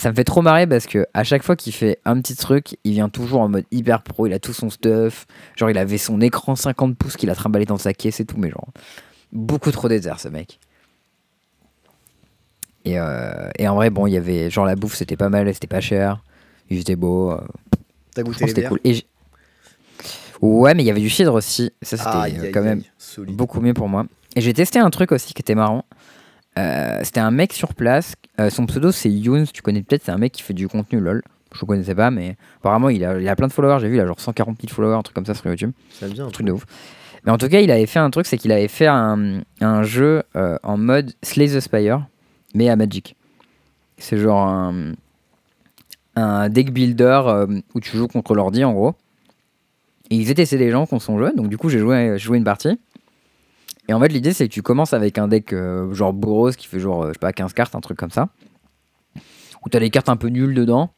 ça 0.00 0.10
me 0.10 0.14
fait 0.14 0.24
trop 0.24 0.40
marrer 0.42 0.66
parce 0.66 0.86
que 0.86 1.06
à 1.14 1.24
chaque 1.24 1.42
fois 1.42 1.56
qu'il 1.56 1.72
fait 1.74 1.98
un 2.04 2.20
petit 2.20 2.34
truc, 2.36 2.76
il 2.84 2.92
vient 2.92 3.08
toujours 3.08 3.40
en 3.42 3.48
mode 3.48 3.64
hyper 3.70 4.02
pro, 4.02 4.26
il 4.26 4.32
a 4.32 4.38
tout 4.38 4.52
son 4.52 4.70
stuff. 4.70 5.26
Genre 5.56 5.70
il 5.70 5.78
avait 5.78 5.98
son 5.98 6.20
écran 6.20 6.56
50 6.56 6.96
pouces 6.96 7.16
qu'il 7.16 7.28
a 7.30 7.34
trimballé 7.34 7.66
dans 7.66 7.76
sa 7.78 7.92
caisse 7.92 8.18
et 8.20 8.24
tout, 8.24 8.36
mais 8.38 8.50
genre 8.50 8.68
beaucoup 9.32 9.70
trop 9.70 9.88
désert 9.88 10.18
ce 10.18 10.28
mec. 10.28 10.58
Et, 12.84 12.98
euh, 12.98 13.50
et 13.58 13.68
en 13.68 13.74
vrai, 13.74 13.90
bon, 13.90 14.06
il 14.06 14.12
y 14.14 14.16
avait 14.16 14.48
genre 14.50 14.64
la 14.64 14.74
bouffe, 14.74 14.94
c'était 14.94 15.16
pas 15.16 15.28
mal, 15.28 15.52
c'était 15.52 15.66
pas 15.66 15.80
cher, 15.80 16.22
ils 16.70 16.80
étaient 16.80 16.96
beaux. 16.96 17.32
euh, 17.32 17.40
T'as 18.14 18.22
goûté 18.22 18.46
les 18.46 18.54
bières 18.54 18.70
cool. 18.70 18.80
Et 18.84 19.04
ouais, 20.40 20.74
mais 20.74 20.82
il 20.82 20.86
y 20.86 20.90
avait 20.90 21.00
du 21.00 21.10
cidre 21.10 21.34
aussi. 21.34 21.72
Ça, 21.82 21.96
c'était 21.98 22.38
euh, 22.48 22.50
quand 22.52 22.62
même 22.62 22.82
solide. 22.96 23.36
beaucoup 23.36 23.60
mieux 23.60 23.74
pour 23.74 23.88
moi. 23.88 24.06
Et 24.34 24.40
j'ai 24.40 24.54
testé 24.54 24.78
un 24.78 24.90
truc 24.90 25.12
aussi 25.12 25.34
qui 25.34 25.42
était 25.42 25.54
marrant. 25.54 25.84
Euh, 26.58 27.00
c'était 27.02 27.20
un 27.20 27.30
mec 27.30 27.52
sur 27.52 27.74
place. 27.74 28.14
Euh, 28.40 28.50
son 28.50 28.66
pseudo, 28.66 28.90
c'est 28.92 29.10
Younes. 29.10 29.46
Tu 29.52 29.62
connais 29.62 29.82
peut-être, 29.82 30.04
c'est 30.04 30.12
un 30.12 30.18
mec 30.18 30.32
qui 30.32 30.42
fait 30.42 30.54
du 30.54 30.68
contenu 30.68 31.00
lol. 31.00 31.22
Je 31.52 31.60
le 31.60 31.66
connaissais 31.66 31.94
pas, 31.94 32.10
mais 32.10 32.36
apparemment, 32.60 32.88
il 32.88 33.04
a, 33.04 33.20
il 33.20 33.28
a 33.28 33.36
plein 33.36 33.48
de 33.48 33.52
followers. 33.52 33.78
J'ai 33.80 33.88
vu, 33.88 33.96
il 33.96 34.00
a 34.00 34.06
genre 34.06 34.20
140 34.20 34.58
000 34.60 34.72
followers, 34.72 34.96
un 34.96 35.02
truc 35.02 35.14
comme 35.14 35.26
ça 35.26 35.34
sur 35.34 35.46
YouTube. 35.46 35.72
Ça 35.90 36.06
vient 36.06 36.26
un 36.26 36.30
truc 36.30 36.46
de 36.46 36.52
ouf. 36.52 36.64
Mais 37.24 37.32
en 37.32 37.38
tout 37.38 37.48
cas, 37.48 37.60
il 37.60 37.70
avait 37.70 37.86
fait 37.86 37.98
un 37.98 38.10
truc, 38.10 38.26
c'est 38.26 38.38
qu'il 38.38 38.52
avait 38.52 38.68
fait 38.68 38.86
un, 38.86 39.40
un 39.60 39.82
jeu 39.82 40.22
euh, 40.36 40.56
en 40.62 40.78
mode 40.78 41.12
Slay 41.22 41.48
the 41.48 41.60
Spire, 41.60 42.06
mais 42.54 42.68
à 42.68 42.76
Magic. 42.76 43.16
C'est 43.98 44.16
genre 44.16 44.46
un, 44.46 44.92
un 46.16 46.48
deck 46.48 46.72
builder 46.72 47.22
euh, 47.26 47.60
où 47.74 47.80
tu 47.80 47.96
joues 47.96 48.08
contre 48.08 48.34
l'ordi 48.34 48.64
en 48.64 48.72
gros. 48.72 48.94
Et 50.10 50.16
ils 50.16 50.30
étaient 50.30 50.44
des 50.44 50.70
gens 50.70 50.86
qui 50.86 50.98
sont 50.98 51.18
joués, 51.18 51.32
donc 51.36 51.48
du 51.48 51.56
coup 51.56 51.68
j'ai 51.68 51.78
joué, 51.78 52.14
j'ai 52.16 52.24
joué 52.24 52.38
une 52.38 52.44
partie. 52.44 52.78
Et 53.90 53.92
en 53.92 53.98
fait 53.98 54.06
l'idée 54.06 54.32
c'est 54.32 54.46
que 54.46 54.52
tu 54.52 54.62
commences 54.62 54.92
avec 54.92 55.18
un 55.18 55.26
deck 55.26 55.52
euh, 55.52 55.92
genre 55.92 56.12
Boros 56.12 56.52
qui 56.52 56.68
fait 56.68 56.78
genre, 56.78 57.02
euh, 57.02 57.08
je 57.08 57.14
sais 57.14 57.18
pas, 57.18 57.32
15 57.32 57.52
cartes, 57.54 57.74
un 57.74 57.80
truc 57.80 57.98
comme 57.98 58.12
ça. 58.12 58.28
Où 59.64 59.68
t'as 59.68 59.80
des 59.80 59.90
cartes 59.90 60.08
un 60.08 60.14
peu 60.14 60.28
nulles 60.28 60.54
dedans. 60.54 60.90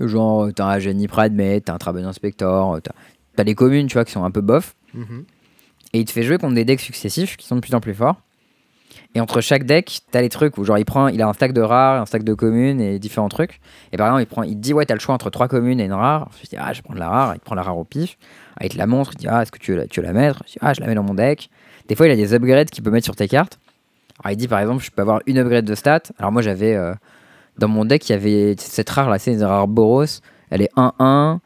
Genre 0.00 0.46
euh, 0.46 0.50
t'as 0.50 0.66
un 0.66 0.80
Genie 0.80 1.06
Pride, 1.06 1.32
mais 1.32 1.60
t'as 1.60 1.74
un 1.74 1.78
Traben 1.78 2.04
Inspector, 2.04 2.74
euh, 2.74 2.80
t'as, 2.80 2.90
t'as 3.36 3.44
des 3.44 3.54
communes 3.54 3.86
tu 3.86 3.94
vois 3.94 4.04
qui 4.04 4.10
sont 4.10 4.24
un 4.24 4.32
peu 4.32 4.40
bof. 4.40 4.74
Mhm. 4.94 5.26
Et 5.92 6.00
il 6.00 6.04
te 6.06 6.10
fait 6.10 6.24
jouer 6.24 6.38
contre 6.38 6.56
des 6.56 6.64
decks 6.64 6.80
successifs 6.80 7.36
qui 7.36 7.46
sont 7.46 7.54
de 7.54 7.60
plus 7.60 7.72
en 7.72 7.78
plus 7.80 7.94
forts. 7.94 8.16
Et 9.14 9.20
entre 9.20 9.40
chaque 9.40 9.64
deck, 9.64 10.00
t'as 10.10 10.20
les 10.20 10.28
trucs 10.28 10.58
où 10.58 10.64
genre 10.64 10.78
il 10.78 10.84
prend, 10.84 11.06
il 11.06 11.22
a 11.22 11.28
un 11.28 11.34
stack 11.34 11.52
de 11.52 11.60
rares, 11.60 12.02
un 12.02 12.06
stack 12.06 12.24
de 12.24 12.34
communes 12.34 12.80
et 12.80 12.98
différents 12.98 13.28
trucs. 13.28 13.60
Et 13.92 13.96
par 13.96 14.08
exemple, 14.08 14.22
il 14.22 14.26
prend, 14.26 14.42
il 14.42 14.58
dit 14.58 14.72
ouais 14.72 14.86
t'as 14.86 14.94
le 14.94 15.00
choix 15.00 15.14
entre 15.14 15.30
trois 15.30 15.46
communes 15.46 15.78
et 15.78 15.84
une 15.84 15.92
rare. 15.92 16.30
Je 16.42 16.48
dis 16.48 16.56
ah 16.58 16.72
je 16.72 16.78
vais 16.78 16.82
prendre 16.82 16.98
la 16.98 17.08
rare. 17.08 17.34
Il 17.36 17.40
prend 17.40 17.54
la 17.54 17.62
rare 17.62 17.78
au 17.78 17.84
pif. 17.84 18.18
Il 18.62 18.68
te 18.68 18.78
la 18.78 18.86
montre. 18.86 19.10
Il 19.14 19.18
dit 19.18 19.26
ah 19.28 19.42
est-ce 19.42 19.52
que 19.52 19.58
tu 19.58 19.72
veux 19.72 19.78
la, 19.78 19.86
tu 19.86 20.00
veux 20.00 20.06
la 20.06 20.12
mettre? 20.12 20.42
Je 20.46 20.52
dis 20.52 20.58
ah 20.60 20.72
je 20.74 20.80
la 20.80 20.86
mets 20.86 20.94
dans 20.94 21.02
mon 21.02 21.14
deck. 21.14 21.50
Des 21.88 21.96
fois 21.96 22.06
il 22.06 22.12
a 22.12 22.16
des 22.16 22.32
upgrades 22.34 22.70
qu'il 22.70 22.82
peut 22.84 22.90
mettre 22.90 23.04
sur 23.04 23.16
tes 23.16 23.28
cartes. 23.28 23.58
Alors 24.22 24.32
il 24.32 24.36
dit 24.36 24.48
par 24.48 24.60
exemple 24.60 24.82
je 24.84 24.90
peux 24.90 25.02
avoir 25.02 25.20
une 25.26 25.38
upgrade 25.38 25.64
de 25.64 25.74
stats. 25.74 26.02
Alors 26.18 26.30
moi 26.32 26.40
j'avais 26.42 26.74
euh, 26.74 26.94
dans 27.58 27.68
mon 27.68 27.84
deck 27.84 28.08
il 28.08 28.12
y 28.12 28.14
avait 28.14 28.54
cette 28.58 28.88
rare 28.90 29.10
là, 29.10 29.18
c'est 29.18 29.32
une 29.32 29.42
rare 29.42 29.66
Boros. 29.68 30.04
Elle 30.50 30.62
est 30.62 30.70
1-1, 30.76 31.38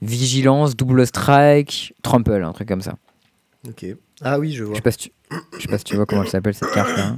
vigilance, 0.00 0.74
double 0.76 1.06
strike, 1.06 1.94
trample, 2.02 2.42
un 2.42 2.52
truc 2.52 2.68
comme 2.68 2.80
ça. 2.82 2.94
Ok. 3.68 3.84
Ah 4.22 4.38
oui, 4.38 4.52
je 4.52 4.58
Je 4.58 4.64
vois. 4.64 4.76
sais 4.76 4.80
pas 4.82 4.90
si 4.92 4.98
tu, 4.98 5.10
je 5.56 5.60
sais 5.62 5.68
pas 5.68 5.78
si 5.78 5.84
tu 5.84 5.96
vois 5.96 6.06
comment 6.06 6.22
elle 6.22 6.28
s'appelle 6.30 6.54
cette 6.54 6.70
carte 6.72 6.96
là. 6.96 7.16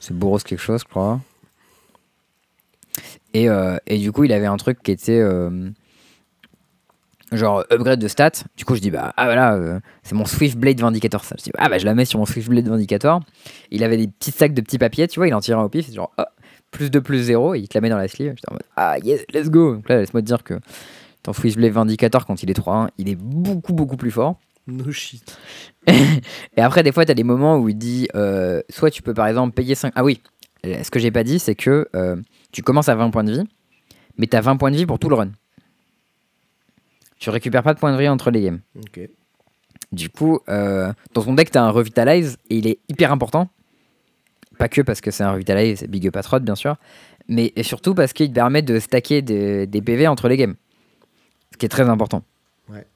C'est 0.00 0.16
Boros 0.16 0.38
quelque 0.38 0.60
chose, 0.60 0.80
je 0.82 0.88
crois. 0.88 1.20
Et, 3.34 3.48
euh, 3.48 3.76
et 3.86 3.98
du 3.98 4.12
coup, 4.12 4.24
il 4.24 4.32
avait 4.32 4.46
un 4.46 4.56
truc 4.56 4.82
qui 4.82 4.90
était 4.92 5.18
euh, 5.20 5.70
genre 7.32 7.64
upgrade 7.70 7.98
de 7.98 8.08
stats. 8.08 8.44
Du 8.56 8.64
coup, 8.64 8.74
je 8.74 8.80
dis 8.80 8.90
bah 8.90 9.12
ah 9.16 9.24
voilà, 9.24 9.54
euh, 9.54 9.80
c'est 10.02 10.14
mon 10.14 10.24
Swift 10.24 10.56
Blade 10.56 10.80
Vindicator 10.80 11.24
ça. 11.24 11.34
Je 11.38 11.44
dis 11.44 11.50
ah 11.58 11.68
bah 11.68 11.78
je 11.78 11.84
la 11.84 11.94
mets 11.94 12.04
sur 12.04 12.18
mon 12.18 12.26
Swift 12.26 12.48
Blade 12.48 12.68
Vindicator. 12.68 13.20
Il 13.70 13.84
avait 13.84 13.96
des 13.96 14.08
petits 14.08 14.30
sacs 14.30 14.54
de 14.54 14.60
petits 14.60 14.78
papiers, 14.78 15.08
tu 15.08 15.20
vois, 15.20 15.28
il 15.28 15.34
en 15.34 15.40
tirait 15.40 15.60
au 15.60 15.68
pif, 15.68 15.86
c'est 15.86 15.94
genre 15.94 16.12
oh, 16.18 16.22
plus 16.70 16.90
de 16.90 16.98
plus 16.98 17.22
0 17.22 17.54
et 17.54 17.60
il 17.60 17.68
te 17.68 17.76
la 17.76 17.80
met 17.80 17.88
dans 17.88 17.96
la 17.96 18.08
sleeve. 18.08 18.34
J'étais 18.36 18.50
en 18.50 18.54
mode 18.54 18.62
ah 18.76 18.98
yes, 18.98 19.24
let's 19.32 19.50
go. 19.50 19.76
Donc 19.76 19.88
là, 19.88 19.98
laisse-moi 19.98 20.22
te 20.22 20.26
dire 20.26 20.44
que 20.44 20.54
ton 21.22 21.32
Swift 21.32 21.56
Blade 21.56 21.72
Vindicator 21.72 22.26
quand 22.26 22.42
il 22.42 22.50
est 22.50 22.58
3-1, 22.58 22.88
il 22.98 23.08
est 23.08 23.16
beaucoup 23.16 23.72
beaucoup 23.72 23.96
plus 23.96 24.10
fort. 24.10 24.36
No 24.68 24.90
shit. 24.90 25.38
Et 26.56 26.60
après, 26.60 26.82
des 26.82 26.90
fois, 26.90 27.04
tu 27.04 27.12
as 27.12 27.14
des 27.14 27.22
moments 27.22 27.58
où 27.58 27.68
il 27.68 27.78
dit 27.78 28.08
euh, 28.16 28.62
soit 28.68 28.90
tu 28.90 29.02
peux 29.02 29.14
par 29.14 29.28
exemple 29.28 29.54
payer 29.54 29.74
5. 29.74 29.92
Ah 29.94 30.02
oui, 30.02 30.20
euh, 30.66 30.82
ce 30.82 30.90
que 30.90 30.98
j'ai 30.98 31.10
pas 31.10 31.24
dit, 31.24 31.38
c'est 31.38 31.54
que 31.54 31.88
euh, 31.94 32.16
tu 32.52 32.62
commences 32.62 32.88
à 32.88 32.94
20 32.94 33.10
points 33.10 33.24
de 33.24 33.32
vie, 33.32 33.44
mais 34.18 34.26
tu 34.26 34.36
as 34.36 34.40
20 34.40 34.56
points 34.56 34.70
de 34.70 34.76
vie 34.76 34.86
pour 34.86 34.98
tout 34.98 35.08
le 35.08 35.14
run. 35.14 35.30
Tu 37.18 37.30
récupères 37.30 37.62
pas 37.62 37.74
de 37.74 37.78
points 37.78 37.92
de 37.94 37.98
vie 38.00 38.08
entre 38.08 38.30
les 38.30 38.42
games. 38.42 38.60
Du 39.92 40.10
coup, 40.10 40.40
euh, 40.48 40.92
dans 41.14 41.22
ton 41.22 41.34
deck, 41.34 41.50
tu 41.50 41.58
as 41.58 41.62
un 41.64 41.70
Revitalize 41.70 42.36
et 42.50 42.56
il 42.58 42.66
est 42.66 42.78
hyper 42.88 43.12
important. 43.12 43.48
Pas 44.58 44.68
que 44.68 44.80
parce 44.82 45.00
que 45.00 45.10
c'est 45.10 45.22
un 45.24 45.32
Revitalize, 45.32 45.80
c'est 45.80 45.88
Big 45.90 46.06
Up 46.06 46.16
bien 46.42 46.54
sûr, 46.54 46.76
mais 47.28 47.52
et 47.56 47.62
surtout 47.62 47.94
parce 47.94 48.12
qu'il 48.12 48.28
te 48.28 48.34
permet 48.34 48.62
de 48.62 48.78
stacker 48.78 49.22
des, 49.22 49.66
des 49.66 49.82
PV 49.82 50.06
entre 50.08 50.28
les 50.28 50.36
games. 50.36 50.54
Ce 51.52 51.58
qui 51.58 51.66
est 51.66 51.70
très 51.70 51.88
important. 51.88 52.22
Ouais. 52.68 52.86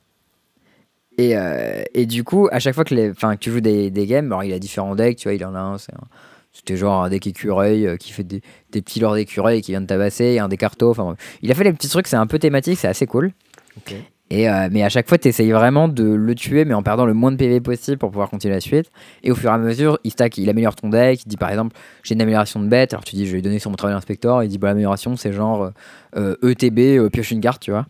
Et, 1.18 1.36
euh, 1.36 1.82
et 1.94 2.06
du 2.06 2.24
coup, 2.24 2.48
à 2.50 2.58
chaque 2.60 2.74
fois 2.74 2.84
que, 2.84 2.94
les, 2.94 3.12
que 3.12 3.34
tu 3.36 3.50
joues 3.50 3.60
des, 3.60 3.90
des 3.90 4.06
games, 4.06 4.26
alors 4.26 4.44
il 4.44 4.52
a 4.52 4.58
différents 4.58 4.94
decks, 4.96 5.16
tu 5.18 5.28
vois, 5.28 5.34
il 5.34 5.44
en 5.44 5.54
a 5.54 5.60
un, 5.60 5.78
c'est 5.78 5.94
un- 5.94 6.08
c'était 6.52 6.76
genre 6.76 7.04
un 7.04 7.08
deck 7.10 7.26
écureuil 7.28 7.86
euh, 7.86 7.96
qui 7.96 8.10
fait 8.12 8.24
des, 8.24 8.42
des 8.72 8.82
petits 8.82 8.98
lords 9.00 9.14
d'écureuil 9.14 9.62
qui 9.62 9.70
vient 9.72 9.80
de 9.80 9.86
tabasser, 9.86 10.24
et 10.24 10.38
un 10.40 10.48
des 10.48 10.56
cartos, 10.56 10.90
enfin. 10.90 11.14
Il 11.42 11.50
a 11.52 11.54
fait 11.54 11.62
les 11.64 11.72
petits 11.72 11.88
trucs, 11.88 12.06
c'est 12.08 12.16
un 12.16 12.26
peu 12.26 12.38
thématique, 12.40 12.78
c'est 12.78 12.88
assez 12.88 13.06
cool. 13.06 13.32
Et, 14.32 14.48
euh, 14.48 14.68
mais 14.70 14.84
à 14.84 14.88
chaque 14.88 15.08
fois, 15.08 15.18
tu 15.18 15.26
essayes 15.26 15.50
vraiment 15.50 15.88
de 15.88 16.04
le 16.04 16.34
tuer, 16.36 16.64
mais 16.64 16.74
en 16.74 16.82
perdant 16.82 17.04
le 17.04 17.14
moins 17.14 17.32
de 17.32 17.36
PV 17.36 17.60
possible 17.60 17.98
pour 17.98 18.10
pouvoir 18.10 18.30
continuer 18.30 18.54
la 18.54 18.60
suite. 18.60 18.90
Et 19.24 19.32
au 19.32 19.34
fur 19.34 19.50
et 19.50 19.52
à 19.52 19.58
mesure, 19.58 19.98
il 20.04 20.12
stack, 20.12 20.38
il 20.38 20.48
améliore 20.48 20.76
ton 20.76 20.88
deck. 20.88 21.22
Il 21.24 21.28
dit 21.28 21.36
par 21.36 21.50
exemple, 21.50 21.76
j'ai 22.04 22.14
une 22.14 22.22
amélioration 22.22 22.60
de 22.60 22.68
bête. 22.68 22.92
Alors 22.92 23.04
tu 23.04 23.16
dis, 23.16 23.26
je 23.26 23.32
vais 23.32 23.38
lui 23.38 23.42
donner 23.42 23.58
sur 23.58 23.70
mon 23.70 23.76
travail 23.76 23.96
d'inspecteur. 23.96 24.44
Il 24.44 24.48
dit, 24.48 24.58
bah, 24.58 24.68
l'amélioration, 24.68 25.16
c'est 25.16 25.32
genre 25.32 25.72
euh, 26.16 26.36
ETB, 26.42 26.78
euh, 26.78 27.10
pioche 27.10 27.32
une 27.32 27.40
carte, 27.40 27.62
tu 27.62 27.72
vois. 27.72 27.86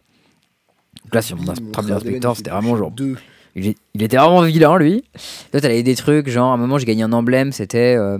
Donc 1.05 1.15
là, 1.15 1.23
sur 1.23 1.37
mon 1.37 1.53
travail 1.73 1.93
d'inspecteur, 1.93 2.37
c'était 2.37 2.51
vraiment 2.51 2.77
genre. 2.77 2.91
Deux. 2.91 3.17
Il, 3.55 3.75
était 4.03 4.17
vraiment 4.17 4.43
vilain, 4.43 4.79
lui. 4.79 5.05
Toi, 5.51 5.61
t'avais 5.61 5.83
des 5.83 5.97
trucs, 5.97 6.29
genre, 6.29 6.53
à 6.53 6.55
un 6.55 6.57
moment, 6.57 6.79
j'ai 6.79 6.87
gagné 6.87 7.03
un 7.03 7.13
emblème. 7.13 7.53
C'était 7.53 7.97
euh, 7.97 8.19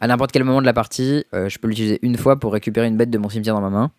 à 0.00 0.06
n'importe 0.06 0.32
quel 0.32 0.44
moment 0.44 0.60
de 0.60 0.66
la 0.66 0.72
partie, 0.72 1.24
euh, 1.34 1.48
je 1.48 1.58
peux 1.58 1.68
l'utiliser 1.68 1.98
une 2.02 2.16
fois 2.16 2.38
pour 2.38 2.52
récupérer 2.52 2.86
une 2.86 2.96
bête 2.96 3.10
de 3.10 3.18
mon 3.18 3.28
cimetière 3.28 3.54
dans 3.54 3.60
ma 3.60 3.70
main. 3.70 3.90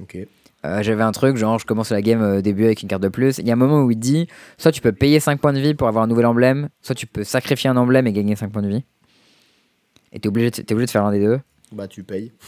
Ok. 0.00 0.18
Euh, 0.64 0.82
J'avais 0.82 1.02
un 1.02 1.12
truc, 1.12 1.36
genre 1.36 1.58
je 1.58 1.66
commence 1.66 1.90
la 1.90 2.00
game 2.02 2.22
euh, 2.22 2.38
au 2.38 2.40
début 2.40 2.64
avec 2.64 2.82
une 2.82 2.88
carte 2.88 3.02
de 3.02 3.08
plus. 3.08 3.38
Il 3.38 3.46
y 3.46 3.50
a 3.50 3.52
un 3.52 3.56
moment 3.56 3.82
où 3.82 3.90
il 3.90 3.98
dit 3.98 4.26
soit 4.58 4.72
tu 4.72 4.80
peux 4.80 4.92
payer 4.92 5.20
5 5.20 5.40
points 5.40 5.52
de 5.52 5.60
vie 5.60 5.74
pour 5.74 5.88
avoir 5.88 6.04
un 6.04 6.06
nouvel 6.06 6.26
emblème, 6.26 6.68
soit 6.80 6.94
tu 6.94 7.06
peux 7.06 7.24
sacrifier 7.24 7.68
un 7.70 7.76
emblème 7.76 8.06
et 8.06 8.12
gagner 8.12 8.34
5 8.36 8.50
points 8.50 8.62
de 8.62 8.68
vie. 8.68 8.84
Et 10.12 10.20
t'es 10.20 10.28
obligé, 10.28 10.50
de- 10.50 10.56
t'es 10.62 10.72
obligé 10.72 10.86
de 10.86 10.90
faire 10.90 11.04
l'un 11.04 11.12
des 11.12 11.20
deux. 11.20 11.38
Bah, 11.72 11.88
tu 11.88 12.02
payes. 12.04 12.32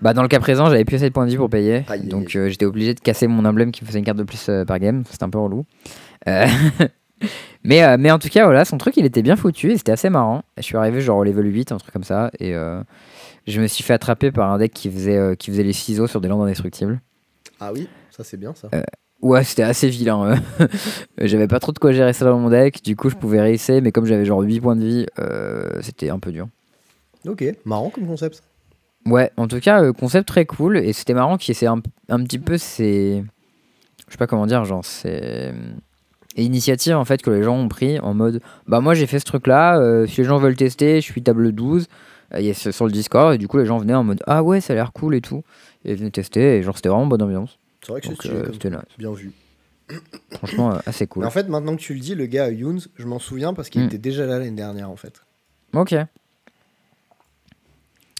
Bah 0.00 0.14
dans 0.14 0.22
le 0.22 0.28
cas 0.28 0.38
présent, 0.38 0.66
j'avais 0.66 0.84
plus 0.84 0.94
assez 0.96 1.08
de 1.08 1.12
points 1.12 1.24
de 1.26 1.30
vie 1.30 1.36
pour 1.36 1.50
payer. 1.50 1.84
Aïe, 1.88 2.06
donc 2.06 2.36
euh, 2.36 2.48
j'étais 2.48 2.66
obligé 2.66 2.94
de 2.94 3.00
casser 3.00 3.26
mon 3.26 3.44
emblème 3.44 3.72
qui 3.72 3.82
me 3.82 3.88
faisait 3.88 3.98
une 3.98 4.04
carte 4.04 4.18
de 4.18 4.22
plus 4.22 4.48
euh, 4.48 4.64
par 4.64 4.78
game. 4.78 5.02
C'était 5.10 5.24
un 5.24 5.28
peu 5.30 5.38
relou. 5.40 5.64
Euh, 6.28 6.46
mais, 7.64 7.82
euh, 7.82 7.96
mais 7.98 8.12
en 8.12 8.20
tout 8.20 8.28
cas, 8.28 8.44
voilà, 8.44 8.64
son 8.64 8.78
truc 8.78 8.96
il 8.96 9.04
était 9.04 9.22
bien 9.22 9.34
foutu 9.34 9.72
et 9.72 9.76
c'était 9.76 9.90
assez 9.90 10.08
marrant. 10.08 10.42
Je 10.56 10.62
suis 10.62 10.76
arrivé 10.76 11.00
genre 11.00 11.18
au 11.18 11.24
level 11.24 11.46
8, 11.52 11.72
un 11.72 11.78
truc 11.78 11.92
comme 11.92 12.04
ça. 12.04 12.30
Et 12.38 12.54
euh, 12.54 12.80
je 13.46 13.60
me 13.60 13.66
suis 13.66 13.82
fait 13.84 13.94
attraper 13.94 14.30
par 14.32 14.50
un 14.50 14.58
deck 14.58 14.72
qui 14.72 14.90
faisait, 14.90 15.16
euh, 15.16 15.34
qui 15.34 15.50
faisait 15.50 15.62
les 15.62 15.72
ciseaux 15.72 16.06
sur 16.06 16.20
des 16.20 16.28
landes 16.28 16.42
indestructibles. 16.42 17.00
Ah 17.60 17.72
oui, 17.72 17.88
ça 18.10 18.24
c'est 18.24 18.36
bien 18.36 18.54
ça. 18.54 18.68
Euh, 18.74 18.82
Ouais, 19.20 19.42
c'était 19.42 19.64
assez 19.64 19.88
vilain. 19.88 20.38
euh. 20.60 20.66
j'avais 21.18 21.48
pas 21.48 21.58
trop 21.58 21.72
de 21.72 21.78
quoi 21.80 21.90
gérer 21.90 22.12
ça 22.12 22.24
dans 22.24 22.38
mon 22.38 22.50
deck, 22.50 22.84
du 22.84 22.94
coup 22.94 23.10
je 23.10 23.16
pouvais 23.16 23.40
réessayer, 23.40 23.80
mais 23.80 23.90
comme 23.90 24.04
j'avais 24.06 24.24
genre 24.24 24.40
8 24.42 24.60
points 24.60 24.76
de 24.76 24.84
vie, 24.84 25.06
euh, 25.18 25.80
c'était 25.82 26.08
un 26.10 26.20
peu 26.20 26.30
dur. 26.30 26.46
Ok, 27.26 27.44
marrant 27.64 27.90
comme 27.90 28.06
concept. 28.06 28.44
Ouais, 29.06 29.32
en 29.36 29.48
tout 29.48 29.58
cas, 29.58 29.92
concept 29.92 30.28
très 30.28 30.46
cool, 30.46 30.76
et 30.76 30.92
c'était 30.92 31.14
marrant 31.14 31.36
qu'il 31.36 31.50
essaie 31.50 31.66
un, 31.66 31.80
un 32.08 32.22
petit 32.22 32.38
peu 32.38 32.58
ces. 32.58 33.24
Je 34.06 34.12
sais 34.12 34.18
pas 34.18 34.28
comment 34.28 34.46
dire, 34.46 34.64
genre, 34.64 34.84
c'est. 34.84 35.52
initiatives 36.36 36.94
en 36.96 37.04
fait 37.04 37.20
que 37.20 37.30
les 37.30 37.42
gens 37.42 37.56
ont 37.56 37.68
pris 37.68 37.98
en 37.98 38.14
mode 38.14 38.40
bah 38.68 38.80
moi 38.80 38.94
j'ai 38.94 39.06
fait 39.08 39.18
ce 39.18 39.24
truc 39.24 39.48
là, 39.48 39.80
si 40.06 40.20
les 40.20 40.24
gens 40.28 40.38
veulent 40.38 40.54
tester, 40.54 41.00
je 41.00 41.10
suis 41.10 41.22
table 41.24 41.50
12, 41.50 41.88
euh, 42.34 42.52
sur 42.54 42.86
le 42.86 42.92
Discord, 42.92 43.34
et 43.34 43.38
du 43.38 43.48
coup 43.48 43.58
les 43.58 43.66
gens 43.66 43.78
venaient 43.78 43.94
en 43.94 44.04
mode 44.04 44.22
ah 44.26 44.42
ouais, 44.42 44.60
ça 44.60 44.72
a 44.72 44.76
l'air 44.76 44.92
cool 44.92 45.14
et 45.14 45.20
tout, 45.20 45.42
et 45.84 45.94
venaient 45.94 46.10
tester, 46.10 46.56
et 46.56 46.62
genre 46.62 46.76
c'était 46.76 46.88
vraiment 46.88 47.06
bonne 47.06 47.22
ambiance. 47.22 47.58
C'est 47.82 47.92
vrai 47.92 48.00
que 48.00 48.08
euh, 48.28 48.52
c'était 48.52 48.70
nice. 48.70 48.80
Bien 48.98 49.12
vu. 49.12 49.32
Franchement, 50.32 50.72
euh, 50.74 50.78
assez 50.84 51.06
cool. 51.06 51.22
Mais 51.22 51.26
en 51.28 51.30
fait, 51.30 51.48
maintenant 51.48 51.74
que 51.74 51.80
tu 51.80 51.94
le 51.94 52.00
dis, 52.00 52.14
le 52.14 52.26
gars 52.26 52.50
Younes, 52.50 52.80
je 52.96 53.06
m'en 53.06 53.18
souviens 53.18 53.54
parce 53.54 53.70
qu'il 53.70 53.82
Mm. 53.82 53.86
était 53.86 53.98
déjà 53.98 54.26
là 54.26 54.38
l'année 54.38 54.50
dernière 54.50 54.90
en 54.90 54.96
fait. 54.96 55.22
Ok. 55.74 55.94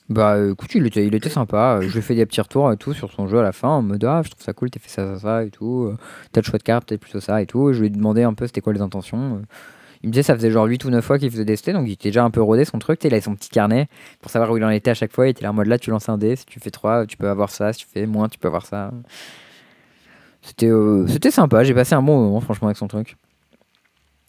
Bah 0.09 0.37
euh, 0.37 0.53
écoute, 0.53 0.75
il 0.75 0.87
était, 0.87 1.07
il 1.07 1.15
était 1.15 1.29
sympa. 1.29 1.77
Euh, 1.77 1.83
Je 1.83 1.93
lui 1.93 1.99
ai 1.99 2.03
fait 2.03 2.15
des 2.15 2.25
petits 2.25 2.41
retours 2.41 2.73
et 2.73 2.79
tout 2.79 2.95
sur 2.95 3.13
son 3.13 3.27
jeu 3.27 3.39
à 3.41 3.43
la 3.43 3.53
fin 3.53 3.69
en 3.69 3.83
mode 3.83 4.03
ah 4.05 4.23
je 4.25 4.31
trouve 4.31 4.43
ça 4.43 4.55
cool, 4.55 4.71
t'as 4.71 4.81
fait 4.81 4.89
ça, 4.89 5.15
ça, 5.15 5.21
ça 5.21 5.45
et 5.45 5.51
tout. 5.51 5.85
Euh, 5.85 5.99
T'as 6.33 6.41
le 6.41 6.47
choix 6.47 6.59
de 6.59 6.63
carte, 6.63 6.89
peut-être 6.89 7.01
plutôt 7.03 7.21
ça 7.21 7.43
et 7.43 7.47
tout. 7.47 7.69
Et 7.69 7.75
je 7.75 7.81
lui 7.81 7.89
ai 7.89 7.91
demandé 7.91 8.23
un 8.23 8.33
peu 8.33 8.47
c'était 8.47 8.63
quoi 8.63 8.73
les 8.73 8.81
intentions. 8.81 9.43
Il 10.03 10.09
me 10.09 10.13
disait 10.13 10.23
ça 10.23 10.35
faisait 10.35 10.51
genre 10.51 10.67
8 10.67 10.85
ou 10.85 10.91
9 10.91 11.05
fois 11.05 11.19
qu'il 11.19 11.31
faisait 11.31 11.45
tester, 11.45 11.73
donc 11.73 11.87
il 11.89 11.93
était 11.93 12.11
déjà 12.11 12.23
un 12.25 12.31
peu 12.31 12.41
rodé 12.41 12.65
son 12.65 12.79
truc. 12.79 13.03
Il 13.05 13.13
avait 13.13 13.21
son 13.21 13.35
petit 13.35 13.49
carnet 13.51 13.89
pour 14.21 14.31
savoir 14.31 14.51
où 14.53 14.57
il 14.57 14.65
en 14.65 14.71
était 14.71 14.91
à 14.91 14.95
chaque 14.95 15.13
fois. 15.13 15.27
Il 15.27 15.31
était 15.31 15.43
là 15.43 15.51
en 15.51 15.55
mode 15.55 15.67
là 15.67 15.79
tu 15.79 15.91
lances 15.91 16.09
un 16.09 16.19
dé, 16.19 16.37
si 16.37 16.47
tu 16.47 16.61
fais 16.61 16.71
3, 16.71 17.07
tu 17.07 17.17
peux 17.17 17.29
avoir 17.29 17.51
ça, 17.51 17.73
si 17.73 17.81
tu 17.81 17.87
fais 17.87 18.07
moins, 18.07 18.29
tu 18.29 18.39
peux 18.39 18.47
avoir 18.49 18.65
ça. 18.67 18.93
C'était 20.43 20.71
euh, 20.71 21.07
sympa, 21.31 21.65
j'ai 21.65 21.75
passé 21.75 21.95
un 21.95 22.03
bon 22.03 22.21
moment 22.23 22.41
franchement 22.41 22.69
avec 22.69 22.77
son 22.79 22.87
truc. 22.89 23.17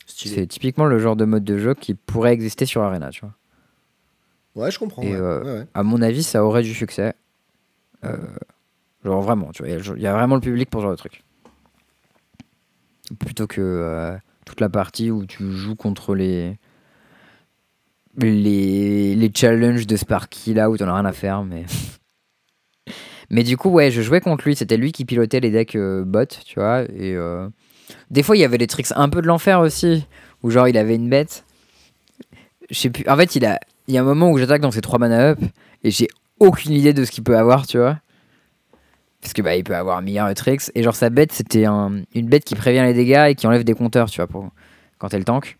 C'est 0.05 0.47
typiquement 0.47 0.85
le 0.85 0.97
genre 0.99 1.15
de 1.15 1.23
mode 1.25 1.43
de 1.43 1.57
jeu 1.57 1.73
qui 1.75 1.93
pourrait 1.93 2.33
exister 2.33 2.65
sur 2.65 2.81
Arena, 2.81 3.09
tu 3.11 3.21
vois. 3.21 3.33
Ouais, 4.55 4.71
je 4.71 4.79
comprends. 4.79 5.03
Et, 5.03 5.11
ouais. 5.13 5.15
euh, 5.15 5.43
Ouais, 5.43 5.59
ouais. 5.59 5.67
à 5.73 5.83
mon 5.83 6.01
avis, 6.01 6.23
ça 6.23 6.43
aurait 6.43 6.63
du 6.63 6.73
succès. 6.73 7.13
Euh, 8.03 8.17
genre 9.05 9.21
vraiment, 9.21 9.51
tu 9.51 9.61
vois, 9.63 9.69
il 9.71 9.75
y 9.75 9.77
a- 9.89 9.93
il 9.95 10.01
y 10.01 10.07
a 10.07 10.13
vraiment 10.13 10.35
le 10.35 10.41
public 10.41 10.69
pour 10.69 10.81
ce 10.81 10.83
genre 10.85 10.91
de 10.91 10.97
truc. 10.97 11.23
Plutôt 13.19 13.47
que 13.47 13.61
euh, 13.61 14.17
toute 14.49 14.61
la 14.61 14.69
partie 14.69 15.11
où 15.11 15.25
tu 15.25 15.51
joues 15.51 15.75
contre 15.75 16.15
les 16.15 16.57
les, 18.17 19.15
les 19.15 19.31
challenges 19.33 19.87
de 19.87 19.95
Sparky 19.95 20.53
là 20.53 20.69
où 20.69 20.77
t'en 20.77 20.87
as 20.87 20.95
rien 20.95 21.05
à 21.05 21.13
faire, 21.13 21.43
mais. 21.43 21.65
mais 23.29 23.43
du 23.43 23.57
coup, 23.57 23.69
ouais, 23.69 23.91
je 23.91 24.01
jouais 24.01 24.21
contre 24.21 24.45
lui. 24.45 24.55
C'était 24.55 24.77
lui 24.77 24.91
qui 24.91 25.05
pilotait 25.05 25.39
les 25.39 25.51
decks 25.51 25.75
euh, 25.75 26.03
bot, 26.03 26.25
tu 26.45 26.59
vois. 26.59 26.81
Et 26.83 27.15
euh, 27.15 27.47
des 28.09 28.23
fois, 28.23 28.35
il 28.35 28.39
y 28.39 28.43
avait 28.45 28.57
des 28.57 28.67
tricks 28.67 28.87
un 28.95 29.09
peu 29.09 29.21
de 29.21 29.27
l'enfer 29.27 29.59
aussi, 29.59 30.05
où 30.43 30.49
genre 30.49 30.67
il 30.67 30.77
avait 30.77 30.95
une 30.95 31.09
bête. 31.09 31.45
Je 32.69 32.77
sais 32.77 32.89
plus. 32.89 33.07
En 33.07 33.15
fait, 33.15 33.35
il 33.35 33.45
a. 33.45 33.59
Il 33.87 33.95
y 33.95 33.97
a 33.97 34.01
un 34.01 34.05
moment 34.05 34.29
où 34.29 34.37
j'attaque 34.37 34.61
dans 34.61 34.69
ses 34.69 34.81
3 34.81 34.99
mana 34.99 35.31
up 35.31 35.39
et 35.83 35.89
j'ai 35.89 36.07
aucune 36.39 36.73
idée 36.73 36.93
de 36.93 37.03
ce 37.05 37.09
qu'il 37.09 37.23
peut 37.23 37.37
avoir, 37.37 37.65
tu 37.65 37.79
vois. 37.79 37.99
Parce 39.21 39.33
que 39.33 39.41
bah 39.41 39.55
il 39.55 39.63
peut 39.63 39.75
avoir 39.75 39.97
un 39.97 40.01
milliard 40.01 40.29
de 40.29 40.33
tricks 40.33 40.71
et 40.75 40.81
genre 40.83 40.95
sa 40.95 41.09
bête 41.09 41.31
c'était 41.33 41.65
un- 41.65 42.03
une 42.15 42.27
bête 42.27 42.45
qui 42.45 42.55
prévient 42.55 42.81
les 42.83 42.93
dégâts 42.93 43.27
et 43.29 43.35
qui 43.35 43.47
enlève 43.47 43.63
des 43.65 43.73
compteurs, 43.73 44.09
tu 44.09 44.17
vois, 44.17 44.27
pour 44.27 44.49
quand 44.97 45.13
elle 45.13 45.25
tank. 45.25 45.57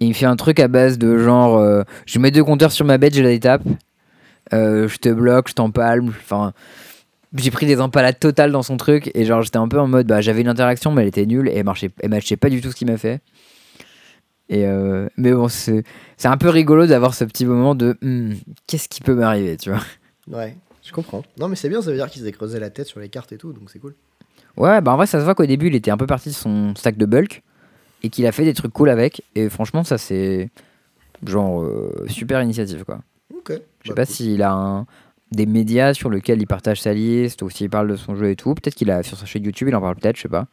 Et 0.00 0.04
il 0.04 0.08
me 0.08 0.14
fait 0.14 0.26
un 0.26 0.36
truc 0.36 0.60
à 0.60 0.68
base 0.68 0.98
de 0.98 1.18
genre 1.18 1.56
euh, 1.58 1.82
je 2.06 2.18
mets 2.18 2.30
deux 2.30 2.44
compteurs 2.44 2.70
sur 2.72 2.84
ma 2.84 2.98
bête, 2.98 3.14
je 3.14 3.22
la 3.22 3.30
détape. 3.30 3.62
Euh, 4.52 4.88
je 4.88 4.96
te 4.98 5.08
bloque, 5.08 5.48
je 5.48 5.54
t'empalme, 5.54 6.08
enfin 6.08 6.52
j'ai 7.34 7.50
pris 7.50 7.66
des 7.66 7.80
empalades 7.80 8.18
totales 8.18 8.52
dans 8.52 8.62
son 8.62 8.76
truc 8.78 9.10
et 9.14 9.24
genre 9.26 9.42
j'étais 9.42 9.58
un 9.58 9.68
peu 9.68 9.78
en 9.78 9.86
mode 9.86 10.06
bah 10.06 10.22
j'avais 10.22 10.40
une 10.40 10.48
interaction 10.48 10.92
mais 10.92 11.02
elle 11.02 11.08
était 11.08 11.26
nulle 11.26 11.48
et 11.48 11.56
elle 11.56 11.64
marchait 11.64 11.90
elle 12.00 12.08
matchait 12.10 12.38
pas 12.38 12.48
du 12.48 12.60
tout 12.62 12.70
ce 12.70 12.76
qu'il 12.76 12.86
m'a 12.90 12.96
fait. 12.96 13.20
Et 14.50 14.64
euh, 14.66 15.08
mais 15.18 15.32
bon 15.32 15.48
c'est 15.48 15.82
c'est 16.16 16.28
un 16.28 16.38
peu 16.38 16.48
rigolo 16.48 16.86
d'avoir 16.86 17.12
ce 17.14 17.24
petit 17.24 17.44
moment 17.44 17.74
de 17.74 17.96
Hmm, 18.00 18.32
qu'est-ce 18.66 18.88
qui 18.88 19.00
peut 19.02 19.14
m'arriver, 19.14 19.56
tu 19.58 19.70
vois. 19.70 19.80
Ouais, 20.30 20.56
je 20.88 20.92
comprends. 20.92 21.22
Non, 21.38 21.48
mais 21.48 21.56
c'est 21.56 21.68
bien, 21.68 21.80
ça 21.82 21.90
veut 21.90 21.96
dire 21.96 22.08
qu'ils 22.10 22.26
aient 22.26 22.32
creusé 22.32 22.58
la 22.58 22.70
tête 22.70 22.86
sur 22.86 22.98
les 23.00 23.08
cartes 23.08 23.30
et 23.32 23.36
tout, 23.38 23.52
donc 23.52 23.70
c'est 23.70 23.78
cool. 23.78 23.94
Ouais, 24.56 24.80
bah 24.80 24.92
en 24.92 24.96
vrai, 24.96 25.06
ça 25.06 25.20
se 25.20 25.24
voit 25.24 25.34
qu'au 25.34 25.46
début, 25.46 25.68
il 25.68 25.74
était 25.74 25.90
un 25.90 25.96
peu 25.96 26.06
parti 26.06 26.30
de 26.30 26.34
son 26.34 26.74
stack 26.74 26.96
de 26.96 27.06
bulk 27.06 27.42
et 28.02 28.08
qu'il 28.08 28.26
a 28.26 28.32
fait 28.32 28.44
des 28.44 28.54
trucs 28.54 28.72
cool 28.72 28.88
avec. 28.88 29.22
Et 29.36 29.48
franchement, 29.48 29.84
ça, 29.84 29.98
c'est 29.98 30.50
genre 31.24 31.62
euh, 31.62 32.06
super 32.08 32.42
initiative, 32.42 32.84
quoi. 32.84 33.00
Ok. 33.36 33.50
Je 33.50 33.54
sais 33.54 33.60
Bah, 33.88 33.94
pas 33.94 34.04
s'il 34.06 34.42
a 34.42 34.52
un- 34.52 34.86
des 35.30 35.44
médias 35.46 35.92
sur 35.94 36.08
lesquels 36.10 36.40
il 36.40 36.46
partage 36.46 36.80
sa 36.80 36.94
liste 36.94 37.42
ou 37.42 37.50
s'il 37.50 37.68
parle 37.68 37.88
de 37.88 37.96
son 37.96 38.14
jeu 38.16 38.30
et 38.30 38.36
tout. 38.36 38.54
Peut-être 38.54 38.74
qu'il 38.74 38.90
a 38.90 39.02
sur 39.02 39.16
sa 39.18 39.26
chaîne 39.26 39.44
YouTube, 39.44 39.68
il 39.68 39.76
en 39.76 39.80
parle 39.80 39.94
peut-être, 39.96 40.16
je 40.16 40.22
sais 40.22 40.28
pas. 40.28 40.46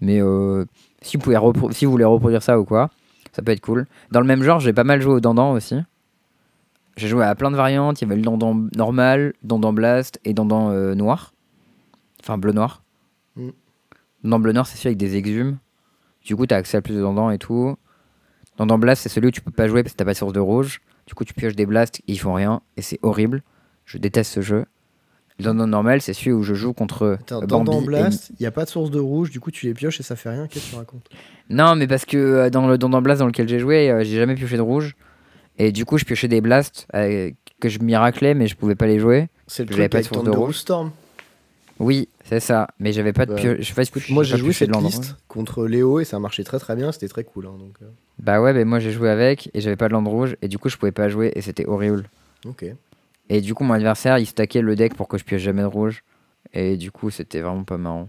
Mais 0.00 0.20
euh, 0.22 0.64
si, 1.02 1.16
vous 1.16 1.22
pouvez 1.22 1.36
si 1.74 1.84
vous 1.84 1.90
voulez 1.90 2.04
reproduire 2.04 2.42
ça 2.42 2.58
ou 2.60 2.64
quoi, 2.64 2.90
ça 3.32 3.42
peut 3.42 3.52
être 3.52 3.60
cool. 3.60 3.86
Dans 4.12 4.20
le 4.20 4.26
même 4.26 4.42
genre, 4.42 4.60
j'ai 4.60 4.72
pas 4.72 4.84
mal 4.84 5.00
joué 5.02 5.14
au 5.14 5.20
Dandan 5.20 5.52
aussi. 5.52 5.76
J'ai 6.96 7.08
joué 7.08 7.24
à 7.24 7.34
plein 7.34 7.50
de 7.50 7.56
variantes. 7.56 8.00
Il 8.00 8.04
y 8.04 8.06
avait 8.06 8.16
le 8.16 8.22
Dandan 8.22 8.68
normal, 8.76 9.34
Dandan 9.42 9.72
Blast 9.72 10.20
et 10.24 10.32
Dandan 10.34 10.70
euh, 10.70 10.94
noir. 10.94 11.32
Enfin, 12.22 12.38
bleu-noir. 12.38 12.82
Mm. 13.36 13.50
Dandan 14.22 14.38
bleu-noir, 14.40 14.66
c'est 14.66 14.76
celui 14.76 14.88
avec 14.88 14.98
des 14.98 15.16
exhumes. 15.16 15.58
Du 16.24 16.36
coup, 16.36 16.46
t'as 16.46 16.56
accès 16.56 16.76
à 16.76 16.82
plus 16.82 16.94
de 16.94 17.00
Dandan 17.00 17.30
et 17.30 17.38
tout. 17.38 17.76
Dandan 18.56 18.78
Blast, 18.78 19.02
c'est 19.02 19.08
celui 19.08 19.28
où 19.28 19.30
tu 19.32 19.40
peux 19.40 19.50
pas 19.50 19.66
jouer 19.68 19.82
parce 19.82 19.92
que 19.94 19.98
t'as 19.98 20.04
pas 20.04 20.12
de 20.12 20.16
source 20.18 20.32
de 20.32 20.40
rouge. 20.40 20.80
Du 21.06 21.14
coup, 21.14 21.24
tu 21.24 21.34
pioches 21.34 21.56
des 21.56 21.66
blasts 21.66 21.98
et 22.00 22.12
ils 22.12 22.18
font 22.20 22.32
rien. 22.32 22.60
Et 22.76 22.82
c'est 22.82 22.98
horrible. 23.02 23.42
Je 23.84 23.98
déteste 23.98 24.32
ce 24.32 24.40
jeu. 24.40 24.64
Le 25.40 25.44
Dandan 25.46 25.66
normal, 25.68 26.00
c'est 26.00 26.12
celui 26.14 26.30
où 26.32 26.44
je 26.44 26.54
joue 26.54 26.72
contre 26.72 27.18
Attends, 27.20 27.42
euh, 27.42 27.46
Bambi 27.46 27.64
dans 27.72 27.80
et- 27.82 27.84
Blast, 27.84 28.30
il 28.30 28.36
n'y 28.40 28.46
a 28.46 28.52
pas 28.52 28.64
de 28.64 28.70
source 28.70 28.92
de 28.92 29.00
rouge, 29.00 29.30
du 29.30 29.40
coup 29.40 29.50
tu 29.50 29.66
les 29.66 29.74
pioches 29.74 29.98
et 29.98 30.04
ça 30.04 30.14
fait 30.14 30.30
rien, 30.30 30.46
qu'est-ce 30.46 30.66
que 30.66 30.70
tu 30.70 30.76
racontes? 30.76 31.08
Non, 31.50 31.74
mais 31.74 31.88
parce 31.88 32.04
que 32.04 32.16
euh, 32.16 32.50
dans 32.50 32.68
le 32.68 32.78
Dandan 32.78 33.02
Blast 33.02 33.18
dans 33.18 33.26
lequel 33.26 33.48
j'ai 33.48 33.58
joué, 33.58 33.90
euh, 33.90 34.04
j'ai 34.04 34.14
jamais 34.16 34.36
pioché 34.36 34.56
de 34.56 34.62
rouge. 34.62 34.94
Et 35.58 35.70
du 35.72 35.84
coup, 35.84 35.98
je 35.98 36.04
piochais 36.04 36.28
des 36.28 36.40
blasts 36.40 36.86
euh, 36.94 37.30
que 37.60 37.68
je 37.68 37.78
miraclais, 37.78 38.34
mais 38.34 38.46
je 38.46 38.56
pouvais 38.56 38.74
pas 38.74 38.86
les 38.86 38.98
jouer. 38.98 39.28
C'est 39.46 39.62
le 39.64 39.68
truc 39.68 39.90
pas 39.90 39.98
avec 39.98 40.06
de. 40.48 40.52
Storm. 40.52 40.90
Oui, 41.78 42.08
c'est 42.24 42.40
ça. 42.40 42.68
Mais 42.78 42.92
j'avais 42.92 43.12
pas 43.12 43.26
de 43.26 43.32
Bah, 43.34 43.40
pio- 43.40 43.56
je 43.58 43.62
sais 43.62 43.74
pas, 43.74 43.82
Écoute, 43.82 44.08
moi 44.10 44.22
j'ai 44.24 44.36
joué 44.36 44.52
cette 44.52 44.70
l'endroit. 44.70 45.00
liste 45.00 45.16
contre 45.28 45.66
Léo 45.66 46.00
et 46.00 46.04
ça 46.04 46.18
marchait 46.18 46.44
très 46.44 46.58
très 46.58 46.76
bien, 46.76 46.92
c'était 46.92 47.08
très 47.08 47.24
cool. 47.24 47.46
hein, 47.46 47.56
donc, 47.58 47.74
euh, 47.82 47.86
Bah 48.18 48.40
ouais, 48.40 48.52
mais 48.52 48.64
moi 48.64 48.78
j'ai 48.78 48.92
joué 48.92 49.10
avec 49.10 49.50
et 49.54 49.60
j'avais 49.60 49.76
pas 49.76 49.88
de 49.88 49.92
land 49.92 50.04
rouge 50.08 50.36
et 50.40 50.48
du 50.48 50.56
coup 50.58 50.68
je 50.68 50.76
pouvais 50.76 50.92
pas 50.92 51.08
jouer 51.08 51.32
et 51.34 51.40
c'était 51.40 51.66
horrible. 51.66 52.08
Ok. 52.46 52.64
Et 53.28 53.40
du 53.40 53.54
coup 53.54 53.64
mon 53.64 53.74
adversaire 53.74 54.18
il 54.18 54.26
stackait 54.26 54.60
le 54.60 54.76
deck 54.76 54.94
pour 54.94 55.08
que 55.08 55.18
je 55.18 55.24
pioche 55.24 55.42
jamais 55.42 55.62
de 55.62 55.66
rouge 55.66 56.04
et 56.52 56.76
du 56.76 56.92
coup 56.92 57.10
c'était 57.10 57.40
vraiment 57.40 57.64
pas 57.64 57.76
marrant. 57.78 58.08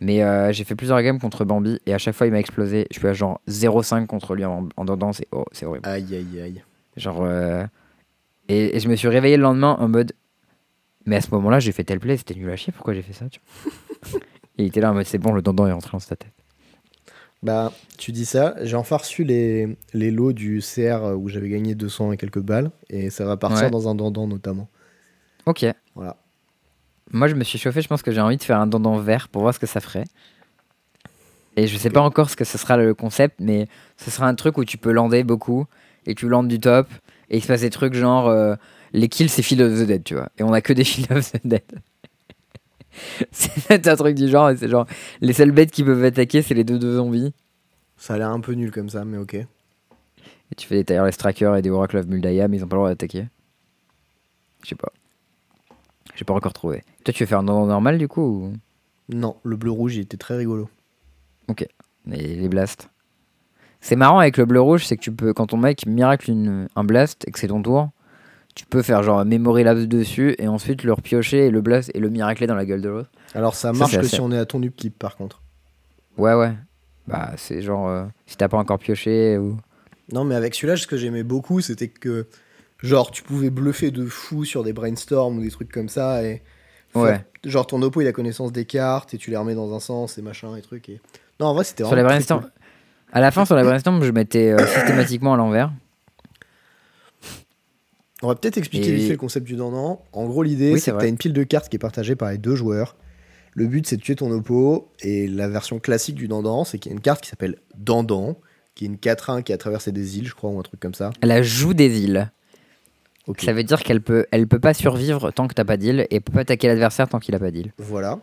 Mais 0.00 0.22
euh, 0.22 0.52
j'ai 0.52 0.64
fait 0.64 0.74
plusieurs 0.74 1.00
games 1.02 1.20
contre 1.20 1.44
Bambi 1.44 1.78
et 1.86 1.94
à 1.94 1.98
chaque 1.98 2.14
fois 2.14 2.26
il 2.26 2.32
m'a 2.32 2.40
explosé. 2.40 2.86
Je 2.90 2.98
suis 2.98 3.06
à 3.08 3.12
genre 3.12 3.40
0,5 3.48 4.06
contre 4.06 4.34
lui 4.34 4.44
en, 4.44 4.68
en 4.76 4.84
dedans, 4.84 5.12
c'est 5.12 5.28
oh, 5.32 5.44
horrible. 5.62 5.86
Aïe 5.88 6.14
aïe 6.14 6.40
aïe. 6.40 6.62
Genre 6.96 7.22
euh, 7.22 7.64
et, 8.48 8.76
et 8.76 8.80
je 8.80 8.88
me 8.88 8.96
suis 8.96 9.08
réveillé 9.08 9.36
le 9.36 9.42
lendemain 9.42 9.76
en 9.78 9.88
mode 9.88 10.12
mais 11.06 11.16
à 11.16 11.20
ce 11.20 11.30
moment-là 11.32 11.60
j'ai 11.60 11.72
fait 11.72 11.84
tel 11.84 12.00
play, 12.00 12.16
c'était 12.16 12.34
nul 12.34 12.50
à 12.50 12.56
chier, 12.56 12.72
pourquoi 12.72 12.94
j'ai 12.94 13.02
fait 13.02 13.12
ça 13.12 13.28
tu 13.28 13.40
vois? 13.62 14.20
Et 14.58 14.62
il 14.64 14.66
était 14.66 14.80
là 14.80 14.90
en 14.90 14.94
mode 14.94 15.06
c'est 15.06 15.18
bon 15.18 15.32
le 15.32 15.42
dandan 15.42 15.66
est 15.68 15.72
rentré 15.72 15.92
dans 15.92 15.98
sa 16.00 16.16
tête. 16.16 16.32
Bah, 17.42 17.72
tu 17.98 18.12
dis 18.12 18.24
ça, 18.24 18.54
j'ai 18.62 18.76
enfin 18.76 18.96
reçu 18.98 19.24
les, 19.24 19.76
les 19.94 20.12
lots 20.12 20.32
du 20.32 20.60
CR 20.60 21.16
où 21.18 21.28
j'avais 21.28 21.48
gagné 21.48 21.74
200 21.74 22.12
et 22.12 22.16
quelques 22.16 22.40
balles 22.40 22.70
et 22.88 23.10
ça 23.10 23.24
va 23.24 23.36
partir 23.36 23.64
Ouais. 23.64 23.70
dans 23.70 23.88
un 23.88 23.96
dandan 23.96 24.28
notamment. 24.28 24.68
Ok. 25.46 25.66
Voilà. 25.96 26.16
Moi, 27.12 27.28
je 27.28 27.34
me 27.34 27.44
suis 27.44 27.58
chauffé. 27.58 27.82
Je 27.82 27.88
pense 27.88 28.02
que 28.02 28.10
j'ai 28.10 28.20
envie 28.20 28.36
de 28.36 28.42
faire 28.42 28.58
un 28.58 28.66
dandan 28.66 28.98
vert 28.98 29.28
pour 29.28 29.42
voir 29.42 29.54
ce 29.54 29.58
que 29.58 29.66
ça 29.66 29.80
ferait. 29.80 30.04
Et 31.56 31.66
je 31.66 31.76
sais 31.76 31.90
pas 31.90 32.00
encore 32.00 32.30
ce 32.30 32.36
que 32.36 32.44
ce 32.44 32.56
sera 32.56 32.76
le 32.76 32.94
concept, 32.94 33.36
mais 33.38 33.68
ce 33.98 34.10
sera 34.10 34.26
un 34.26 34.34
truc 34.34 34.56
où 34.56 34.64
tu 34.64 34.78
peux 34.78 34.90
lander 34.90 35.22
beaucoup 35.22 35.66
et 36.06 36.14
tu 36.14 36.26
landes 36.28 36.48
du 36.48 36.58
top 36.58 36.88
et 37.28 37.36
il 37.36 37.42
se 37.42 37.46
passe 37.46 37.60
des 37.60 37.70
trucs 37.70 37.94
genre 37.94 38.28
euh, 38.28 38.54
les 38.94 39.08
kills 39.08 39.28
c'est 39.28 39.42
Field 39.42 39.60
of 39.60 39.78
the 39.78 39.86
Dead, 39.86 40.02
tu 40.02 40.14
vois. 40.14 40.30
Et 40.38 40.42
on 40.42 40.52
a 40.52 40.62
que 40.62 40.72
des 40.72 40.84
Field 40.84 41.12
of 41.12 41.30
the 41.30 41.40
Dead. 41.44 41.62
c'est 43.32 43.88
un 43.88 43.96
truc 43.96 44.14
du 44.14 44.28
genre, 44.28 44.50
et 44.50 44.56
c'est 44.56 44.68
genre 44.68 44.86
les 45.20 45.32
seules 45.34 45.52
bêtes 45.52 45.70
qui 45.70 45.84
peuvent 45.84 46.04
attaquer, 46.04 46.40
c'est 46.40 46.54
les 46.54 46.64
deux 46.64 46.78
deux 46.78 46.96
zombies. 46.96 47.34
Ça 47.96 48.14
a 48.14 48.18
l'air 48.18 48.30
un 48.30 48.40
peu 48.40 48.52
nul 48.52 48.70
comme 48.70 48.88
ça, 48.88 49.04
mais 49.04 49.18
ok. 49.18 49.34
Et 49.34 49.46
tu 50.56 50.66
fais 50.66 50.76
des 50.76 50.84
Tireless 50.84 51.16
Tracker 51.16 51.54
et 51.58 51.62
des 51.62 51.70
Oracle 51.70 51.98
of 51.98 52.06
Muldaya, 52.06 52.48
mais 52.48 52.58
ils 52.58 52.64
ont 52.64 52.68
pas 52.68 52.76
le 52.76 52.80
droit 52.80 52.88
d'attaquer. 52.90 53.26
Je 54.62 54.70
sais 54.70 54.74
pas. 54.74 54.92
J'ai 56.14 56.24
pas 56.24 56.34
encore 56.34 56.52
trouvé. 56.52 56.82
Toi, 57.04 57.12
tu 57.14 57.22
veux 57.22 57.26
faire 57.28 57.38
un 57.40 57.42
normal 57.44 57.98
du 57.98 58.08
coup 58.08 58.22
ou... 58.22 58.52
Non, 59.08 59.36
le 59.42 59.56
bleu-rouge 59.56 59.96
il 59.96 60.02
était 60.02 60.16
très 60.16 60.36
rigolo. 60.36 60.68
les, 62.06 62.36
les 62.36 62.48
blasts. 62.48 62.88
C'est 63.80 63.96
marrant 63.96 64.20
avec 64.20 64.36
le 64.36 64.44
bleu 64.44 64.60
rouge, 64.60 64.86
c'est 64.86 64.96
que 64.96 65.02
tu 65.02 65.12
peux, 65.12 65.32
quand 65.32 65.48
ton 65.48 65.56
mec 65.56 65.86
miracle 65.86 66.30
une, 66.30 66.68
un 66.76 66.84
blast 66.84 67.26
et 67.26 67.32
que 67.32 67.38
c'est 67.38 67.48
ton 67.48 67.60
tour, 67.62 67.90
tu 68.54 68.64
peux 68.64 68.82
faire 68.82 69.02
genre 69.02 69.24
memory 69.24 69.64
lapse 69.64 69.82
dessus 69.88 70.36
et 70.38 70.46
ensuite 70.46 70.84
le 70.84 70.92
repiocher 70.92 71.46
et 71.46 71.50
le 71.50 71.60
blast 71.62 71.90
et 71.94 71.98
le 71.98 72.08
miracler 72.08 72.46
dans 72.46 72.54
la 72.54 72.64
gueule 72.64 72.80
de 72.80 72.88
l'autre. 72.88 73.10
Alors 73.34 73.54
ça 73.54 73.72
marche 73.72 73.92
que 73.92 73.98
assez- 74.00 74.08
si 74.16 74.20
on 74.20 74.30
est 74.30 74.38
à 74.38 74.46
ton 74.46 74.62
upkeep 74.62 74.96
par 74.98 75.16
contre. 75.16 75.42
Ouais, 76.16 76.34
ouais. 76.34 76.52
Bah, 77.08 77.32
c'est 77.36 77.60
genre 77.62 77.88
euh, 77.88 78.04
si 78.26 78.36
t'as 78.36 78.48
pas 78.48 78.58
encore 78.58 78.78
pioché 78.78 79.36
ou. 79.38 79.56
Non, 80.12 80.24
mais 80.24 80.34
avec 80.36 80.54
celui-là, 80.54 80.76
ce 80.76 80.86
que 80.86 80.96
j'aimais 80.96 81.22
beaucoup, 81.24 81.60
c'était 81.60 81.88
que, 81.88 82.26
genre, 82.82 83.10
tu 83.10 83.22
pouvais 83.22 83.50
bluffer 83.50 83.90
de 83.90 84.06
fou 84.06 84.44
sur 84.44 84.64
des 84.64 84.72
brainstorms 84.72 85.38
ou 85.38 85.42
des 85.42 85.50
trucs 85.50 85.70
comme 85.70 85.88
ça. 85.88 86.22
Et 86.24 86.42
Ouais. 86.94 87.24
Genre, 87.44 87.66
ton 87.66 87.80
oppo, 87.82 88.00
il 88.00 88.06
a 88.06 88.12
connaissance 88.12 88.52
des 88.52 88.64
cartes 88.64 89.14
et 89.14 89.18
tu 89.18 89.30
les 89.30 89.36
remets 89.36 89.54
dans 89.54 89.74
un 89.74 89.80
sens 89.80 90.18
et 90.18 90.22
machin 90.22 90.56
et 90.56 90.62
trucs. 90.62 90.88
Et... 90.88 91.00
Non, 91.40 91.46
en 91.46 91.54
vrai, 91.54 91.64
c'était 91.64 91.84
Sur 91.84 91.96
les 91.96 92.02
brainstorms. 92.02 92.42
cool. 92.42 92.50
À 93.12 93.20
la 93.20 93.30
fin, 93.30 93.44
sur 93.44 93.56
les 93.56 93.62
brainstorms, 93.62 94.02
je 94.02 94.10
mettais 94.10 94.52
euh, 94.52 94.66
systématiquement 94.66 95.34
à 95.34 95.36
l'envers. 95.36 95.72
On 98.22 98.28
va 98.28 98.36
peut-être 98.36 98.56
expliquer 98.56 98.92
vite 98.92 99.10
le 99.10 99.16
concept 99.16 99.46
du 99.46 99.56
dandan. 99.56 100.00
En 100.12 100.26
gros, 100.26 100.42
l'idée, 100.42 100.72
Oui, 100.72 100.80
c'est 100.80 100.92
que 100.92 100.98
tu 100.98 101.04
as 101.04 101.08
une 101.08 101.16
pile 101.16 101.32
de 101.32 101.42
cartes 101.42 101.68
qui 101.68 101.76
est 101.76 101.80
partagée 101.80 102.14
par 102.14 102.30
les 102.30 102.38
deux 102.38 102.54
joueurs. 102.54 102.96
Le 103.54 103.66
but, 103.66 103.86
c'est 103.86 103.96
de 103.96 104.02
tuer 104.02 104.14
ton 104.14 104.30
oppo. 104.30 104.90
Et 105.00 105.26
la 105.26 105.48
version 105.48 105.80
classique 105.80 106.14
du 106.14 106.28
dandan, 106.28 106.64
c'est 106.64 106.78
qu'il 106.78 106.90
y 106.90 106.94
a 106.94 106.96
une 106.96 107.02
carte 107.02 107.20
qui 107.20 107.30
s'appelle 107.30 107.56
Dandan, 107.76 108.36
qui 108.74 108.84
est 108.84 108.88
une 108.88 108.96
4-1 108.96 109.42
qui 109.42 109.52
a 109.52 109.58
traversé 109.58 109.92
des 109.92 110.18
îles, 110.18 110.28
je 110.28 110.34
crois, 110.34 110.50
ou 110.50 110.58
un 110.58 110.62
truc 110.62 110.78
comme 110.78 110.94
ça. 110.94 111.10
Elle 111.20 111.42
joue 111.42 111.74
des 111.74 112.00
îles. 112.00 112.30
Ok. 113.26 113.40
Ça 113.42 113.52
veut 113.52 113.62
dire 113.64 113.82
qu'elle 113.82 114.00
peut, 114.00 114.26
elle 114.32 114.46
peut 114.48 114.58
pas 114.58 114.74
survivre 114.74 115.30
tant 115.30 115.46
que 115.48 115.54
t'as 115.54 115.64
pas 115.64 115.76
d'île 115.76 116.06
et 116.10 116.20
peut 116.20 116.32
pas 116.32 116.40
attaquer 116.40 116.66
l'adversaire 116.68 117.08
tant 117.08 117.20
qu'il 117.20 117.34
a 117.34 117.38
pas 117.38 117.50
d'île. 117.50 117.72
Voilà. 117.78 118.20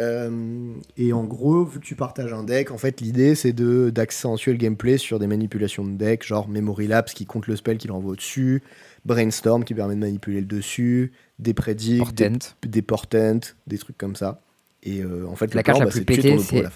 Euh, 0.00 0.72
et 0.96 1.12
en 1.12 1.22
gros, 1.24 1.64
vu 1.64 1.78
que 1.78 1.84
tu 1.84 1.94
partages 1.94 2.32
un 2.32 2.42
deck, 2.42 2.72
en 2.72 2.78
fait, 2.78 3.00
l'idée 3.00 3.34
c'est 3.36 3.52
de 3.52 3.90
d'accentuer 3.90 4.50
le 4.52 4.58
gameplay 4.58 4.98
sur 4.98 5.20
des 5.20 5.28
manipulations 5.28 5.84
de 5.84 5.92
deck, 5.96 6.26
genre 6.26 6.48
Memory 6.48 6.88
Lapse 6.88 7.14
qui 7.14 7.26
compte 7.26 7.46
le 7.46 7.54
spell 7.54 7.78
qu'il 7.78 7.92
envoie 7.92 8.12
au-dessus, 8.12 8.62
Brainstorm 9.04 9.62
qui 9.64 9.74
permet 9.74 9.94
de 9.94 10.00
manipuler 10.00 10.40
le 10.40 10.46
dessus, 10.46 11.12
des 11.38 11.54
Predict, 11.54 12.12
des, 12.14 12.28
Portent. 12.28 12.56
des 12.66 12.82
Portent, 12.82 13.56
des 13.68 13.78
trucs 13.78 13.96
comme 13.98 14.16
ça. 14.16 14.40
Et 14.82 15.00
euh, 15.00 15.26
en 15.28 15.36
fait, 15.36 15.54
La 15.54 15.60
le 15.60 15.62
carte 15.62 15.78
plan, 15.78 15.80
la 15.80 15.84
bah, 15.86 15.90
plus 15.92 16.04
pétée, 16.04 16.38
c'est- 16.38 16.62
la. 16.62 16.70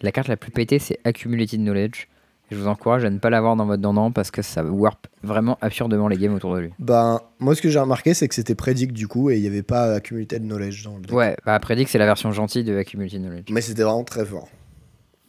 La 0.00 0.12
carte 0.12 0.28
la 0.28 0.36
plus 0.36 0.52
pétée, 0.52 0.78
c'est 0.78 1.00
Accumulated 1.02 1.58
Knowledge. 1.60 2.06
Je 2.50 2.56
vous 2.56 2.66
encourage 2.66 3.04
à 3.04 3.10
ne 3.10 3.18
pas 3.18 3.28
l'avoir 3.28 3.56
dans 3.56 3.66
votre 3.66 3.82
dandan 3.82 4.10
parce 4.10 4.30
que 4.30 4.40
ça 4.40 4.64
warp 4.64 5.06
vraiment 5.22 5.58
absurdement 5.60 6.08
les 6.08 6.16
games 6.16 6.34
autour 6.34 6.54
de 6.54 6.60
lui. 6.60 6.70
Ben, 6.78 7.20
moi, 7.38 7.54
ce 7.54 7.60
que 7.60 7.68
j'ai 7.68 7.78
remarqué, 7.78 8.14
c'est 8.14 8.26
que 8.26 8.34
c'était 8.34 8.54
Predict 8.54 8.92
du 8.92 9.06
coup, 9.06 9.28
et 9.28 9.36
il 9.36 9.42
n'y 9.42 9.46
avait 9.46 9.62
pas 9.62 9.94
Accumulated 9.94 10.42
Knowledge 10.42 10.84
dans 10.84 10.96
le 10.96 11.02
deck. 11.02 11.12
Ouais, 11.12 11.36
bah 11.44 11.58
que 11.58 11.84
c'est 11.84 11.98
la 11.98 12.06
version 12.06 12.32
gentille 12.32 12.64
de 12.64 12.74
Accumulated 12.76 13.20
Knowledge. 13.20 13.46
Mais 13.50 13.60
c'était 13.60 13.82
vraiment 13.82 14.04
très 14.04 14.24
fort. 14.24 14.48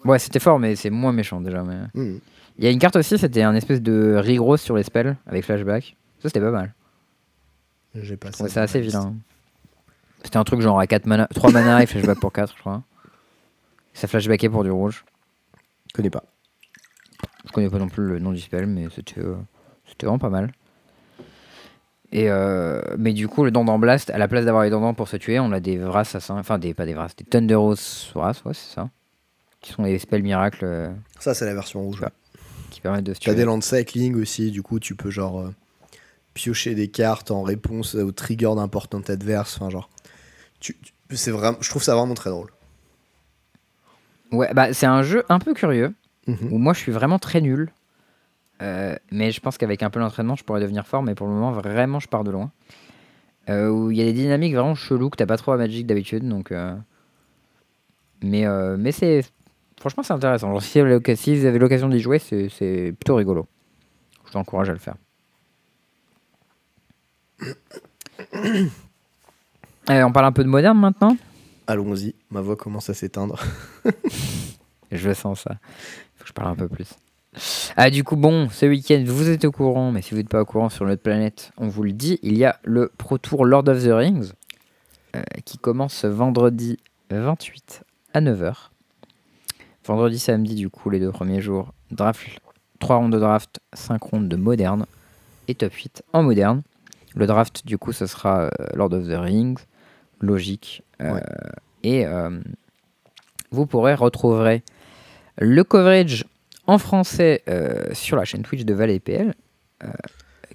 Ouais, 0.06 0.18
c'était 0.18 0.40
fort, 0.40 0.60
mais 0.60 0.78
c'est 0.78 0.90
moins 0.90 1.12
méchant 1.12 1.42
déjà. 1.42 1.62
Mais... 1.64 1.76
Hmm. 1.94 2.20
Il 2.58 2.64
y 2.64 2.68
a 2.68 2.72
une 2.72 2.80
carte 2.80 2.96
aussi, 2.96 3.18
c'était 3.18 3.42
un 3.42 3.56
espèce 3.56 3.82
de 3.82 4.16
Rigros 4.18 4.58
sur 4.58 4.76
les 4.78 4.84
spells 4.84 5.16
avec 5.28 5.44
flashback. 5.44 5.96
Ça, 6.22 6.30
c'était 6.30 6.42
pas 6.42 6.52
mal. 6.52 6.74
J'ai 7.96 8.18
pas 8.18 8.32
ça 8.32 8.44
ma 8.44 8.62
assez 8.62 8.82
vilain. 8.82 9.16
C'était 10.24 10.38
un 10.38 10.44
truc 10.44 10.62
genre 10.62 10.80
à 10.80 10.88
4 10.88 11.06
mana, 11.06 11.28
3 11.34 11.52
mana 11.52 11.82
et 11.82 11.86
flashback 11.86 12.20
pour 12.20 12.32
4, 12.32 12.54
je 12.56 12.60
crois. 12.60 12.84
Ça 13.94 14.08
flashbackait 14.08 14.50
pour 14.50 14.64
du 14.64 14.72
rouge. 14.72 15.06
Je 15.88 15.94
connais 15.94 16.10
pas. 16.10 16.24
Je 17.46 17.52
connais 17.52 17.70
pas 17.70 17.78
non 17.80 17.88
plus 17.90 18.04
le 18.06 18.20
nom 18.20 18.32
du 18.32 18.40
spell, 18.40 18.68
mais 18.68 18.88
c'était 18.94 19.20
euh, 19.22 19.36
vraiment 20.02 20.20
pas 20.20 20.30
mal. 20.30 20.52
Et 22.12 22.30
euh, 22.30 22.82
mais 22.98 23.14
du 23.14 23.28
coup, 23.28 23.44
le 23.44 23.52
Dandan 23.52 23.78
Blast, 23.80 24.10
à 24.10 24.18
la 24.18 24.28
place 24.28 24.46
d'avoir 24.46 24.64
les 24.64 24.70
Dandans 24.72 24.94
pour 24.96 25.08
se 25.08 25.18
tuer, 25.18 25.40
on 25.40 25.52
a 25.52 25.60
des 25.60 25.78
Vras 25.78 26.02
assassins, 26.02 26.38
enfin 26.38 26.58
des, 26.58 26.74
pas 26.74 26.86
des 26.86 26.94
Vras, 26.96 27.10
des 27.18 27.24
Thunderos 27.24 27.76
Vras, 28.16 28.42
ouais, 28.46 28.54
c'est 28.54 28.74
ça. 28.76 28.90
Qui 29.62 29.74
sont 29.74 29.84
les 29.84 30.00
spells 30.00 30.24
miracles 30.24 30.64
euh, 30.66 30.90
Ça, 31.20 31.34
c'est 31.34 31.46
la 31.46 31.54
version 31.54 31.82
rouge. 31.82 32.02
Ouais. 32.02 32.08
qui 32.72 32.82
permettent 32.82 33.04
de 33.06 33.14
se 33.14 33.20
Tu 33.20 33.30
as 33.30 33.34
tuer. 33.34 33.42
des 33.42 33.46
land 33.46 33.62
cycling 33.62 34.16
aussi, 34.20 34.52
du 34.52 34.64
coup, 34.64 34.80
tu 34.80 34.96
peux 34.96 35.12
genre 35.12 35.50
piocher 36.34 36.74
des 36.76 36.88
cartes 36.88 37.30
en 37.32 37.44
réponse 37.44 37.94
au 37.96 38.12
trigger 38.12 38.52
d'un 38.56 38.68
portant 38.68 39.02
adverse. 39.08 39.58
Enfin, 39.58 39.70
genre, 39.70 39.90
tu, 40.60 40.78
tu- 40.82 40.94
c'est 41.16 41.32
vraiment, 41.32 41.58
je 41.62 41.70
trouve 41.70 41.84
ça 41.84 41.96
vraiment 41.96 42.14
très 42.16 42.30
drôle. 42.32 42.50
Ouais, 44.32 44.52
bah 44.54 44.74
c'est 44.74 44.86
un 44.86 45.02
jeu 45.04 45.24
un 45.30 45.40
peu 45.40 45.54
curieux, 45.54 45.94
Mhm. 46.28 46.52
où 46.52 46.58
moi 46.58 46.74
je 46.74 46.80
suis 46.80 46.92
vraiment 46.92 47.20
très 47.20 47.42
nul. 47.42 47.72
Euh, 48.62 48.96
mais 49.12 49.32
je 49.32 49.40
pense 49.40 49.58
qu'avec 49.58 49.82
un 49.84 49.90
peu 49.90 50.00
d'entraînement, 50.02 50.36
je 50.36 50.44
pourrais 50.44 50.60
devenir 50.62 50.86
fort, 50.86 51.02
mais 51.02 51.16
pour 51.16 51.28
le 51.28 51.34
moment, 51.34 51.52
vraiment, 51.54 52.00
je 52.00 52.08
pars 52.10 52.24
de 52.26 52.32
loin. 52.32 52.52
Euh, 53.50 53.70
où 53.70 53.90
il 53.90 53.98
y 53.98 54.02
a 54.02 54.06
des 54.06 54.14
dynamiques 54.14 54.54
vraiment 54.54 54.76
cheloues 54.76 55.10
que 55.10 55.16
t'as 55.18 55.26
pas 55.26 55.38
trop 55.38 55.54
à 55.54 55.58
Magic 55.58 55.88
d'habitude, 55.88 56.28
donc. 56.28 56.52
euh, 56.52 56.76
Mais, 58.22 58.46
euh, 58.46 58.76
mais 58.78 58.92
c'est. 58.92 59.22
Franchement, 59.80 60.04
c'est 60.04 60.12
intéressant. 60.14 60.50
Genre, 60.52 60.62
si, 60.62 60.78
vous 60.80 60.86
avez 60.86 60.94
l'oc- 60.96 61.12
si 61.16 61.38
vous 61.40 61.46
avez 61.46 61.58
l'occasion 61.58 61.88
d'y 61.88 62.00
jouer, 62.02 62.20
c'est 62.20 62.50
c'est 62.50 62.92
plutôt 63.00 63.16
rigolo. 63.16 63.48
Je 64.28 64.32
t'encourage 64.34 64.70
à 64.70 64.74
le 64.74 64.80
faire. 64.80 64.96
Allez, 69.88 70.04
on 70.04 70.12
parle 70.12 70.26
un 70.26 70.32
peu 70.32 70.44
de 70.44 70.50
moderne 70.50 70.78
maintenant? 70.80 71.16
Allons-y, 71.68 72.14
ma 72.30 72.42
voix 72.42 72.56
commence 72.56 72.90
à 72.90 72.94
s'éteindre. 72.94 73.40
Je 74.92 75.14
sens 75.14 75.42
ça. 75.42 75.56
Je 76.30 76.34
parle 76.34 76.50
un 76.52 76.56
peu 76.56 76.68
plus. 76.68 76.92
Ah, 77.76 77.90
du 77.90 78.04
coup, 78.04 78.16
bon, 78.16 78.50
ce 78.50 78.68
week-end, 78.68 79.04
vous 79.04 79.30
êtes 79.30 79.46
au 79.46 79.52
courant, 79.52 79.92
mais 79.92 80.04
si 80.04 80.12
vous 80.12 80.18
n'êtes 80.18 80.30
pas 80.30 80.42
au 80.42 80.46
courant 80.46 80.70
sur 80.70 80.86
notre 80.86 81.02
planète, 81.02 81.52
on 81.58 81.68
vous 81.68 81.82
le 81.82 81.92
dit, 81.92 82.20
il 82.22 82.38
y 82.38 82.46
a 82.46 82.60
le 82.64 82.92
Pro 83.00 83.18
Tour 83.18 83.46
Lord 83.46 83.68
of 83.68 83.84
the 83.84 83.90
Rings 83.92 84.32
euh, 85.16 85.22
qui 85.44 85.58
commence 85.58 85.96
ce 85.96 86.06
vendredi 86.06 86.78
28 87.10 87.82
à 88.14 88.22
9h. 88.22 88.54
Vendredi, 89.86 90.20
samedi, 90.20 90.54
du 90.54 90.70
coup, 90.70 90.92
les 90.92 91.00
deux 91.00 91.12
premiers 91.12 91.42
jours, 91.42 91.74
draft, 91.90 92.22
3 92.80 92.98
rondes 92.98 93.14
de 93.14 93.20
draft, 93.20 93.60
5 93.74 94.02
rondes 94.04 94.28
de 94.30 94.36
moderne 94.36 94.86
et 95.48 95.56
top 95.56 95.74
8 95.74 96.04
en 96.14 96.22
moderne. 96.22 96.62
Le 97.16 97.26
draft, 97.26 97.66
du 97.66 97.80
coup, 97.80 97.92
ce 97.92 98.06
sera 98.06 98.42
euh, 98.42 98.50
Lord 98.76 98.94
of 98.94 99.08
the 99.08 99.18
Rings, 99.18 99.58
logique. 100.20 100.84
euh, 101.02 101.14
Ouais. 101.14 101.24
Et 101.82 102.06
vous 103.52 103.66
pourrez 103.66 103.94
retrouver 103.96 104.64
le 105.40 105.64
coverage 105.64 106.26
en 106.68 106.78
français 106.78 107.44
euh, 107.50 107.94
sur 107.94 108.18
la 108.18 108.26
chaîne 108.26 108.44
Twitch 108.44 108.64
de 108.64 108.74
Valais 108.74 109.00
PL, 109.00 109.34
euh, 109.84 109.88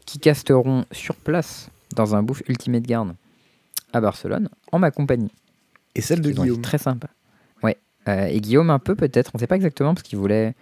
qui 0.07 0.19
casteront 0.19 0.85
sur 0.93 1.17
place 1.17 1.69
dans 1.97 2.15
un 2.15 2.23
bouffe 2.23 2.43
Ultimate 2.49 2.87
Guard 2.87 3.15
à 3.93 4.01
Barcelone, 4.01 4.49
en 4.73 4.79
ma 4.79 4.91
compagnie. 4.91 5.33
Et 5.95 6.01
celle 6.01 6.21
de 6.21 6.31
Guillaume. 6.31 6.61
Très 6.61 6.79
sympa. 6.79 7.09
Ouais. 7.63 7.77
Euh, 8.09 8.27
et 8.27 8.41
Guillaume 8.41 8.71
un 8.71 8.79
peu 8.79 8.95
peut-être, 8.95 9.31
on 9.35 9.39
sait 9.39 9.47
pas 9.47 9.57
exactement 9.57 9.95
parce 9.95 10.03
qu'il 10.03 10.19
voulait. 10.19 10.55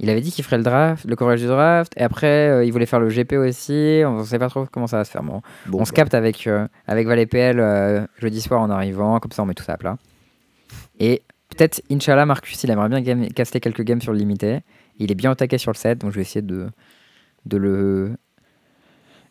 Il 0.00 0.10
avait 0.10 0.20
dit 0.20 0.32
qu'il 0.32 0.42
ferait 0.42 0.56
le 0.56 0.64
draft, 0.64 1.04
le 1.04 1.14
coverage 1.14 1.40
du 1.40 1.46
draft, 1.46 1.92
et 1.96 2.02
après 2.02 2.48
euh, 2.48 2.64
il 2.64 2.72
voulait 2.72 2.86
faire 2.86 2.98
le 2.98 3.08
GP 3.08 3.34
aussi. 3.34 4.02
On 4.04 4.24
sait 4.24 4.40
pas 4.40 4.48
trop 4.48 4.66
comment 4.70 4.88
ça 4.88 4.96
va 4.96 5.04
se 5.04 5.10
faire. 5.10 5.22
Bon, 5.22 5.40
Bon, 5.66 5.80
on 5.80 5.84
se 5.84 5.92
bah, 5.92 5.96
capte 5.96 6.14
avec, 6.14 6.48
euh, 6.48 6.66
avec 6.88 7.06
Valais 7.06 7.26
PL 7.26 7.60
euh, 7.60 8.04
jeudi 8.18 8.40
soir 8.40 8.60
en 8.60 8.70
arrivant, 8.70 9.20
comme 9.20 9.30
ça 9.30 9.42
on 9.44 9.46
met 9.46 9.54
tout 9.54 9.62
ça 9.62 9.74
à 9.74 9.76
plat. 9.76 9.96
Et 10.98 11.22
peut-être, 11.54 11.82
Inch'Allah, 11.90 12.26
Marcus, 12.26 12.62
il 12.64 12.70
aimerait 12.70 12.88
bien 12.88 13.00
game- 13.00 13.28
caster 13.28 13.60
quelques 13.60 13.82
games 13.82 14.00
sur 14.00 14.12
le 14.12 14.18
limité. 14.18 14.60
Il 14.98 15.10
est 15.10 15.14
bien 15.14 15.30
au 15.30 15.34
taquet 15.34 15.58
sur 15.58 15.72
le 15.72 15.76
set, 15.76 15.98
donc 15.98 16.10
je 16.10 16.16
vais 16.16 16.22
essayer 16.22 16.42
de, 16.42 16.68
de 17.46 17.56
le, 17.56 18.16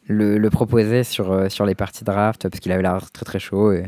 le, 0.07 0.37
le 0.37 0.49
proposer 0.49 1.03
sur, 1.03 1.31
euh, 1.31 1.49
sur 1.49 1.65
les 1.65 1.75
parties 1.75 2.03
draft, 2.03 2.49
parce 2.49 2.59
qu'il 2.59 2.71
avait 2.71 2.83
l'air 2.83 3.11
très 3.11 3.25
très 3.25 3.39
chaud. 3.39 3.71
Et 3.71 3.85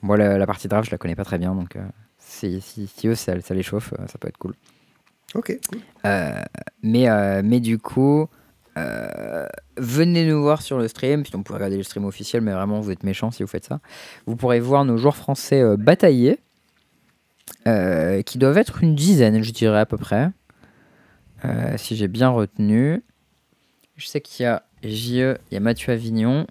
moi, 0.00 0.16
la, 0.16 0.38
la 0.38 0.46
partie 0.46 0.68
draft, 0.68 0.86
je 0.86 0.90
la 0.94 0.98
connais 0.98 1.16
pas 1.16 1.24
très 1.24 1.38
bien, 1.38 1.54
donc 1.54 1.76
euh, 1.76 1.82
si, 2.18 2.60
si, 2.60 2.86
si 2.86 3.08
eux, 3.08 3.14
ça, 3.14 3.40
ça 3.40 3.54
les 3.54 3.62
chauffe, 3.62 3.92
euh, 3.94 4.06
ça 4.06 4.18
peut 4.18 4.28
être 4.28 4.38
cool. 4.38 4.54
Ok. 5.34 5.58
cool. 5.70 5.80
Euh, 6.06 6.42
mais, 6.82 7.08
euh, 7.08 7.42
mais 7.44 7.60
du 7.60 7.78
coup, 7.78 8.26
euh, 8.78 9.46
venez 9.76 10.26
nous 10.26 10.40
voir 10.42 10.62
sur 10.62 10.78
le 10.78 10.88
stream. 10.88 11.26
Si 11.26 11.36
on 11.36 11.42
peut 11.42 11.54
regarder 11.54 11.76
le 11.76 11.82
stream 11.82 12.04
officiel, 12.06 12.42
mais 12.42 12.52
vraiment, 12.52 12.80
vous 12.80 12.90
êtes 12.90 13.02
méchants 13.02 13.30
si 13.30 13.42
vous 13.42 13.48
faites 13.48 13.64
ça. 13.64 13.80
Vous 14.26 14.36
pourrez 14.36 14.60
voir 14.60 14.84
nos 14.84 14.96
joueurs 14.96 15.16
français 15.16 15.60
euh, 15.60 15.76
batailler, 15.76 16.38
euh, 17.66 18.22
qui 18.22 18.38
doivent 18.38 18.58
être 18.58 18.82
une 18.82 18.94
dizaine, 18.94 19.42
je 19.42 19.52
dirais 19.52 19.78
à 19.78 19.86
peu 19.86 19.96
près. 19.96 20.30
Euh, 21.44 21.76
si 21.76 21.96
j'ai 21.96 22.08
bien 22.08 22.28
retenu. 22.28 23.02
Je 23.96 24.06
sais 24.06 24.20
qu'il 24.20 24.44
y 24.44 24.46
a 24.46 24.64
JE, 24.82 25.38
il 25.50 25.52
y 25.52 25.56
a 25.56 25.60
Mathieu 25.60 25.92
Avignon. 25.92 26.46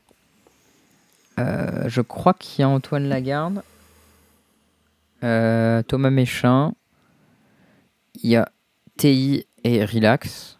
Euh, 1.39 1.87
je 1.87 2.01
crois 2.01 2.33
qu'il 2.33 2.61
y 2.61 2.63
a 2.63 2.69
Antoine 2.69 3.07
Lagarde. 3.07 3.61
Thomas 5.21 6.09
Méchin. 6.09 6.73
Il 8.23 8.29
y 8.29 8.35
a 8.35 8.51
TI 8.97 9.45
et 9.63 9.85
Relax. 9.85 10.57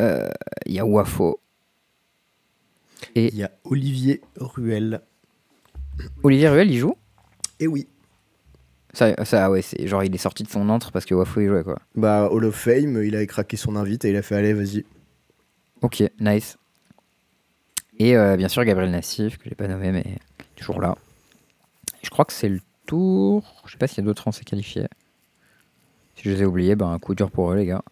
Il 0.00 0.72
y 0.72 0.78
a 0.80 0.84
Wafo. 0.86 1.40
Et 3.14 3.28
Il 3.28 3.36
y 3.36 3.44
a 3.44 3.50
Olivier 3.64 4.20
Ruel. 4.36 5.00
Olivier 6.22 6.48
Ruel, 6.48 6.70
il 6.70 6.78
joue? 6.78 6.96
Et 7.60 7.66
oui. 7.66 7.86
Ça, 8.92 9.24
ça, 9.24 9.50
ouais, 9.50 9.62
c'est 9.62 9.86
genre 9.86 10.04
il 10.04 10.14
est 10.14 10.18
sorti 10.18 10.42
de 10.42 10.48
son 10.48 10.68
antre 10.68 10.92
parce 10.92 11.04
que 11.04 11.14
Wafo 11.14 11.40
il 11.40 11.48
jouait 11.48 11.64
quoi. 11.64 11.78
Bah, 11.94 12.28
Hall 12.30 12.44
of 12.44 12.54
Fame, 12.54 13.02
il 13.02 13.16
avait 13.16 13.26
craqué 13.26 13.56
son 13.56 13.76
invite 13.76 14.04
et 14.04 14.10
il 14.10 14.16
a 14.16 14.22
fait 14.22 14.36
allez, 14.36 14.52
vas-y. 14.52 14.84
Ok, 15.80 16.02
nice. 16.20 16.58
Et 17.98 18.16
euh, 18.16 18.36
bien 18.36 18.48
sûr 18.48 18.64
Gabriel 18.64 18.90
Nassif, 18.90 19.38
que 19.38 19.48
j'ai 19.48 19.54
pas 19.54 19.68
nommé, 19.68 19.92
mais 19.92 20.04
toujours 20.56 20.80
là. 20.80 20.96
Je 22.02 22.10
crois 22.10 22.24
que 22.24 22.32
c'est 22.32 22.48
le 22.48 22.60
tour. 22.86 23.62
Je 23.66 23.72
sais 23.72 23.78
pas 23.78 23.86
s'il 23.86 23.98
y 23.98 24.00
a 24.00 24.04
d'autres 24.04 24.22
Français 24.22 24.44
qualifiés. 24.44 24.86
Si 26.16 26.24
je 26.24 26.30
les 26.30 26.42
ai 26.42 26.44
oubliés, 26.44 26.76
ben 26.76 26.88
un 26.88 26.98
coup 26.98 27.14
dur 27.14 27.30
pour 27.30 27.52
eux, 27.52 27.56
les 27.56 27.66
gars. 27.66 27.82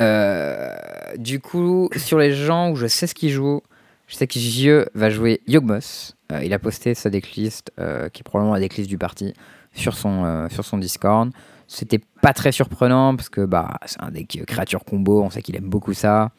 Euh, 0.00 0.74
du 1.16 1.40
coup, 1.40 1.88
sur 1.96 2.18
les 2.18 2.32
gens 2.32 2.70
où 2.70 2.76
je 2.76 2.86
sais 2.86 3.06
ce 3.06 3.14
qu'ils 3.14 3.30
jouent, 3.30 3.62
je 4.06 4.16
sais 4.16 4.26
que 4.26 4.38
JE 4.38 4.86
va 4.94 5.10
jouer 5.10 5.40
Yogmos. 5.46 6.14
Euh, 6.32 6.44
il 6.44 6.52
a 6.52 6.58
posté 6.58 6.94
sa 6.94 7.10
decklist, 7.10 7.72
euh, 7.78 8.08
qui 8.08 8.20
est 8.20 8.24
probablement 8.24 8.54
la 8.54 8.60
decklist 8.60 8.88
du 8.88 8.98
parti, 8.98 9.34
sur 9.74 9.94
son, 9.94 10.24
euh, 10.24 10.48
sur 10.48 10.64
son 10.64 10.78
Discord. 10.78 11.30
C'était 11.66 12.00
pas 12.20 12.32
très 12.32 12.52
surprenant 12.52 13.16
parce 13.16 13.28
que 13.28 13.44
bah, 13.44 13.78
c'est 13.86 14.02
un 14.02 14.10
deck 14.10 14.44
créature 14.46 14.84
combo, 14.84 15.22
on 15.22 15.30
sait 15.30 15.42
qu'il 15.42 15.56
aime 15.56 15.68
beaucoup 15.68 15.94
ça. 15.94 16.30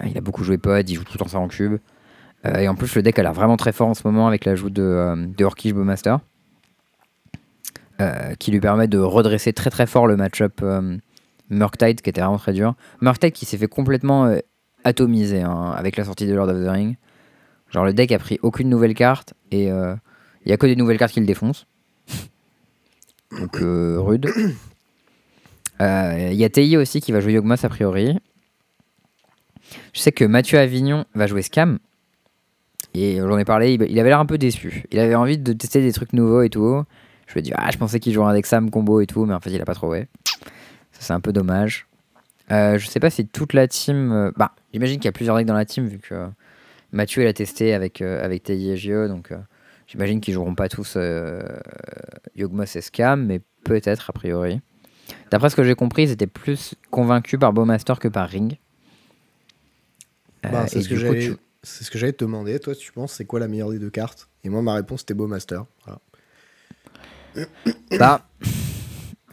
Euh, 0.00 0.06
Il 0.08 0.16
a 0.18 0.20
beaucoup 0.20 0.44
joué 0.44 0.58
pod, 0.58 0.88
il 0.88 0.94
joue 0.94 1.04
tout 1.04 1.12
le 1.14 1.18
temps 1.18 1.28
ça 1.28 1.38
en 1.38 1.48
cube. 1.48 1.78
Euh, 2.44 2.58
et 2.58 2.68
en 2.68 2.74
plus, 2.74 2.94
le 2.96 3.02
deck 3.02 3.18
a 3.18 3.22
l'air 3.22 3.32
vraiment 3.32 3.56
très 3.56 3.72
fort 3.72 3.88
en 3.88 3.94
ce 3.94 4.06
moment 4.06 4.26
avec 4.26 4.44
l'ajout 4.44 4.70
de, 4.70 4.82
euh, 4.82 5.26
de 5.26 5.44
Orkish 5.44 5.72
Bowmaster. 5.72 6.18
qui 8.40 8.50
lui 8.50 8.58
permet 8.58 8.88
de 8.88 8.98
redresser 8.98 9.52
très 9.52 9.70
très 9.70 9.86
fort 9.86 10.08
le 10.08 10.16
match-up 10.16 10.60
Murktide 11.50 12.00
qui 12.00 12.10
était 12.10 12.20
vraiment 12.20 12.38
très 12.38 12.52
dur. 12.52 12.74
Murktide 13.00 13.32
qui 13.32 13.46
s'est 13.46 13.58
fait 13.58 13.68
complètement 13.68 14.28
atomiser 14.82 15.42
hein, 15.42 15.72
avec 15.76 15.96
la 15.96 16.04
sortie 16.04 16.26
de 16.26 16.34
Lord 16.34 16.48
of 16.48 16.64
the 16.64 16.68
Ring. 16.68 16.96
Genre 17.70 17.84
le 17.84 17.94
deck 17.94 18.10
a 18.10 18.18
pris 18.18 18.40
aucune 18.42 18.68
nouvelle 18.68 18.94
carte 18.94 19.34
et 19.52 19.66
il 19.66 20.48
y 20.50 20.52
a 20.52 20.56
que 20.56 20.66
des 20.66 20.74
nouvelles 20.74 20.98
cartes 20.98 21.12
qui 21.12 21.20
le 21.20 21.26
défoncent. 21.26 21.68
Donc 23.38 23.60
euh, 23.60 23.98
rude. 24.00 24.28
Euh, 25.80 26.28
Il 26.30 26.36
y 26.36 26.44
a 26.44 26.48
TI 26.50 26.76
aussi 26.76 27.00
qui 27.00 27.10
va 27.10 27.18
jouer 27.20 27.32
Yogmas 27.32 27.58
a 27.64 27.68
priori. 27.68 28.16
Je 29.92 30.00
sais 30.00 30.12
que 30.12 30.24
Mathieu 30.24 30.58
Avignon 30.58 31.06
va 31.14 31.26
jouer 31.26 31.42
Scam. 31.42 31.80
Et 32.94 33.16
j'en 33.16 33.36
ai 33.38 33.44
parlé, 33.44 33.74
il 33.74 33.82
il 33.90 33.98
avait 33.98 34.10
l'air 34.10 34.20
un 34.20 34.26
peu 34.26 34.38
déçu. 34.38 34.84
Il 34.92 35.00
avait 35.00 35.16
envie 35.16 35.38
de 35.38 35.52
tester 35.54 35.80
des 35.80 35.92
trucs 35.92 36.12
nouveaux 36.12 36.42
et 36.42 36.50
tout. 36.50 36.84
Je 37.26 37.32
lui 37.32 37.40
ai 37.40 37.42
dit, 37.42 37.52
ah, 37.56 37.70
je 37.72 37.78
pensais 37.78 37.98
qu'il 37.98 38.12
jouerait 38.12 38.34
deck 38.34 38.46
Sam 38.46 38.70
combo 38.70 39.00
et 39.00 39.06
tout, 39.06 39.24
mais 39.24 39.34
en 39.34 39.40
fait, 39.40 39.50
il 39.50 39.60
a 39.60 39.64
pas 39.64 39.74
trouvé. 39.74 40.06
Ça, 40.92 41.00
c'est 41.00 41.12
un 41.14 41.20
peu 41.20 41.32
dommage. 41.32 41.86
Euh, 42.52 42.78
je 42.78 42.86
sais 42.86 43.00
pas 43.00 43.10
si 43.10 43.26
toute 43.26 43.52
la 43.54 43.66
team. 43.66 44.12
euh, 44.12 44.30
bah, 44.36 44.52
j'imagine 44.72 44.98
qu'il 44.98 45.06
y 45.06 45.08
a 45.08 45.12
plusieurs 45.12 45.36
decks 45.36 45.46
dans 45.46 45.54
la 45.54 45.64
team, 45.64 45.86
vu 45.88 45.98
que 45.98 46.14
euh, 46.14 46.26
Mathieu 46.92 47.24
l'a 47.24 47.32
testé 47.32 47.72
avec, 47.74 48.02
euh, 48.02 48.22
avec 48.24 48.48
et 48.50 48.76
JE, 48.76 49.08
donc 49.08 49.32
euh, 49.32 49.38
j'imagine 49.92 50.20
qu'ils 50.22 50.32
joueront 50.34 50.54
pas 50.54 50.68
tous 50.70 50.94
euh, 50.96 51.42
Yogmos 52.34 52.74
et 52.74 52.80
Scam, 52.80 53.24
mais 53.26 53.40
peut-être 53.62 54.08
a 54.08 54.12
priori. 54.14 54.60
D'après 55.30 55.50
ce 55.50 55.56
que 55.56 55.62
j'ai 55.64 55.74
compris, 55.74 56.04
ils 56.04 56.10
étaient 56.10 56.26
plus 56.26 56.74
convaincus 56.90 57.38
par 57.38 57.52
Bowmaster 57.52 57.98
que 57.98 58.08
par 58.08 58.28
Ring. 58.28 58.56
Euh, 60.46 60.48
Bah, 60.50 60.66
c'est 60.66 60.80
tu- 60.80 60.96
ce 61.62 61.90
que 61.90 61.98
j'allais 61.98 62.12
te 62.14 62.24
demander. 62.24 62.58
Toi, 62.58 62.74
tu 62.74 62.90
penses 62.90 63.12
c'est 63.12 63.26
quoi 63.26 63.38
la 63.38 63.48
meilleure 63.48 63.70
des 63.70 63.78
deux 63.78 63.90
cartes? 63.90 64.28
Et 64.44 64.48
moi, 64.48 64.62
ma 64.62 64.74
réponse 64.74 65.00
c'était 65.00 65.14
Bowmaster. 65.14 65.64
Voilà. 65.84 66.00
Bah, 67.98 68.26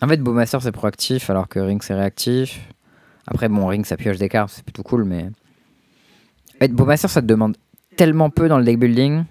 en 0.01 0.07
fait, 0.07 0.17
Bowmaster 0.17 0.61
c'est 0.61 0.71
proactif 0.71 1.29
alors 1.29 1.47
que 1.47 1.59
Ring 1.59 1.81
c'est 1.81 1.93
réactif. 1.95 2.59
Après, 3.27 3.47
bon, 3.47 3.65
Ring 3.67 3.85
ça 3.85 3.95
pioche 3.97 4.17
des 4.17 4.29
cartes, 4.29 4.51
c'est 4.55 4.63
plutôt 4.63 4.83
cool, 4.83 5.05
mais. 5.05 5.23
En 6.55 6.59
fait, 6.59 6.69
Bowmaster 6.73 7.09
ça 7.09 7.21
te 7.21 7.27
demande 7.27 7.55
tellement 7.95 8.29
peu 8.29 8.47
dans 8.49 8.57
le 8.57 8.65
deck 8.65 8.77
building. 8.79 9.23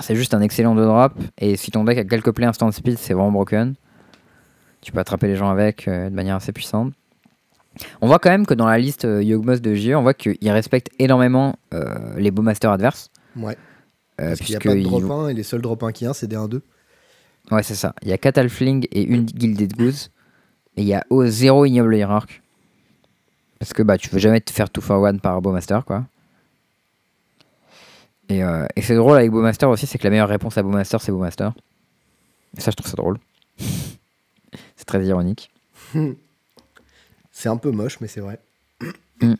C'est 0.00 0.14
juste 0.16 0.34
un 0.34 0.40
excellent 0.40 0.74
2 0.74 0.84
drop, 0.84 1.14
et 1.38 1.56
si 1.56 1.70
ton 1.70 1.84
deck 1.84 1.98
a 1.98 2.04
quelques 2.04 2.30
plays 2.32 2.46
instant 2.46 2.70
speed, 2.70 2.96
c'est 2.98 3.12
vraiment 3.14 3.32
broken. 3.32 3.74
Tu 4.80 4.92
peux 4.92 4.98
attraper 5.00 5.26
les 5.26 5.36
gens 5.36 5.50
avec 5.50 5.88
euh, 5.88 6.08
de 6.08 6.14
manière 6.14 6.36
assez 6.36 6.52
puissante. 6.52 6.92
On 8.00 8.06
voit 8.06 8.18
quand 8.18 8.30
même 8.30 8.46
que 8.46 8.54
dans 8.54 8.66
la 8.66 8.78
liste 8.78 9.04
euh, 9.04 9.22
Yogmos 9.22 9.60
de 9.60 9.74
JE, 9.74 9.94
on 9.94 10.02
voit 10.02 10.14
qu'il 10.14 10.50
respecte 10.50 10.88
énormément 10.98 11.56
euh, 11.74 12.14
les 12.16 12.30
beaux 12.30 12.42
masters 12.42 12.70
adverses. 12.70 13.10
Ouais. 13.36 13.56
euh, 14.20 14.28
Parce 14.28 14.40
qu'il 14.40 14.50
n'y 14.50 14.56
a 14.56 14.58
puisque 14.58 14.64
pas 14.64 14.74
de 14.74 14.78
il- 14.78 14.84
drop 15.02 15.10
1 15.10 15.28
et 15.28 15.34
les 15.34 15.42
seuls 15.42 15.60
drop 15.60 15.82
1 15.82 15.92
qu'il 15.92 16.06
y 16.06 16.10
a, 16.10 16.14
c'est 16.14 16.26
des 16.28 16.36
1-2. 16.36 16.60
Ouais, 17.50 17.62
c'est 17.62 17.74
ça. 17.74 17.94
Il 18.02 18.08
y 18.08 18.12
a 18.12 18.18
4 18.18 18.38
Halfling 18.38 18.86
et 18.92 19.02
une 19.02 19.28
Gilded 19.28 19.76
Goose. 19.76 20.10
Et 20.76 20.82
il 20.82 20.88
y 20.88 20.94
a 20.94 21.04
oh, 21.10 21.26
zéro 21.26 21.64
Ignoble 21.64 21.96
Hierarch. 21.96 22.42
Parce 23.58 23.72
que 23.72 23.82
bah, 23.82 23.98
tu 23.98 24.08
veux 24.08 24.18
jamais 24.18 24.40
te 24.40 24.50
faire 24.52 24.68
2 24.72 24.80
for 24.80 25.04
1 25.06 25.18
par 25.18 25.42
Bowmaster, 25.42 25.84
quoi. 25.84 26.04
Et, 28.30 28.44
euh, 28.44 28.64
et 28.76 28.82
c'est 28.82 28.94
drôle 28.94 29.16
avec 29.16 29.30
Bowmaster 29.30 29.68
aussi, 29.68 29.86
c'est 29.86 29.98
que 29.98 30.04
la 30.04 30.10
meilleure 30.10 30.28
réponse 30.28 30.56
à 30.56 30.62
Bowmaster, 30.62 31.00
c'est 31.00 31.10
Bowmaster. 31.10 31.52
Et 32.56 32.60
ça, 32.60 32.70
je 32.70 32.76
trouve 32.76 32.88
ça 32.88 32.96
drôle. 32.96 33.18
c'est 33.58 34.86
très 34.86 35.04
ironique. 35.04 35.50
C'est 37.32 37.48
un 37.48 37.56
peu 37.56 37.70
moche, 37.70 38.00
mais 38.02 38.08
c'est 38.08 38.20
vrai. 38.20 38.38
Moi, 39.22 39.32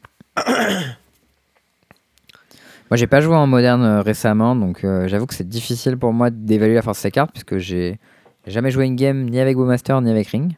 j'ai 2.95 3.07
pas 3.07 3.21
joué 3.21 3.37
en 3.37 3.47
moderne 3.47 3.83
euh, 3.83 4.01
récemment, 4.01 4.57
donc 4.57 4.85
euh, 4.85 5.07
j'avoue 5.07 5.27
que 5.27 5.35
c'est 5.35 5.47
difficile 5.49 5.99
pour 5.99 6.15
moi 6.15 6.31
d'évaluer 6.31 6.75
la 6.75 6.83
force 6.83 6.99
de 6.99 7.03
ces 7.03 7.11
cartes, 7.11 7.31
puisque 7.31 7.59
j'ai 7.59 7.99
jamais 8.47 8.71
joué 8.71 8.87
une 8.87 8.97
game 8.97 9.29
ni 9.29 9.39
avec 9.39 9.57
Bowmaster 9.57 10.01
ni 10.01 10.11
avec 10.11 10.29
Ring. 10.29 10.57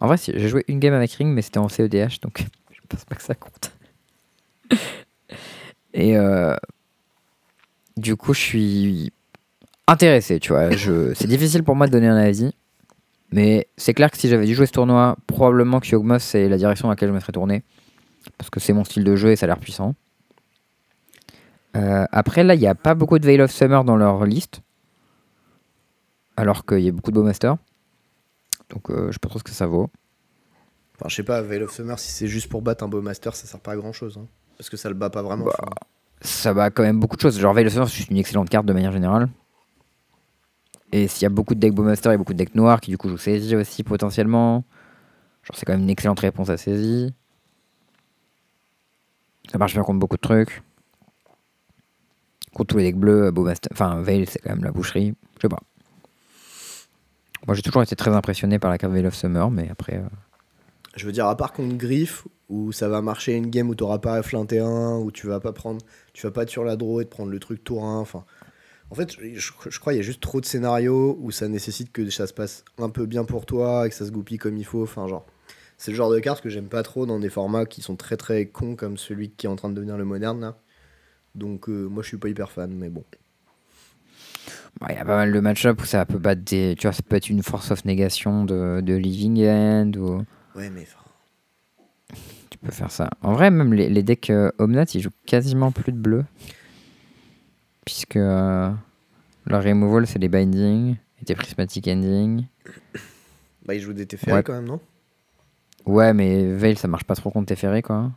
En 0.00 0.08
vrai, 0.08 0.16
si, 0.16 0.32
j'ai 0.34 0.48
joué 0.48 0.64
une 0.66 0.80
game 0.80 0.92
avec 0.92 1.12
Ring, 1.12 1.32
mais 1.32 1.40
c'était 1.40 1.58
en 1.58 1.68
CEDH, 1.68 2.20
donc 2.20 2.44
je 2.72 2.80
pense 2.88 3.04
pas 3.04 3.14
que 3.14 3.22
ça 3.22 3.36
compte. 3.36 3.70
Et 5.94 6.16
euh, 6.16 6.56
du 7.96 8.16
coup, 8.16 8.34
je 8.34 8.40
suis 8.40 9.12
intéressé, 9.86 10.40
tu 10.40 10.52
vois. 10.52 10.70
Je, 10.70 11.12
c'est 11.14 11.28
difficile 11.28 11.62
pour 11.62 11.76
moi 11.76 11.86
de 11.86 11.92
donner 11.92 12.08
un 12.08 12.16
avis, 12.16 12.54
mais 13.32 13.68
c'est 13.76 13.94
clair 13.94 14.10
que 14.10 14.16
si 14.18 14.28
j'avais 14.28 14.46
dû 14.46 14.54
jouer 14.54 14.66
ce 14.66 14.72
tournoi, 14.72 15.16
probablement 15.26 15.80
que 15.80 15.88
Yogmos 15.88 16.20
c'est 16.20 16.48
la 16.48 16.56
direction 16.56 16.86
dans 16.88 16.92
laquelle 16.92 17.08
je 17.08 17.14
me 17.14 17.20
serais 17.20 17.32
tourné, 17.32 17.62
parce 18.38 18.50
que 18.50 18.60
c'est 18.60 18.72
mon 18.72 18.84
style 18.84 19.04
de 19.04 19.16
jeu 19.16 19.30
et 19.32 19.36
ça 19.36 19.44
a 19.44 19.48
l'air 19.48 19.58
puissant. 19.58 19.94
Euh, 21.76 22.04
après, 22.12 22.44
là, 22.44 22.54
il 22.54 22.60
n'y 22.60 22.66
a 22.66 22.74
pas 22.74 22.94
beaucoup 22.94 23.18
de 23.18 23.24
Veil 23.26 23.40
of 23.40 23.50
Summer 23.50 23.82
dans 23.84 23.96
leur 23.96 24.24
liste. 24.26 24.60
Alors 26.36 26.66
qu'il 26.66 26.80
y 26.80 26.88
a 26.88 26.92
beaucoup 26.92 27.10
de 27.10 27.16
Bowmaster. 27.16 27.56
Donc, 28.70 28.90
euh, 28.90 29.06
je 29.08 29.12
sais 29.12 29.18
pas 29.18 29.28
trop 29.28 29.38
ce 29.38 29.44
que 29.44 29.50
ça 29.50 29.66
vaut. 29.66 29.90
Enfin, 30.96 31.08
je 31.08 31.14
sais 31.16 31.22
pas, 31.22 31.40
Veil 31.42 31.62
of 31.62 31.72
Summer, 31.72 31.98
si 31.98 32.10
c'est 32.10 32.26
juste 32.26 32.48
pour 32.48 32.62
battre 32.62 32.84
un 32.84 32.88
beau 32.88 33.00
master, 33.00 33.34
ça 33.34 33.46
sert 33.46 33.60
pas 33.60 33.72
à 33.72 33.76
grand 33.76 33.92
chose. 33.92 34.18
hein. 34.20 34.26
Parce 34.58 34.68
que 34.70 34.76
ça 34.76 34.88
le 34.88 34.94
bat 34.94 35.10
pas 35.10 35.22
vraiment. 35.22 35.46
Bah. 35.46 35.70
Ça 36.22 36.52
va 36.52 36.70
quand 36.70 36.82
même 36.82 37.00
beaucoup 37.00 37.16
de 37.16 37.20
choses. 37.20 37.38
Genre, 37.38 37.52
Veil 37.52 37.66
of 37.66 37.72
Summer, 37.72 37.88
c'est 37.88 38.08
une 38.10 38.16
excellente 38.16 38.48
carte 38.48 38.64
de 38.66 38.72
manière 38.72 38.92
générale. 38.92 39.28
Et 40.92 41.08
s'il 41.08 41.22
y 41.22 41.26
a 41.26 41.30
beaucoup 41.30 41.54
de 41.54 41.60
decks 41.60 41.74
Bowmaster 41.74 42.12
et 42.12 42.18
beaucoup 42.18 42.32
de 42.32 42.38
decks 42.38 42.54
noirs 42.54 42.80
qui, 42.80 42.90
du 42.90 42.98
coup, 42.98 43.08
jouent 43.08 43.16
saisie 43.18 43.56
aussi 43.56 43.82
potentiellement. 43.82 44.64
Genre, 45.42 45.56
c'est 45.56 45.64
quand 45.66 45.72
même 45.72 45.82
une 45.82 45.90
excellente 45.90 46.20
réponse 46.20 46.48
à 46.50 46.56
saisie. 46.56 47.12
Ça 49.50 49.58
marche 49.58 49.72
bien 49.74 49.82
contre 49.82 49.98
beaucoup 49.98 50.16
de 50.16 50.20
trucs. 50.20 50.62
Contre 52.54 52.68
tous 52.74 52.78
les 52.78 52.84
decks 52.84 52.96
bleus, 52.96 53.30
Bowmaster. 53.30 53.70
Enfin, 53.72 54.00
Veil, 54.02 54.26
c'est 54.26 54.38
quand 54.38 54.50
même 54.50 54.62
la 54.64 54.70
boucherie. 54.70 55.14
Je 55.38 55.42
sais 55.42 55.48
pas. 55.48 55.60
Moi, 57.46 57.56
j'ai 57.56 57.62
toujours 57.62 57.82
été 57.82 57.96
très 57.96 58.14
impressionné 58.14 58.58
par 58.60 58.70
la 58.70 58.78
carte 58.78 58.92
Veil 58.92 59.06
of 59.06 59.14
Summer, 59.14 59.50
mais 59.50 59.68
après. 59.70 59.96
euh, 59.96 60.08
Je 60.94 61.06
veux 61.06 61.12
dire, 61.12 61.26
à 61.26 61.36
part 61.36 61.52
contre 61.52 61.74
Griff, 61.76 62.28
où 62.48 62.70
ça 62.70 62.88
va 62.88 63.02
marcher 63.02 63.34
une 63.34 63.48
game 63.48 63.68
où 63.68 63.74
t'auras 63.74 63.98
pas 63.98 64.20
F1 64.20 64.46
T1, 64.46 65.02
où 65.02 65.10
tu 65.10 65.26
vas 65.26 65.40
pas 65.40 65.52
prendre. 65.52 65.80
Tu 66.12 66.26
vas 66.26 66.30
pas 66.30 66.42
être 66.42 66.50
sur 66.50 66.64
la 66.64 66.76
draw 66.76 67.00
et 67.00 67.04
te 67.04 67.10
prendre 67.10 67.30
le 67.30 67.38
truc 67.38 67.64
tour 67.64 67.84
1. 67.84 67.98
Enfin. 67.98 68.24
En 68.90 68.94
fait, 68.94 69.10
je, 69.12 69.38
je 69.38 69.78
crois 69.80 69.92
qu'il 69.92 69.98
y 69.98 70.00
a 70.00 70.06
juste 70.06 70.20
trop 70.20 70.40
de 70.40 70.46
scénarios 70.46 71.16
où 71.20 71.30
ça 71.30 71.48
nécessite 71.48 71.92
que 71.92 72.10
ça 72.10 72.26
se 72.26 72.34
passe 72.34 72.64
un 72.78 72.90
peu 72.90 73.06
bien 73.06 73.24
pour 73.24 73.46
toi 73.46 73.86
et 73.86 73.88
que 73.88 73.94
ça 73.94 74.04
se 74.04 74.10
goupille 74.10 74.38
comme 74.38 74.56
il 74.56 74.64
faut. 74.64 74.82
Enfin, 74.82 75.08
genre. 75.08 75.26
C'est 75.78 75.90
le 75.90 75.96
genre 75.96 76.12
de 76.12 76.20
carte 76.20 76.42
que 76.42 76.48
j'aime 76.48 76.68
pas 76.68 76.84
trop 76.84 77.06
dans 77.06 77.18
des 77.18 77.30
formats 77.30 77.66
qui 77.66 77.82
sont 77.82 77.96
très 77.96 78.16
très 78.16 78.46
cons 78.46 78.76
comme 78.76 78.96
celui 78.96 79.30
qui 79.30 79.46
est 79.46 79.48
en 79.48 79.56
train 79.56 79.68
de 79.68 79.74
devenir 79.74 79.96
le 79.96 80.04
moderne 80.04 80.40
là. 80.40 80.56
Donc 81.34 81.68
euh, 81.68 81.88
moi 81.88 82.04
je 82.04 82.08
suis 82.08 82.18
pas 82.18 82.28
hyper 82.28 82.52
fan, 82.52 82.72
mais 82.72 82.88
bon. 82.88 83.02
Bah, 84.80 84.88
Il 84.90 84.94
y 84.94 84.98
a 84.98 85.04
pas 85.04 85.16
mal 85.16 85.32
de 85.32 85.40
match-up 85.40 85.80
où 85.82 85.84
ça 85.84 86.06
peut 86.06 86.18
battre 86.18 86.42
des. 86.42 86.76
Tu 86.78 86.86
vois, 86.86 86.92
ça 86.92 87.02
peut 87.02 87.16
être 87.16 87.30
une 87.30 87.42
force 87.42 87.70
of 87.70 87.84
négation 87.84 88.44
de, 88.44 88.80
de 88.80 88.94
Living 88.94 89.44
End 89.44 89.92
ou. 89.96 90.24
Ouais, 90.54 90.70
mais 90.70 90.86
peux 92.62 92.72
faire 92.72 92.90
ça. 92.90 93.10
En 93.22 93.32
vrai, 93.32 93.50
même 93.50 93.72
les, 93.74 93.88
les 93.88 94.02
decks 94.02 94.30
euh, 94.30 94.50
Omnat, 94.58 94.84
ils 94.94 95.00
jouent 95.00 95.10
quasiment 95.26 95.72
plus 95.72 95.92
de 95.92 95.98
bleu. 95.98 96.24
Puisque 97.84 98.16
euh, 98.16 98.70
leur 99.46 99.62
removal, 99.64 100.06
c'est 100.06 100.18
les 100.18 100.28
bindings 100.28 100.96
et 101.20 101.24
des 101.24 101.34
prismatic 101.34 101.88
ending. 101.88 102.46
Bah, 103.66 103.74
il 103.74 103.80
joue 103.80 103.92
des 103.92 104.06
Teferi 104.06 104.32
Ouais. 104.32 104.42
quand 104.42 104.52
même, 104.54 104.66
non? 104.66 104.80
Ouais, 105.84 106.12
mais 106.14 106.54
Veil, 106.54 106.76
ça 106.76 106.86
marche 106.88 107.04
pas 107.04 107.16
trop 107.16 107.30
contre 107.30 107.46
Teferi, 107.54 107.82
quoi. 107.82 108.12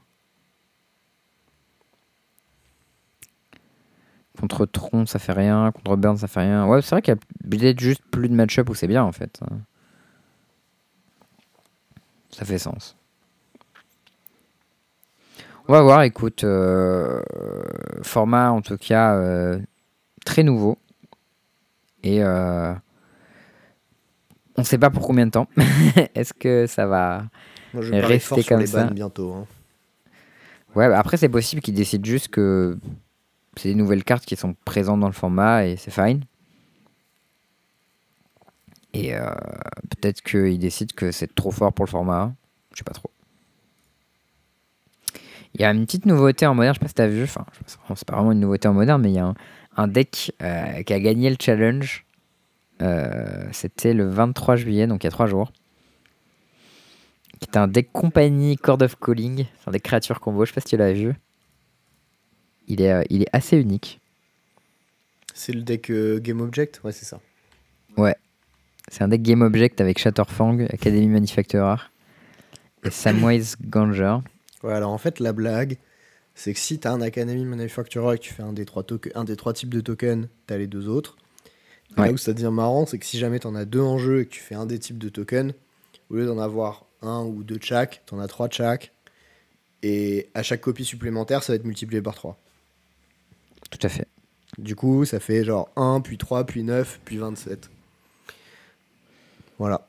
Contre 4.40 4.66
Tron, 4.66 5.06
ça 5.06 5.18
fait 5.18 5.32
rien. 5.32 5.72
Contre 5.72 5.96
Burn, 5.96 6.18
ça 6.18 6.28
fait 6.28 6.42
rien. 6.42 6.68
Ouais, 6.68 6.82
c'est 6.82 6.92
vrai 6.94 7.02
qu'il 7.02 7.14
y 7.14 7.18
a 7.18 7.50
peut-être 7.50 7.80
juste 7.80 8.02
plus 8.12 8.28
de 8.30 8.36
match-up 8.36 8.70
où 8.70 8.76
c'est 8.76 8.88
bien, 8.88 9.04
en 9.04 9.12
fait. 9.12 9.40
Ça 12.32 12.44
fait 12.46 12.60
sens. 12.60 12.98
On 15.68 15.74
va 15.74 15.82
voir, 15.82 16.04
écoute. 16.04 16.44
euh, 16.44 17.22
format, 18.04 18.52
en 18.52 18.62
tout 18.62 18.78
cas, 18.78 19.16
euh, 19.16 19.60
très 20.26 20.44
nouveau. 20.44 20.78
Et 22.04 22.24
euh, 22.24 22.74
on 24.58 24.64
sait 24.64 24.78
pas 24.78 24.92
pour 24.92 25.02
combien 25.08 25.26
de 25.26 25.32
temps. 25.32 25.48
Est-ce 26.16 26.34
que 26.34 26.68
ça 26.68 26.86
va... 26.86 27.26
Moi 27.74 27.84
je 27.84 27.94
rester 27.94 28.20
fort 28.20 28.40
sur 28.40 28.48
comme 28.48 28.60
les 28.62 28.68
ça. 28.68 28.86
bientôt. 28.86 29.34
hein. 29.34 29.46
Ouais, 30.76 30.88
bah 30.88 31.00
après, 31.00 31.18
c'est 31.18 31.30
possible 31.30 31.62
qu'ils 31.62 31.74
décident 31.74 32.06
juste 32.06 32.30
que 32.30 32.78
c'est 33.58 33.70
des 33.70 33.76
nouvelles 33.76 34.04
cartes 34.04 34.26
qui 34.26 34.36
sont 34.36 34.56
présentes 34.66 35.00
dans 35.00 35.08
le 35.08 35.14
format 35.14 35.66
et 35.66 35.76
c'est 35.78 35.92
fine. 35.92 36.22
Et 38.94 39.12
peut-être 39.90 40.22
qu'ils 40.22 40.60
décident 40.60 40.94
que 40.96 41.12
c'est 41.12 41.34
trop 41.36 41.52
fort 41.52 41.74
pour 41.74 41.86
le 41.86 41.90
format. 41.92 42.34
Je 42.72 42.78
sais 42.78 42.84
pas 42.86 42.94
trop. 42.94 43.10
Il 45.58 45.62
y 45.62 45.64
a 45.64 45.72
une 45.72 45.86
petite 45.86 46.06
nouveauté 46.06 46.46
en 46.46 46.54
moderne, 46.54 46.74
je 46.76 46.80
sais 46.80 46.84
pas 46.84 46.88
si 46.90 46.96
t'as 46.96 47.08
vu. 47.08 47.24
Enfin, 47.24 47.46
c'est 47.96 48.06
pas 48.06 48.16
vraiment 48.16 48.34
une 48.34 48.42
nouveauté 48.42 48.68
en 48.68 48.74
moderne, 48.74 49.02
mais 49.02 49.10
il 49.10 49.16
y 49.16 49.20
a 49.20 49.26
un, 49.26 49.36
un 49.78 49.88
deck 49.88 50.34
euh, 50.42 50.84
qui 50.84 50.92
a 50.94 51.00
gagné 51.00 51.30
le 51.30 51.38
challenge. 51.40 52.06
Euh, 52.82 53.48
C'était 53.54 53.94
le 53.94 54.10
23 54.10 54.58
juillet, 54.58 54.86
donc 54.86 55.04
il 55.04 55.08
y 55.08 55.08
a 55.08 55.12
3 55.12 55.28
jours. 55.28 55.54
Qui 57.40 57.50
est 57.50 57.58
un 57.58 57.70
deck 57.70 57.90
compagnie 57.94 58.58
Chord 58.58 58.82
of 58.82 58.98
Calling. 59.00 59.46
C'est 59.60 59.70
un 59.70 59.72
deck 59.72 59.84
créature 59.84 60.20
combo, 60.20 60.44
je 60.44 60.52
sais 60.52 60.56
pas 60.56 60.62
si 60.62 60.68
tu 60.68 60.78
l'as 60.78 60.92
vu. 60.92 61.14
Il 62.68 62.82
est, 62.82 62.92
euh, 62.92 63.04
il 63.10 63.22
est 63.22 63.30
assez 63.32 63.58
unique. 63.58 64.02
C'est 65.34 65.54
le 65.54 65.62
deck 65.62 65.90
Game 66.22 66.42
Object? 66.42 66.82
Ouais, 66.84 66.92
c'est 66.92 67.06
ça. 67.06 67.20
Ouais. 67.96 68.16
C'est 68.90 69.04
un 69.04 69.08
deck 69.08 69.22
Game 69.22 69.42
Object 69.42 69.80
avec 69.80 70.00
Shatterfang, 70.00 70.60
Academy 70.70 71.08
Manufacturer 71.08 71.78
et 72.84 72.90
Samwise 72.92 73.56
Ganger. 73.62 74.18
Ouais, 74.66 74.74
alors 74.74 74.92
en 74.92 74.98
fait, 74.98 75.20
la 75.20 75.32
blague, 75.32 75.78
c'est 76.34 76.54
que 76.54 76.60
si 76.60 76.80
t'as 76.80 76.92
un 76.92 77.02
Academy 77.02 77.46
Manufacturer 77.46 78.16
et 78.16 78.18
que 78.18 78.24
tu 78.24 78.34
fais 78.34 78.44
un 78.44 78.52
des 78.52 78.66
trois, 78.66 78.84
toke- 78.84 79.12
un 79.16 79.24
des 79.24 79.36
trois 79.38 79.54
types 79.54 79.70
de 79.74 79.80
tokens, 79.80 80.28
t'as 80.48 80.58
les 80.58 80.68
deux 80.68 80.88
autres. 80.90 81.16
Ouais. 81.98 82.08
Là 82.08 82.12
où 82.14 82.18
ça 82.18 82.34
devient 82.34 82.50
marrant, 82.52 82.86
c'est 82.86 82.98
que 82.98 83.06
si 83.06 83.18
jamais 83.20 83.40
t'en 83.40 83.56
as 83.56 83.64
deux 83.66 83.80
en 83.80 83.98
jeu 83.98 84.22
et 84.22 84.26
que 84.26 84.32
tu 84.32 84.42
fais 84.42 84.56
un 84.56 84.66
des 84.66 84.80
types 84.80 84.98
de 84.98 85.08
tokens, 85.10 85.54
au 86.10 86.16
lieu 86.16 86.26
d'en 86.26 86.40
avoir 86.40 86.86
un 87.02 87.24
ou 87.24 87.44
deux 87.44 87.58
de 87.58 87.64
chaque, 87.64 88.02
t'en 88.08 88.20
as 88.20 88.28
trois 88.28 88.48
de 88.48 88.54
chaque. 88.54 88.92
Et 89.84 90.30
à 90.34 90.42
chaque 90.42 90.62
copie 90.62 90.84
supplémentaire, 90.84 91.44
ça 91.44 91.54
va 91.54 91.58
être 91.58 91.64
multiplié 91.66 92.02
par 92.02 92.16
3. 92.16 92.40
Tout 93.70 93.80
à 93.84 93.90
fait. 93.90 94.08
Du 94.58 94.76
coup, 94.76 95.06
ça 95.06 95.20
fait 95.20 95.44
genre 95.44 95.70
1, 95.76 96.02
puis 96.02 96.18
3, 96.18 96.44
puis 96.46 96.64
9, 96.64 97.00
puis 97.06 97.18
27. 97.18 97.70
Voilà. 99.60 99.88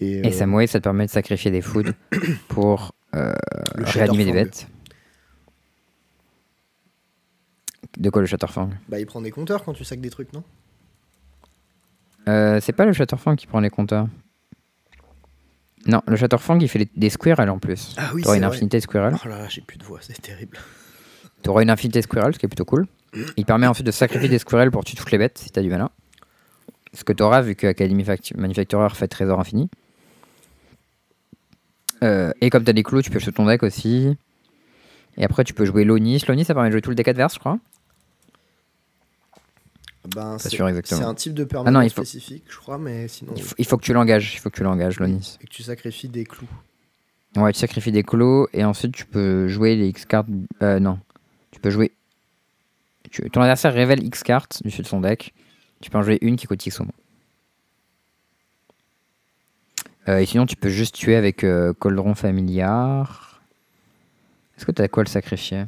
Et, 0.00 0.18
Et 0.18 0.26
euh, 0.26 0.32
ça 0.66 0.78
te 0.80 0.84
permet 0.84 1.06
de 1.06 1.10
sacrifier 1.10 1.50
des 1.50 1.60
foods 1.60 1.92
pour 2.48 2.94
le 3.74 3.84
réanimer 3.84 4.24
des 4.24 4.32
bêtes. 4.32 4.68
De 7.98 8.10
quoi 8.10 8.20
le 8.20 8.26
Shatterfang 8.26 8.70
Bah, 8.88 8.98
il 9.00 9.06
prend 9.06 9.20
des 9.22 9.30
compteurs 9.30 9.64
quand 9.64 9.72
tu 9.72 9.84
sacs 9.84 10.00
des 10.00 10.10
trucs, 10.10 10.32
non? 10.32 10.42
Euh, 12.28 12.60
C'est 12.60 12.72
pas 12.72 12.84
le 12.84 12.92
Shatterfang 12.92 13.36
qui 13.36 13.46
prend 13.46 13.60
les 13.60 13.70
compteurs. 13.70 14.08
Non, 15.86 16.02
le 16.06 16.16
Shatterfang, 16.16 16.58
il 16.60 16.68
fait 16.68 16.80
les- 16.80 16.88
des 16.96 17.10
squirrels 17.10 17.48
en 17.48 17.58
plus. 17.58 17.94
Ah 17.96 18.10
oui, 18.12 18.22
T'auras 18.22 18.36
une 18.36 18.44
vrai. 18.44 18.54
infinité 18.56 18.78
de 18.78 18.82
squirrels. 18.82 19.14
Oh 19.24 19.28
là 19.28 19.38
là, 19.38 19.48
j'ai 19.48 19.60
plus 19.60 19.78
de 19.78 19.84
voix, 19.84 20.00
c'est 20.02 20.20
terrible. 20.20 20.58
T'auras 21.42 21.62
une 21.62 21.70
infinité 21.70 22.00
de 22.00 22.04
squirrels, 22.04 22.34
ce 22.34 22.38
qui 22.40 22.46
est 22.46 22.48
plutôt 22.48 22.64
cool. 22.64 22.86
Il 23.36 23.44
permet 23.46 23.66
ensuite 23.68 23.86
de 23.86 23.92
sacrifier 23.92 24.28
des 24.28 24.38
squirrels 24.40 24.70
pour 24.72 24.84
tuer 24.84 24.96
toutes 24.96 25.10
les 25.12 25.18
bêtes 25.18 25.38
si 25.38 25.48
t'as 25.50 25.62
du 25.62 25.70
malin. 25.70 25.90
Ce 26.92 27.04
que 27.04 27.12
t'auras 27.12 27.40
vu 27.40 27.54
que 27.54 27.66
Academy 27.68 28.04
Fact- 28.04 28.34
Manufacturer 28.36 28.88
fait 28.90 29.06
trésor 29.08 29.38
infini. 29.38 29.70
Euh, 32.02 32.32
et 32.40 32.50
comme 32.50 32.64
t'as 32.64 32.72
des 32.72 32.82
clous, 32.82 33.02
tu 33.02 33.10
peux 33.10 33.18
jouer 33.18 33.32
ton 33.32 33.46
deck 33.46 33.62
aussi. 33.62 34.16
Et 35.16 35.24
après, 35.24 35.44
tu 35.44 35.54
peux 35.54 35.64
jouer 35.64 35.84
Lonis. 35.84 36.22
Lonis, 36.28 36.44
ça 36.44 36.54
permet 36.54 36.68
de 36.68 36.72
jouer 36.72 36.82
tout 36.82 36.90
le 36.90 36.96
deck 36.96 37.08
adverse, 37.08 37.34
je 37.34 37.38
crois. 37.38 37.58
Ben, 40.14 40.38
c'est 40.38 40.50
sûr 40.50 40.68
exactement. 40.68 41.00
c'est 41.00 41.06
un 41.06 41.14
type 41.14 41.34
de 41.34 41.46
Ah 41.52 41.82
faut- 41.84 42.04
spécifique, 42.04 42.44
je 42.48 42.56
crois, 42.58 42.78
mais 42.78 43.08
sinon. 43.08 43.32
Il 43.36 43.42
faut, 43.42 43.54
il 43.58 43.64
faut 43.66 43.76
que 43.76 43.82
tu 43.82 43.92
l'engages. 43.92 44.34
Il 44.34 44.38
faut 44.38 44.50
que 44.50 44.56
tu 44.56 44.62
l'engages, 44.62 45.00
Lonis. 45.00 45.36
Et 45.40 45.46
que 45.46 45.50
tu 45.50 45.62
sacrifies 45.64 46.08
des 46.08 46.24
clous. 46.24 46.46
Ouais, 47.36 47.52
tu 47.52 47.58
sacrifies 47.58 47.92
des 47.92 48.02
colos 48.04 48.48
et 48.52 48.64
ensuite 48.64 48.92
tu 48.94 49.04
peux 49.04 49.48
jouer 49.48 49.74
les 49.74 49.88
X 49.88 50.04
cartes. 50.06 50.28
Euh, 50.62 50.78
non. 50.78 50.98
Tu 51.50 51.60
peux 51.60 51.70
jouer. 51.70 51.92
tu- 53.10 53.28
Ton 53.30 53.40
adversaire 53.40 53.72
révèle 53.74 54.02
X 54.04 54.22
cartes 54.22 54.62
du 54.62 54.68
dessus 54.68 54.82
de 54.82 54.86
son 54.86 55.00
deck. 55.00 55.34
Tu 55.80 55.90
peux 55.90 55.98
en 55.98 56.02
jouer 56.02 56.18
une 56.22 56.36
qui 56.36 56.46
coûte 56.46 56.64
X 56.64 56.80
au 56.80 56.84
moins. 56.84 56.92
Euh, 60.08 60.18
et 60.18 60.26
sinon, 60.26 60.46
tu 60.46 60.56
peux 60.56 60.68
juste 60.68 60.94
tuer 60.94 61.16
avec 61.16 61.42
euh, 61.42 61.72
Coldron 61.72 62.14
Familiar. 62.14 63.40
Est-ce 64.56 64.64
que 64.64 64.72
tu 64.72 64.82
as 64.82 64.88
quoi 64.88 65.02
le 65.02 65.08
sacrifier? 65.08 65.64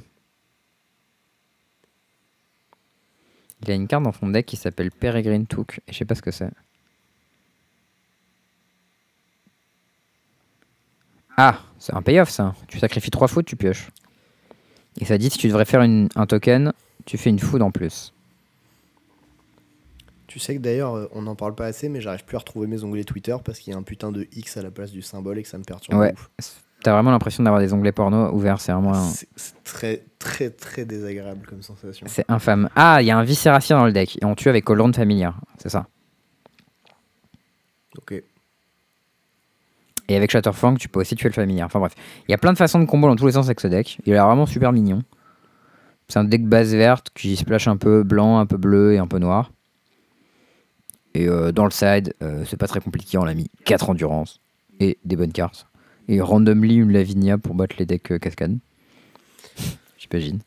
Il 3.63 3.71
a 3.71 3.75
une 3.75 3.89
carte 3.89 4.05
dans 4.05 4.13
son 4.13 4.29
deck 4.29 4.47
qui 4.47 4.57
s'appelle 4.57 4.91
Peregrine 4.91 5.47
Took. 5.47 5.81
Et 5.89 5.93
je 5.93 5.99
sais 5.99 6.05
pas 6.05 6.15
ce 6.15 6.23
que 6.23 6.31
c'est. 6.31 6.51
Ah, 11.37 11.61
c'est 11.79 11.95
un 11.95 12.03
payoff 12.03 12.31
ça. 12.31 12.55
Tu 12.69 12.79
sacrifies 12.79 13.11
trois 13.11 13.29
foot, 13.29 13.47
tu 13.47 13.57
pioches. 13.57 13.91
Et 15.01 15.05
ça 15.05 15.19
dit 15.19 15.31
si 15.31 15.39
tu 15.39 15.49
devrais 15.49 15.65
faire 15.65 15.81
un 15.81 16.27
token, 16.27 16.73
tu 17.05 17.17
fais 17.17 17.31
une 17.31 17.39
food 17.39 17.63
en 17.63 17.71
plus. 17.71 18.13
Tu 20.29 20.39
sais 20.39 20.55
que 20.57 20.61
d'ailleurs, 20.61 20.95
euh, 20.95 21.09
on 21.13 21.23
n'en 21.23 21.35
parle 21.35 21.55
pas 21.55 21.67
assez, 21.67 21.89
mais 21.89 22.01
j'arrive 22.01 22.25
plus 22.25 22.37
à 22.37 22.39
retrouver 22.41 22.67
mes 22.69 22.85
onglets 22.85 23.03
Twitter 23.05 23.35
parce 23.45 23.59
qu'il 23.59 23.73
y 23.73 23.77
a 23.77 23.79
un 23.79 23.83
putain 23.83 24.13
de 24.13 24.29
X 24.37 24.57
à 24.59 24.63
la 24.63 24.71
place 24.71 24.93
du 24.93 25.03
symbole 25.03 25.39
et 25.39 25.43
que 25.43 25.49
ça 25.49 25.59
me 25.59 25.65
perturbe. 25.65 25.99
Ouais. 25.99 26.15
T'as 26.85 26.93
vraiment 26.93 27.11
l'impression 27.11 27.43
d'avoir 27.43 27.61
des 27.61 27.73
onglets 27.73 27.91
porno 27.93 28.31
ouverts, 28.33 28.61
c'est 28.61 28.71
vraiment. 28.73 28.95
un- 28.95 29.09
C'est 29.09 29.27
très, 29.65 30.05
très, 30.21 30.51
très 30.51 30.85
désagréable 30.85 31.45
comme 31.47 31.63
sensation. 31.63 32.07
C'est 32.09 32.25
infâme. 32.31 32.69
Ah, 32.77 32.99
il 33.01 33.07
y 33.07 33.11
a 33.11 33.17
un 33.19 33.25
Viscéracien 33.25 33.79
dans 33.79 33.87
le 33.87 33.93
deck. 33.93 34.17
Et 34.23 34.25
on 34.27 34.35
tue 34.37 34.49
avec 34.49 34.65
Coldron 34.65 34.93
Familiar. 34.93 35.41
C'est 35.57 35.71
ça. 35.71 35.89
Ok. 37.97 38.23
Et 40.11 40.17
avec 40.17 40.31
Shatterfang, 40.31 40.75
tu 40.77 40.89
peux 40.89 41.01
aussi 41.01 41.17
tuer 41.17 41.29
le 41.31 41.35
familiar. 41.35 41.67
Enfin 41.67 41.81
bref, 41.81 41.95
il 42.29 42.31
y 42.31 42.35
a 42.35 42.39
plein 42.39 42.53
de 42.53 42.59
façons 42.59 42.79
de 42.79 42.85
combo 42.87 43.09
dans 43.09 43.17
tous 43.17 43.27
les 43.27 43.33
sens 43.33 43.47
avec 43.47 43.61
ce 43.61 43.67
deck. 43.69 43.99
Il 44.07 44.13
est 44.13 44.19
vraiment 44.19 44.47
super 44.47 44.73
mignon. 44.73 45.03
C'est 46.09 46.19
un 46.19 46.25
deck 46.25 46.47
base 46.47 46.75
verte 46.75 47.11
qui 47.15 47.37
splash 47.37 47.67
un 47.69 47.77
peu 47.77 48.03
blanc, 48.05 48.39
un 48.39 48.47
peu 48.47 48.57
bleu 48.57 48.95
et 48.95 48.99
un 48.99 49.07
peu 49.07 49.19
noir. 49.19 49.51
Et 51.19 51.27
euh, 51.27 51.51
dans 51.51 51.65
le 51.65 51.73
side, 51.73 52.15
euh, 52.23 52.45
c'est 52.47 52.57
pas 52.57 52.69
très 52.69 52.81
compliqué. 52.81 53.19
On 53.19 53.25
a 53.25 53.35
mis 53.35 53.49
4 53.65 53.91
endurance 53.91 54.39
et 54.79 54.99
des 55.05 55.17
bonnes 55.17 55.33
cartes. 55.33 55.67
Et 56.07 56.21
randomly 56.21 56.77
une 56.77 56.93
Lavinia 56.93 57.39
pour 57.39 57.55
battre 57.57 57.75
les 57.81 57.87
decks 57.87 58.13
euh, 58.13 58.19
cascade. 58.21 58.57
J'imagine. 59.99 60.39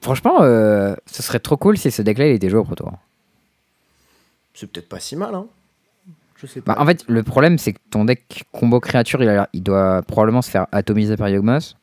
Franchement, 0.00 0.42
euh, 0.42 0.94
ce 1.06 1.22
serait 1.24 1.40
trop 1.40 1.56
cool 1.56 1.76
si 1.76 1.90
ce 1.90 2.02
deck-là 2.02 2.28
il 2.28 2.34
était 2.34 2.48
joué 2.50 2.60
au 2.60 2.64
Pro 2.64 2.76
Tour. 2.76 2.92
C'est 4.54 4.70
peut-être 4.70 4.88
pas 4.88 5.00
si 5.00 5.16
mal, 5.16 5.34
hein. 5.34 5.46
Je 6.36 6.46
sais 6.46 6.60
pas. 6.60 6.74
Bah, 6.74 6.80
en 6.80 6.86
fait, 6.86 7.04
le 7.08 7.22
problème, 7.24 7.58
c'est 7.58 7.72
que 7.72 7.78
ton 7.90 8.04
deck 8.04 8.44
combo 8.52 8.78
créature, 8.80 9.22
il, 9.22 9.28
a 9.28 9.32
l'air- 9.32 9.46
il 9.52 9.62
doit 9.62 10.02
probablement 10.02 10.42
se 10.42 10.50
faire 10.50 10.66
atomiser 10.72 11.16
par 11.16 11.28
Yogmoth. 11.28 11.74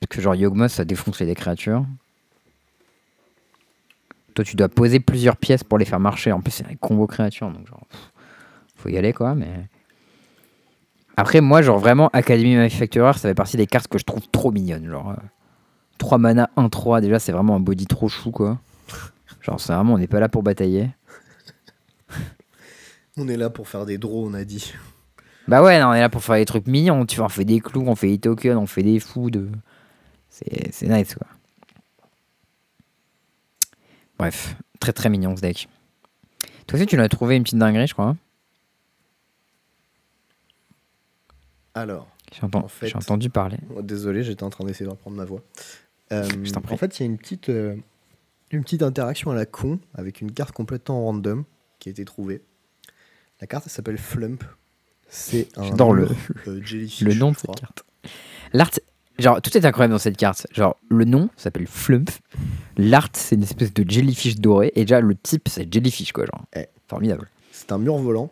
Parce 0.00 0.08
que 0.10 0.20
genre 0.22 0.34
Yogmoth, 0.34 0.70
ça 0.70 0.84
défonce 0.86 1.20
les 1.20 1.26
decks 1.26 1.38
créatures. 1.38 1.84
Toi, 4.38 4.44
tu 4.44 4.54
dois 4.54 4.68
poser 4.68 5.00
plusieurs 5.00 5.36
pièces 5.36 5.64
pour 5.64 5.78
les 5.78 5.84
faire 5.84 5.98
marcher. 5.98 6.30
En 6.30 6.40
plus, 6.40 6.52
c'est 6.52 6.64
un 6.64 6.76
combo 6.76 7.08
créature, 7.08 7.50
donc 7.50 7.66
genre, 7.66 7.84
pff, 7.90 8.12
faut 8.76 8.88
y 8.88 8.96
aller 8.96 9.12
quoi. 9.12 9.34
Mais 9.34 9.50
après, 11.16 11.40
moi, 11.40 11.60
genre 11.60 11.80
vraiment, 11.80 12.08
Academy 12.12 12.54
Manufacturer, 12.54 13.14
ça 13.14 13.22
fait 13.28 13.34
partie 13.34 13.56
des 13.56 13.66
cartes 13.66 13.88
que 13.88 13.98
je 13.98 14.04
trouve 14.04 14.28
trop 14.30 14.52
mignonnes. 14.52 14.88
Genre, 14.88 15.10
euh, 15.10 15.16
3 15.98 16.18
mana, 16.18 16.50
1-3, 16.56 17.00
déjà, 17.00 17.18
c'est 17.18 17.32
vraiment 17.32 17.56
un 17.56 17.58
body 17.58 17.88
trop 17.88 18.08
chou 18.08 18.30
quoi. 18.30 18.60
Genre, 19.40 19.58
c'est 19.58 19.72
vraiment, 19.72 19.94
on 19.94 19.98
n'est 19.98 20.06
pas 20.06 20.20
là 20.20 20.28
pour 20.28 20.44
batailler. 20.44 20.88
On 23.16 23.26
est 23.26 23.36
là 23.36 23.50
pour 23.50 23.66
faire 23.66 23.86
des 23.86 23.98
draws, 23.98 24.28
on 24.30 24.34
a 24.34 24.44
dit. 24.44 24.72
Bah 25.48 25.64
ouais, 25.64 25.80
non, 25.80 25.88
on 25.88 25.94
est 25.94 26.00
là 26.00 26.08
pour 26.08 26.22
faire 26.22 26.36
des 26.36 26.44
trucs 26.44 26.68
mignons. 26.68 27.06
Tu 27.06 27.16
vois, 27.16 27.26
on 27.26 27.28
fait 27.28 27.44
des 27.44 27.58
clous, 27.58 27.82
on 27.88 27.96
fait 27.96 28.10
des 28.10 28.18
tokens, 28.18 28.56
on 28.56 28.66
fait 28.66 28.84
des 28.84 29.00
fous. 29.00 29.30
De... 29.30 29.48
C'est 30.30 30.72
c'est 30.72 30.86
nice, 30.86 31.16
quoi. 31.16 31.26
Bref, 34.18 34.56
très 34.80 34.92
très 34.92 35.08
mignon 35.10 35.36
ce 35.36 35.42
deck. 35.42 35.68
Toi 36.66 36.78
aussi, 36.78 36.86
tu 36.86 36.96
l'as 36.96 37.08
trouvé 37.08 37.36
une 37.36 37.42
petite 37.44 37.58
dinguerie, 37.58 37.86
je 37.86 37.92
crois. 37.94 38.16
Alors, 41.74 42.08
J'ai 42.32 42.42
enten- 42.46 42.64
En 42.64 42.68
fait- 42.68 42.88
j'ai 42.88 42.96
entendu 42.96 43.30
parler. 43.30 43.56
oh, 43.74 43.80
désolé, 43.82 44.22
j'étais 44.22 44.42
en 44.42 44.50
train 44.50 44.64
d'essayer 44.64 44.84
de 44.84 44.90
reprendre 44.90 45.16
ma 45.16 45.24
voix. 45.24 45.42
Euh, 46.12 46.28
Je 46.42 46.52
t'en 46.52 46.60
prie. 46.60 46.74
en 46.74 46.76
fait, 46.76 46.98
il 46.98 47.02
y 47.02 47.02
a 47.04 47.06
une 47.06 47.16
petite, 47.18 47.48
euh, 47.48 47.76
une 48.50 48.62
petite 48.64 48.82
interaction 48.82 49.30
à 49.30 49.34
la 49.34 49.46
con 49.46 49.78
avec 49.94 50.20
une 50.20 50.32
carte 50.32 50.52
complètement 50.52 51.04
random 51.04 51.44
qui 51.78 51.88
a 51.88 51.92
été 51.92 52.04
trouvée. 52.04 52.42
La 53.40 53.46
carte, 53.46 53.64
elle 53.66 53.72
s'appelle 53.72 53.98
Flump. 53.98 54.42
C'est 55.08 55.48
un 55.56 55.64
J'adore 55.64 55.92
le- 55.94 56.08
euh, 56.48 56.60
jellyfish, 56.62 57.00
Le 57.06 57.14
nom 57.14 57.30
de 57.32 57.36
cette 57.36 57.54
carte. 57.58 57.84
L'art, 58.52 58.70
genre, 59.18 59.40
tout 59.42 59.56
est 59.56 59.64
incroyable 59.64 59.92
dans 59.92 59.98
cette 59.98 60.16
carte. 60.16 60.46
Genre, 60.52 60.76
le 60.88 61.04
nom 61.04 61.28
s'appelle 61.36 61.66
Flump. 61.66 62.10
L'art, 62.76 63.08
c'est 63.12 63.34
une 63.34 63.42
espèce 63.42 63.72
de 63.74 63.88
jellyfish 63.88 64.36
doré. 64.36 64.72
Et 64.74 64.80
déjà, 64.82 65.00
le 65.00 65.14
type, 65.14 65.48
c'est 65.48 65.72
jellyfish, 65.72 66.12
quoi. 66.12 66.24
Genre, 66.26 66.44
Eh. 66.56 66.66
formidable. 66.88 67.28
C'est 67.52 67.72
un 67.72 67.78
mur 67.78 67.96
volant. 67.96 68.30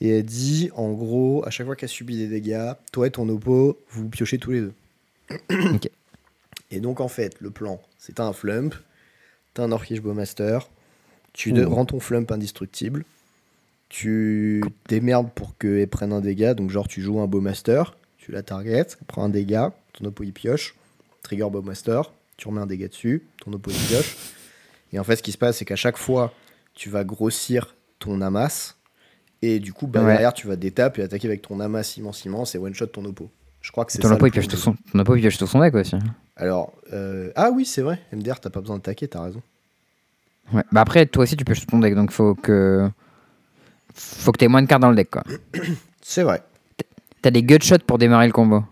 Et 0.00 0.10
elle 0.18 0.24
dit, 0.24 0.70
en 0.76 0.92
gros, 0.92 1.42
à 1.46 1.50
chaque 1.50 1.66
fois 1.66 1.74
qu'elle 1.74 1.88
subit 1.88 2.16
des 2.16 2.28
dégâts, 2.28 2.72
toi 2.92 3.08
et 3.08 3.10
ton 3.10 3.28
oppo, 3.28 3.78
vous 3.90 4.08
piochez 4.08 4.38
tous 4.38 4.52
les 4.52 4.60
deux. 4.60 4.72
Ok. 5.74 5.90
Et 6.70 6.80
donc, 6.80 7.00
en 7.00 7.08
fait, 7.08 7.34
le 7.40 7.50
plan, 7.50 7.80
c'est 7.98 8.14
t'as 8.16 8.24
un 8.24 8.32
flump, 8.32 8.74
t'as 9.54 9.64
un 9.64 9.72
Orcish 9.72 10.00
Bowmaster, 10.00 10.68
tu 11.32 11.52
de- 11.52 11.64
rends 11.64 11.84
ton 11.86 11.98
flump 11.98 12.30
indestructible, 12.30 13.04
tu 13.88 14.62
démerdes 14.88 15.30
pour 15.34 15.56
qu'elle 15.58 15.88
prenne 15.88 16.12
un 16.12 16.20
dégât, 16.20 16.54
donc 16.54 16.70
genre 16.70 16.86
tu 16.88 17.00
joues 17.00 17.20
un 17.20 17.26
Bowmaster, 17.26 17.96
tu 18.28 18.32
la 18.32 18.42
target, 18.42 18.80
elle 19.00 19.06
prend 19.06 19.24
un 19.24 19.30
dégât, 19.30 19.72
ton 19.94 20.04
oppo 20.04 20.22
il 20.22 20.34
pioche, 20.34 20.74
trigger 21.22 21.48
Bowmaster, 21.50 22.12
tu 22.36 22.46
remets 22.48 22.60
un 22.60 22.66
dégât 22.66 22.88
dessus, 22.88 23.22
ton 23.42 23.50
oppo 23.54 23.70
il 23.70 23.76
pioche. 23.86 24.16
Et 24.92 24.98
en 24.98 25.04
fait, 25.04 25.16
ce 25.16 25.22
qui 25.22 25.32
se 25.32 25.38
passe, 25.38 25.56
c'est 25.56 25.64
qu'à 25.64 25.76
chaque 25.76 25.96
fois, 25.96 26.34
tu 26.74 26.90
vas 26.90 27.04
grossir 27.04 27.74
ton 27.98 28.20
amas, 28.20 28.74
et 29.40 29.60
du 29.60 29.72
coup, 29.72 29.86
bah, 29.86 30.00
Ouais. 30.02 30.12
derrière, 30.12 30.34
tu 30.34 30.46
vas 30.46 30.56
détaper 30.56 31.00
et 31.00 31.04
attaquer 31.04 31.26
avec 31.26 31.40
ton 31.40 31.58
amas 31.60 31.94
immense, 31.96 32.22
immense, 32.26 32.54
et 32.54 32.58
one-shot 32.58 32.88
ton 32.88 33.04
oppo. 33.06 33.30
Je 33.62 33.72
crois 33.72 33.86
que 33.86 33.92
c'est 33.92 33.98
Ton 34.00 34.10
oppo, 34.12 34.26
il 34.26 34.30
pioche 34.32 34.46
tout 34.48 34.56
de- 34.56 34.60
son, 34.60 34.76
ton 34.92 34.98
oppo, 34.98 35.16
il 35.16 35.20
pioche 35.22 35.38
tout 35.38 35.46
son 35.46 35.60
deck 35.60 35.74
aussi. 35.74 35.96
alors, 36.36 36.72
euh, 36.92 37.30
ah 37.34 37.50
oui, 37.50 37.64
c'est 37.64 37.80
vrai, 37.82 37.98
MDR, 38.12 38.40
t'as 38.40 38.50
pas 38.50 38.60
besoin 38.60 38.76
d'attaquer, 38.76 39.08
t'as 39.08 39.22
raison. 39.22 39.40
Ouais. 40.52 40.64
Bah 40.70 40.82
après, 40.82 41.06
toi 41.06 41.22
aussi, 41.22 41.34
tu 41.36 41.44
pioches 41.46 41.60
tout 41.60 41.66
ton 41.66 41.78
deck. 41.78 41.94
Donc, 41.94 42.10
faut 42.10 42.34
que. 42.34 42.90
Faut 43.94 44.32
que 44.32 44.38
t'aies 44.38 44.48
moins 44.48 44.62
de 44.62 44.66
cartes 44.68 44.82
dans 44.82 44.90
le 44.90 44.96
deck, 44.96 45.10
quoi. 45.10 45.24
C'est 46.02 46.22
vrai. 46.22 46.42
T'as 47.22 47.30
des 47.30 47.42
gutshots 47.42 47.78
pour 47.86 47.98
démarrer 47.98 48.26
le 48.26 48.32
combo. 48.32 48.62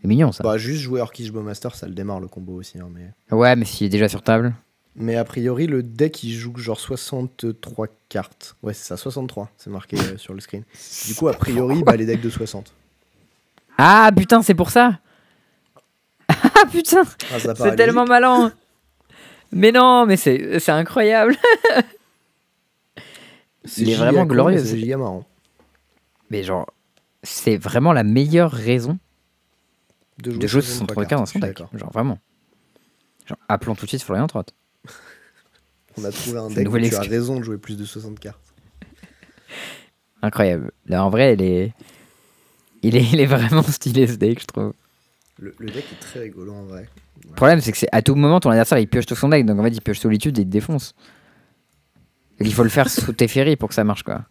C'est 0.00 0.08
mignon 0.08 0.32
ça. 0.32 0.42
Bah, 0.44 0.56
juste 0.58 0.80
jouer 0.82 1.00
Orkish 1.00 1.30
Bowmaster, 1.32 1.74
ça 1.74 1.86
le 1.86 1.92
démarre 1.94 2.20
le 2.20 2.28
combo 2.28 2.54
aussi. 2.54 2.78
hein, 2.78 2.88
mais... 2.92 3.10
Ouais, 3.36 3.56
mais 3.56 3.64
s'il 3.64 3.86
est 3.86 3.90
déjà 3.90 4.08
sur 4.08 4.22
table. 4.22 4.54
mais 4.96 5.16
a 5.16 5.24
priori, 5.24 5.66
le 5.66 5.82
deck 5.82 6.22
il 6.22 6.32
joue 6.32 6.56
genre 6.56 6.78
63 6.78 7.88
cartes. 8.08 8.56
Ouais, 8.62 8.72
c'est 8.74 8.84
ça, 8.86 8.96
63, 8.96 9.50
c'est 9.56 9.70
marqué 9.70 9.96
euh, 9.98 10.16
sur 10.16 10.34
le 10.34 10.40
screen. 10.40 10.62
Du 11.06 11.14
coup, 11.14 11.28
a 11.28 11.32
priori, 11.32 11.82
bah, 11.82 11.96
les 11.96 12.06
decks 12.06 12.20
de 12.20 12.30
60. 12.30 12.72
Ah 13.76 14.10
putain, 14.16 14.40
c'est 14.42 14.54
pour 14.54 14.70
ça 14.70 14.98
Ah 16.28 16.64
putain, 16.70 17.02
Ah, 17.32 17.38
c'est 17.56 17.76
tellement 17.76 18.04
malin 18.04 18.52
Mais 19.52 19.72
non, 19.72 20.04
mais 20.06 20.16
c'est 20.16 20.58
c'est 20.60 20.72
incroyable 20.72 21.36
C'est 23.64 23.82
il 23.82 23.88
est 23.90 23.92
giga 23.92 24.04
vraiment 24.04 24.26
glorieux, 24.26 24.58
c'est- 24.64 24.78
giga 24.78 24.96
marrant. 24.96 25.24
Mais 26.30 26.42
genre, 26.42 26.66
c'est 27.22 27.56
vraiment 27.56 27.92
la 27.92 28.04
meilleure 28.04 28.52
raison 28.52 28.98
De 30.22 30.32
de 30.32 30.46
jouer 30.46 30.62
63 30.62 31.04
63 31.04 31.04
cartes 31.06 31.20
dans 31.20 31.26
son 31.26 31.38
deck. 31.38 31.78
Genre 31.78 31.92
vraiment. 31.92 32.18
Genre, 33.26 33.38
appelons 33.48 33.74
tout 33.74 33.84
de 33.84 33.88
suite 33.90 34.02
Florian 34.02 34.26
Trott. 34.26 34.54
On 35.98 36.04
a 36.04 36.10
trouvé 36.10 36.38
un 36.38 36.48
deck 36.48 36.68
où 36.68 36.78
tu 36.78 36.94
as 36.94 37.00
raison 37.00 37.38
de 37.38 37.44
jouer 37.44 37.58
plus 37.58 37.76
de 37.76 37.84
60 37.84 38.18
cartes. 38.20 38.54
Incroyable. 40.22 40.70
Là, 40.86 41.04
en 41.04 41.10
vrai, 41.10 41.34
il 41.34 41.42
est... 41.42 41.72
Il 42.82 42.94
est, 42.96 43.04
il 43.12 43.20
est 43.20 43.26
vraiment 43.26 43.62
stylé 43.68 44.06
ce 44.06 44.14
deck, 44.14 44.40
je 44.40 44.46
trouve. 44.46 44.72
Le, 45.40 45.54
le 45.58 45.66
deck 45.70 45.84
est 45.92 46.00
très 46.00 46.20
rigolo 46.20 46.52
en 46.52 46.64
vrai. 46.64 46.88
Le 47.24 47.34
problème, 47.34 47.60
c'est 47.60 47.72
que 47.72 47.78
c'est 47.78 47.88
à 47.90 48.02
tout 48.02 48.14
moment, 48.14 48.38
ton 48.38 48.50
adversaire, 48.50 48.78
il 48.78 48.86
pioche 48.88 49.06
tout 49.06 49.16
son 49.16 49.28
deck. 49.28 49.44
Donc 49.44 49.58
en 49.58 49.64
fait, 49.64 49.70
il 49.70 49.80
pioche 49.80 49.98
solitude 49.98 50.38
et 50.38 50.42
il 50.42 50.46
te 50.46 50.50
défonce. 50.50 50.94
Il 52.40 52.54
faut 52.54 52.62
le 52.62 52.68
faire 52.68 52.88
sous 52.88 53.12
Teferi 53.12 53.56
pour 53.56 53.68
que 53.68 53.74
ça 53.74 53.82
marche, 53.82 54.04
quoi. 54.04 54.24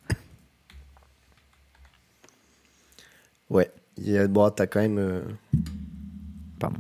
Ouais, 3.49 3.71
il 3.97 4.09
y 4.09 4.17
a, 4.17 4.27
bon, 4.27 4.49
t'as 4.49 4.67
quand 4.67 4.79
même. 4.81 4.97
euh, 4.97 5.21
Pardon. 6.59 6.79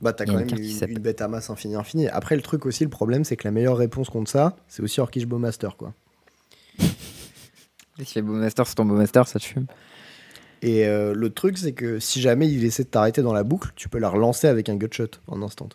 Bah, 0.00 0.12
t'as 0.12 0.26
quand 0.26 0.34
même 0.34 0.48
une, 0.50 0.88
une 0.90 0.98
bête 0.98 1.20
à 1.22 1.28
masse 1.28 1.48
infinie 1.50 1.74
infinie. 1.74 2.08
Après, 2.08 2.36
le 2.36 2.42
truc 2.42 2.66
aussi, 2.66 2.84
le 2.84 2.90
problème, 2.90 3.24
c'est 3.24 3.36
que 3.36 3.48
la 3.48 3.50
meilleure 3.50 3.76
réponse 3.78 4.10
contre 4.10 4.30
ça, 4.30 4.54
c'est 4.68 4.82
aussi 4.82 5.00
Orkish 5.00 5.26
Bowmaster, 5.26 5.76
quoi. 5.76 5.94
Si 7.98 8.04
fais 8.04 8.20
Bowmaster 8.22 8.66
sur 8.66 8.74
ton 8.74 8.84
Bowmaster, 8.84 9.26
ça 9.26 9.38
te 9.38 9.44
fume. 9.44 9.66
Et 10.60 10.86
euh, 10.86 11.14
le 11.14 11.30
truc, 11.30 11.56
c'est 11.56 11.72
que 11.72 11.98
si 11.98 12.20
jamais 12.20 12.46
il 12.46 12.62
essaie 12.64 12.84
de 12.84 12.88
t'arrêter 12.88 13.22
dans 13.22 13.32
la 13.32 13.42
boucle, 13.42 13.70
tu 13.74 13.88
peux 13.88 13.98
la 13.98 14.10
relancer 14.10 14.46
avec 14.48 14.68
un 14.68 14.76
gutshot 14.76 15.08
en 15.28 15.40
instant. 15.42 15.68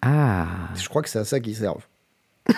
Ah 0.00 0.46
Je 0.74 0.88
crois 0.88 1.02
que 1.02 1.08
c'est 1.10 1.18
à 1.18 1.24
ça 1.24 1.40
qu'ils 1.40 1.56
servent. 1.56 1.86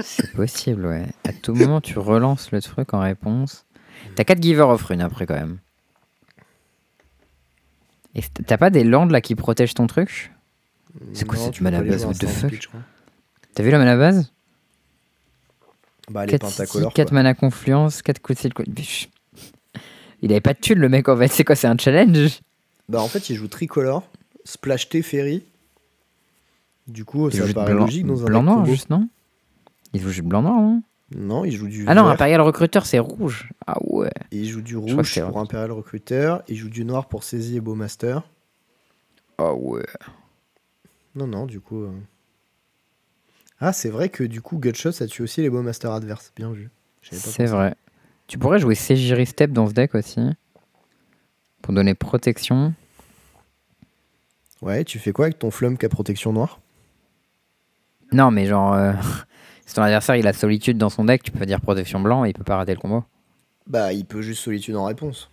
C'est 0.00 0.32
possible, 0.32 0.86
ouais. 0.86 1.06
À 1.24 1.32
tout 1.32 1.54
moment, 1.54 1.80
tu 1.80 1.98
relances 1.98 2.52
le 2.52 2.62
truc 2.62 2.94
en 2.94 3.00
réponse. 3.00 3.66
T'as 4.14 4.24
4 4.24 4.42
giver 4.42 4.62
of 4.62 4.82
rune 4.82 5.00
après, 5.00 5.26
quand 5.26 5.34
même. 5.34 5.58
Et 8.14 8.22
t'as 8.46 8.56
pas 8.56 8.70
des 8.70 8.84
landes 8.84 9.10
là 9.10 9.20
qui 9.20 9.34
protègent 9.34 9.74
ton 9.74 9.86
truc? 9.86 10.32
C'est 11.12 11.26
quoi 11.26 11.38
cette 11.38 11.60
mana 11.60 11.82
base, 11.82 12.04
what 12.04 12.14
the 12.14 12.26
fuck? 12.26 12.68
T'as 13.54 13.62
vu 13.62 13.70
la 13.70 13.78
mana 13.78 13.96
base 13.96 14.32
Bah, 16.10 16.24
les 16.26 16.32
4 16.32 16.40
pentacolores. 16.42 16.92
4 16.94 17.08
quoi. 17.08 17.14
mana 17.14 17.34
confluence, 17.34 18.02
4 18.02 18.20
coups 18.20 18.42
de. 18.46 18.70
Biche. 18.70 19.08
Il 20.22 20.32
avait 20.32 20.40
pas 20.40 20.54
de 20.54 20.58
thune 20.58 20.78
le 20.78 20.88
mec 20.88 21.08
en 21.08 21.16
fait, 21.16 21.28
c'est 21.28 21.44
quoi 21.44 21.54
C'est 21.54 21.68
un 21.68 21.78
challenge? 21.78 22.40
Bah, 22.88 23.00
en 23.00 23.08
fait, 23.08 23.28
il 23.30 23.36
joue 23.36 23.46
tricolore, 23.48 24.08
splash 24.44 24.88
T 24.88 25.02
Ferry. 25.02 25.44
Du 26.88 27.04
coup, 27.04 27.28
Il 27.28 27.36
ça 27.36 27.46
joue 27.46 27.52
paraît 27.52 27.74
blanc, 27.74 27.84
logique 27.84 28.06
dans 28.06 28.22
un 28.22 28.26
blanc 28.26 28.42
noir 28.42 28.64
juste, 28.66 28.88
non? 28.90 29.08
Il 29.92 30.00
joue 30.00 30.08
juste 30.10 30.26
blanc 30.26 30.42
noir, 30.42 30.56
non? 30.60 30.82
Non, 31.14 31.44
il 31.44 31.52
joue 31.52 31.68
du 31.68 31.84
Ah 31.88 31.94
non, 31.94 32.02
vert, 32.04 32.12
Imperial 32.12 32.40
Recruiter 32.42 32.80
c'est 32.84 32.98
rouge. 32.98 33.48
Ah 33.66 33.76
ouais. 33.80 34.10
et 34.30 34.36
il 34.38 34.48
joue 34.48 34.60
du 34.60 34.76
rouge 34.76 35.20
pour. 35.20 35.38
Imperial 35.38 35.72
Recruiter, 35.72 36.36
il 36.48 36.56
joue 36.56 36.68
du 36.68 36.84
noir 36.84 37.08
pour 37.08 37.24
Saisie 37.24 37.56
et 37.56 37.60
Bowmaster. 37.60 38.22
Ah 39.38 39.54
ouais. 39.54 39.86
Non, 41.14 41.26
non, 41.26 41.46
du 41.46 41.60
coup. 41.60 41.84
euh. 41.84 41.92
Ah, 43.60 43.72
c'est 43.72 43.88
vrai 43.88 44.08
que 44.10 44.22
du 44.22 44.42
coup, 44.42 44.58
Gutshot, 44.58 44.92
ça 44.92 45.06
tue 45.06 45.22
aussi 45.22 45.40
les 45.40 45.48
Bowmaster 45.50 45.90
adverses. 45.90 46.32
Bien 46.36 46.52
vu. 46.52 46.68
C'est 47.02 47.46
vrai. 47.46 47.74
Tu 48.26 48.38
pourrais 48.38 48.58
jouer 48.58 48.74
Segiri 48.74 49.24
Step 49.24 49.50
dans 49.52 49.66
ce 49.66 49.72
deck 49.72 49.94
aussi. 49.94 50.20
Pour 51.62 51.72
donner 51.72 51.94
protection. 51.94 52.74
Ouais, 54.60 54.84
tu 54.84 54.98
fais 54.98 55.12
quoi 55.12 55.26
avec 55.26 55.38
ton 55.38 55.50
Flump 55.50 55.78
qui 55.78 55.86
a 55.86 55.88
protection 55.88 56.32
noire? 56.32 56.60
Non, 58.12 58.30
mais 58.30 58.46
genre. 58.46 58.74
euh, 58.74 58.92
si 59.68 59.74
ton 59.74 59.82
adversaire 59.82 60.16
il 60.16 60.26
a 60.26 60.32
solitude 60.32 60.78
dans 60.78 60.88
son 60.88 61.04
deck, 61.04 61.22
tu 61.22 61.30
peux 61.30 61.44
dire 61.46 61.60
protection 61.60 62.00
blanc 62.00 62.24
et 62.24 62.30
il 62.30 62.32
peut 62.32 62.42
pas 62.44 62.56
rater 62.56 62.72
le 62.74 62.80
combo. 62.80 63.04
Bah, 63.66 63.92
il 63.92 64.06
peut 64.06 64.22
juste 64.22 64.42
solitude 64.42 64.74
en 64.76 64.84
réponse. 64.86 65.30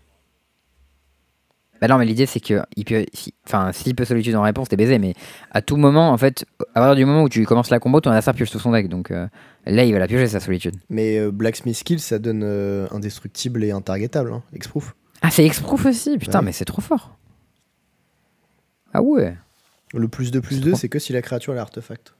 Bah 1.81 1.87
non, 1.89 1.97
mais 1.97 2.05
l'idée 2.05 2.25
c'est 2.25 2.39
que. 2.39 2.61
Il 2.77 2.85
peut, 2.85 3.05
si- 3.13 3.33
enfin, 3.45 3.71
s'il 3.73 3.95
peut 3.95 4.05
solitude 4.05 4.33
en 4.35 4.41
réponse, 4.41 4.69
t'es 4.69 4.77
baisé. 4.77 4.97
Mais 4.97 5.13
à 5.51 5.61
tout 5.61 5.75
moment, 5.75 6.11
en 6.11 6.17
fait, 6.17 6.45
à 6.73 6.79
partir 6.79 6.95
du 6.95 7.05
moment 7.05 7.23
où 7.23 7.29
tu 7.29 7.45
commences 7.45 7.69
la 7.69 7.79
combo, 7.79 7.99
ton 7.99 8.09
adversaire 8.11 8.33
pioche 8.33 8.49
tout 8.51 8.59
son 8.59 8.71
deck. 8.71 8.87
Donc 8.87 9.11
euh, 9.11 9.27
là, 9.65 9.83
il 9.83 9.91
va 9.91 9.99
la 9.99 10.07
piocher 10.07 10.27
sa 10.27 10.39
solitude. 10.39 10.75
Mais 10.89 11.17
euh, 11.17 11.31
Blacksmith 11.31 11.75
Skill, 11.75 11.99
ça 11.99 12.17
donne 12.17 12.43
euh, 12.43 12.87
indestructible 12.91 13.63
et 13.63 13.71
intargetable, 13.71 14.31
hein, 14.33 14.41
Exproof. 14.53 14.95
Ah, 15.21 15.31
c'est 15.31 15.45
Exproof 15.45 15.85
aussi? 15.85 16.17
Putain, 16.17 16.39
Ouais. 16.39 16.45
mais 16.45 16.51
c'est 16.53 16.65
trop 16.65 16.81
fort. 16.81 17.17
Ah 18.93 19.01
ouais. 19.01 19.35
Le 19.93 20.07
plus 20.07 20.31
de 20.31 20.39
plus 20.39 20.55
C'est 20.55 20.61
2, 20.61 20.71
trop. 20.71 20.79
c'est 20.79 20.89
que 20.89 20.99
si 20.99 21.11
la 21.13 21.21
créature 21.21 21.53
a 21.53 21.55
l'artefact. 21.57 22.14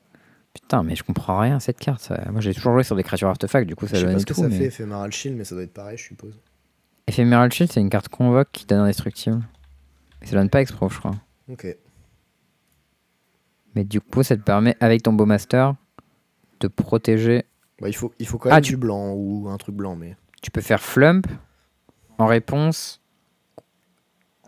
Putain, 0.56 0.82
mais 0.84 0.96
je 0.96 1.04
comprends 1.04 1.38
rien 1.40 1.58
à 1.58 1.60
cette 1.60 1.78
carte. 1.80 2.12
Moi, 2.32 2.42
j'ai 2.42 2.54
toujours 2.54 2.74
joué 2.74 2.84
sur 2.84 2.96
des 2.96 3.04
créatures 3.04 3.28
artefacts, 3.28 3.68
du 3.68 3.76
coup, 3.76 3.86
ça 3.88 3.96
je 3.96 4.00
sais 4.00 4.06
pas 4.06 4.12
donne 4.14 4.20
ce 4.22 4.26
que 4.26 4.34
tout. 4.34 4.42
ça 4.42 4.48
mais- 4.48 4.58
fait, 4.58 4.66
Ephemeral 4.66 5.12
Shield, 5.12 5.38
mais 5.38 5.44
ça 5.44 5.54
doit 5.54 5.64
être 5.64 5.74
pareil, 5.74 5.98
je 5.98 6.04
suppose. 6.04 6.40
Ephemeral 7.08 7.52
Shield, 7.52 7.72
c'est 7.72 7.82
une 7.82 7.90
carte 7.92 8.08
convoque 8.10 8.48
qui 8.52 8.66
donne 8.66 8.80
indestructible. 8.80 9.42
Mais 10.22 10.28
ça 10.28 10.36
donne 10.38 10.50
pas 10.50 10.62
Exproof, 10.62 10.94
je 10.96 11.00
crois. 11.00 11.16
Ok. 11.52 11.68
Mais 13.76 13.84
du 13.84 14.00
coup, 14.02 14.24
ça 14.24 14.36
te 14.38 14.42
permet, 14.42 14.76
avec 14.80 15.04
ton 15.04 15.14
Bowmaster, 15.14 15.76
de 16.62 16.68
protéger. 16.68 17.44
Bah, 17.82 17.90
il, 17.90 17.96
faut, 17.96 18.14
il 18.20 18.26
faut 18.28 18.38
quand 18.38 18.50
Ah, 18.50 18.56
même 18.56 18.64
tu- 18.64 18.72
du 18.72 18.78
blanc 18.78 19.12
ou 19.14 19.48
un 19.50 19.58
truc 19.58 19.76
blanc, 19.76 19.96
mais. 19.96 20.16
Tu 20.42 20.50
peux 20.52 20.62
faire 20.62 20.82
Flump 20.82 21.28
en 22.18 22.26
réponse. 22.28 23.02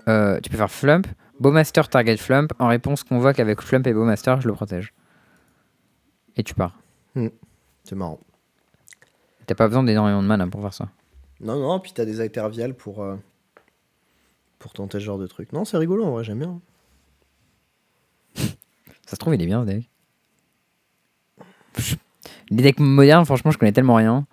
Euh, 0.07 0.39
tu 0.41 0.49
peux 0.49 0.55
faire 0.57 0.71
Flump, 0.71 1.05
Bowmaster 1.41 1.89
target 1.89 2.15
Flump, 2.15 2.53
en 2.59 2.67
réponse 2.67 3.03
convoque 3.03 3.39
avec 3.41 3.61
Flump 3.61 3.85
et 3.87 3.93
Bowmaster, 3.93 4.39
je 4.39 4.47
le 4.47 4.53
protège. 4.53 4.93
Et 6.37 6.43
tu 6.43 6.53
pars. 6.53 6.79
C'est 7.83 7.95
marrant. 7.95 8.19
T'as 9.47 9.55
pas 9.55 9.67
besoin 9.67 9.83
d'énormément 9.83 10.21
de 10.21 10.27
mana 10.27 10.47
pour 10.47 10.61
faire 10.61 10.73
ça. 10.73 10.89
Non, 11.39 11.59
non, 11.59 11.79
puis 11.79 11.91
t'as 11.93 12.05
des 12.05 12.21
intervials 12.21 12.73
pour, 12.73 13.01
euh, 13.01 13.15
pour 14.59 14.73
tenter 14.73 14.99
ce 14.99 15.05
genre 15.05 15.17
de 15.17 15.27
truc. 15.27 15.51
Non, 15.53 15.65
c'est 15.65 15.77
rigolo, 15.77 16.03
en 16.05 16.11
vrai, 16.11 16.23
j'aime 16.23 16.39
bien. 16.39 16.59
Ça 18.35 19.11
se 19.11 19.15
trouve, 19.15 19.35
il 19.35 19.41
est 19.41 19.45
bien 19.45 19.61
ce 19.61 19.67
deck. 19.67 19.89
Les 22.49 22.63
decks 22.63 22.79
modernes, 22.79 23.25
franchement, 23.25 23.51
je 23.51 23.57
connais 23.57 23.71
tellement 23.71 23.95
rien. 23.95 24.25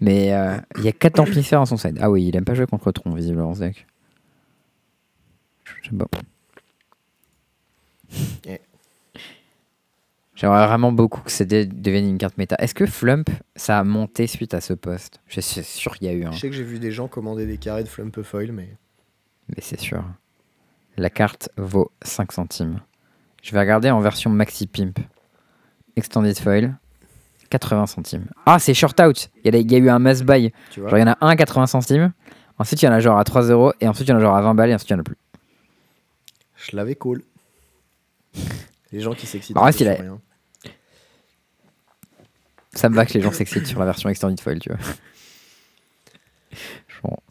Mais 0.00 0.34
euh, 0.34 0.58
il 0.76 0.84
y 0.84 0.88
a 0.88 0.92
4 0.92 1.20
amplifères 1.20 1.60
dans 1.60 1.66
son 1.66 1.78
side. 1.78 1.98
Ah 2.00 2.10
oui, 2.10 2.26
il 2.26 2.36
aime 2.36 2.44
pas 2.44 2.54
jouer 2.54 2.66
contre 2.66 2.92
Tron, 2.92 3.14
visiblement, 3.14 3.54
ce 3.54 3.60
deck. 3.60 3.86
Je 5.64 5.90
sais 5.90 5.96
pas. 5.96 6.06
Eh. 8.46 8.60
J'aimerais 10.36 10.66
vraiment 10.66 10.92
beaucoup 10.92 11.22
que 11.22 11.42
deck 11.44 11.80
devienne 11.80 12.08
une 12.08 12.18
carte 12.18 12.36
méta. 12.36 12.56
Est-ce 12.58 12.74
que 12.74 12.84
Flump, 12.86 13.30
ça 13.56 13.78
a 13.78 13.84
monté 13.84 14.26
suite 14.26 14.52
à 14.54 14.60
ce 14.60 14.74
poste 14.74 15.20
Je 15.26 15.40
suis 15.40 15.64
sûr 15.64 15.96
qu'il 15.96 16.06
y 16.06 16.10
a 16.10 16.12
eu 16.12 16.24
un. 16.24 16.32
Je 16.32 16.38
sais 16.38 16.50
que 16.50 16.54
j'ai 16.54 16.62
vu 16.62 16.78
des 16.78 16.92
gens 16.92 17.08
commander 17.08 17.46
des 17.46 17.56
carrés 17.56 17.82
de 17.84 17.88
Flump 17.88 18.20
Foil, 18.22 18.52
mais. 18.52 18.68
Mais 19.48 19.62
c'est 19.62 19.80
sûr. 19.80 20.04
La 20.98 21.08
carte 21.10 21.48
vaut 21.56 21.90
5 22.02 22.32
centimes. 22.32 22.80
Je 23.42 23.52
vais 23.52 23.60
regarder 23.60 23.90
en 23.90 24.00
version 24.00 24.28
Maxi 24.30 24.66
Pimp. 24.66 24.98
Extended 25.96 26.38
Foil. 26.38 26.76
80 27.48 27.86
centimes. 27.86 28.26
Ah, 28.44 28.58
c'est 28.58 28.74
short 28.74 28.98
out. 29.00 29.30
Il 29.44 29.54
y, 29.54 29.56
a, 29.56 29.60
il 29.60 29.70
y 29.70 29.74
a 29.76 29.78
eu 29.78 29.88
un 29.88 29.98
mass 30.00 30.22
buy. 30.22 30.52
Genre, 30.74 30.98
il 30.98 31.00
y 31.00 31.02
en 31.04 31.12
a 31.12 31.16
un 31.20 31.28
à 31.28 31.36
80 31.36 31.66
centimes. 31.66 32.12
Ensuite, 32.58 32.82
il 32.82 32.86
y 32.86 32.88
en 32.88 32.92
a 32.92 33.00
genre 33.00 33.18
à 33.18 33.24
3 33.24 33.42
euros. 33.50 33.72
Et 33.80 33.88
ensuite, 33.88 34.08
il 34.08 34.10
y 34.10 34.14
en 34.14 34.18
a 34.18 34.20
genre 34.20 34.34
à 34.36 34.42
20 34.42 34.54
balles. 34.54 34.70
Et 34.70 34.74
ensuite, 34.74 34.90
il 34.90 34.94
y 34.94 34.96
en 34.96 35.00
a 35.00 35.04
plus. 35.04 35.16
Je 36.56 36.76
l'avais 36.76 36.96
cool. 36.96 37.22
Les 38.92 39.00
gens 39.00 39.14
qui 39.14 39.26
s'excitent. 39.26 39.54
Bah, 39.56 39.70
il 39.78 39.88
a- 39.88 39.94
rien. 39.94 40.20
Ça 42.76 42.88
me 42.88 42.94
va 42.94 43.06
que 43.06 43.14
les 43.14 43.22
gens 43.22 43.32
s'excitent 43.32 43.66
sur 43.66 43.80
la 43.80 43.86
version 43.86 44.08
Extended 44.08 44.40
Foil, 44.40 44.58
tu 44.60 44.68
vois. 44.70 44.78
Genre, 47.02 47.22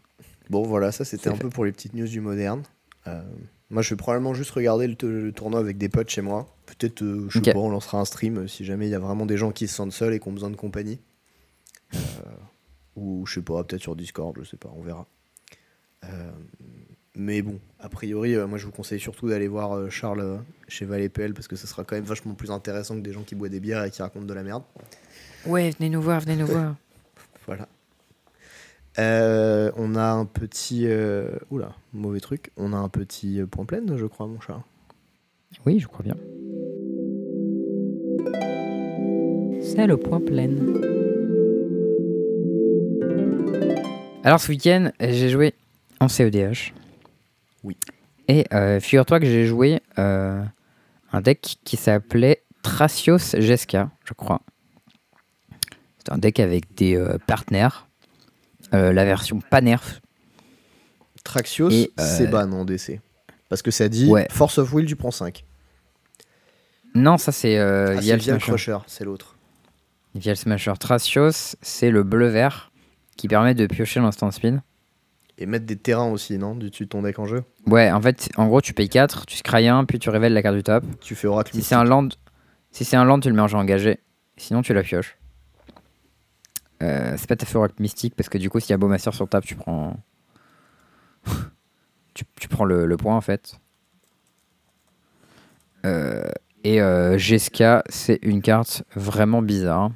Bon, 0.50 0.62
voilà, 0.62 0.92
ça 0.92 1.04
c'était 1.04 1.28
un 1.28 1.34
fait. 1.34 1.40
peu 1.42 1.50
pour 1.50 1.64
les 1.64 1.72
petites 1.72 1.94
news 1.94 2.06
du 2.06 2.20
moderne. 2.20 2.62
Euh, 3.06 3.22
moi, 3.70 3.82
je 3.82 3.90
vais 3.90 3.96
probablement 3.96 4.34
juste 4.34 4.50
regarder 4.52 4.86
le, 4.86 5.32
tournoi 5.32 5.58
avec 5.60 5.76
des 5.78 5.88
potes 5.88 6.08
chez 6.10 6.22
moi. 6.22 6.46
Peut-être, 6.66 7.02
euh, 7.02 7.26
je 7.28 7.38
sais 7.40 7.48
Ok. 7.50 7.54
pas, 7.54 7.60
on 7.60 7.70
lancera 7.70 7.98
un 7.98 8.04
stream 8.04 8.38
euh, 8.38 8.46
si 8.46 8.64
jamais 8.64 8.86
il 8.86 8.90
y 8.90 8.94
a 8.94 8.98
vraiment 9.00 9.26
des 9.26 9.36
gens 9.36 9.50
qui 9.50 9.66
se 9.66 9.74
sentent 9.74 9.92
seuls 9.92 10.14
et 10.14 10.20
qui 10.20 10.28
ont 10.28 10.32
besoin 10.32 10.50
de 10.50 10.56
compagnie. 10.56 11.00
Euh, 11.94 11.98
ou 12.96 13.24
je 13.26 13.34
sais 13.34 13.42
pas, 13.42 13.62
peut-être 13.64 13.82
sur 13.82 13.96
Discord, 13.96 14.36
je 14.40 14.44
sais 14.48 14.56
pas, 14.56 14.72
on 14.76 14.82
verra. 14.82 15.06
Mais 17.18 17.40
bon, 17.40 17.58
a 17.80 17.88
priori, 17.88 18.34
euh, 18.34 18.46
moi 18.46 18.58
je 18.58 18.66
vous 18.66 18.72
conseille 18.72 19.00
surtout 19.00 19.28
d'aller 19.28 19.48
voir 19.48 19.72
euh, 19.74 19.88
Charles 19.88 20.20
euh, 20.20 20.36
chez 20.68 20.84
Valet 20.84 21.08
PL 21.08 21.32
parce 21.32 21.48
que 21.48 21.56
ce 21.56 21.66
sera 21.66 21.82
quand 21.82 21.96
même 21.96 22.04
vachement 22.04 22.34
plus 22.34 22.50
intéressant 22.50 22.94
que 22.96 23.00
des 23.00 23.12
gens 23.12 23.22
qui 23.22 23.34
boivent 23.34 23.50
des 23.50 23.58
bières 23.60 23.82
et 23.84 23.90
qui 23.90 24.02
racontent 24.02 24.26
de 24.26 24.34
la 24.34 24.42
merde. 24.42 24.62
Ouais, 25.46 25.70
venez 25.78 25.88
nous 25.88 26.02
voir, 26.02 26.20
venez 26.20 26.36
nous 26.36 26.46
voir. 26.46 26.74
Voilà. 27.46 27.68
Euh, 28.98 29.70
on 29.76 29.94
a 29.94 30.04
un 30.04 30.26
petit. 30.26 30.86
euh, 30.86 31.30
Oula, 31.50 31.72
mauvais 31.94 32.20
truc. 32.20 32.50
On 32.58 32.72
a 32.72 32.76
un 32.76 32.88
petit 32.90 33.40
point 33.50 33.64
plein, 33.64 33.80
je 33.96 34.06
crois, 34.06 34.26
mon 34.26 34.40
chat. 34.40 34.62
Oui, 35.64 35.78
je 35.78 35.86
crois 35.86 36.02
bien. 36.02 36.16
C'est 39.62 39.86
le 39.86 39.96
point 39.96 40.20
plein. 40.20 40.50
Alors 44.22 44.40
ce 44.40 44.48
week-end, 44.50 44.90
j'ai 45.00 45.28
joué 45.30 45.54
en 46.00 46.08
CEDH. 46.08 46.72
Oui. 47.66 47.76
Et 48.28 48.46
euh, 48.54 48.80
figure-toi 48.80 49.18
que 49.20 49.26
j'ai 49.26 49.44
joué 49.44 49.80
euh, 49.98 50.42
un 51.12 51.20
deck 51.20 51.56
qui 51.64 51.76
s'appelait 51.76 52.42
Tracios 52.62 53.34
Jesca, 53.38 53.90
je 54.04 54.14
crois. 54.14 54.40
C'est 55.98 56.12
un 56.12 56.18
deck 56.18 56.38
avec 56.40 56.74
des 56.74 56.96
euh, 56.96 57.18
partenaires. 57.26 57.88
Euh, 58.72 58.92
la 58.92 59.04
version 59.04 59.40
pas 59.40 59.60
nerf. 59.60 60.00
Traxios, 61.24 61.70
euh, 61.70 61.86
c'est 61.96 62.28
ban 62.28 62.50
en 62.52 62.64
DC. 62.64 63.00
Parce 63.48 63.62
que 63.62 63.72
ça 63.72 63.88
dit 63.88 64.06
Ouais. 64.08 64.28
Force 64.30 64.58
of 64.58 64.72
Will, 64.72 64.86
tu 64.86 64.94
prends 64.94 65.10
5. 65.10 65.44
Non, 66.94 67.18
ça 67.18 67.32
c'est 67.32 67.58
euh, 67.58 67.88
ah, 67.90 67.94
c'est 67.96 68.00
Vial 68.00 68.18
Vial 68.20 68.40
Smasher. 68.40 68.52
Crusher, 68.52 68.78
c'est 68.86 69.04
l'autre. 69.04 69.36
Vial 70.14 70.36
Smasher. 70.36 70.72
Tracios, 70.78 71.56
c'est 71.60 71.90
le 71.90 72.04
bleu-vert 72.04 72.70
qui 73.16 73.26
permet 73.28 73.54
de 73.54 73.66
piocher 73.66 74.00
l'instant 74.00 74.30
speed. 74.30 74.60
Et 75.38 75.46
mettre 75.46 75.66
des 75.66 75.76
terrains 75.76 76.10
aussi, 76.10 76.38
non 76.38 76.54
Du 76.54 76.70
dessus 76.70 76.84
de 76.84 76.88
ton 76.88 77.02
deck 77.02 77.18
en 77.18 77.26
jeu? 77.26 77.44
Ouais, 77.66 77.90
en 77.90 78.00
fait, 78.00 78.30
en 78.36 78.46
gros, 78.46 78.60
tu 78.60 78.72
payes 78.72 78.88
4, 78.88 79.26
tu 79.26 79.36
scry 79.36 79.68
1, 79.68 79.84
puis 79.84 79.98
tu 79.98 80.08
révèles 80.08 80.32
la 80.32 80.42
carte 80.42 80.56
du 80.56 80.62
top. 80.62 80.84
Tu 81.00 81.14
fais 81.14 81.26
Oracle 81.28 81.50
Si 81.52 81.58
Mystique. 81.58 81.68
c'est 81.68 81.74
un 81.74 81.84
land, 81.84 82.08
si 82.70 82.84
c'est 82.84 82.96
un 82.96 83.04
land, 83.04 83.20
tu 83.20 83.28
le 83.28 83.34
mets 83.34 83.42
en 83.42 83.48
jeu 83.48 83.58
engagé. 83.58 84.00
Sinon, 84.38 84.62
tu 84.62 84.72
la 84.72 84.82
pioches. 84.82 85.18
Euh, 86.82 87.14
c'est 87.16 87.26
pas 87.28 87.36
à 87.40 87.44
fait 87.46 87.56
Oracle 87.56 87.76
Mystique 87.80 88.14
parce 88.14 88.28
que 88.28 88.38
du 88.38 88.50
coup, 88.50 88.60
s'il 88.60 88.70
y 88.70 88.74
a 88.74 88.76
Bowmaster 88.78 89.12
sur 89.14 89.28
table, 89.28 89.46
tu 89.46 89.54
prends. 89.56 89.96
tu, 92.14 92.24
tu 92.38 92.48
prends 92.48 92.64
le, 92.64 92.86
le 92.86 92.96
point 92.96 93.16
en 93.16 93.20
fait. 93.22 93.58
Euh, 95.84 96.28
et 96.64 96.80
euh, 96.80 97.16
Jeska, 97.16 97.82
c'est 97.88 98.18
une 98.22 98.42
carte 98.42 98.84
vraiment 98.94 99.40
bizarre. 99.42 99.90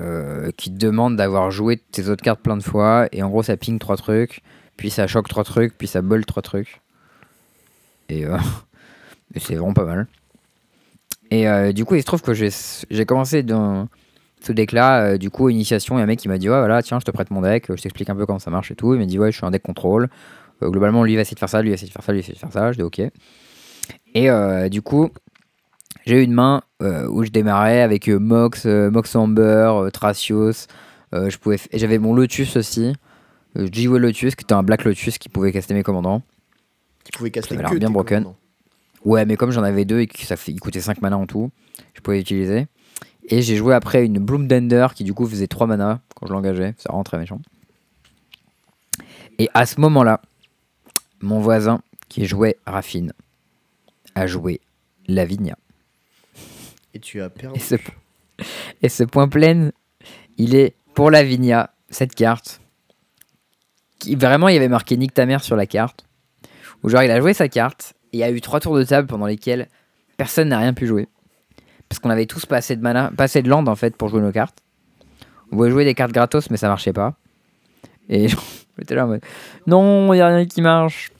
Euh, 0.00 0.50
qui 0.56 0.72
te 0.72 0.78
demande 0.78 1.16
d'avoir 1.16 1.50
joué 1.50 1.76
tes 1.76 2.08
autres 2.08 2.22
cartes 2.22 2.40
plein 2.40 2.56
de 2.56 2.62
fois. 2.62 3.08
Et 3.10 3.22
en 3.22 3.28
gros, 3.28 3.42
ça 3.42 3.56
ping 3.56 3.78
3 3.78 3.96
trucs. 3.96 4.42
Puis 4.76 4.90
ça 4.90 5.08
choque 5.08 5.28
3 5.28 5.42
trucs. 5.44 5.76
Puis 5.76 5.88
ça 5.88 6.02
bolt 6.02 6.24
3 6.24 6.42
trucs. 6.42 6.80
Et, 8.08 8.24
euh, 8.24 8.38
et 9.34 9.40
c'est 9.40 9.56
vraiment 9.56 9.74
pas 9.74 9.84
mal. 9.84 10.06
Et 11.30 11.48
euh, 11.48 11.72
du 11.72 11.84
coup, 11.84 11.96
il 11.96 12.00
se 12.00 12.06
trouve 12.06 12.22
que 12.22 12.32
j'ai 12.32 13.04
commencé 13.06 13.42
dans 13.42 13.88
ce 14.40 14.52
deck-là. 14.52 15.18
du 15.18 15.30
coup, 15.30 15.48
initiation, 15.48 15.96
il 15.96 15.98
y 15.98 16.00
a 16.00 16.04
un 16.04 16.06
mec 16.06 16.20
qui 16.20 16.28
m'a 16.28 16.38
dit 16.38 16.48
Ouais, 16.48 16.58
voilà, 16.58 16.80
tiens, 16.82 17.00
je 17.00 17.04
te 17.04 17.10
prête 17.10 17.30
mon 17.30 17.42
deck, 17.42 17.66
je 17.68 17.82
t'explique 17.82 18.08
un 18.08 18.14
peu 18.14 18.24
comment 18.24 18.38
ça 18.38 18.50
marche 18.50 18.70
et 18.70 18.76
tout. 18.76 18.94
Il 18.94 19.00
m'a 19.00 19.06
dit 19.06 19.18
Ouais, 19.18 19.32
je 19.32 19.36
suis 19.36 19.46
un 19.46 19.50
deck 19.50 19.62
contrôle. 19.62 20.08
Globalement, 20.62 21.04
lui 21.04 21.16
va 21.16 21.22
essayer 21.22 21.34
de 21.34 21.40
faire 21.40 21.48
ça, 21.48 21.60
lui 21.60 21.70
va 21.70 21.74
essayer 21.74 21.88
de 21.88 21.92
faire 21.92 22.02
ça, 22.04 22.12
lui 22.12 22.18
va 22.18 22.20
essayer 22.20 22.34
de 22.34 22.38
faire 22.38 22.52
ça. 22.52 22.72
Je 22.72 22.78
dis 22.78 22.84
Ok. 22.84 23.00
Et 24.14 24.70
du 24.70 24.80
coup, 24.80 25.10
j'ai 26.08 26.22
eu 26.22 26.24
une 26.24 26.32
main 26.32 26.62
euh, 26.80 27.06
où 27.06 27.22
je 27.22 27.28
démarrais 27.28 27.82
avec 27.82 28.08
euh, 28.08 28.18
Mox, 28.18 28.64
euh, 28.64 28.90
Mox 28.90 29.14
Amber, 29.14 29.90
je 31.12 31.36
pouvais 31.36 31.58
et 31.70 31.78
j'avais 31.78 31.98
mon 31.98 32.14
Lotus 32.14 32.56
aussi. 32.56 32.94
G-Way 33.54 33.98
Lotus, 33.98 34.34
qui 34.34 34.44
était 34.44 34.54
un 34.54 34.62
Black 34.62 34.84
Lotus 34.84 35.18
qui 35.18 35.28
pouvait 35.28 35.52
caster 35.52 35.74
mes 35.74 35.82
commandants. 35.82 36.22
Qui 37.04 37.12
pouvait 37.12 37.30
caster 37.30 37.56
que 37.56 37.60
l'air 37.60 37.70
bien 37.74 37.88
tes 37.88 37.92
broken. 37.92 38.24
Ouais, 39.04 39.26
mais 39.26 39.36
comme 39.36 39.50
j'en 39.50 39.62
avais 39.62 39.84
deux 39.84 40.00
et 40.00 40.06
que 40.06 40.18
ça 40.20 40.36
fait, 40.36 40.50
il 40.50 40.60
coûtait 40.60 40.80
5 40.80 41.02
mana 41.02 41.18
en 41.18 41.26
tout, 41.26 41.50
je 41.92 42.00
pouvais 42.00 42.16
l'utiliser. 42.16 42.68
Et 43.28 43.42
j'ai 43.42 43.56
joué 43.56 43.74
après 43.74 44.06
une 44.06 44.18
Bloom 44.18 44.48
Dender 44.48 44.86
qui 44.94 45.04
du 45.04 45.12
coup 45.12 45.26
faisait 45.26 45.46
3 45.46 45.66
mana 45.66 46.00
quand 46.14 46.26
je 46.26 46.32
l'engageais. 46.32 46.74
C'est 46.78 46.88
vraiment 46.88 47.04
très 47.04 47.18
méchant. 47.18 47.42
Et 49.38 49.50
à 49.52 49.66
ce 49.66 49.78
moment-là, 49.80 50.22
mon 51.20 51.40
voisin 51.40 51.82
qui 52.08 52.24
jouait 52.24 52.56
Raffine 52.66 53.12
a 54.14 54.26
joué 54.26 54.62
Lavinia. 55.06 55.58
Et 56.94 57.00
tu 57.00 57.20
as 57.20 57.30
perdu. 57.30 57.60
Et 58.82 58.88
ce, 58.88 59.04
point 59.04 59.28
plein, 59.28 59.70
il 60.36 60.54
est 60.54 60.74
pour 60.94 61.10
Lavinia, 61.10 61.70
cette 61.90 62.14
carte. 62.14 62.60
Vraiment, 64.06 64.48
il 64.48 64.54
y 64.54 64.56
avait 64.56 64.68
marqué 64.68 64.96
Nick 64.96 65.12
ta 65.12 65.26
mère 65.26 65.42
sur 65.42 65.56
la 65.56 65.66
carte. 65.66 66.06
Où 66.82 66.88
genre, 66.88 67.02
il 67.02 67.10
a 67.10 67.20
joué 67.20 67.34
sa 67.34 67.48
carte. 67.48 67.94
Et 68.12 68.18
il 68.18 68.20
y 68.20 68.24
a 68.24 68.30
eu 68.30 68.40
trois 68.40 68.60
tours 68.60 68.76
de 68.76 68.84
table 68.84 69.08
pendant 69.08 69.26
lesquels 69.26 69.68
personne 70.16 70.48
n'a 70.48 70.58
rien 70.58 70.72
pu 70.72 70.86
jouer. 70.86 71.08
Parce 71.88 71.98
qu'on 71.98 72.10
avait 72.10 72.26
tous 72.26 72.46
pas 72.46 72.58
assez 72.58 72.76
de 72.76 72.82
mana, 72.82 73.10
de 73.10 73.48
land 73.48 73.66
en 73.66 73.74
fait 73.74 73.96
pour 73.96 74.08
jouer 74.08 74.20
nos 74.20 74.32
cartes. 74.32 74.62
On 75.50 75.56
voulait 75.56 75.70
jouer 75.70 75.84
des 75.84 75.94
cartes 75.94 76.12
gratos, 76.12 76.50
mais 76.50 76.56
ça 76.56 76.68
marchait 76.68 76.92
pas. 76.92 77.16
Et 78.08 78.28
j'étais 78.78 78.94
là 78.94 79.04
en 79.04 79.08
mode 79.08 79.22
Non, 79.66 80.12
il 80.14 80.20
a 80.20 80.28
rien 80.28 80.46
qui 80.46 80.62
marche. 80.62 81.10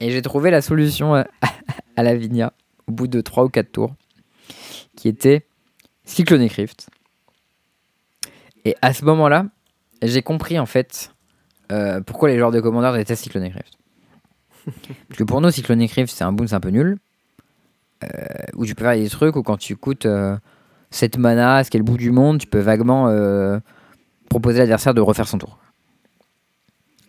Et 0.00 0.10
j'ai 0.10 0.22
trouvé 0.22 0.50
la 0.50 0.62
solution 0.62 1.14
à, 1.14 1.26
à 1.96 2.02
Lavinia 2.02 2.52
au 2.86 2.92
bout 2.92 3.06
de 3.06 3.20
3 3.20 3.44
ou 3.44 3.48
4 3.48 3.70
tours 3.70 3.94
qui 4.96 5.08
était 5.08 5.46
Cyclonic 6.04 6.52
Rift. 6.52 6.90
Et 8.64 8.76
à 8.82 8.92
ce 8.92 9.04
moment-là, 9.04 9.46
j'ai 10.02 10.22
compris 10.22 10.58
en 10.58 10.66
fait 10.66 11.12
euh, 11.72 12.00
pourquoi 12.00 12.28
les 12.28 12.38
joueurs 12.38 12.50
de 12.50 12.60
commandeur 12.60 12.94
détestent 12.94 13.24
Cyclonic 13.24 13.54
Rift. 13.54 13.78
Parce 15.08 15.18
que 15.18 15.24
pour 15.24 15.40
nous, 15.40 15.50
Cyclonic 15.50 15.92
Rift, 15.92 16.14
c'est 16.14 16.24
un 16.24 16.32
boon, 16.32 16.46
c'est 16.46 16.54
un 16.54 16.60
peu 16.60 16.70
nul. 16.70 16.98
Euh, 18.04 18.08
où 18.54 18.64
tu 18.64 18.74
peux 18.74 18.84
faire 18.84 18.94
des 18.94 19.08
trucs 19.08 19.34
où 19.34 19.42
quand 19.42 19.56
tu 19.56 19.74
coûtes 19.74 20.06
euh, 20.06 20.36
7 20.90 21.18
mana, 21.18 21.64
ce 21.64 21.70
qui 21.70 21.76
est 21.76 21.80
le 21.80 21.84
bout 21.84 21.96
du 21.96 22.12
monde, 22.12 22.38
tu 22.38 22.46
peux 22.46 22.60
vaguement 22.60 23.08
euh, 23.08 23.58
proposer 24.28 24.58
à 24.58 24.62
l'adversaire 24.62 24.94
de 24.94 25.00
refaire 25.00 25.26
son 25.26 25.38
tour. 25.38 25.58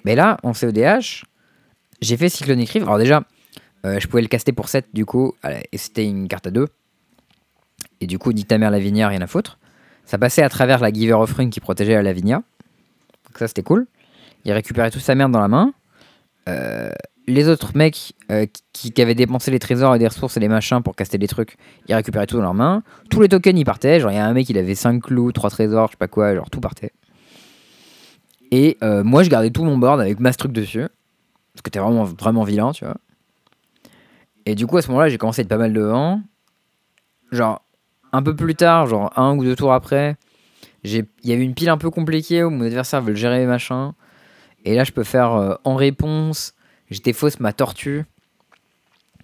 Mais 0.03 0.16
là, 0.16 0.38
en 0.44 0.53
CODH, 0.53 1.26
j'ai 2.02 2.18
fait 2.18 2.30
Cyclonic 2.30 2.70
Rift. 2.70 2.86
Alors 2.86 2.98
déjà, 2.98 3.24
je 3.84 4.06
pouvais 4.07 4.22
le 4.22 4.28
caster 4.28 4.52
pour 4.52 4.68
7 4.68 4.88
du 4.94 5.06
coup, 5.06 5.36
et 5.72 5.78
c'était 5.78 6.06
une 6.06 6.28
carte 6.28 6.48
à 6.48 6.52
2. 6.52 6.68
Et 8.01 8.07
du 8.07 8.17
coup, 8.17 8.31
nique 8.31 8.47
ta 8.47 8.57
mère 8.57 8.71
Lavinia, 8.71 9.07
rien 9.07 9.21
à 9.21 9.27
foutre. 9.27 9.59
Ça 10.05 10.17
passait 10.17 10.41
à 10.41 10.49
travers 10.49 10.80
la 10.80 10.91
Giver 10.91 11.13
of 11.13 11.31
Rune 11.34 11.49
qui 11.49 11.59
protégeait 11.59 11.93
la 11.93 12.01
Lavinia. 12.01 12.38
Donc 13.26 13.38
ça, 13.38 13.47
c'était 13.47 13.63
cool. 13.63 13.88
Il 14.45 14.51
récupérait 14.51 14.91
toute 14.91 15.01
sa 15.01 15.15
merde 15.15 15.31
dans 15.31 15.39
la 15.39 15.47
main. 15.47 15.73
Euh, 16.47 16.89
les 17.27 17.47
autres 17.47 17.71
mecs 17.76 18.13
euh, 18.31 18.45
qui, 18.73 18.99
avaient 19.01 19.15
dépensé 19.15 19.51
les 19.51 19.59
trésors 19.59 19.95
et 19.95 19.99
des 19.99 20.07
ressources 20.07 20.35
et 20.38 20.39
les 20.39 20.47
machins 20.47 20.81
pour 20.81 20.95
caster 20.95 21.17
des 21.17 21.27
trucs, 21.27 21.57
ils 21.88 21.93
récupéraient 21.93 22.26
tout 22.26 22.38
dans 22.38 22.43
leurs 22.43 22.53
mains. 22.53 22.84
Tous 23.09 23.21
les 23.21 23.30
tokens, 23.30 23.59
ils 23.59 23.65
partaient. 23.65 23.99
Genre, 23.99 24.11
il 24.11 24.15
y 24.15 24.17
a 24.17 24.26
un 24.26 24.34
mec, 24.34 24.49
il 24.49 24.57
avait 24.57 24.76
5 24.76 25.01
clous, 25.01 25.31
3 25.31 25.49
trésors, 25.51 25.88
je 25.88 25.91
sais 25.91 25.97
pas 25.97 26.07
quoi, 26.07 26.34
genre 26.34 26.49
tout 26.49 26.59
partait. 26.59 26.91
Et 28.51 28.77
euh, 28.84 29.03
moi, 29.03 29.23
je 29.23 29.30
gardais 29.30 29.51
tout 29.51 29.63
mon 29.63 29.77
board 29.77 30.01
avec 30.01 30.19
masse 30.19 30.38
truc 30.38 30.51
dessus. 30.51 30.88
Parce 31.53 31.61
que 31.61 31.69
t'es 31.69 31.80
vraiment, 31.80 32.05
vraiment 32.05 32.43
vilain, 32.43 32.71
tu 32.71 32.85
vois. 32.85 32.97
Et 34.45 34.55
du 34.55 34.65
coup, 34.65 34.77
à 34.77 34.81
ce 34.81 34.88
moment-là, 34.88 35.09
j'ai 35.09 35.17
commencé 35.17 35.41
à 35.41 35.43
être 35.43 35.49
pas 35.49 35.57
mal 35.57 35.73
devant. 35.73 36.21
Genre, 37.31 37.61
un 38.11 38.22
peu 38.23 38.36
plus 38.36 38.56
tard, 38.56 38.88
genre 38.88 39.11
un 39.18 39.36
ou 39.38 39.44
deux 39.44 39.56
tours 39.56 39.73
après, 39.73 40.15
j'ai- 40.84 41.06
il 41.23 41.30
y 41.30 41.34
a 41.34 41.36
eu 41.36 41.41
une 41.41 41.53
pile 41.53 41.69
un 41.69 41.77
peu 41.77 41.90
compliquée 41.90 42.44
où 42.44 42.49
mon 42.49 42.65
adversaire 42.65 43.02
veut 43.02 43.10
le 43.11 43.15
gérer 43.15 43.45
machin. 43.45 43.94
Et 44.65 44.76
là, 44.76 44.84
je 44.84 44.91
peux 44.91 45.03
faire 45.03 45.34
euh, 45.34 45.56
en 45.64 45.76
réponse, 45.76 46.53
j'étais 46.90 47.14
fausse 47.14 47.40
ma 47.40 47.53
tortue. 47.53 48.06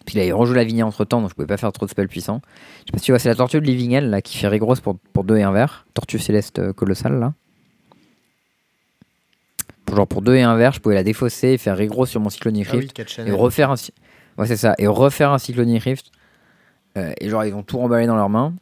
Puis 0.06 0.18
là, 0.18 0.24
il 0.26 0.34
rejoue 0.34 0.54
la 0.54 0.64
vigne 0.64 0.84
entre 0.84 1.04
temps, 1.04 1.20
donc 1.20 1.32
je 1.32 1.36
pouvais 1.36 1.48
pas 1.48 1.58
faire 1.58 1.72
trop 1.72 1.86
de 1.88 1.92
spells 1.92 2.08
puissants. 2.08 2.40
Je 2.80 2.80
sais 2.82 2.92
pas 2.92 2.98
si 3.00 3.06
tu 3.06 3.12
vois, 3.12 3.18
c'est 3.20 3.28
la 3.30 3.36
tortue 3.36 3.60
de 3.60 3.66
Living 3.66 3.92
Hell 3.92 4.10
là, 4.12 4.22
qui 4.22 4.38
fait 4.38 4.60
grosse 4.60 4.80
pour, 4.80 4.98
pour 5.14 5.24
2 5.24 5.38
et 5.38 5.44
1 5.44 5.52
vert. 5.52 5.86
Tortue 5.96 6.20
céleste 6.20 6.60
euh, 6.60 6.74
colossale 6.74 7.20
là. 7.20 7.34
Pour, 9.86 9.96
genre 9.98 10.08
pour 10.08 10.22
2 10.22 10.36
et 10.36 10.42
1 10.44 10.56
vert, 10.58 10.74
je 10.74 10.80
pouvais 10.80 10.96
la 10.96 11.04
défausser 11.04 11.50
et 11.50 11.58
faire 11.58 11.78
Rigros 11.78 12.06
sur 12.06 12.20
mon 12.22 12.30
Cyclonic 12.30 12.68
Ah 12.70 12.74
oui, 12.76 12.80
Rift. 12.82 12.94
4 12.94 13.20
et 13.28 13.32
refaire 13.32 13.72
un. 13.72 13.76
Ouais, 14.38 14.48
c'est 14.48 14.58
ça. 14.58 14.76
Et 14.78 14.88
refaire 14.88 15.32
un 15.32 15.38
Cyclonic 15.40 15.84
Rift. 15.84 16.12
Euh, 16.98 17.12
et 17.20 17.30
genre, 17.30 17.44
ils 17.46 17.54
ont 17.54 17.64
tout 17.64 17.78
remballé 17.78 18.06
dans 18.08 18.16
leurs 18.16 18.30
mains. 18.30 18.54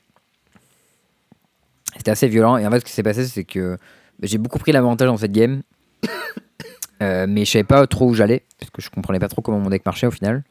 C'était 1.98 2.11
assez 2.11 2.28
violent. 2.28 2.57
Et 2.57 2.65
en 2.65 2.72
fait, 2.72 2.80
ce 2.80 2.86
qui 2.86 2.91
s'est 2.91 3.03
passé, 3.03 3.26
c'est 3.26 3.44
que 3.44 3.78
bah, 4.20 4.28
j'ai 4.28 4.38
beaucoup 4.38 4.60
pris 4.60 4.72
l'avantage 4.72 5.07
dans 5.07 5.18
cette 5.18 5.32
game. 5.32 5.61
Euh, 7.02 7.26
mais 7.28 7.44
je 7.44 7.52
savais 7.52 7.65
pas 7.65 7.86
trop 7.86 8.07
où 8.07 8.14
j'allais. 8.14 8.45
Parce 8.57 8.70
que 8.70 8.82
je 8.82 8.90
comprenais 8.90 9.20
pas 9.20 9.28
trop 9.28 9.41
comment 9.41 9.60
mon 9.60 9.70
deck 9.70 9.86
marchait 9.86 10.07
au 10.07 10.11
final. 10.11 10.45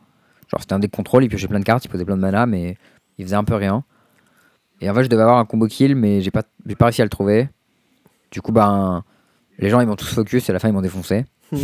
Genre, 0.49 0.61
c'était 0.61 0.75
un 0.75 0.81
deck 0.81 0.91
contrôle. 0.91 1.25
Il 1.25 1.31
piochait 1.31 1.49
plein 1.49 1.61
de 1.61 1.65
cartes. 1.65 1.83
Il 1.87 1.89
posait 1.89 2.05
plein 2.05 2.17
de 2.17 2.21
mana. 2.21 2.45
Mais 2.45 2.77
il 3.17 3.25
faisait 3.25 3.37
un 3.37 3.45
peu 3.45 3.55
rien. 3.55 3.85
Et 4.83 4.91
en 4.91 4.95
fait, 4.95 5.05
je 5.05 5.09
devais 5.09 5.23
avoir 5.23 5.39
un 5.39 5.47
combo 5.47 5.67
kill. 5.67 5.97
Mais 5.97 6.21
j'ai 6.21 6.31
pas, 6.31 6.43
j'ai 6.67 6.75
pas 6.75 6.87
réussi 6.87 7.01
à 7.01 7.05
le 7.05 7.11
trouver. 7.11 7.49
Du 8.31 8.43
coup, 8.43 8.53
ben. 8.53 9.03
Les 9.59 9.71
gens, 9.71 9.81
ils 9.81 9.87
m'ont 9.87 9.97
tous 9.97 10.13
focus. 10.13 10.47
Et 10.47 10.51
à 10.51 10.53
la 10.53 10.59
fin, 10.59 10.69
ils 10.69 10.75
m'ont 10.75 10.83
défoncé. 10.83 11.25
Hmm. 11.53 11.57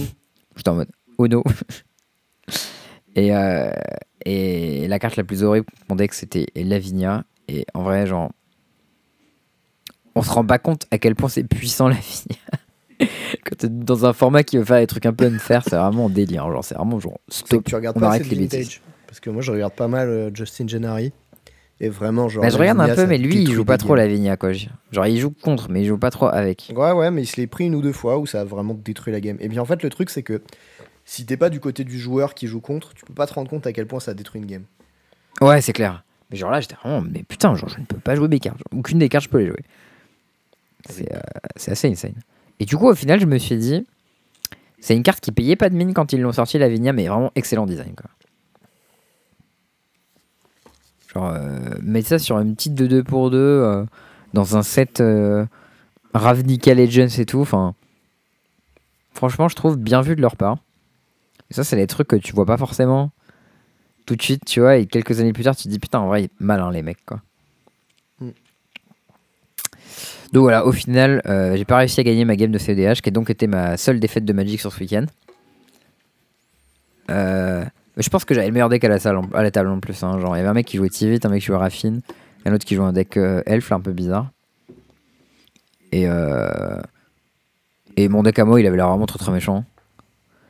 J'étais 0.57 0.71
en 0.71 0.77
mode. 0.77 0.89
Oh 1.19 1.29
no. 1.29 1.45
Et, 3.15 3.35
euh, 3.35 3.73
et 4.25 4.87
la 4.87 5.01
carte 5.01 5.17
la 5.17 5.25
plus 5.25 5.43
horrible 5.43 5.67
pour 5.67 5.87
mon 5.91 5.97
deck, 5.97 6.15
c'était 6.15 6.47
Lavinia. 6.55 7.25
Et 7.49 7.67
en 7.75 7.83
vrai, 7.83 8.07
genre, 8.07 8.31
on 10.15 10.23
se 10.23 10.31
rend 10.31 10.45
pas 10.45 10.59
compte 10.59 10.87
à 10.91 10.99
quel 10.99 11.15
point 11.15 11.29
c'est 11.29 11.45
puissant 11.45 11.89
Lavinia. 11.89 12.39
Quand 13.45 13.57
t'es 13.57 13.69
dans 13.69 14.07
un 14.07 14.13
format 14.13 14.43
qui 14.43 14.59
veut 14.59 14.65
faire 14.65 14.81
des 14.81 14.87
trucs 14.87 15.07
un 15.07 15.13
peu 15.13 15.27
unfair, 15.27 15.63
c'est 15.65 15.77
vraiment 15.77 16.09
délire. 16.09 16.51
Genre, 16.51 16.65
c'est 16.65 16.75
vraiment 16.75 16.99
genre, 16.99 17.21
stop. 17.29 17.65
tu 17.65 17.75
regardes 17.75 17.97
on 17.97 18.01
pas 18.01 18.09
arrête 18.09 18.29
les 18.29 18.37
bêtises. 18.37 18.59
vintage. 18.59 18.83
Parce 19.07 19.21
que 19.21 19.31
moi, 19.31 19.41
je 19.41 19.53
regarde 19.53 19.73
pas 19.73 19.89
mal 19.89 20.09
euh, 20.09 20.31
Justin 20.35 20.67
Gennari. 20.67 21.13
Et 21.81 21.89
vraiment, 21.89 22.29
genre. 22.29 22.43
Bah, 22.43 22.51
je 22.51 22.59
regarde 22.59 22.81
un 22.81 22.95
peu, 22.95 23.07
mais 23.07 23.19
lui, 23.19 23.37
il 23.37 23.53
joue 23.53 23.65
pas 23.65 23.79
trop 23.79 23.95
games. 23.95 24.07
Lavinia, 24.07 24.37
quoi. 24.37 24.51
Genre, 24.53 25.07
il 25.07 25.19
joue 25.19 25.31
contre, 25.31 25.71
mais 25.71 25.83
il 25.83 25.87
joue 25.87 25.97
pas 25.97 26.11
trop 26.11 26.27
avec. 26.27 26.73
Ouais, 26.75 26.91
ouais, 26.91 27.11
mais 27.13 27.23
il 27.23 27.27
se 27.27 27.37
l'est 27.37 27.47
pris 27.47 27.67
une 27.67 27.77
ou 27.77 27.83
deux 27.83 27.93
fois 27.93 28.19
où 28.19 28.27
ça 28.27 28.41
a 28.41 28.45
vraiment 28.45 28.75
détruit 28.75 29.13
la 29.13 29.21
game. 29.21 29.37
Et 29.39 29.49
bien, 29.49 29.63
en 29.63 29.65
fait, 29.65 29.83
le 29.83 29.91
truc, 29.91 30.11
c'est 30.11 30.25
que 30.25 30.43
si 31.05 31.25
t'es 31.25 31.37
pas 31.37 31.51
du 31.51 31.61
côté 31.61 31.85
du 31.85 31.99
joueur 31.99 32.35
qui 32.35 32.49
joue 32.49 32.61
contre, 32.61 32.95
tu 32.95 33.05
peux 33.05 33.15
pas 33.15 33.27
te 33.27 33.35
rendre 33.35 33.49
compte 33.49 33.67
à 33.67 33.73
quel 33.73 33.87
point 33.87 34.01
ça 34.01 34.13
détruit 34.13 34.41
une 34.41 34.47
game. 34.47 34.65
Ouais, 35.41 35.61
c'est 35.61 35.73
clair. 35.73 36.05
Mais 36.31 36.37
genre 36.37 36.51
là, 36.51 36.61
j'étais 36.61 36.75
vraiment, 36.83 37.01
mais 37.01 37.23
putain, 37.23 37.55
genre, 37.55 37.69
je 37.69 37.79
ne 37.79 37.85
peux 37.85 37.99
pas 37.99 38.17
jouer 38.17 38.29
mes 38.29 38.41
cartes. 38.41 38.61
Aucune 38.77 38.99
des 38.99 39.09
cartes, 39.09 39.25
je 39.25 39.31
peux 39.31 39.39
les 39.39 39.47
jouer. 39.47 39.65
C'est 40.89 41.13
euh, 41.15 41.21
c'est 41.57 41.73
assez 41.73 41.89
insane. 41.89 42.15
Et 42.61 42.65
du 42.65 42.77
coup, 42.77 42.87
au 42.87 42.95
final, 42.95 43.21
je 43.21 43.27
me 43.27 43.39
suis 43.39 43.57
dit, 43.57 43.87
c'est 44.81 44.97
une 44.97 45.03
carte 45.03 45.21
qui 45.21 45.33
payait 45.33 45.57
pas 45.57 45.71
de 45.71 45.75
mine 45.75 45.95
quand 45.95 46.13
ils 46.13 46.21
l'ont 46.21 46.33
sorti, 46.33 46.59
Lavinia, 46.59 46.93
mais 46.93 47.09
vraiment 47.09 47.33
excellent 47.35 47.67
design, 47.67 47.95
quoi. 47.95 48.11
Genre, 51.15 51.31
euh, 51.35 51.75
mettre 51.83 52.09
ça 52.09 52.19
sur 52.19 52.39
une 52.39 52.55
petite 52.55 52.75
de 52.75 52.87
2 52.87 53.03
pour 53.03 53.31
2 53.31 53.39
euh, 53.39 53.85
dans 54.35 54.57
un 54.57 54.63
set 54.63 55.03
Ravnica 56.15 56.75
Legends 56.75 57.19
et 57.19 57.27
tout, 57.27 57.41
enfin. 57.41 57.75
Franchement, 59.13 59.49
je 59.49 59.57
trouve 59.57 59.77
bien 59.77 60.01
vu 60.01 60.15
de 60.15 60.21
leur 60.21 60.37
part. 60.37 60.59
Et 61.51 61.55
ça, 61.55 61.65
c'est 61.65 61.77
des 61.77 61.87
trucs 61.89 62.09
que 62.09 62.17
tu 62.17 62.33
vois 62.33 62.47
pas 62.47 62.57
forcément 62.57 63.11
tout 64.09 64.17
de 64.17 64.23
suite, 64.23 64.45
tu 64.47 64.61
vois, 64.61 64.77
et 64.77 64.87
quelques 64.87 65.21
années 65.21 65.35
plus 65.35 65.45
tard, 65.45 65.55
tu 65.55 65.65
te 65.65 65.69
dis 65.69 65.79
putain, 65.79 66.01
en 66.01 66.07
vrai, 66.07 66.31
malin 66.41 66.71
les 66.71 66.83
mecs, 66.83 67.05
quoi. 67.05 67.21
Donc 70.33 70.43
voilà, 70.43 70.67
au 70.67 70.73
final, 70.73 71.23
euh, 71.27 71.57
j'ai 71.57 71.65
pas 71.65 71.79
réussi 71.79 72.01
à 72.01 72.03
gagner 72.03 72.25
ma 72.25 72.37
game 72.37 72.51
de 72.51 72.59
CEDH, 72.59 73.01
qui 73.01 73.09
a 73.09 73.13
donc 73.13 73.31
été 73.31 73.47
ma 73.47 73.77
seule 73.77 73.99
défaite 73.99 74.25
de 74.25 74.33
Magic 74.33 74.61
sur 74.61 74.73
ce 74.73 74.81
week-end. 74.81 75.07
Euh, 77.11 77.65
je 77.97 78.09
pense 78.11 78.25
que 78.27 78.35
j'avais 78.35 78.49
le 78.49 78.53
meilleur 78.53 78.69
deck 78.69 78.85
à 78.85 78.89
la, 78.89 78.99
salle, 78.99 79.19
à 79.33 79.51
table 79.51 79.71
en 79.71 79.81
plus. 79.81 80.03
hein. 80.03 80.19
Genre, 80.21 80.37
il 80.37 80.39
y 80.39 80.41
avait 80.41 80.51
un 80.51 80.55
mec 80.55 80.67
qui 80.67 80.77
jouait 80.77 80.91
Tivit, 80.91 81.21
un 81.25 81.31
mec 81.31 81.41
qui 81.41 81.47
jouait 81.47 81.57
Raffine, 81.57 82.03
un 82.45 82.53
autre 82.53 82.67
qui 82.67 82.75
jouait 82.75 82.85
un 82.85 82.93
deck 82.93 83.17
euh, 83.17 83.43
Elf, 83.47 83.73
un 83.73 83.81
peu 83.81 83.93
bizarre. 83.93 84.31
Et, 85.93 86.07
mon 88.09 88.23
deck 88.23 88.39
à 88.39 88.45
moi, 88.45 88.61
il 88.61 88.67
avait 88.67 88.77
l'air 88.77 88.89
vraiment 88.89 89.07
très 89.07 89.19
très 89.19 89.33
méchant. 89.33 89.65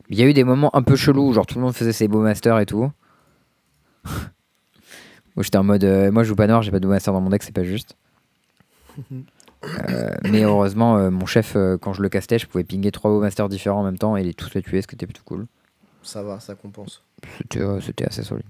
Il 0.09 0.19
y 0.19 0.23
a 0.23 0.25
eu 0.25 0.33
des 0.33 0.43
moments 0.43 0.75
un 0.75 0.81
peu 0.81 0.97
chelous, 0.97 1.33
genre 1.33 1.45
tout 1.45 1.55
le 1.55 1.61
monde 1.61 1.73
faisait 1.73 1.93
ses 1.93 2.07
beaux 2.07 2.21
masters 2.21 2.59
et 2.59 2.65
tout. 2.65 2.91
Où 5.37 5.43
j'étais 5.43 5.57
en 5.57 5.63
mode, 5.63 5.85
moi 6.11 6.23
je 6.23 6.29
joue 6.29 6.35
pas 6.35 6.47
noir, 6.47 6.63
j'ai 6.63 6.71
pas 6.71 6.79
de 6.79 6.85
beau 6.85 6.91
master 6.91 7.13
dans 7.13 7.21
mon 7.21 7.29
deck, 7.29 7.43
c'est 7.43 7.53
pas 7.53 7.63
juste. 7.63 7.95
Euh, 9.63 10.15
mais 10.23 10.43
heureusement, 10.43 10.97
euh, 10.97 11.09
mon 11.09 11.25
chef, 11.25 11.55
euh, 11.55 11.77
quand 11.77 11.93
je 11.93 12.01
le 12.01 12.09
castais, 12.09 12.39
je 12.39 12.47
pouvais 12.47 12.63
pinguer 12.63 12.91
trois 12.91 13.11
masters 13.19 13.49
différents 13.49 13.81
en 13.81 13.83
même 13.83 13.97
temps 13.97 14.15
et 14.15 14.23
les 14.23 14.33
tous 14.33 14.53
les 14.53 14.61
tuer, 14.61 14.81
ce 14.81 14.87
qui 14.87 14.95
était 14.95 15.05
plutôt 15.05 15.23
cool. 15.25 15.47
Ça 16.01 16.23
va, 16.23 16.39
ça 16.39 16.55
compense. 16.55 17.03
C'était 17.81 18.05
assez 18.05 18.23
solide. 18.23 18.45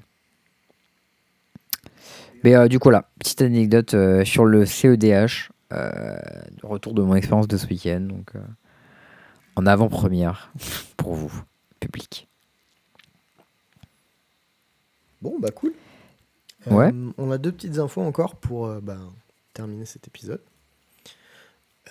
Mais 2.44 2.56
euh, 2.56 2.68
du 2.68 2.80
coup, 2.80 2.90
là, 2.90 3.10
petite 3.19 3.41
anecdote 3.41 3.94
euh, 3.94 4.23
sur 4.23 4.45
le 4.45 4.65
CEDH, 4.65 5.49
euh, 5.73 6.18
retour 6.64 6.94
de 6.94 7.02
mon 7.02 7.15
expérience 7.15 7.48
de 7.48 7.57
ce 7.57 7.68
week-end. 7.68 8.02
Donc, 8.02 8.31
en 9.56 9.65
avant-première 9.65 10.52
pour 10.98 11.14
vous, 11.15 11.44
public. 11.80 12.27
Bon, 15.22 15.38
bah 15.40 15.52
cool. 15.52 15.73
Ouais. 16.69 16.91
On 17.18 17.31
a 17.31 17.38
deux 17.38 17.52
petites 17.52 17.77
infos 17.80 18.02
encore 18.02 18.36
pour 18.36 18.69
bah, 18.81 18.98
terminer 19.53 19.86
cet 19.86 20.07
épisode. 20.07 20.41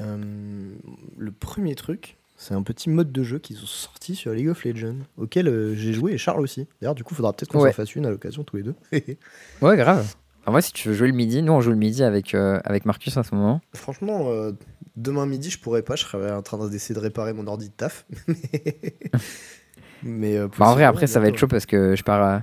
Euh, 0.01 0.75
le 1.17 1.31
premier 1.33 1.75
truc, 1.75 2.17
c'est 2.37 2.55
un 2.55 2.63
petit 2.63 2.89
mode 2.89 3.11
de 3.13 3.23
jeu 3.23 3.39
qu'ils 3.39 3.59
ont 3.63 3.67
sorti 3.67 4.15
sur 4.15 4.33
League 4.33 4.49
of 4.49 4.65
Legends, 4.65 4.97
auquel 5.17 5.49
euh, 5.49 5.75
j'ai 5.75 5.93
joué 5.93 6.13
et 6.13 6.19
Charles 6.19 6.41
aussi. 6.41 6.67
D'ailleurs, 6.81 6.95
du 6.95 7.03
coup, 7.05 7.15
faudra 7.15 7.33
peut-être 7.33 7.51
qu'on 7.51 7.61
Ouais. 7.61 7.71
s'en 7.71 7.77
fasse 7.77 7.95
une 7.97 8.07
à 8.07 8.11
l'occasion 8.11 8.45
tous 8.45 8.57
les 8.57 8.63
deux. 8.63 8.75
Ouais, 9.63 9.77
grave. 9.77 10.15
En 10.47 10.53
vrai, 10.53 10.63
si 10.63 10.73
tu 10.73 10.89
veux 10.89 10.95
jouer 10.95 11.09
le 11.09 11.15
midi, 11.15 11.43
nous 11.43 11.53
on 11.53 11.61
joue 11.61 11.71
le 11.73 11.77
midi 11.77 12.03
avec, 12.03 12.35
euh, 12.35 12.59
avec 12.65 12.87
Marcus 12.87 13.15
en 13.19 13.23
ce 13.23 13.35
moment. 13.35 13.61
Franchement, 13.75 14.31
euh, 14.31 14.53
demain 14.97 15.27
midi, 15.27 15.51
je 15.51 15.59
pourrais 15.59 15.83
pas, 15.83 15.95
je 15.97 16.05
serais 16.05 16.33
en 16.33 16.41
train 16.43 16.67
d'essayer 16.71 16.95
de 16.95 17.01
réparer 17.01 17.35
mon 17.35 17.47
ordi 17.49 17.69
de 17.69 17.75
taf. 17.75 18.07
Mais 20.03 20.39
Bah, 20.59 20.69
en 20.69 20.73
vrai, 20.75 20.85
après, 20.85 21.07
ça 21.07 21.19
va 21.21 21.29
être 21.29 21.37
chaud 21.37 21.49
parce 21.49 21.67
que 21.67 21.97
je 21.97 22.03
pars 22.05 22.23
à, 22.23 22.43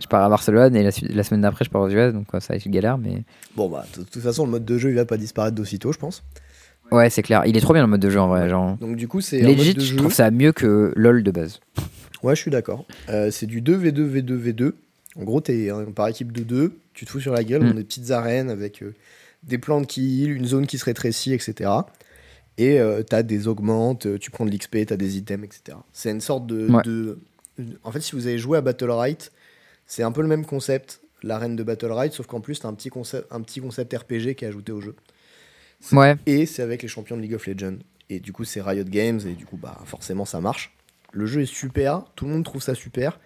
je 0.00 0.06
pars 0.06 0.22
à 0.22 0.28
Barcelone 0.28 0.76
et 0.76 0.82
la, 0.82 0.90
semaine 1.24 1.40
d'après, 1.40 1.64
je 1.64 1.70
pars 1.70 1.82
aux 1.82 1.88
US, 1.90 2.12
donc 2.12 2.26
ça 2.32 2.38
va 2.50 2.54
être 2.56 2.64
une 2.64 2.72
galère. 2.72 2.96
Mais 2.96 3.24
Bon, 3.56 3.68
bah, 3.68 3.84
de 3.98 4.04
toute 4.04 4.22
façon, 4.22 4.44
le 4.44 4.52
mode 4.52 4.64
de 4.64 4.78
jeu, 4.78 4.90
il 4.90 4.94
va 4.94 5.04
pas 5.04 5.16
disparaître 5.16 5.56
d'aussitôt, 5.56 5.92
je 5.92 5.98
pense. 5.98 6.22
Ouais, 6.92 7.10
c'est 7.10 7.22
clair. 7.22 7.42
Il 7.46 7.56
est 7.56 7.60
trop 7.60 7.72
bien 7.72 7.82
le 7.82 7.88
mode 7.88 8.00
de 8.00 8.10
jeu 8.10 8.20
en 8.20 8.28
vrai. 8.28 8.48
Genre, 8.48 8.76
Donc, 8.78 8.96
du 8.96 9.08
coup, 9.08 9.20
c'est 9.20 9.42
un 9.42 9.48
mode 9.48 9.58
legit, 9.58 9.74
de 9.74 9.80
je 9.80 9.86
jeu. 9.92 9.96
trouve 9.96 10.12
ça 10.12 10.30
mieux 10.30 10.52
que 10.52 10.92
LoL 10.96 11.22
de 11.22 11.30
base. 11.30 11.60
Ouais, 12.22 12.36
je 12.36 12.40
suis 12.40 12.50
d'accord. 12.50 12.84
Euh, 13.08 13.30
c'est 13.30 13.46
du 13.46 13.60
2v2, 13.62 14.08
v2, 14.22 14.38
v2. 14.52 14.72
En 15.16 15.24
gros, 15.24 15.40
t'es 15.40 15.70
euh, 15.70 15.84
par 15.86 16.08
équipe 16.08 16.32
de 16.32 16.42
2, 16.42 16.72
tu 16.94 17.04
te 17.04 17.10
fous 17.10 17.20
sur 17.20 17.32
la 17.32 17.44
gueule 17.44 17.62
Mm. 17.64 17.68
dans 17.68 17.74
des 17.74 17.84
petites 17.84 18.10
arènes 18.12 18.48
avec 18.50 18.82
euh, 18.82 18.94
des 19.42 19.58
plans 19.58 19.80
de 19.80 19.86
kill, 19.86 20.30
une 20.32 20.46
zone 20.46 20.66
qui 20.66 20.78
se 20.78 20.84
rétrécit, 20.84 21.32
etc. 21.34 21.70
Et 22.58 22.78
euh, 22.80 23.02
t'as 23.02 23.22
des 23.22 23.48
augmentes, 23.48 24.06
euh, 24.06 24.18
tu 24.18 24.30
prends 24.30 24.44
de 24.46 24.50
l'XP, 24.50 24.86
t'as 24.86 24.96
des 24.96 25.16
items, 25.16 25.44
etc. 25.44 25.78
C'est 25.92 26.10
une 26.10 26.20
sorte 26.20 26.46
de, 26.46 26.68
Ouais. 26.70 26.82
de- 26.84 27.18
En 27.84 27.92
fait, 27.92 28.00
si 28.00 28.12
vous 28.14 28.26
avez 28.26 28.38
joué 28.38 28.56
à 28.58 28.60
Battle 28.60 28.90
Right, 28.90 29.30
c'est 29.86 30.02
un 30.02 30.12
peu 30.12 30.22
le 30.22 30.28
même 30.28 30.44
concept, 30.46 31.00
l'arène 31.22 31.56
de 31.56 31.62
Battle 31.62 31.92
Right, 31.92 32.12
sauf 32.12 32.26
qu'en 32.26 32.40
plus, 32.40 32.60
t'as 32.60 32.68
un 32.68 32.74
petit, 32.74 32.88
concept, 32.88 33.26
un 33.30 33.40
petit 33.42 33.60
concept 33.60 33.92
RPG 33.92 34.34
qui 34.34 34.44
est 34.44 34.48
ajouté 34.48 34.72
au 34.72 34.80
jeu. 34.80 34.94
Ouais. 35.90 36.16
Et 36.26 36.46
c'est 36.46 36.62
avec 36.62 36.82
les 36.82 36.88
champions 36.88 37.16
de 37.16 37.22
League 37.22 37.34
of 37.34 37.46
Legends. 37.46 37.78
Et 38.10 38.20
du 38.20 38.32
coup, 38.32 38.44
c'est 38.44 38.60
Riot 38.60 38.84
Games, 38.84 39.20
et 39.26 39.32
du 39.32 39.46
coup, 39.46 39.56
bah, 39.56 39.78
forcément, 39.84 40.24
ça 40.24 40.40
marche. 40.40 40.72
Le 41.12 41.26
jeu 41.26 41.42
est 41.42 41.46
super, 41.46 42.02
tout 42.14 42.24
le 42.26 42.30
monde 42.32 42.44
trouve 42.44 42.62
ça 42.62 42.74
super. 42.74 43.18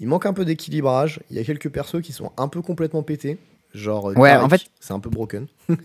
Il 0.00 0.06
manque 0.08 0.26
un 0.26 0.32
peu 0.32 0.44
d'équilibrage. 0.44 1.20
Il 1.30 1.36
y 1.36 1.40
a 1.40 1.44
quelques 1.44 1.70
persos 1.70 2.00
qui 2.02 2.12
sont 2.12 2.30
un 2.36 2.48
peu 2.48 2.62
complètement 2.62 3.02
pétés. 3.02 3.38
Genre, 3.74 4.10
euh, 4.10 4.14
Ouais, 4.14 4.34
en 4.36 4.48
fait- 4.48 4.62
c'est 4.80 4.92
un 4.92 5.00
peu 5.00 5.10
broken. 5.10 5.46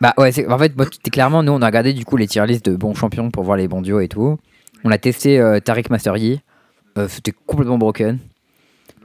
Bah 0.00 0.12
ouais, 0.18 0.32
en 0.50 0.58
fait, 0.58 0.76
moi, 0.76 0.86
clairement, 1.10 1.42
nous 1.44 1.52
on 1.52 1.62
a 1.62 1.66
regardé 1.66 1.92
du 1.92 2.04
coup 2.04 2.16
les 2.16 2.26
tier 2.26 2.44
lists 2.46 2.68
de 2.68 2.74
bons 2.76 2.94
champions 2.94 3.30
pour 3.30 3.44
voir 3.44 3.56
les 3.56 3.68
bons 3.68 3.80
duos 3.80 4.00
et 4.00 4.08
tout. 4.08 4.38
On 4.82 4.90
a 4.90 4.98
testé 4.98 5.38
euh, 5.38 5.60
Tariq 5.60 5.88
Master 5.88 6.16
Yi. 6.16 6.40
Euh, 6.98 7.06
C'était 7.08 7.32
complètement 7.46 7.78
broken. 7.78 8.18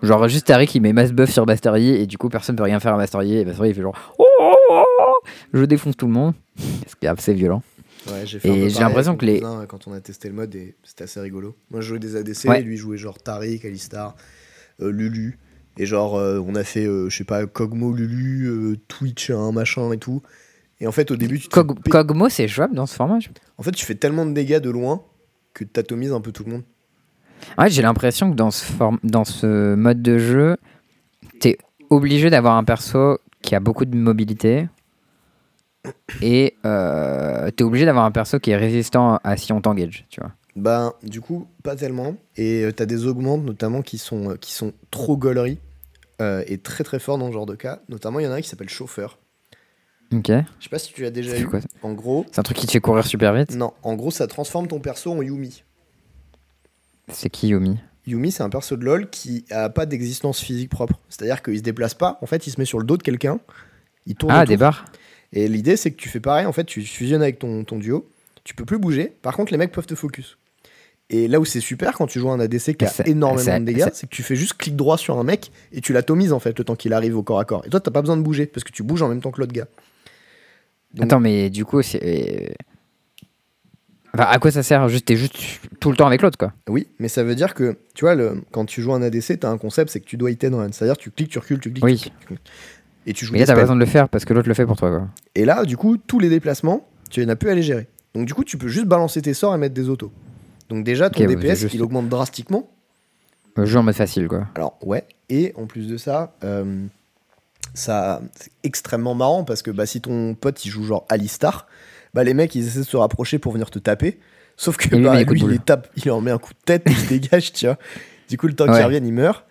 Genre, 0.01 0.27
juste 0.27 0.47
Tariq 0.47 0.71
il 0.75 0.81
met 0.81 0.91
mass 0.91 1.11
buff 1.13 1.29
sur 1.29 1.45
Master 1.45 1.77
Yi 1.77 1.89
et 1.95 2.07
du 2.07 2.17
coup 2.17 2.27
personne 2.27 2.55
peut 2.55 2.63
rien 2.63 2.79
faire 2.79 2.95
à 2.95 2.97
Master 2.97 3.21
Yi. 3.21 3.37
Et 3.37 3.45
Master 3.45 3.65
Yi 3.65 3.71
il 3.71 3.75
fait 3.75 3.81
genre 3.83 3.95
oh 4.17 4.25
je 5.53 5.63
défonce 5.65 5.97
tout 5.97 6.07
le 6.07 6.13
monde. 6.13 6.33
Ce 6.87 6.95
qui 6.95 7.05
est 7.05 7.09
assez 7.09 7.33
violent. 7.33 7.61
Ouais, 8.07 8.25
j'ai 8.25 8.39
fait 8.39 8.49
Et 8.49 8.69
j'ai 8.69 8.79
l'impression 8.79 9.15
que 9.17 9.25
les- 9.25 9.39
cousin, 9.39 9.65
quand 9.67 9.87
on 9.87 9.93
a 9.93 9.99
testé 9.99 10.29
le 10.29 10.33
mode 10.35 10.53
et 10.55 10.75
c'était 10.83 11.03
assez 11.03 11.19
rigolo. 11.19 11.55
Moi, 11.69 11.81
je 11.81 11.87
jouais 11.89 11.99
des 11.99 12.15
ADC, 12.15 12.45
Ouais. 12.47 12.61
lui 12.61 12.77
jouait 12.77 12.97
genre 12.97 13.17
Taric, 13.21 13.65
Alistar, 13.65 14.15
euh, 14.81 14.91
Lulu. 14.91 15.37
Et 15.77 15.85
genre, 15.85 16.17
euh, 16.17 16.39
on 16.45 16.55
a 16.55 16.63
fait, 16.63 16.85
euh, 16.85 17.09
je 17.09 17.17
sais 17.17 17.23
pas, 17.23 17.45
Kogmo, 17.45 17.93
Lulu, 17.93 18.77
Twitch, 18.87 19.29
un 19.29 19.51
machin 19.51 19.91
et 19.91 19.97
tout. 19.97 20.21
Et 20.81 20.87
en 20.87 20.91
fait, 20.91 21.11
au 21.11 21.15
début, 21.17 21.39
tu 21.39 21.47
te 21.49 21.53
Cog- 21.53 21.75
fais 21.75 21.81
pé- 21.83 21.89
Kog'Maw 21.91 22.29
c'est 22.29 22.47
jouable 22.47 22.73
dans 22.75 22.85
ce 22.85 22.95
format 22.95 23.19
je- 23.19 23.27
en 23.57 23.63
fait, 23.63 23.71
tu 23.71 23.85
fais 23.85 23.95
tellement 23.95 24.25
de 24.25 24.31
dégâts 24.31 24.59
de 24.59 24.69
loin 24.69 25.03
que 25.53 25.65
t'atomises 25.65 26.13
un 26.13 26.21
peu 26.21 26.31
tout 26.31 26.43
le 26.45 26.51
monde. 26.53 26.63
Ouais, 27.57 27.69
j'ai 27.69 27.81
l'impression 27.81 28.31
que 28.31 28.35
dans 28.35 28.51
ce, 28.51 28.63
form- 28.65 28.99
dans 29.03 29.25
ce 29.25 29.75
mode 29.75 30.01
de 30.01 30.17
jeu, 30.17 30.57
t'es 31.41 31.57
obligé 31.89 32.29
d'avoir 32.29 32.55
un 32.55 32.63
perso 32.63 33.17
qui 33.41 33.55
a 33.55 33.59
beaucoup 33.59 33.85
de 33.85 33.95
mobilité. 33.95 34.67
Et 36.21 36.55
euh, 36.65 37.49
t'es 37.51 37.63
obligé 37.63 37.85
d'avoir 37.85 38.05
un 38.05 38.11
perso 38.11 38.39
qui 38.39 38.51
est 38.51 38.57
résistant 38.57 39.19
à 39.23 39.37
si 39.37 39.53
on 39.53 39.61
t'engage, 39.61 40.05
tu 40.09 40.19
vois. 40.19 40.31
Bah, 40.55 40.93
du 41.03 41.21
coup, 41.21 41.47
pas 41.63 41.75
tellement. 41.75 42.15
Et 42.35 42.63
euh, 42.65 42.71
t'as 42.73 42.85
des 42.85 43.05
augmentes, 43.05 43.43
notamment, 43.43 43.81
qui 43.81 43.97
sont, 43.97 44.31
euh, 44.31 44.35
qui 44.35 44.51
sont 44.51 44.73
trop 44.91 45.15
gauleries 45.15 45.59
euh, 46.21 46.43
et 46.47 46.57
très 46.57 46.83
très 46.83 46.99
forts 46.99 47.17
dans 47.17 47.27
ce 47.29 47.33
genre 47.33 47.45
de 47.45 47.55
cas. 47.55 47.79
Notamment, 47.87 48.19
il 48.19 48.25
y 48.25 48.27
en 48.27 48.31
a 48.31 48.35
un 48.35 48.41
qui 48.41 48.49
s'appelle 48.49 48.67
Chauffeur. 48.69 49.19
Ok. 50.11 50.27
Je 50.27 50.63
sais 50.63 50.69
pas 50.69 50.79
si 50.79 50.91
tu 50.91 51.03
l'as 51.03 51.11
déjà 51.11 51.37
eu. 51.39 51.45
quoi 51.47 51.59
En 51.81 51.93
gros, 51.93 52.25
C'est 52.31 52.39
un 52.39 52.43
truc 52.43 52.57
qui 52.57 52.65
te 52.67 52.71
fait 52.71 52.81
courir 52.81 53.05
super 53.05 53.33
vite. 53.33 53.55
non, 53.55 53.73
en 53.83 53.95
gros, 53.95 54.11
ça 54.11 54.27
transforme 54.27 54.67
ton 54.67 54.79
perso 54.79 55.11
en 55.13 55.21
Yumi. 55.21 55.63
C'est 57.07 57.29
qui 57.29 57.47
Yomi 57.49 57.79
Yumi, 58.09 58.31
c'est 58.31 58.43
un 58.43 58.49
perso 58.49 58.75
de 58.77 58.83
LoL 58.85 59.09
qui 59.09 59.45
a 59.51 59.69
pas 59.69 59.85
d'existence 59.85 60.39
physique 60.39 60.69
propre. 60.69 60.99
C'est-à-dire 61.09 61.41
qu'il 61.41 61.57
se 61.57 61.63
déplace 61.63 61.93
pas. 61.93 62.17
En 62.21 62.25
fait, 62.25 62.47
il 62.47 62.51
se 62.51 62.59
met 62.59 62.65
sur 62.65 62.79
le 62.79 62.85
dos 62.85 62.97
de 62.97 63.03
quelqu'un. 63.03 63.39
Il 64.05 64.15
tourne 64.15 64.33
Ah, 64.33 64.39
autour. 64.43 64.47
des 64.49 64.57
barres 64.57 64.85
Et 65.33 65.47
l'idée, 65.47 65.77
c'est 65.77 65.91
que 65.91 65.97
tu 65.97 66.09
fais 66.09 66.19
pareil. 66.19 66.45
En 66.45 66.51
fait, 66.53 66.63
tu 66.65 66.81
fusionnes 66.81 67.21
avec 67.21 67.39
ton, 67.39 67.63
ton 67.63 67.77
duo. 67.77 68.09
Tu 68.43 68.55
peux 68.55 68.65
plus 68.65 68.79
bouger. 68.79 69.13
Par 69.21 69.35
contre, 69.35 69.51
les 69.51 69.57
mecs 69.57 69.71
peuvent 69.71 69.85
te 69.85 69.93
focus. 69.95 70.37
Et 71.11 71.27
là 71.27 71.39
où 71.39 71.45
c'est 71.45 71.59
super 71.59 71.93
quand 71.93 72.05
tu 72.07 72.19
joues 72.19 72.29
un 72.29 72.39
ADC 72.39 72.75
qui 72.77 72.85
a 72.85 72.87
Ça- 72.87 73.03
énormément 73.07 73.43
ça- 73.43 73.59
de 73.59 73.65
dégâts, 73.65 73.87
c'est 73.93 74.07
que 74.07 74.15
tu 74.15 74.21
fais 74.23 74.35
juste 74.35 74.53
clic 74.53 74.75
droit 74.75 74.97
sur 74.97 75.17
un 75.17 75.23
mec 75.23 75.51
et 75.71 75.81
tu 75.81 75.91
l'atomises 75.91 76.33
en 76.33 76.39
fait 76.39 76.57
le 76.57 76.63
temps 76.63 76.75
qu'il 76.75 76.93
arrive 76.93 77.17
au 77.17 77.23
corps 77.23 77.39
à 77.39 77.45
corps. 77.45 77.65
Et 77.65 77.69
toi, 77.69 77.79
t'as 77.79 77.89
pas 77.91 78.01
besoin 78.01 78.15
de 78.17 78.21
bouger 78.21 78.45
parce 78.45 78.63
que 78.63 78.71
tu 78.71 78.83
bouges 78.83 79.01
en 79.01 79.09
même 79.09 79.19
temps 79.21 79.31
que 79.31 79.39
l'autre 79.41 79.53
gars. 79.53 79.67
Donc- 80.93 81.05
Attends, 81.05 81.19
mais 81.19 81.49
du 81.49 81.65
coup, 81.65 81.81
c'est. 81.81 82.55
Enfin, 84.13 84.25
à 84.29 84.39
quoi 84.39 84.51
ça 84.51 84.63
sert 84.63 84.87
Juste, 84.89 85.05
T'es 85.05 85.15
juste 85.15 85.37
tout 85.79 85.91
le 85.91 85.97
temps 85.97 86.07
avec 86.07 86.21
l'autre, 86.21 86.37
quoi? 86.37 86.51
Oui, 86.67 86.87
mais 86.99 87.07
ça 87.07 87.23
veut 87.23 87.35
dire 87.35 87.53
que, 87.53 87.77
tu 87.93 88.05
vois, 88.05 88.15
le, 88.15 88.41
quand 88.51 88.65
tu 88.65 88.81
joues 88.81 88.93
un 88.93 89.01
ADC, 89.01 89.39
t'as 89.39 89.49
un 89.49 89.57
concept, 89.57 89.91
c'est 89.91 89.99
que 89.99 90.05
tu 90.05 90.17
dois 90.17 90.31
hit 90.31 90.43
and 90.45 90.57
run. 90.57 90.71
C'est-à-dire 90.71 90.97
tu 90.97 91.11
cliques, 91.11 91.29
tu 91.29 91.39
recules, 91.39 91.59
tu 91.59 91.71
cliques, 91.71 91.83
Oui. 91.83 91.97
tu 92.19 92.25
cliques. 92.27 92.39
Et 93.05 93.13
tu 93.13 93.25
joues 93.25 93.33
Mais 93.33 93.39
là, 93.39 93.45
t'as 93.45 93.53
pas 93.55 93.61
besoin 93.61 93.75
de 93.75 93.79
le 93.79 93.85
faire 93.85 94.09
parce 94.09 94.25
que 94.25 94.33
l'autre 94.33 94.47
le 94.47 94.53
fait 94.53 94.65
pour 94.65 94.75
toi, 94.77 94.89
quoi. 94.89 95.07
Et 95.35 95.45
là, 95.45 95.63
du 95.65 95.77
coup, 95.77 95.97
tous 95.97 96.19
les 96.19 96.29
déplacements, 96.29 96.87
tu 97.09 97.25
n'as 97.25 97.35
plus 97.35 97.49
à 97.49 97.55
les 97.55 97.63
gérer. 97.63 97.87
Donc 98.13 98.25
du 98.25 98.33
coup, 98.33 98.43
tu 98.43 98.57
peux 98.57 98.67
juste 98.67 98.87
balancer 98.87 99.21
tes 99.21 99.33
sorts 99.33 99.55
et 99.55 99.57
mettre 99.57 99.73
des 99.75 99.89
autos. 99.89 100.11
Donc 100.69 100.83
déjà, 100.83 101.09
ton 101.09 101.25
DPS, 101.25 101.59
juste- 101.61 101.73
il 101.73 101.81
augmente 101.81 102.09
drastiquement. 102.09 102.69
Le 103.55 103.65
jeu 103.65 103.79
en 103.79 103.83
mode 103.83 103.95
facile, 103.95 104.27
quoi. 104.27 104.47
Alors 104.55 104.77
ouais, 104.83 105.05
et 105.29 105.53
en 105.55 105.65
plus 105.65 105.87
de 105.87 105.97
ça, 105.97 106.35
euh, 106.43 106.85
ça 107.73 108.21
c'est 108.39 108.51
extrêmement 108.63 109.15
marrant 109.15 109.43
parce 109.43 109.61
que 109.61 109.71
bah, 109.71 109.85
si 109.85 110.01
ton 110.01 110.33
pote 110.35 110.63
il 110.65 110.69
joue 110.69 110.83
genre 110.83 111.05
Alistar, 111.09 111.67
bah 112.13 112.23
les 112.23 112.33
mecs 112.33 112.55
ils 112.55 112.65
essaient 112.67 112.79
de 112.79 112.83
se 112.83 112.97
rapprocher 112.97 113.39
pour 113.39 113.51
venir 113.53 113.69
te 113.69 113.79
taper. 113.79 114.19
Sauf 114.57 114.75
que 114.77 114.93
lui, 114.95 115.03
bah, 115.03 115.21
lui 115.23 115.39
il 115.41 115.47
les 115.47 115.59
tape, 115.59 115.87
il 115.95 116.11
en 116.11 116.19
met 116.21 116.31
un 116.31 116.37
coup 116.37 116.51
de 116.53 116.59
tête, 116.65 116.83
il 116.87 116.95
se 116.95 117.07
dégage, 117.09 117.53
tu 117.53 117.65
vois. 117.65 117.77
Du 118.29 118.37
coup 118.37 118.47
le 118.47 118.53
temps 118.53 118.67
Ouais. 118.67 118.75
qu'il 118.75 118.83
revienne 118.85 119.05
il 119.07 119.13
meurt. 119.13 119.45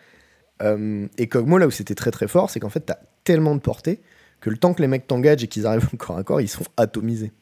Euh, 0.62 1.06
et 1.18 1.28
Kog'Maw 1.28 1.58
là 1.58 1.66
où 1.66 1.70
c'était 1.70 1.94
très 1.94 2.10
très 2.10 2.26
fort, 2.28 2.50
c'est 2.50 2.60
qu'en 2.60 2.68
fait 2.68 2.80
t'as 2.80 2.96
tellement 3.24 3.54
de 3.54 3.60
portée 3.60 4.00
que 4.40 4.50
le 4.50 4.56
temps 4.56 4.72
que 4.74 4.82
les 4.82 4.88
mecs 4.88 5.06
t'engagent 5.06 5.42
et 5.44 5.48
qu'ils 5.48 5.66
arrivent 5.66 5.88
encore 5.94 6.16
à 6.18 6.22
corps, 6.24 6.40
ils 6.40 6.48
sont 6.48 6.64
atomisés. 6.76 7.32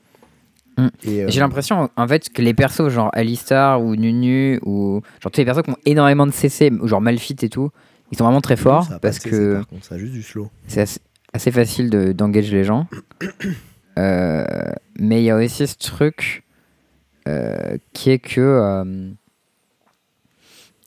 Mm. 0.78 0.86
Euh, 1.08 1.24
J'ai 1.28 1.40
l'impression, 1.40 1.88
en 1.96 2.06
fait, 2.08 2.28
que 2.30 2.42
les 2.42 2.52
persos 2.52 2.88
genre 2.90 3.08
Alistar 3.14 3.82
ou 3.82 3.96
Nunu 3.96 4.60
ou 4.64 5.00
genre 5.22 5.32
tous 5.32 5.40
les 5.40 5.44
persos 5.46 5.62
qui 5.62 5.70
ont 5.70 5.76
énormément 5.86 6.26
de 6.26 6.32
CC, 6.32 6.70
genre 6.84 7.00
Malphite 7.00 7.42
et 7.44 7.48
tout, 7.48 7.70
ils 8.12 8.18
sont 8.18 8.24
vraiment 8.24 8.42
très 8.42 8.56
forts 8.56 8.86
pas 8.88 8.98
parce 8.98 9.16
CC, 9.16 9.30
que 9.30 9.54
par 9.56 9.66
contre, 9.68 9.84
ça 9.86 9.94
a 9.94 9.98
juste 9.98 10.12
du 10.12 10.22
slow. 10.22 10.50
c'est 10.68 10.82
assez, 10.82 11.00
assez 11.32 11.50
facile 11.50 11.88
de- 11.90 12.12
d'engage 12.12 12.52
les 12.52 12.64
gens. 12.64 12.86
Euh, 13.98 14.44
mais 14.98 15.20
il 15.22 15.24
y 15.24 15.30
a 15.30 15.36
aussi 15.36 15.66
ce 15.66 15.76
truc 15.76 16.44
euh, 17.28 17.78
qui 17.92 18.10
est 18.10 18.18
que, 18.18 18.40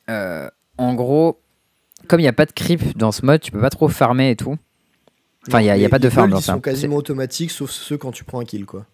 euh, 0.10 0.50
en 0.78 0.94
gros, 0.94 1.40
comme 2.08 2.20
il 2.20 2.24
n'y 2.24 2.30
a 2.30 2.34
pas 2.34 2.46
de 2.46 2.52
creep 2.52 2.98
dans 2.98 3.12
ce 3.12 3.26
mode, 3.26 3.42
tu 3.42 3.52
peux 3.52 3.62
pas 3.62 3.70
trop 3.70 3.88
farmer 3.88 4.32
et 4.32 4.36
tout. 4.36 4.58
Enfin, 5.48 5.62
il 5.62 5.66
n'y 5.66 5.70
a, 5.70 5.78
y 5.78 5.88
pas 5.88 6.00
de 6.00 6.10
farm 6.10 6.30
dans 6.30 6.40
Ils 6.40 6.44
ça. 6.44 6.54
sont 6.54 6.60
quasiment 6.62 6.98
automatiques 6.98 7.52
sauf 7.52 7.72
ceux 7.72 7.98
quand 7.98 8.12
tu 8.12 8.24
prends 8.24 8.42
un 8.42 8.46
kill 8.46 8.66
quoi. 8.66 8.86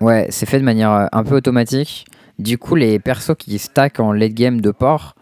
Ouais, 0.00 0.26
c'est 0.30 0.46
fait 0.46 0.58
de 0.58 0.64
manière 0.64 1.08
un 1.12 1.24
peu 1.24 1.36
automatique. 1.36 2.06
Du 2.38 2.58
coup, 2.58 2.74
les 2.74 2.98
persos 2.98 3.36
qui 3.38 3.58
stack 3.58 4.00
en 4.00 4.12
late 4.12 4.32
game 4.34 4.60
de 4.60 4.72
port, 4.72 5.14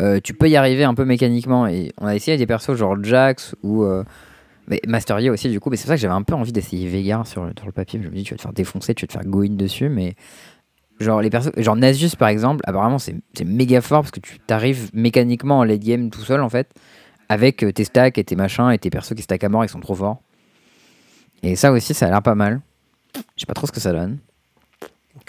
euh, 0.00 0.20
tu 0.22 0.34
peux 0.34 0.48
y 0.48 0.56
arriver 0.56 0.84
un 0.84 0.94
peu 0.94 1.04
mécaniquement. 1.04 1.66
Et 1.66 1.92
on 1.98 2.06
a 2.06 2.14
essayé 2.14 2.36
des 2.36 2.46
persos 2.46 2.76
genre 2.76 3.02
Jax 3.02 3.56
ou 3.62 3.82
euh, 3.82 4.04
mais 4.70 4.80
Master 4.86 5.18
aussi, 5.30 5.50
du 5.50 5.60
coup. 5.60 5.68
Mais 5.68 5.76
c'est 5.76 5.82
pour 5.82 5.88
ça 5.90 5.96
que 5.96 6.00
j'avais 6.00 6.14
un 6.14 6.22
peu 6.22 6.34
envie 6.34 6.52
d'essayer 6.52 6.88
Veigar 6.88 7.26
sur, 7.26 7.44
le- 7.44 7.52
sur 7.56 7.66
le 7.66 7.72
papier. 7.72 8.00
Je 8.02 8.08
me 8.08 8.14
dis, 8.14 8.22
tu 8.22 8.32
vas 8.32 8.36
te 8.38 8.42
faire 8.42 8.52
défoncer, 8.52 8.94
tu 8.94 9.02
vas 9.04 9.08
te 9.08 9.12
faire 9.12 9.24
go 9.26 9.42
in 9.42 9.50
dessus. 9.56 9.88
Mais 9.90 10.14
genre, 11.00 11.20
les 11.20 11.28
persos, 11.30 11.50
genre 11.56 11.76
Nasus 11.76 12.16
par 12.16 12.28
exemple, 12.28 12.62
apparemment, 12.66 12.98
c'est 12.98 13.14
méga 13.44 13.80
fort 13.80 14.02
parce 14.02 14.12
que 14.12 14.20
tu 14.20 14.38
t'arrives 14.38 14.90
mécaniquement 14.94 15.58
en 15.58 15.64
late 15.64 15.80
game 15.82 16.08
tout 16.10 16.20
seul 16.22 16.40
en 16.40 16.48
fait. 16.48 16.72
Avec 17.28 17.62
euh, 17.62 17.72
tes 17.72 17.84
stacks 17.84 18.16
et 18.18 18.24
tes 18.24 18.34
machins 18.36 18.70
et 18.72 18.78
tes 18.78 18.90
persos 18.90 19.14
qui 19.14 19.22
stack 19.22 19.44
à 19.44 19.48
mort, 19.48 19.64
ils 19.64 19.68
sont 19.68 19.80
trop 19.80 19.94
forts. 19.94 20.20
Et 21.42 21.56
ça 21.56 21.72
aussi, 21.72 21.94
ça 21.94 22.06
a 22.06 22.10
l'air 22.10 22.22
pas 22.22 22.34
mal. 22.34 22.60
Je 23.36 23.40
sais 23.40 23.46
pas 23.46 23.54
trop 23.54 23.66
ce 23.66 23.72
que 23.72 23.80
ça 23.80 23.92
donne. 23.92 24.18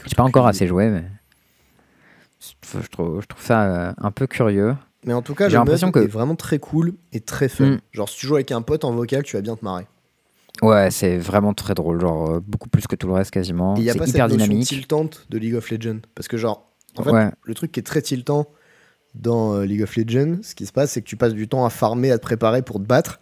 J'ai 0.06 0.16
pas 0.16 0.24
encore 0.24 0.48
assez 0.48 0.68
joué, 0.68 0.90
mais 0.90 1.04
je 2.40 2.88
trouve, 2.90 3.22
je 3.22 3.28
trouve 3.28 3.44
ça 3.44 3.64
euh, 3.64 3.94
un 3.98 4.12
peu 4.12 4.26
curieux. 4.28 4.76
Mais 5.06 5.14
en 5.14 5.22
tout 5.22 5.34
cas, 5.34 5.50
J'ai 5.50 5.58
l'impression 5.58 5.92
que- 5.92 6.00
est 6.00 6.08
vraiment 6.08 6.36
très 6.36 6.60
cool 6.60 6.94
et 7.12 7.20
très 7.22 7.50
fun. 7.50 7.66
Mm. 7.66 7.80
Genre, 7.92 8.08
si 8.10 8.18
tu 8.20 8.28
joues 8.28 8.36
avec 8.36 8.52
un 8.52 8.62
pote 8.62 8.84
en 8.86 8.92
vocal, 8.92 9.24
tu 9.24 9.36
vas 9.36 9.42
bien 9.42 9.56
te 9.56 9.66
marrer. 9.66 9.88
Ouais, 10.62 10.92
c'est 10.92 11.18
vraiment 11.18 11.54
très 11.54 11.74
drôle, 11.74 12.00
genre 12.02 12.30
euh, 12.30 12.40
beaucoup 12.46 12.70
plus 12.70 12.86
que 12.86 12.96
tout 12.96 13.08
le 13.08 13.14
reste 13.14 13.32
quasiment. 13.32 13.74
Il 13.78 13.84
n'y 13.84 13.90
a 13.90 13.96
pas 13.96 14.06
cette 14.06 14.16
hyper 14.16 14.28
notion 14.28 14.44
dynamique. 14.46 14.68
tiltante 14.68 15.26
de 15.30 15.38
League 15.40 15.56
of 15.56 15.70
Legends. 15.72 16.02
Parce 16.14 16.28
que, 16.28 16.38
genre, 16.38 16.70
en 16.98 17.04
fait, 17.04 17.10
ouais, 17.12 17.32
le 17.44 17.54
truc 17.56 17.72
qui 17.72 17.80
est 17.80 17.84
très 17.84 18.02
tiltant 18.02 18.46
dans 19.16 19.56
euh, 19.56 19.66
League 19.66 19.82
of 19.82 19.96
Legends, 19.96 20.38
ce 20.44 20.54
qui 20.54 20.66
se 20.66 20.72
passe, 20.72 20.92
c'est 20.92 21.02
que 21.02 21.08
tu 21.08 21.16
passes 21.18 21.34
du 21.34 21.48
temps 21.48 21.66
à 21.66 21.70
farmer, 21.70 22.12
à 22.12 22.18
te 22.18 22.24
préparer 22.24 22.62
pour 22.62 22.78
te 22.78 22.86
battre. 22.86 23.20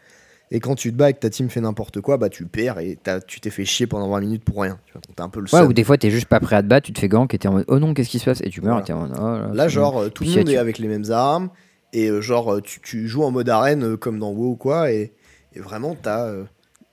Et 0.51 0.59
quand 0.59 0.73
tu 0.73 0.91
te 0.91 0.97
bats 0.97 1.11
et 1.11 1.13
que 1.13 1.19
ta 1.19 1.29
team 1.29 1.47
fait 1.49 1.61
n'importe 1.61 2.01
quoi, 2.01 2.17
bah 2.17 2.27
tu 2.29 2.45
perds 2.47 2.79
et 2.79 2.97
t'as- 3.01 3.21
tu 3.21 3.39
t'es 3.39 3.51
fait 3.51 3.65
chier 3.65 3.85
pendant 3.85 4.09
20 4.09 4.19
minutes 4.19 4.43
pour 4.43 4.63
rien. 4.63 4.79
Tu 4.87 4.93
vois, 4.93 5.01
t'as 5.15 5.23
un 5.23 5.29
peu 5.29 5.41
le 5.41 5.45
ouais 5.55 5.61
ou 5.61 5.73
des 5.73 5.83
fois 5.83 5.95
t'es 5.99 6.09
juste 6.09 6.25
pas 6.25 6.39
prêt 6.39 6.55
à 6.55 6.63
te 6.63 6.67
battre, 6.67 6.87
tu 6.87 6.93
te 6.93 6.99
fais 6.99 7.07
gank 7.07 7.31
et 7.35 7.37
t'es 7.37 7.47
en 7.47 7.51
mode 7.53 7.65
oh 7.67 7.77
non, 7.77 7.93
qu'est-ce 7.93 8.09
qui 8.09 8.17
se 8.17 8.25
passe? 8.25 8.41
Et 8.41 8.49
tu 8.49 8.61
meurs 8.61 8.71
Voilà. 8.71 8.83
et 8.83 8.87
t'es 8.87 8.93
en 8.93 9.01
mode 9.07 9.15
oh 9.15 9.21
là. 9.23 9.49
Là, 9.53 9.67
genre, 9.67 9.99
euh, 9.99 10.09
tout 10.09 10.23
le 10.23 10.31
monde 10.31 10.49
est 10.49 10.57
avec 10.57 10.79
les 10.79 10.87
mêmes 10.87 11.09
armes. 11.11 11.49
Et 11.93 12.09
euh, 12.09 12.21
genre, 12.21 12.53
euh, 12.55 12.61
tu, 12.61 12.79
tu 12.81 13.07
joues 13.07 13.23
en 13.23 13.31
mode 13.31 13.49
arène 13.49 13.83
euh, 13.83 13.97
comme 13.97 14.19
dans 14.19 14.29
WoW 14.31 14.51
ou 14.51 14.55
quoi. 14.55 14.91
Et, 14.91 15.13
et 15.53 15.59
vraiment, 15.59 15.95
t'as, 15.99 16.25
euh, 16.27 16.43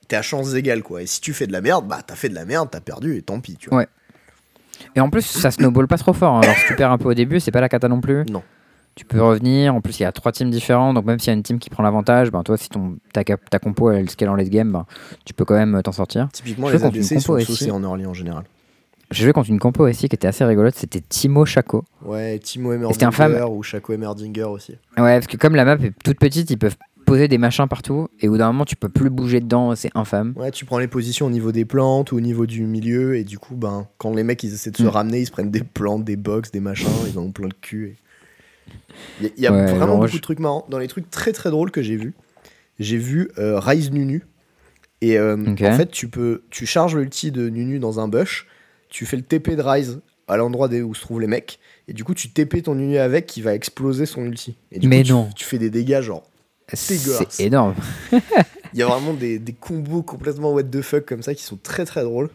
t'es 0.09 0.17
à 0.17 0.23
chance 0.23 0.55
égale, 0.55 0.83
quoi. 0.83 1.03
Et 1.03 1.07
si 1.07 1.21
tu 1.21 1.33
fais 1.35 1.47
de 1.47 1.53
la 1.53 1.61
merde, 1.61 1.87
bah 1.87 2.01
t'as 2.07 2.15
fait 2.15 2.29
de 2.31 2.35
la 2.35 2.45
merde, 2.45 2.69
t'as 2.71 2.81
perdu 2.81 3.17
et 3.17 3.23
tant 3.23 3.41
pis, 3.41 3.57
tu 3.57 3.69
vois. 3.69 3.79
Ouais. 3.81 3.87
Et 4.95 5.01
en 5.01 5.11
plus, 5.11 5.23
ça 5.23 5.51
snowball 5.51 5.87
pas 5.89 5.99
trop 5.99 6.13
fort. 6.13 6.35
hein. 6.37 6.41
Alors, 6.43 6.57
si 6.57 6.67
tu 6.67 6.77
perds 6.77 6.93
un 6.93 6.99
peu 6.99 7.09
au 7.11 7.15
début, 7.15 7.41
c'est 7.41 7.51
pas 7.51 7.61
la 7.61 7.69
cata 7.69 7.89
non 7.89 8.01
plus. 8.01 8.25
Non. 8.31 8.43
Tu 8.95 9.05
peux 9.05 9.21
revenir. 9.23 9.75
En 9.75 9.83
plus, 9.83 9.99
il 10.01 10.05
y 10.05 10.07
a 10.07 10.13
trois 10.13 10.33
teams 10.33 10.51
différents. 10.51 10.95
Donc, 10.95 11.05
même 11.05 11.19
s'il 11.19 11.29
y 11.29 11.31
a 11.31 11.35
une 11.35 11.43
team 11.43 11.59
qui 11.59 11.69
prend 11.69 11.83
l'avantage, 11.83 12.31
ben, 12.31 12.43
toi, 12.43 12.57
si 12.57 12.71
ton, 12.71 12.97
ta, 13.13 13.23
ta 13.25 13.59
compo 13.59 13.91
elle 13.91 14.09
scale 14.09 14.31
en 14.31 14.35
late 14.37 14.49
game, 14.49 14.73
ben, 14.73 14.87
tu 15.27 15.35
peux 15.35 15.45
quand 15.45 15.55
même 15.55 15.83
t'en 15.83 15.93
sortir. 15.93 16.29
Typiquement, 16.33 16.69
Je 16.69 16.77
les 16.77 16.85
ADC 16.85 17.21
sont 17.21 17.33
aussi. 17.35 17.71
en 17.71 17.83
early 17.83 18.07
en 18.07 18.15
général. 18.15 18.45
J'ai 19.11 19.25
joué 19.25 19.33
contre 19.33 19.51
une 19.51 19.59
compo 19.61 19.87
aussi 19.89 20.09
qui 20.09 20.17
était 20.17 20.27
assez 20.27 20.45
rigolote. 20.45 20.75
C'était 20.75 21.01
Timo 21.01 21.45
Chaco. 21.47 21.85
Ouais, 22.05 22.39
Timo 22.41 22.73
Emerdinger 22.73 23.45
ou 23.49 23.63
Shaco 23.63 23.93
Emerdinger 23.93 24.45
aussi. 24.45 24.73
Ouais, 24.99 25.15
parce 25.19 25.27
que 25.29 25.37
comme 25.37 25.55
la 25.55 25.65
map 25.65 25.75
est 25.77 25.93
toute 26.05 26.19
petite, 26.19 26.51
ils 26.51 26.59
peuvent 26.59 26.77
poser 27.05 27.29
des 27.29 27.39
machins 27.39 27.69
partout. 27.69 28.09
Et 28.21 28.27
au 28.29 28.33
bout 28.33 28.39
d'un 28.39 28.49
moment, 28.49 28.65
tu 28.65 28.75
peux 28.75 28.89
plus 28.89 29.11
bouger 29.11 29.41
dedans. 29.41 29.77
C'est 29.77 29.91
infâme. 29.95 30.33
Ouais, 30.37 30.51
tu 30.51 30.65
prends 30.65 30.79
les 30.79 30.89
positions 30.89 31.27
au 31.27 31.31
niveau 31.31 31.53
des 31.53 31.65
plantes 31.65 32.11
ou 32.11 32.17
au 32.17 32.21
niveau 32.21 32.47
du 32.47 32.63
milieu, 32.65 33.17
et 33.17 33.23
du 33.23 33.39
coup, 33.39 33.55
ben, 33.55 33.87
quand 33.99 34.13
les 34.13 34.25
mecs 34.25 34.43
ils 34.43 34.53
essaient 34.53 34.73
de 34.73 34.77
se 34.77 34.83
Mm. 34.83 34.89
ramener, 34.89 35.21
ils 35.21 35.27
se 35.27 35.31
prennent 35.31 35.53
des 35.53 35.63
plantes, 35.63 36.05
des 36.05 36.17
box, 36.17 36.51
des 36.51 36.59
machins, 36.61 36.89
ils 37.09 37.17
en 37.19 37.23
ont 37.23 37.33
plein 37.33 37.47
le 37.47 37.55
cul. 37.61 37.91
et- 37.91 37.97
Il 39.21 39.25
y 39.25 39.29
a, 39.29 39.31
il 39.37 39.43
y 39.45 39.47
a 39.47 39.53
Ouais, 39.53 39.73
vraiment 39.73 39.97
beaucoup 39.99 40.09
je- 40.09 40.17
de 40.17 40.21
trucs 40.23 40.41
marrants. 40.41 40.67
Dans 40.69 40.79
les 40.79 40.89
trucs 40.89 41.09
très 41.11 41.31
très 41.33 41.51
drôles 41.51 41.71
que 41.71 41.81
j'ai 41.83 41.95
vus, 41.97 42.15
j'ai 42.81 42.97
vu 42.97 43.31
euh, 43.39 43.61
Rise 43.61 43.93
Nunu. 43.93 44.25
Et 45.01 45.17
euh, 45.19 45.37
en 45.37 45.73
fait, 45.77 45.91
tu 45.93 46.09
peux, 46.09 46.43
tu 46.51 46.67
charges 46.67 46.97
l'ulti 46.97 47.31
de 47.31 47.49
Nunu 47.49 47.79
dans 47.79 48.01
un 48.01 48.09
bush, 48.09 48.49
tu 48.89 49.07
fais 49.07 49.17
le 49.17 49.23
TP 49.23 49.57
de 49.57 49.63
Rise 49.63 50.01
à 50.29 50.37
l'endroit 50.37 50.69
où 50.69 50.95
se 50.95 51.01
trouvent 51.01 51.21
les 51.21 51.27
mecs, 51.29 51.59
et 51.89 51.93
du 51.93 52.03
coup, 52.03 52.13
tu 52.15 52.31
TP 52.31 52.63
ton 52.63 52.75
Nunu 52.75 52.99
avec 52.99 53.27
qui 53.27 53.43
va 53.43 53.55
exploser 53.55 54.07
son 54.07 54.25
ulti. 54.25 54.57
Et 54.73 54.79
du 54.81 54.89
Mais 54.89 55.03
coup, 55.05 55.11
non. 55.11 55.29
tu 55.37 55.45
fais 55.45 55.59
des 55.59 55.71
dégâts 55.71 56.01
genre. 56.01 56.25
C'est 56.73 57.41
énorme. 57.45 57.75
Il 58.13 58.81
y 58.81 58.83
a 58.83 58.87
vraiment 58.87 59.15
des, 59.15 59.39
des 59.39 59.53
combos 59.53 60.03
complètement 60.03 60.53
what 60.53 60.65
the 60.65 60.83
fuck 60.83 61.07
comme 61.07 61.23
ça 61.23 61.33
qui 61.35 61.45
sont 61.45 61.57
très 61.57 61.85
très 61.85 62.03
drôles. 62.03 62.29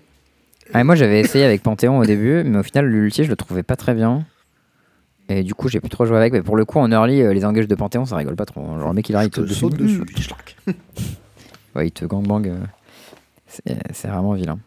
Ouais, 0.74 0.86
moi 0.86 0.96
j'avais 0.96 1.20
essayé 1.20 1.44
avec 1.44 1.62
Panthéon 1.64 1.98
au 2.00 2.06
début, 2.06 2.44
mais 2.46 2.60
au 2.60 2.64
final 2.64 2.86
l'ulti 2.88 3.26
je 3.26 3.30
le 3.30 3.36
trouvais 3.36 3.62
pas 3.64 3.76
très 3.76 3.94
bien. 3.94 4.26
Et 5.28 5.44
du 5.44 5.54
coup 5.54 5.68
j'ai 5.68 5.82
plus 5.82 5.90
trop 5.90 6.06
joué 6.06 6.16
avec, 6.16 6.32
mais 6.32 6.42
pour 6.42 6.56
le 6.56 6.64
coup 6.64 6.80
en 6.80 6.90
early 6.92 7.22
euh, 7.22 7.34
les 7.34 7.44
engages 7.44 7.68
de 7.68 7.76
Panthéon 7.76 8.06
ça 8.06 8.16
rigole 8.16 8.38
pas 8.38 8.46
trop. 8.46 8.62
hein. 8.62 8.80
Genre 8.80 8.88
le 8.88 8.94
mec 8.94 9.10
il 9.10 9.16
arrive 9.18 9.32
il 9.36 9.44
te 9.46 9.54
saute 9.54 9.76
dessus. 9.76 10.02
Ouais, 11.76 11.88
il 11.88 11.92
te 11.92 12.06
gangbang. 12.06 12.48
euh, 12.48 12.58
c'est 13.92 14.08
vraiment 14.08 14.34
vilain. 14.34 14.60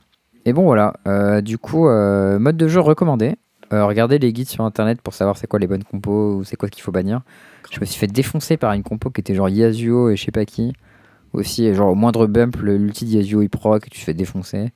Et 0.45 0.53
bon 0.53 0.65
voilà, 0.65 0.95
euh, 1.07 1.41
du 1.41 1.59
coup 1.59 1.89
euh, 1.89 2.39
mode 2.39 2.57
de 2.57 2.69
jeu 2.69 2.81
recommandé. 2.81 3.37
Euh, 3.73 3.87
regardez 3.87 4.19
les 4.19 4.33
guides 4.33 4.49
sur 4.49 4.65
internet 4.65 5.01
pour 5.01 5.15
savoir 5.15 5.39
c'est 5.39 5.47
quoi 5.47 5.59
les 5.59 5.67
bonnes 5.67 5.85
compos 5.85 6.37
ou 6.37 6.45
c'est 6.45 6.57
quoi 6.57 6.69
ce 6.69 6.73
qu'il 6.73 6.83
faut 6.83 6.93
bannir. 6.93 7.23
Je 7.71 7.81
me 7.81 7.87
suis 7.87 7.99
fait 7.99 8.07
défoncer 8.07 8.57
par 8.57 8.73
une 8.75 8.83
compo 8.83 9.11
qui 9.11 9.21
était 9.21 9.35
genre 9.35 9.49
Yasuo 9.49 10.11
et 10.11 10.17
je 10.17 10.25
sais 10.25 10.33
pas 10.33 10.45
qui. 10.45 10.75
Aussi, 11.33 11.65
et 11.65 11.75
genre 11.75 11.91
au 11.91 11.95
moindre 11.95 12.27
bump, 12.27 12.57
l'ulti 12.57 13.07
Yasuo 13.07 13.43
il 13.43 13.49
proc 13.49 13.87
et 13.87 13.91
tu 13.91 13.99
te 13.99 14.05
fais 14.05 14.15
défoncer. 14.15 14.71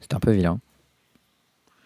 C'était 0.00 0.16
un 0.16 0.20
peu 0.20 0.32
vilain. 0.32 0.58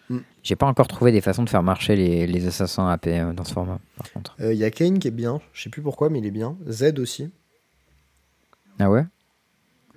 Mm. 0.09 0.17
J'ai 0.41 0.55
pas 0.55 0.65
encore 0.65 0.87
trouvé 0.87 1.11
des 1.11 1.21
façons 1.21 1.43
de 1.43 1.49
faire 1.49 1.63
marcher 1.63 1.95
les, 1.95 2.27
les 2.27 2.47
assassins 2.47 2.89
AP 2.89 3.07
dans 3.35 3.43
ce 3.43 3.53
format, 3.53 3.79
par 3.97 4.11
contre. 4.11 4.35
Il 4.39 4.55
y 4.55 4.65
a 4.65 4.71
Kane 4.71 4.99
qui 4.99 5.07
est 5.07 5.11
bien, 5.11 5.39
je 5.53 5.61
sais 5.61 5.69
plus 5.69 5.81
pourquoi, 5.81 6.09
mais 6.09 6.19
il 6.19 6.25
est 6.25 6.31
bien. 6.31 6.57
Z 6.67 6.99
aussi. 6.99 7.29
Ah 8.79 8.89
ouais? 8.89 9.05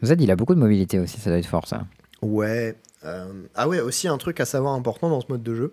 Z 0.05 0.15
il 0.21 0.31
a 0.31 0.37
beaucoup 0.37 0.55
de 0.55 0.61
mobilité 0.61 0.99
aussi, 0.99 1.19
ça 1.19 1.31
doit 1.31 1.39
être 1.39 1.47
fort 1.47 1.67
ça. 1.67 1.87
Ouais. 2.23 2.75
euh, 3.05 3.27
Ah 3.55 3.69
ouais, 3.69 3.81
aussi 3.81 4.09
un 4.09 4.19
truc 4.19 4.41
à 4.41 4.45
savoir 4.45 4.75
important 4.75 5.09
dans 5.09 5.21
ce 5.21 5.27
mode 5.29 5.43
de 5.43 5.55
jeu. 5.55 5.73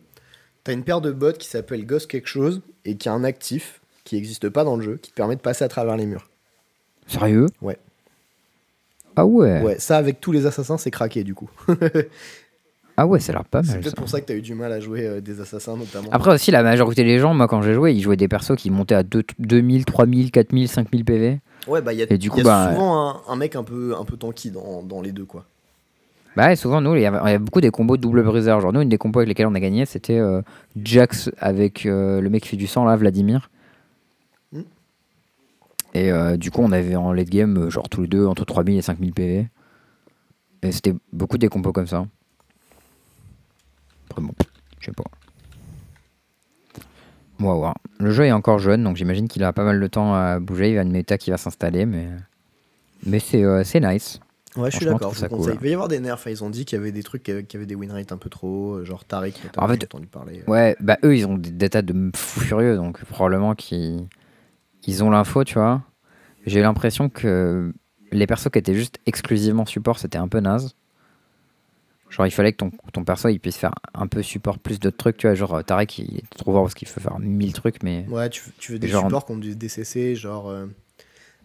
T'as 0.64 0.74
une 0.74 0.84
paire 0.84 1.02
de 1.02 1.12
bots 1.12 1.34
qui 1.34 1.48
s'appelle 1.48 1.86
Ghost 1.86 2.10
quelque 2.10 2.28
chose 2.28 2.62
et 2.86 2.96
qui 2.98 3.10
a 3.10 3.14
un 3.14 3.24
actif 3.24 3.82
qui 4.04 4.16
n'existe 4.16 4.50
pas 4.50 4.64
dans 4.64 4.76
le 4.78 4.84
jeu, 4.84 4.98
qui 5.02 5.12
te 5.12 5.16
permet 5.16 5.36
de 5.36 5.42
passer 5.42 5.64
à 5.64 5.68
travers 5.68 5.98
les 5.98 6.06
murs. 6.06 6.30
Sérieux? 7.08 7.48
Ouais. 7.62 7.78
Ah 9.16 9.26
ouais? 9.26 9.62
Ouais, 9.62 9.80
ça 9.80 9.98
avec 9.98 10.20
tous 10.22 10.32
les 10.32 10.46
assassins, 10.46 10.78
c'est 10.78 10.92
craqué 10.92 11.24
du 11.24 11.34
coup. 11.34 11.50
Ah 13.00 13.06
ouais, 13.06 13.20
ça 13.20 13.32
a 13.32 13.36
l'air 13.36 13.46
pas 13.46 13.62
c'est 13.62 13.74
mal. 13.74 13.82
peut-être 13.82 13.92
ça. 13.92 13.96
pour 14.02 14.10
ça 14.10 14.22
que 14.22 14.26
t'as 14.26 14.34
eu 14.34 14.42
du 14.42 14.56
mal 14.56 14.72
à 14.72 14.80
jouer 14.80 15.06
euh, 15.06 15.22
des 15.22 15.40
assassins 15.40 15.78
notamment. 15.78 16.10
Après 16.12 16.34
aussi, 16.34 16.50
la 16.50 16.64
majorité 16.64 17.04
des 17.04 17.20
gens, 17.20 17.36
moi 17.36 17.48
quand 17.48 17.62
j'ai 17.62 17.76
joué, 17.76 17.94
ils 17.94 18.02
jouaient 18.02 18.18
des 18.18 18.28
persos 18.28 18.56
qui 18.58 18.72
montaient 18.72 18.96
à 18.96 19.04
deux- 19.04 19.24
2000, 19.38 19.86
3000, 19.86 20.32
4000, 20.32 20.68
5000 20.68 21.06
PV. 21.06 21.40
ouais, 21.68 21.82
bah 21.84 21.94
il 21.94 22.00
y 22.00 22.02
a, 22.02 22.12
Et 22.12 22.18
du 22.18 22.26
y 22.26 22.30
coup, 22.32 22.40
a 22.40 22.44
bah, 22.44 22.72
souvent 22.72 23.08
un, 23.12 23.22
un 23.28 23.36
mec 23.36 23.56
un 23.56 23.64
peu, 23.64 23.96
un 23.96 24.04
peu 24.04 24.18
tanky 24.18 24.50
dans, 24.50 24.82
dans 24.82 25.02
les 25.04 25.12
deux 25.12 25.26
quoi. 25.26 25.46
Bah 26.38 26.56
souvent, 26.56 26.82
nous, 26.82 26.96
il 26.96 27.02
y, 27.02 27.06
a 27.08 27.40
beaucoup 27.40 27.62
des 27.62 27.72
combos 27.72 27.98
de 27.98 28.02
double 28.04 28.22
briseur. 28.22 28.62
Genre, 28.62 28.72
nous, 28.72 28.82
une 28.82 28.90
des 28.90 29.00
combos 29.00 29.22
avec 29.22 29.30
lesquels 29.30 29.48
on 29.48 29.56
a 29.56 29.60
gagné, 29.60 29.88
c'était 29.88 30.20
euh, 30.20 30.44
Jax 30.76 31.32
avec 31.40 31.88
euh, 31.88 32.22
le 32.22 32.30
mec 32.30 32.44
qui 32.44 32.50
fait 32.50 32.58
du 32.58 32.68
sang, 32.68 32.86
là, 32.86 32.96
Vladimir. 32.96 33.50
Hmm. 34.52 34.62
Et 35.96 36.12
euh, 36.12 36.38
du 36.38 36.52
coup, 36.52 36.62
on 36.62 36.72
avait 36.72 36.96
en 36.96 37.12
late 37.12 37.32
game, 37.32 37.72
genre 37.72 37.90
tous 37.90 38.04
les 38.04 38.08
deux, 38.08 38.28
entre 38.28 38.46
3000 38.46 38.78
et 38.78 38.84
5000 38.84 39.14
PV. 39.14 39.48
Et 40.62 40.72
c'était 40.72 40.94
beaucoup 41.12 41.40
des 41.40 41.48
combos 41.48 41.74
comme 41.74 41.88
ça. 41.88 42.06
Après, 44.08 44.22
bon, 44.22 44.36
je 44.80 44.86
sais 44.86 44.92
pas. 44.92 45.06
On 47.40 47.48
va 47.48 47.54
voir. 47.56 47.76
Le 47.98 48.12
jeu 48.12 48.26
est 48.26 48.32
encore 48.32 48.60
jeune, 48.60 48.84
donc 48.84 48.96
j'imagine 48.96 49.28
qu'il 49.28 49.44
a 49.44 49.54
pas 49.54 49.64
mal 49.64 49.80
de 49.80 49.88
temps 49.88 50.14
à 50.14 50.40
bouger. 50.40 50.70
Il 50.70 50.76
y 50.76 50.78
a 50.78 50.84
une 50.84 50.92
méta 50.92 51.18
qui 51.18 51.32
va 51.32 51.38
s'installer, 51.38 51.88
mais, 51.88 52.10
mais 53.08 53.18
c'est 53.18 53.44
c'est 53.64 53.80
nice. 53.80 54.20
Ouais, 54.58 54.72
je 54.72 54.78
suis 54.78 54.86
d'accord. 54.86 55.14
je 55.14 55.26
cool. 55.28 55.54
Il 55.54 55.60
va 55.60 55.68
y 55.68 55.74
avoir 55.74 55.88
des 55.88 56.00
nerfs. 56.00 56.20
Ils 56.28 56.44
ont 56.44 56.50
dit 56.50 56.66
qu'il 56.66 56.78
y 56.78 56.82
avait 56.82 56.92
des 56.92 57.04
trucs 57.04 57.24
qui 57.24 57.32
avaient, 57.32 57.44
qui 57.44 57.58
avaient 57.58 57.66
des 57.66 57.76
win 57.76 57.92
rates 57.92 58.12
un 58.12 58.18
peu 58.18 58.30
trop, 58.30 58.76
euh, 58.76 58.84
genre 58.86 59.06
Tariq, 59.06 59.36
En 59.58 59.68
fait, 59.68 59.84
entendu 59.84 60.08
parler. 60.08 60.44
Ouais, 60.48 60.76
bah 60.80 60.98
eux, 61.04 61.16
ils 61.16 61.26
ont 61.26 61.38
des 61.38 61.52
datas 61.52 61.82
de 61.84 62.12
fous 62.16 62.40
furieux, 62.42 62.76
donc 62.76 63.04
probablement 63.06 63.56
qu'ils 63.56 64.08
ils 64.86 65.04
ont 65.04 65.10
l'info, 65.10 65.44
tu 65.44 65.56
vois. 65.56 65.82
J'ai 66.46 66.62
l'impression 66.62 67.10
que 67.10 67.74
les 68.12 68.26
persos 68.28 68.50
qui 68.52 68.60
étaient 68.60 68.74
juste 68.76 69.00
exclusivement 69.06 69.66
support, 69.66 70.00
c'était 70.00 70.18
un 70.18 70.28
peu 70.28 70.40
naze. 70.40 70.76
Genre, 72.10 72.26
il 72.26 72.32
fallait 72.32 72.54
que 72.54 72.58
ton, 72.58 72.72
ton 72.94 73.04
perso, 73.04 73.28
il 73.28 73.40
puisse 73.40 73.58
faire 73.58 73.74
un 73.94 74.08
peu 74.08 74.24
support 74.24 74.60
plus 74.60 74.80
d'autres 74.80 74.96
trucs, 74.96 75.18
tu 75.18 75.28
vois. 75.28 75.36
Genre, 75.36 75.62
Tarek, 75.64 76.00
il 76.00 76.20
est 76.20 76.30
trop 76.38 76.54
fort 76.54 76.64
parce 76.64 76.74
qu'il 76.74 76.88
peut 76.88 77.02
faire 77.02 77.20
mille 77.20 77.52
trucs, 77.52 77.84
mais... 77.84 78.06
Ouais, 78.10 78.30
tu, 78.30 78.42
tu 78.60 78.72
veux 78.72 78.80
des 78.80 78.88
Genre- 78.88 79.04
supports 79.04 79.26
contre 79.26 79.42
du 79.42 79.56
DCC, 79.58 80.16
genre 80.16 80.50
euh, 80.50 80.68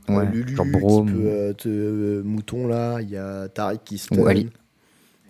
Ouais, 0.08 0.26
Lulu 0.26 0.56
genre 0.56 0.66
qui 0.66 0.72
peut 0.72 0.78
ou- 1.18 1.26
euh, 1.26 1.52
te 1.52 1.68
euh, 1.68 2.22
mouton 2.24 2.66
là, 2.66 3.00
il 3.00 3.10
y 3.10 3.16
a 3.16 3.48
Tariq 3.48 3.80
qui 3.84 3.98
stun, 3.98 4.16
Ou 4.20 4.26
Ali- 4.26 4.50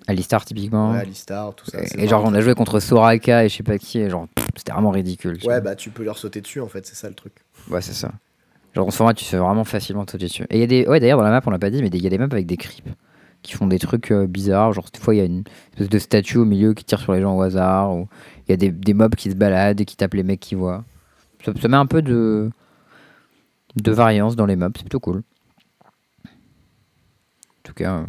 Alistar, 0.08 0.44
typiquement. 0.44 0.92
ouais, 0.92 0.98
Alistar, 0.98 1.54
tout 1.54 1.66
ça. 1.66 1.78
et, 1.80 2.04
et 2.04 2.08
genre, 2.08 2.24
on 2.24 2.34
a 2.34 2.40
joué 2.40 2.54
contre 2.54 2.80
Soraka 2.80 3.44
et 3.44 3.48
je 3.48 3.56
sais 3.56 3.62
pas 3.62 3.78
qui, 3.78 3.98
et 3.98 4.10
genre, 4.10 4.26
c'était 4.56 4.72
vraiment 4.72 4.90
ridicule. 4.90 5.38
Ouais, 5.44 5.60
bah 5.60 5.76
tu 5.76 5.90
peux 5.90 6.02
leur 6.04 6.18
sauter 6.18 6.40
dessus 6.40 6.60
en 6.60 6.66
fait, 6.68 6.86
c'est 6.86 6.96
ça 6.96 7.08
le 7.08 7.14
truc. 7.14 7.32
Ouais, 7.70 7.80
c'est 7.82 7.92
ça. 7.92 8.10
Genre, 8.74 8.86
en 8.86 8.90
ce 8.90 8.96
format, 8.96 9.14
tu 9.14 9.24
fais 9.24 9.36
vraiment 9.36 9.64
facilement 9.64 10.02
sauter 10.02 10.24
dessus. 10.26 10.44
Et 10.50 10.56
il 10.56 10.60
y 10.60 10.64
a 10.64 10.66
des. 10.66 10.86
Ouais, 10.86 10.98
d'ailleurs, 10.98 11.18
dans 11.18 11.24
la 11.24 11.30
map, 11.30 11.42
on 11.44 11.50
l'a 11.50 11.58
pas 11.58 11.68
dit, 11.70 11.82
mais 11.82 11.88
il 11.88 12.02
y 12.02 12.06
a 12.06 12.10
des 12.10 12.18
maps 12.18 12.24
avec 12.32 12.46
des 12.46 12.56
creeps 12.56 12.88
qui 13.42 13.52
font 13.52 13.66
des 13.66 13.78
trucs 13.78 14.10
euh, 14.10 14.26
bizarres. 14.26 14.72
Genre, 14.72 14.86
des 14.92 14.98
fois, 14.98 15.14
il 15.14 15.18
y 15.18 15.20
a 15.20 15.24
une 15.24 15.44
espèce 15.72 15.90
de 15.90 15.98
statue 15.98 16.38
au 16.38 16.44
milieu 16.46 16.72
qui 16.72 16.82
tire 16.84 16.98
sur 17.00 17.12
les 17.12 17.20
gens 17.20 17.36
au 17.36 17.42
hasard. 17.42 17.94
Ou 17.94 18.08
il 18.48 18.50
y 18.50 18.54
a 18.54 18.56
des, 18.56 18.70
des 18.70 18.94
mobs 18.94 19.14
qui 19.14 19.30
se 19.30 19.34
baladent 19.36 19.80
et 19.80 19.84
qui 19.84 19.96
tapent 19.96 20.14
les 20.14 20.22
mecs 20.22 20.40
qui 20.40 20.54
voient. 20.54 20.84
Ça, 21.44 21.52
ça 21.60 21.68
met 21.68 21.76
un 21.76 21.86
peu 21.86 22.00
de. 22.02 22.50
De 23.76 23.92
variance 23.92 24.36
dans 24.36 24.46
les 24.46 24.56
mobs. 24.56 24.72
C'est 24.76 24.82
plutôt 24.82 25.00
cool. 25.00 25.22
En 26.24 27.62
tout 27.62 27.74
cas. 27.74 28.04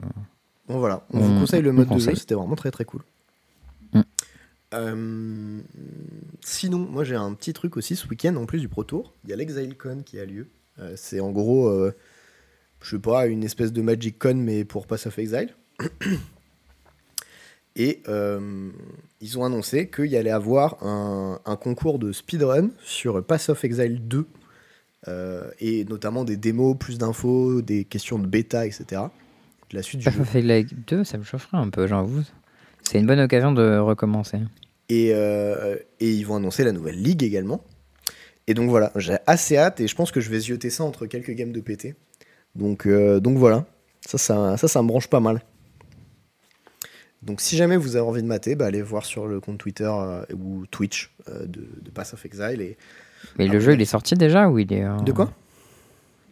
Bon 0.67 0.79
voilà, 0.79 1.05
on, 1.11 1.19
On- 1.19 1.21
vous 1.21 1.39
conseille 1.41 1.61
le 1.61 1.71
mode 1.71 1.89
de 1.89 1.99
jeu, 1.99 2.15
c'était 2.15 2.35
vraiment 2.35 2.55
très 2.55 2.71
très 2.71 2.85
cool. 2.85 3.01
Mm. 3.93 4.01
Euh, 4.73 5.59
sinon, 6.41 6.79
moi 6.79 7.03
j'ai 7.03 7.15
un 7.15 7.33
petit 7.33 7.53
truc 7.53 7.77
aussi 7.77 7.95
ce 7.95 8.07
week-end 8.07 8.35
en 8.37 8.45
plus 8.45 8.59
du 8.59 8.69
Pro 8.69 8.83
Tour. 8.83 9.13
Il 9.23 9.29
y 9.29 9.33
a 9.33 9.35
l'ExileCon 9.35 10.01
qui 10.03 10.19
a 10.19 10.25
lieu. 10.25 10.47
Euh, 10.79 10.93
c'est 10.95 11.19
en 11.19 11.29
gros, 11.31 11.67
euh, 11.67 11.93
je 12.81 12.95
sais 12.95 12.99
pas, 13.01 13.27
une 13.27 13.43
espèce 13.43 13.71
de 13.71 13.81
Magic 13.81 14.17
Con 14.17 14.35
mais 14.35 14.65
pour 14.65 14.87
Pass 14.87 15.05
of 15.05 15.19
Exile. 15.19 15.53
Et 17.75 18.03
euh, 18.07 18.69
ils 19.19 19.37
ont 19.39 19.45
annoncé 19.45 19.89
qu'il 19.89 20.05
y 20.05 20.15
allait 20.15 20.29
avoir 20.31 20.83
un, 20.83 21.39
un 21.45 21.55
concours 21.55 21.97
de 21.97 22.11
speedrun 22.11 22.69
sur 22.83 23.23
Pass 23.25 23.49
of 23.49 23.63
Exile 23.63 24.07
2. 24.07 24.27
Euh, 25.07 25.49
et 25.59 25.85
notamment 25.85 26.23
des 26.23 26.37
démos, 26.37 26.77
plus 26.77 26.97
d'infos, 26.97 27.61
des 27.61 27.83
questions 27.85 28.19
de 28.19 28.27
bêta, 28.27 28.65
etc. 28.65 29.01
De 29.69 29.75
la 29.75 29.83
suite 29.83 30.01
du 30.01 30.09
jeu. 30.09 30.21
Exile 30.35 30.77
2, 30.87 31.03
ça 31.03 31.17
me 31.17 31.23
chaufferait 31.23 31.57
un 31.57 31.69
peu, 31.69 31.87
j'avoue. 31.87 32.23
C'est 32.83 32.99
une 32.99 33.05
bonne 33.05 33.19
occasion 33.19 33.51
de 33.51 33.77
recommencer. 33.77 34.39
Et, 34.89 35.11
euh, 35.13 35.77
et 35.99 36.11
ils 36.11 36.25
vont 36.25 36.35
annoncer 36.35 36.63
la 36.63 36.71
nouvelle 36.71 37.01
ligue 37.01 37.23
également. 37.23 37.63
Et 38.47 38.53
donc 38.53 38.69
voilà, 38.69 38.91
j'ai 38.95 39.17
assez 39.25 39.57
hâte 39.57 39.79
et 39.79 39.87
je 39.87 39.95
pense 39.95 40.11
que 40.11 40.19
je 40.19 40.29
vais 40.29 40.39
zioter 40.39 40.69
ça 40.69 40.83
entre 40.83 41.05
quelques 41.05 41.31
games 41.31 41.51
de 41.53 41.61
PT. 41.61 41.95
Donc, 42.55 42.85
euh, 42.85 43.19
donc 43.19 43.37
voilà, 43.37 43.65
ça 44.05 44.17
ça, 44.17 44.57
ça, 44.57 44.67
ça 44.67 44.81
me 44.81 44.87
branche 44.87 45.07
pas 45.07 45.21
mal. 45.21 45.41
Donc 47.21 47.39
si 47.39 47.55
jamais 47.55 47.77
vous 47.77 47.95
avez 47.95 48.05
envie 48.05 48.21
de 48.21 48.27
mater, 48.27 48.55
bah, 48.55 48.65
allez 48.65 48.81
voir 48.81 49.05
sur 49.05 49.27
le 49.27 49.39
compte 49.39 49.57
Twitter 49.57 49.89
euh, 49.89 50.25
ou 50.33 50.65
Twitch 50.67 51.15
euh, 51.29 51.45
de, 51.45 51.67
de 51.81 51.89
Pass 51.89 52.13
of 52.13 52.25
Exile. 52.25 52.61
Et... 52.61 52.77
Mais 53.37 53.47
Ah, 53.49 53.53
le 53.53 53.59
jeu, 53.59 53.73
il 53.73 53.81
est 53.81 53.85
sorti 53.85 54.15
déjà 54.15 54.49
ou 54.49 54.59
il 54.59 54.71
est. 54.73 54.85
De 55.03 55.11
quoi? 55.11 55.31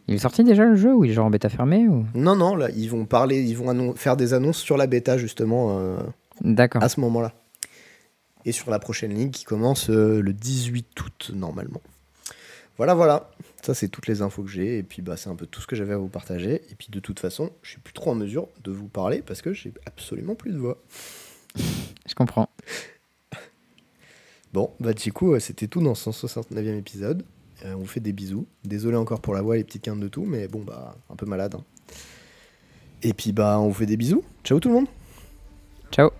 Il 0.08 0.14
est 0.14 0.18
sorti 0.18 0.42
déjà 0.44 0.64
le 0.64 0.74
jeu 0.74 0.94
ou 0.94 1.04
il 1.04 1.10
est 1.10 1.14
genre 1.14 1.26
en 1.26 1.30
bêta 1.30 1.48
fermée 1.48 1.86
ou... 1.88 2.04
Non, 2.14 2.34
non, 2.34 2.56
là, 2.56 2.68
ils 2.74 2.88
vont 2.90 3.04
parler, 3.04 3.40
ils 3.40 3.56
vont 3.56 3.94
faire 3.94 4.16
des 4.16 4.34
annonces 4.34 4.58
sur 4.58 4.76
la 4.76 4.86
bêta 4.86 5.16
justement 5.16 5.78
euh, 5.78 5.96
D'accord. 6.40 6.82
à 6.82 6.88
ce 6.88 7.00
moment-là. 7.00 7.32
Et 8.44 8.50
sur 8.52 8.70
la 8.70 8.80
prochaine 8.80 9.14
ligue 9.14 9.30
qui 9.30 9.44
commence 9.44 9.88
euh, 9.90 10.20
le 10.20 10.32
18 10.32 11.00
août 11.00 11.30
normalement. 11.34 11.80
Voilà, 12.76 12.94
voilà. 12.94 13.30
Ça, 13.62 13.74
c'est 13.74 13.86
toutes 13.88 14.08
les 14.08 14.22
infos 14.22 14.42
que 14.42 14.50
j'ai. 14.50 14.78
Et 14.78 14.82
puis, 14.82 15.02
bah, 15.02 15.16
c'est 15.16 15.30
un 15.30 15.36
peu 15.36 15.46
tout 15.46 15.60
ce 15.60 15.68
que 15.68 15.76
j'avais 15.76 15.92
à 15.92 15.98
vous 15.98 16.08
partager. 16.08 16.62
Et 16.70 16.74
puis, 16.76 16.88
de 16.90 16.98
toute 16.98 17.20
façon, 17.20 17.50
je 17.62 17.70
suis 17.70 17.80
plus 17.80 17.92
trop 17.92 18.10
en 18.10 18.16
mesure 18.16 18.48
de 18.64 18.72
vous 18.72 18.88
parler 18.88 19.22
parce 19.24 19.40
que 19.40 19.52
j'ai 19.52 19.72
absolument 19.86 20.34
plus 20.34 20.50
de 20.52 20.58
voix. 20.58 20.78
Je 21.54 22.14
comprends. 22.16 22.48
Bon, 24.52 24.70
bah 24.80 24.92
du 24.92 25.12
coup, 25.12 25.32
euh, 25.32 25.40
c'était 25.40 25.66
tout 25.66 25.80
dans 25.80 25.94
ce 25.94 26.10
169e 26.10 26.78
épisode. 26.78 27.24
Euh, 27.64 27.74
on 27.74 27.78
vous 27.78 27.86
fait 27.86 28.00
des 28.00 28.12
bisous. 28.12 28.46
Désolé 28.64 28.96
encore 28.96 29.20
pour 29.20 29.34
la 29.34 29.42
voix, 29.42 29.56
les 29.56 29.64
petites 29.64 29.82
quintes 29.82 30.00
de 30.00 30.08
tout, 30.08 30.24
mais 30.24 30.48
bon, 30.48 30.60
bah, 30.60 30.96
un 31.10 31.16
peu 31.16 31.26
malade. 31.26 31.54
Hein. 31.54 31.64
Et 33.02 33.14
puis, 33.14 33.32
bah, 33.32 33.58
on 33.58 33.68
vous 33.68 33.74
fait 33.74 33.86
des 33.86 33.96
bisous. 33.96 34.22
Ciao 34.44 34.60
tout 34.60 34.68
le 34.68 34.74
monde. 34.74 34.86
Ciao. 35.90 36.10